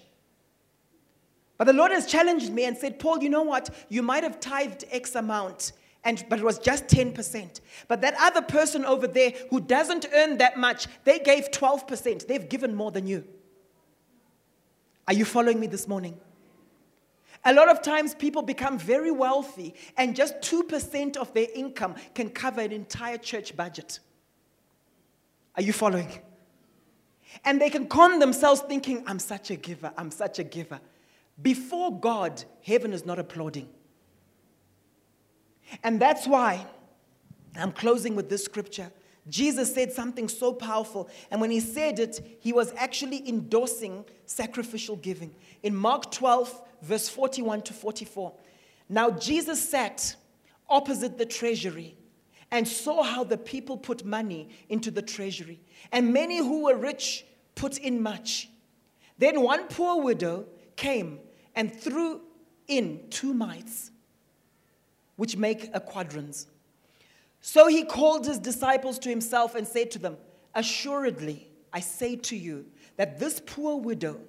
But 1.58 1.66
the 1.66 1.72
Lord 1.72 1.90
has 1.90 2.06
challenged 2.06 2.52
me 2.52 2.64
and 2.64 2.78
said, 2.78 3.00
Paul, 3.00 3.22
you 3.22 3.28
know 3.28 3.42
what? 3.42 3.68
You 3.88 4.00
might 4.00 4.22
have 4.22 4.38
tithed 4.38 4.84
X 4.90 5.16
amount, 5.16 5.72
and, 6.04 6.24
but 6.28 6.38
it 6.38 6.44
was 6.44 6.60
just 6.60 6.86
10%. 6.86 7.60
But 7.88 8.00
that 8.00 8.14
other 8.20 8.42
person 8.42 8.84
over 8.84 9.08
there 9.08 9.32
who 9.50 9.60
doesn't 9.60 10.06
earn 10.14 10.38
that 10.38 10.56
much, 10.56 10.86
they 11.04 11.18
gave 11.18 11.50
12%. 11.50 12.28
They've 12.28 12.48
given 12.48 12.74
more 12.76 12.92
than 12.92 13.08
you. 13.08 13.24
Are 15.08 15.14
you 15.14 15.24
following 15.24 15.58
me 15.58 15.66
this 15.66 15.88
morning? 15.88 16.18
A 17.44 17.52
lot 17.52 17.68
of 17.68 17.82
times 17.82 18.14
people 18.14 18.42
become 18.42 18.78
very 18.78 19.10
wealthy, 19.10 19.74
and 19.96 20.14
just 20.14 20.40
2% 20.40 21.16
of 21.16 21.34
their 21.34 21.48
income 21.54 21.96
can 22.14 22.30
cover 22.30 22.60
an 22.60 22.72
entire 22.72 23.18
church 23.18 23.56
budget. 23.56 23.98
Are 25.56 25.62
you 25.62 25.72
following? 25.72 26.20
And 27.44 27.60
they 27.60 27.70
can 27.70 27.88
con 27.88 28.20
themselves 28.20 28.60
thinking, 28.60 29.02
I'm 29.06 29.18
such 29.18 29.50
a 29.50 29.56
giver, 29.56 29.92
I'm 29.96 30.12
such 30.12 30.38
a 30.38 30.44
giver. 30.44 30.80
Before 31.40 31.98
God, 31.98 32.44
heaven 32.62 32.92
is 32.92 33.06
not 33.06 33.18
applauding. 33.18 33.68
And 35.84 36.00
that's 36.00 36.26
why 36.26 36.66
I'm 37.56 37.72
closing 37.72 38.16
with 38.16 38.28
this 38.28 38.44
scripture. 38.44 38.90
Jesus 39.28 39.74
said 39.74 39.92
something 39.92 40.28
so 40.28 40.52
powerful. 40.52 41.08
And 41.30 41.40
when 41.40 41.50
he 41.50 41.60
said 41.60 41.98
it, 41.98 42.38
he 42.40 42.52
was 42.52 42.72
actually 42.76 43.28
endorsing 43.28 44.04
sacrificial 44.24 44.96
giving. 44.96 45.34
In 45.62 45.76
Mark 45.76 46.10
12, 46.10 46.62
verse 46.82 47.08
41 47.08 47.62
to 47.62 47.72
44. 47.72 48.32
Now, 48.88 49.10
Jesus 49.10 49.68
sat 49.68 50.16
opposite 50.68 51.18
the 51.18 51.26
treasury 51.26 51.94
and 52.50 52.66
saw 52.66 53.02
how 53.02 53.24
the 53.24 53.36
people 53.36 53.76
put 53.76 54.04
money 54.04 54.48
into 54.70 54.90
the 54.90 55.02
treasury. 55.02 55.60
And 55.92 56.12
many 56.12 56.38
who 56.38 56.64
were 56.64 56.76
rich 56.76 57.26
put 57.54 57.76
in 57.78 58.02
much. 58.02 58.48
Then 59.18 59.42
one 59.42 59.66
poor 59.68 60.02
widow 60.02 60.46
came 60.76 61.20
and 61.58 61.74
threw 61.74 62.20
in 62.68 63.00
two 63.10 63.34
mites, 63.34 63.90
which 65.16 65.36
make 65.36 65.68
a 65.74 65.80
quadrans. 65.80 66.46
So 67.40 67.66
he 67.66 67.82
called 67.84 68.26
his 68.26 68.38
disciples 68.38 68.96
to 69.00 69.08
himself 69.08 69.56
and 69.56 69.66
said 69.66 69.90
to 69.90 69.98
them, 69.98 70.16
Assuredly, 70.54 71.50
I 71.72 71.80
say 71.80 72.14
to 72.14 72.36
you 72.36 72.66
that 72.96 73.18
this 73.18 73.42
poor 73.44 73.76
widow 73.76 74.20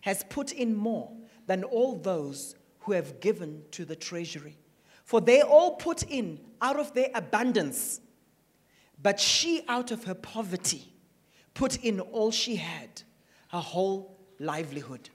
has 0.00 0.24
put 0.30 0.52
in 0.52 0.74
more 0.74 1.12
than 1.46 1.62
all 1.62 1.94
those 1.94 2.54
who 2.80 2.92
have 2.92 3.20
given 3.20 3.64
to 3.72 3.84
the 3.84 3.96
treasury. 3.96 4.56
For 5.04 5.20
they 5.20 5.42
all 5.42 5.72
put 5.72 6.04
in 6.04 6.40
out 6.62 6.80
of 6.80 6.94
their 6.94 7.10
abundance, 7.14 8.00
but 9.02 9.20
she 9.20 9.62
out 9.68 9.90
of 9.90 10.04
her 10.04 10.14
poverty 10.14 10.90
put 11.52 11.84
in 11.84 12.00
all 12.00 12.30
she 12.30 12.56
had, 12.56 13.02
her 13.48 13.60
whole 13.60 14.16
livelihood. 14.38 15.10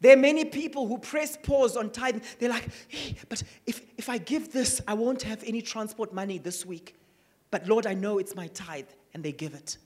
There 0.00 0.12
are 0.12 0.20
many 0.20 0.44
people 0.44 0.86
who 0.86 0.98
press 0.98 1.36
pause 1.36 1.76
on 1.76 1.90
tithing. 1.90 2.22
They're 2.38 2.50
like, 2.50 2.68
hey, 2.86 3.16
but 3.28 3.42
if, 3.66 3.82
if 3.96 4.08
I 4.08 4.18
give 4.18 4.52
this, 4.52 4.80
I 4.86 4.94
won't 4.94 5.22
have 5.22 5.42
any 5.44 5.60
transport 5.60 6.12
money 6.12 6.38
this 6.38 6.64
week. 6.64 6.94
But 7.50 7.66
Lord, 7.66 7.86
I 7.86 7.94
know 7.94 8.18
it's 8.18 8.36
my 8.36 8.46
tithe, 8.48 8.88
and 9.14 9.24
they 9.24 9.32
give 9.32 9.54
it. 9.54 9.78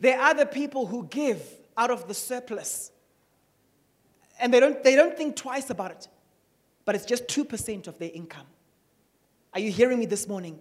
There 0.00 0.18
are 0.18 0.30
other 0.30 0.46
people 0.46 0.86
who 0.86 1.06
give 1.06 1.40
out 1.76 1.90
of 1.90 2.08
the 2.08 2.14
surplus, 2.14 2.90
and 4.40 4.52
they 4.52 4.58
don't, 4.58 4.82
they 4.82 4.96
don't 4.96 5.16
think 5.16 5.36
twice 5.36 5.70
about 5.70 5.92
it, 5.92 6.08
but 6.84 6.94
it's 6.94 7.04
just 7.04 7.28
2% 7.28 7.86
of 7.86 7.98
their 7.98 8.10
income. 8.12 8.46
Are 9.52 9.60
you 9.60 9.70
hearing 9.70 10.00
me 10.00 10.06
this 10.06 10.26
morning? 10.26 10.58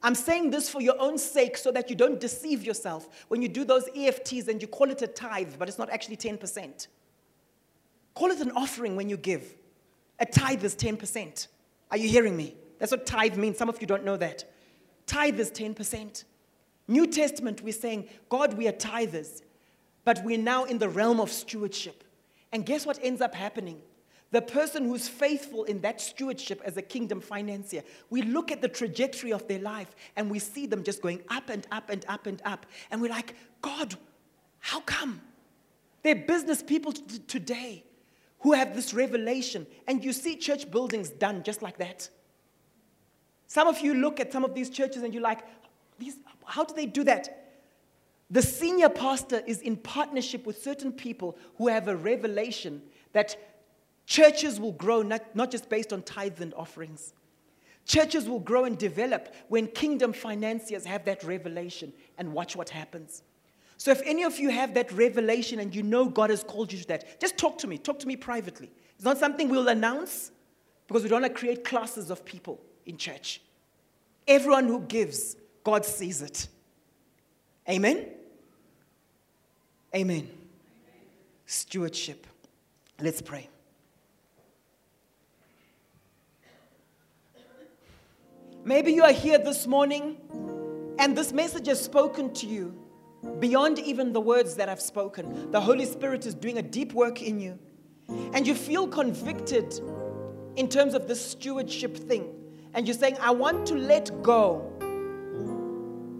I'm 0.00 0.14
saying 0.14 0.50
this 0.50 0.70
for 0.70 0.80
your 0.80 0.94
own 1.00 1.18
sake 1.18 1.56
so 1.56 1.72
that 1.72 1.90
you 1.90 1.96
don't 1.96 2.20
deceive 2.20 2.62
yourself 2.62 3.08
when 3.26 3.42
you 3.42 3.48
do 3.48 3.64
those 3.64 3.88
EFTs 3.90 4.46
and 4.46 4.62
you 4.62 4.68
call 4.68 4.90
it 4.90 5.02
a 5.02 5.08
tithe, 5.08 5.54
but 5.58 5.68
it's 5.68 5.78
not 5.78 5.90
actually 5.90 6.16
10%. 6.16 6.86
Call 8.18 8.32
it 8.32 8.40
an 8.40 8.50
offering 8.56 8.96
when 8.96 9.08
you 9.08 9.16
give. 9.16 9.54
A 10.18 10.26
tithe 10.26 10.64
is 10.64 10.74
10%. 10.74 11.46
Are 11.92 11.96
you 11.96 12.08
hearing 12.08 12.36
me? 12.36 12.56
That's 12.80 12.90
what 12.90 13.06
tithe 13.06 13.36
means. 13.36 13.56
Some 13.56 13.68
of 13.68 13.80
you 13.80 13.86
don't 13.86 14.04
know 14.04 14.16
that. 14.16 14.42
Tithe 15.06 15.38
is 15.38 15.52
10%. 15.52 16.24
New 16.88 17.06
Testament, 17.06 17.62
we're 17.62 17.72
saying, 17.72 18.08
God, 18.28 18.54
we 18.54 18.66
are 18.66 18.72
tithers, 18.72 19.42
but 20.04 20.20
we're 20.24 20.36
now 20.36 20.64
in 20.64 20.78
the 20.78 20.88
realm 20.88 21.20
of 21.20 21.30
stewardship. 21.30 22.02
And 22.50 22.66
guess 22.66 22.84
what 22.84 22.98
ends 23.04 23.20
up 23.20 23.36
happening? 23.36 23.80
The 24.32 24.42
person 24.42 24.86
who's 24.86 25.06
faithful 25.06 25.62
in 25.62 25.80
that 25.82 26.00
stewardship 26.00 26.60
as 26.64 26.76
a 26.76 26.82
kingdom 26.82 27.20
financier, 27.20 27.84
we 28.10 28.22
look 28.22 28.50
at 28.50 28.60
the 28.60 28.68
trajectory 28.68 29.32
of 29.32 29.46
their 29.46 29.60
life 29.60 29.94
and 30.16 30.28
we 30.28 30.40
see 30.40 30.66
them 30.66 30.82
just 30.82 31.02
going 31.02 31.22
up 31.28 31.50
and 31.50 31.68
up 31.70 31.88
and 31.88 32.04
up 32.08 32.26
and 32.26 32.42
up. 32.44 32.66
And 32.90 33.00
we're 33.00 33.12
like, 33.12 33.36
God, 33.62 33.94
how 34.58 34.80
come? 34.80 35.20
They're 36.02 36.16
business 36.16 36.64
people 36.64 36.90
t- 36.90 37.20
today 37.28 37.84
who 38.40 38.52
have 38.52 38.74
this 38.74 38.94
revelation, 38.94 39.66
and 39.86 40.04
you 40.04 40.12
see 40.12 40.36
church 40.36 40.70
buildings 40.70 41.10
done 41.10 41.42
just 41.42 41.62
like 41.62 41.78
that. 41.78 42.08
Some 43.46 43.66
of 43.66 43.80
you 43.80 43.94
look 43.94 44.20
at 44.20 44.32
some 44.32 44.44
of 44.44 44.54
these 44.54 44.70
churches 44.70 45.02
and 45.02 45.12
you're 45.12 45.22
like, 45.22 45.40
how 46.44 46.64
do 46.64 46.74
they 46.74 46.86
do 46.86 47.02
that? 47.04 47.46
The 48.30 48.42
senior 48.42 48.90
pastor 48.90 49.42
is 49.46 49.62
in 49.62 49.76
partnership 49.76 50.46
with 50.46 50.62
certain 50.62 50.92
people 50.92 51.36
who 51.56 51.68
have 51.68 51.88
a 51.88 51.96
revelation 51.96 52.82
that 53.12 53.36
churches 54.06 54.60
will 54.60 54.72
grow 54.72 55.02
not, 55.02 55.34
not 55.34 55.50
just 55.50 55.68
based 55.70 55.92
on 55.92 56.02
tithes 56.02 56.40
and 56.40 56.52
offerings. 56.54 57.14
Churches 57.86 58.28
will 58.28 58.40
grow 58.40 58.64
and 58.64 58.76
develop 58.76 59.34
when 59.48 59.66
kingdom 59.66 60.12
financiers 60.12 60.84
have 60.84 61.06
that 61.06 61.24
revelation 61.24 61.90
and 62.18 62.34
watch 62.34 62.54
what 62.54 62.68
happens. 62.68 63.22
So 63.78 63.92
if 63.92 64.02
any 64.04 64.24
of 64.24 64.38
you 64.40 64.50
have 64.50 64.74
that 64.74 64.90
revelation 64.90 65.60
and 65.60 65.74
you 65.74 65.84
know 65.84 66.06
God 66.06 66.30
has 66.30 66.42
called 66.42 66.72
you 66.72 66.80
to 66.80 66.88
that, 66.88 67.20
just 67.20 67.38
talk 67.38 67.58
to 67.58 67.68
me. 67.68 67.78
Talk 67.78 68.00
to 68.00 68.08
me 68.08 68.16
privately. 68.16 68.70
It's 68.96 69.04
not 69.04 69.18
something 69.18 69.48
we'll 69.48 69.68
announce 69.68 70.32
because 70.88 71.04
we 71.04 71.08
don't 71.08 71.22
want 71.22 71.32
to 71.32 71.38
create 71.38 71.64
classes 71.64 72.10
of 72.10 72.24
people 72.24 72.60
in 72.86 72.96
church. 72.96 73.40
Everyone 74.26 74.66
who 74.66 74.80
gives, 74.80 75.36
God 75.62 75.84
sees 75.84 76.22
it. 76.22 76.48
Amen? 77.68 77.96
Amen. 77.96 78.16
Amen. 79.94 80.28
Stewardship. 81.46 82.26
Let's 83.00 83.22
pray. 83.22 83.48
Maybe 88.64 88.92
you 88.92 89.04
are 89.04 89.12
here 89.12 89.38
this 89.38 89.66
morning 89.66 90.16
and 90.98 91.16
this 91.16 91.32
message 91.32 91.68
has 91.68 91.82
spoken 91.82 92.34
to 92.34 92.46
you 92.46 92.77
beyond 93.40 93.78
even 93.78 94.12
the 94.12 94.20
words 94.20 94.54
that 94.56 94.68
I've 94.68 94.80
spoken. 94.80 95.50
The 95.50 95.60
Holy 95.60 95.84
Spirit 95.84 96.26
is 96.26 96.34
doing 96.34 96.58
a 96.58 96.62
deep 96.62 96.92
work 96.92 97.22
in 97.22 97.40
you. 97.40 97.58
And 98.32 98.46
you 98.46 98.54
feel 98.54 98.86
convicted 98.86 99.80
in 100.56 100.68
terms 100.68 100.94
of 100.94 101.06
this 101.08 101.24
stewardship 101.24 101.96
thing. 101.96 102.34
And 102.74 102.86
you're 102.86 102.96
saying, 102.96 103.16
I 103.20 103.30
want 103.30 103.66
to 103.66 103.74
let 103.74 104.22
go 104.22 104.72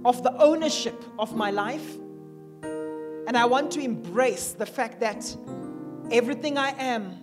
of 0.05 0.23
the 0.23 0.37
ownership 0.41 1.05
of 1.19 1.35
my 1.37 1.51
life. 1.51 1.97
And 2.62 3.37
I 3.37 3.45
want 3.45 3.70
to 3.73 3.81
embrace 3.81 4.53
the 4.53 4.66
fact 4.66 5.01
that 5.01 5.37
everything 6.11 6.57
I 6.57 6.70
am 6.79 7.16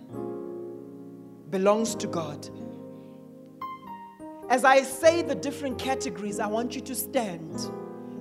belongs 1.50 1.94
to 1.96 2.06
God. 2.06 2.48
As 4.48 4.64
I 4.64 4.82
say 4.82 5.22
the 5.22 5.34
different 5.34 5.78
categories, 5.78 6.38
I 6.38 6.46
want 6.46 6.74
you 6.74 6.80
to 6.82 6.94
stand 6.94 7.70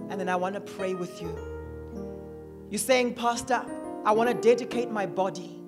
and 0.09 0.19
then 0.19 0.29
I 0.29 0.35
want 0.35 0.55
to 0.55 0.61
pray 0.61 0.93
with 0.93 1.21
you. 1.21 1.37
You're 2.69 2.79
saying, 2.79 3.15
Pastor, 3.15 3.63
I 4.05 4.11
want 4.11 4.29
to 4.29 4.35
dedicate 4.35 4.91
my 4.91 5.05
body. 5.05 5.61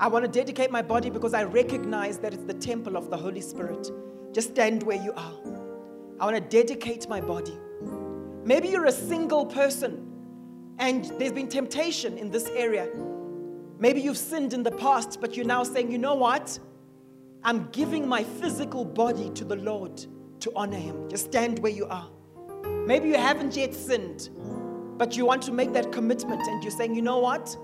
I 0.00 0.06
want 0.06 0.24
to 0.24 0.30
dedicate 0.30 0.70
my 0.70 0.82
body 0.82 1.10
because 1.10 1.34
I 1.34 1.44
recognize 1.44 2.18
that 2.18 2.32
it's 2.32 2.44
the 2.44 2.54
temple 2.54 2.96
of 2.96 3.10
the 3.10 3.16
Holy 3.16 3.40
Spirit. 3.40 3.90
Just 4.32 4.50
stand 4.50 4.82
where 4.82 5.02
you 5.02 5.12
are. 5.12 5.34
I 6.20 6.24
want 6.24 6.36
to 6.36 6.40
dedicate 6.40 7.08
my 7.08 7.20
body. 7.20 7.56
Maybe 8.44 8.68
you're 8.68 8.86
a 8.86 8.92
single 8.92 9.44
person 9.44 10.08
and 10.78 11.04
there's 11.18 11.32
been 11.32 11.48
temptation 11.48 12.16
in 12.16 12.30
this 12.30 12.48
area. 12.48 12.88
Maybe 13.78 14.00
you've 14.00 14.18
sinned 14.18 14.52
in 14.52 14.62
the 14.62 14.70
past, 14.70 15.20
but 15.20 15.36
you're 15.36 15.46
now 15.46 15.62
saying, 15.62 15.90
you 15.90 15.98
know 15.98 16.14
what? 16.14 16.58
I'm 17.44 17.68
giving 17.70 18.08
my 18.08 18.24
physical 18.24 18.84
body 18.84 19.30
to 19.30 19.44
the 19.44 19.56
Lord 19.56 20.04
to 20.40 20.52
honor 20.54 20.76
Him. 20.76 21.08
Just 21.08 21.26
stand 21.26 21.58
where 21.60 21.72
you 21.72 21.86
are. 21.86 22.08
Maybe 22.88 23.10
you 23.10 23.18
haven't 23.18 23.54
yet 23.54 23.74
sinned, 23.74 24.30
but 24.96 25.14
you 25.14 25.26
want 25.26 25.42
to 25.42 25.52
make 25.52 25.74
that 25.74 25.92
commitment 25.92 26.40
and 26.48 26.64
you're 26.64 26.70
saying, 26.70 26.94
you 26.94 27.02
know 27.02 27.18
what? 27.18 27.54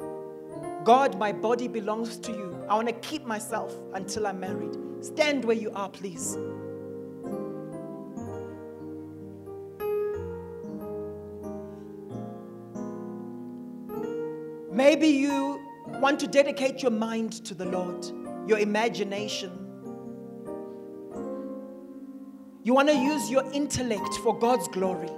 God, 0.84 1.18
my 1.18 1.32
body 1.32 1.66
belongs 1.66 2.18
to 2.18 2.30
you. 2.30 2.62
I 2.68 2.74
want 2.74 2.88
to 2.88 2.94
keep 2.96 3.24
myself 3.24 3.74
until 3.94 4.26
I'm 4.26 4.38
married. 4.38 4.76
Stand 5.00 5.46
where 5.46 5.56
you 5.56 5.70
are, 5.70 5.88
please. 5.88 6.36
Maybe 14.70 15.08
you 15.08 15.58
want 16.00 16.20
to 16.20 16.26
dedicate 16.26 16.82
your 16.82 16.90
mind 16.90 17.32
to 17.46 17.54
the 17.54 17.64
Lord, 17.64 18.04
your 18.46 18.58
imagination. 18.58 19.63
You 22.64 22.72
want 22.72 22.88
to 22.88 22.96
use 22.96 23.30
your 23.30 23.44
intellect 23.52 24.14
for 24.22 24.36
God's 24.36 24.68
glory. 24.68 25.10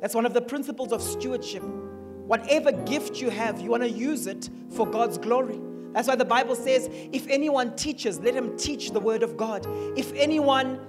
That's 0.00 0.16
one 0.16 0.26
of 0.26 0.34
the 0.34 0.42
principles 0.42 0.90
of 0.90 1.00
stewardship. 1.00 1.62
Whatever 1.62 2.72
gift 2.72 3.20
you 3.20 3.30
have, 3.30 3.60
you 3.60 3.70
want 3.70 3.84
to 3.84 3.88
use 3.88 4.26
it 4.26 4.50
for 4.68 4.84
God's 4.84 5.16
glory. 5.16 5.60
That's 5.92 6.08
why 6.08 6.16
the 6.16 6.24
Bible 6.24 6.56
says, 6.56 6.90
if 7.12 7.28
anyone 7.28 7.76
teaches, 7.76 8.18
let 8.18 8.34
him 8.34 8.56
teach 8.56 8.90
the 8.90 8.98
word 8.98 9.22
of 9.22 9.36
God. 9.36 9.64
If 9.96 10.12
anyone 10.14 10.80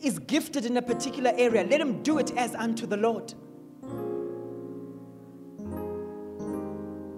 is 0.00 0.20
gifted 0.20 0.64
in 0.64 0.76
a 0.76 0.82
particular 0.82 1.32
area, 1.36 1.64
let 1.64 1.80
him 1.80 2.00
do 2.04 2.18
it 2.18 2.30
as 2.36 2.54
unto 2.54 2.86
the 2.86 2.96
Lord. 2.96 3.34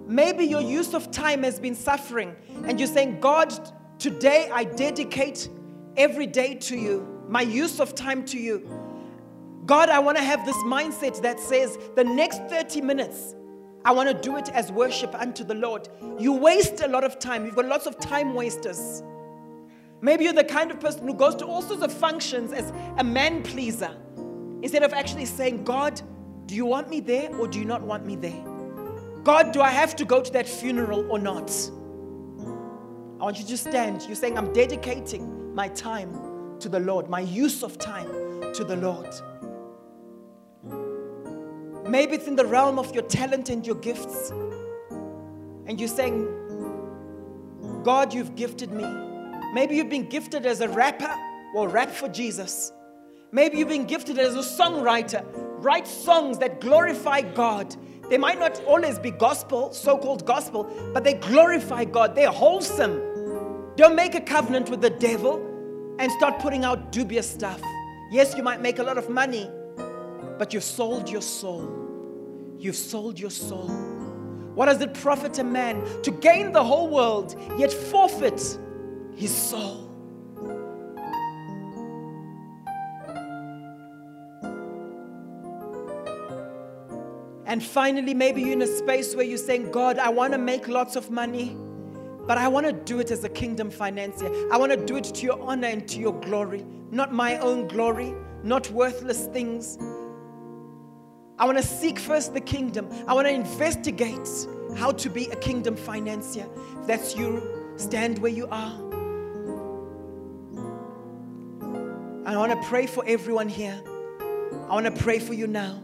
Maybe 0.07 0.45
your 0.45 0.61
use 0.61 0.95
of 0.95 1.11
time 1.11 1.43
has 1.43 1.59
been 1.59 1.75
suffering, 1.75 2.35
and 2.63 2.79
you're 2.79 2.89
saying, 2.89 3.19
God, 3.19 3.53
today 3.99 4.49
I 4.51 4.63
dedicate 4.63 5.47
every 5.95 6.25
day 6.25 6.55
to 6.55 6.75
you 6.75 7.16
my 7.27 7.41
use 7.41 7.79
of 7.79 7.95
time 7.95 8.25
to 8.25 8.37
you. 8.37 8.67
God, 9.65 9.89
I 9.89 9.99
want 9.99 10.17
to 10.17 10.23
have 10.23 10.45
this 10.45 10.55
mindset 10.57 11.21
that 11.21 11.39
says 11.39 11.77
the 11.95 12.03
next 12.03 12.41
30 12.49 12.81
minutes 12.81 13.35
I 13.87 13.91
want 13.91 14.09
to 14.09 14.13
do 14.13 14.35
it 14.35 14.49
as 14.49 14.69
worship 14.69 15.15
unto 15.15 15.45
the 15.45 15.53
Lord. 15.53 15.87
You 16.19 16.33
waste 16.33 16.81
a 16.81 16.89
lot 16.89 17.05
of 17.05 17.19
time. 17.19 17.45
You've 17.45 17.55
got 17.55 17.67
lots 17.67 17.85
of 17.85 17.97
time 17.99 18.33
wasters. 18.33 19.01
Maybe 20.01 20.25
you're 20.25 20.33
the 20.33 20.43
kind 20.43 20.71
of 20.71 20.79
person 20.81 21.07
who 21.07 21.13
goes 21.13 21.35
to 21.35 21.45
all 21.45 21.61
sorts 21.61 21.81
of 21.81 21.93
functions 21.93 22.51
as 22.51 22.73
a 22.97 23.03
man 23.03 23.43
pleaser 23.43 23.95
instead 24.61 24.83
of 24.83 24.91
actually 24.91 25.23
saying, 25.23 25.63
God, 25.63 26.01
do 26.47 26.55
you 26.55 26.65
want 26.65 26.89
me 26.89 26.99
there 26.99 27.33
or 27.37 27.47
do 27.47 27.59
you 27.59 27.65
not 27.65 27.81
want 27.81 28.05
me 28.05 28.17
there? 28.17 28.43
God, 29.23 29.53
do 29.53 29.61
I 29.61 29.69
have 29.69 29.95
to 29.95 30.03
go 30.03 30.21
to 30.21 30.33
that 30.33 30.49
funeral 30.49 31.09
or 31.09 31.17
not? 31.17 31.49
I 33.21 33.23
want 33.23 33.39
you 33.39 33.45
to 33.45 33.57
stand. 33.57 34.03
You're 34.03 34.15
saying, 34.15 34.37
I'm 34.37 34.51
dedicating 34.51 35.55
my 35.55 35.69
time 35.69 36.26
to 36.59 36.69
the 36.69 36.79
Lord, 36.79 37.09
my 37.09 37.19
use 37.19 37.63
of 37.63 37.77
time 37.77 38.09
to 38.53 38.63
the 38.63 38.75
Lord. 38.75 39.13
Maybe 41.87 42.15
it's 42.15 42.27
in 42.27 42.35
the 42.35 42.45
realm 42.45 42.79
of 42.79 42.93
your 42.93 43.03
talent 43.03 43.49
and 43.49 43.65
your 43.65 43.75
gifts. 43.75 44.31
And 45.65 45.79
you're 45.79 45.87
saying, 45.87 46.27
God, 47.83 48.13
you've 48.13 48.35
gifted 48.35 48.71
me. 48.71 48.85
Maybe 49.53 49.75
you've 49.75 49.89
been 49.89 50.09
gifted 50.09 50.45
as 50.45 50.61
a 50.61 50.67
rapper 50.67 51.13
or 51.55 51.69
rap 51.69 51.89
for 51.89 52.09
Jesus. 52.09 52.73
Maybe 53.31 53.57
you've 53.57 53.69
been 53.69 53.85
gifted 53.85 54.19
as 54.19 54.35
a 54.35 54.39
songwriter. 54.39 55.25
Write 55.63 55.87
songs 55.87 56.37
that 56.39 56.59
glorify 56.59 57.21
God. 57.21 57.75
They 58.09 58.17
might 58.17 58.39
not 58.39 58.61
always 58.65 58.99
be 58.99 59.11
gospel, 59.11 59.71
so 59.73 59.97
called 59.97 60.25
gospel, 60.25 60.63
but 60.93 61.03
they 61.03 61.13
glorify 61.13 61.85
God. 61.85 62.15
They're 62.15 62.31
wholesome. 62.31 63.73
Don't 63.75 63.95
make 63.95 64.15
a 64.15 64.21
covenant 64.21 64.69
with 64.69 64.81
the 64.81 64.89
devil 64.89 65.46
and 65.99 66.11
start 66.11 66.39
putting 66.39 66.63
out 66.63 66.91
dubious 66.91 67.29
stuff. 67.29 67.61
Yes, 68.11 68.35
you 68.35 68.43
might 68.43 68.61
make 68.61 68.79
a 68.79 68.83
lot 68.83 68.97
of 68.97 69.09
money, 69.09 69.49
but 70.37 70.53
you've 70.53 70.63
sold 70.63 71.09
your 71.09 71.21
soul. 71.21 72.55
You've 72.57 72.75
sold 72.75 73.19
your 73.19 73.29
soul. 73.29 73.67
What 74.55 74.65
does 74.65 74.81
it 74.81 74.93
profit 74.93 75.37
a 75.39 75.43
man 75.43 75.83
to 76.03 76.11
gain 76.11 76.51
the 76.51 76.63
whole 76.63 76.87
world 76.87 77.35
yet 77.57 77.71
forfeit 77.71 78.57
his 79.15 79.35
soul? 79.35 79.83
And 87.45 87.63
finally, 87.63 88.13
maybe 88.13 88.41
you're 88.41 88.53
in 88.53 88.61
a 88.61 88.67
space 88.67 89.15
where 89.15 89.25
you're 89.25 89.37
saying, 89.37 89.71
God, 89.71 89.99
I 89.99 90.09
want 90.09 90.33
to 90.33 90.37
make 90.37 90.67
lots 90.67 90.95
of 90.95 91.09
money, 91.09 91.55
but 92.27 92.37
I 92.37 92.47
want 92.49 92.65
to 92.65 92.73
do 92.73 92.99
it 92.99 93.09
as 93.09 93.23
a 93.23 93.29
kingdom 93.29 93.71
financier. 93.71 94.29
I 94.51 94.57
want 94.57 94.71
to 94.73 94.85
do 94.85 94.97
it 94.97 95.05
to 95.05 95.23
your 95.23 95.41
honor 95.41 95.67
and 95.67 95.87
to 95.87 95.99
your 95.99 96.19
glory, 96.19 96.65
not 96.91 97.13
my 97.13 97.37
own 97.37 97.67
glory, 97.67 98.13
not 98.43 98.69
worthless 98.71 99.27
things. 99.27 99.77
I 101.39 101.45
want 101.45 101.57
to 101.57 101.63
seek 101.63 101.97
first 101.99 102.33
the 102.33 102.41
kingdom. 102.41 102.89
I 103.07 103.13
want 103.13 103.27
to 103.27 103.33
investigate 103.33 104.27
how 104.75 104.91
to 104.91 105.09
be 105.09 105.27
a 105.27 105.35
kingdom 105.37 105.75
financier. 105.75 106.47
If 106.81 106.87
that's 106.87 107.15
you, 107.15 107.73
stand 107.77 108.19
where 108.19 108.31
you 108.31 108.47
are. 108.51 108.87
I 112.25 112.35
want 112.35 112.51
to 112.51 112.67
pray 112.67 112.87
for 112.87 113.05
everyone 113.07 113.47
here. 113.47 113.81
I 114.51 114.73
want 114.73 114.85
to 114.85 114.91
pray 114.91 115.19
for 115.19 115.33
you 115.33 115.47
now. 115.47 115.81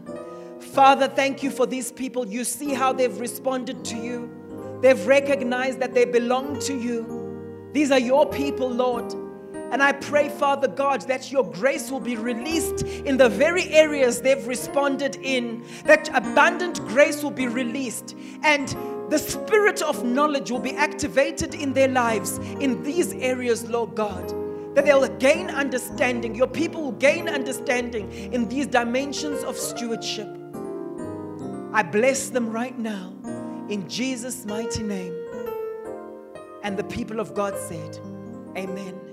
Father, 0.60 1.08
thank 1.08 1.42
you 1.42 1.50
for 1.50 1.66
these 1.66 1.90
people. 1.90 2.26
You 2.28 2.44
see 2.44 2.74
how 2.74 2.92
they've 2.92 3.18
responded 3.18 3.82
to 3.86 3.96
you. 3.96 4.43
They've 4.84 5.06
recognized 5.06 5.80
that 5.80 5.94
they 5.94 6.04
belong 6.04 6.58
to 6.58 6.74
you. 6.74 7.70
These 7.72 7.90
are 7.90 7.98
your 7.98 8.28
people, 8.28 8.68
Lord. 8.68 9.14
And 9.72 9.82
I 9.82 9.92
pray, 9.92 10.28
Father 10.28 10.68
God, 10.68 11.08
that 11.08 11.32
your 11.32 11.42
grace 11.42 11.90
will 11.90 12.00
be 12.00 12.16
released 12.16 12.82
in 12.82 13.16
the 13.16 13.30
very 13.30 13.66
areas 13.70 14.20
they've 14.20 14.46
responded 14.46 15.16
in, 15.22 15.64
that 15.84 16.10
abundant 16.12 16.80
grace 16.86 17.22
will 17.22 17.30
be 17.30 17.46
released, 17.46 18.14
and 18.42 18.76
the 19.10 19.16
spirit 19.16 19.80
of 19.80 20.04
knowledge 20.04 20.50
will 20.50 20.60
be 20.60 20.76
activated 20.76 21.54
in 21.54 21.72
their 21.72 21.88
lives 21.88 22.36
in 22.60 22.82
these 22.82 23.14
areas, 23.14 23.66
Lord 23.70 23.94
God. 23.94 24.28
That 24.74 24.84
they'll 24.84 25.08
gain 25.16 25.48
understanding, 25.48 26.34
your 26.34 26.46
people 26.46 26.82
will 26.82 26.92
gain 26.92 27.30
understanding 27.30 28.12
in 28.34 28.50
these 28.50 28.66
dimensions 28.66 29.44
of 29.44 29.56
stewardship. 29.56 30.28
I 31.72 31.82
bless 31.82 32.28
them 32.28 32.50
right 32.50 32.78
now 32.78 33.14
in 33.68 33.88
Jesus' 33.88 34.44
mighty 34.44 34.82
name. 34.82 35.14
And 36.62 36.76
the 36.76 36.84
people 36.84 37.20
of 37.20 37.34
God 37.34 37.58
said, 37.58 37.98
Amen. 38.56 39.03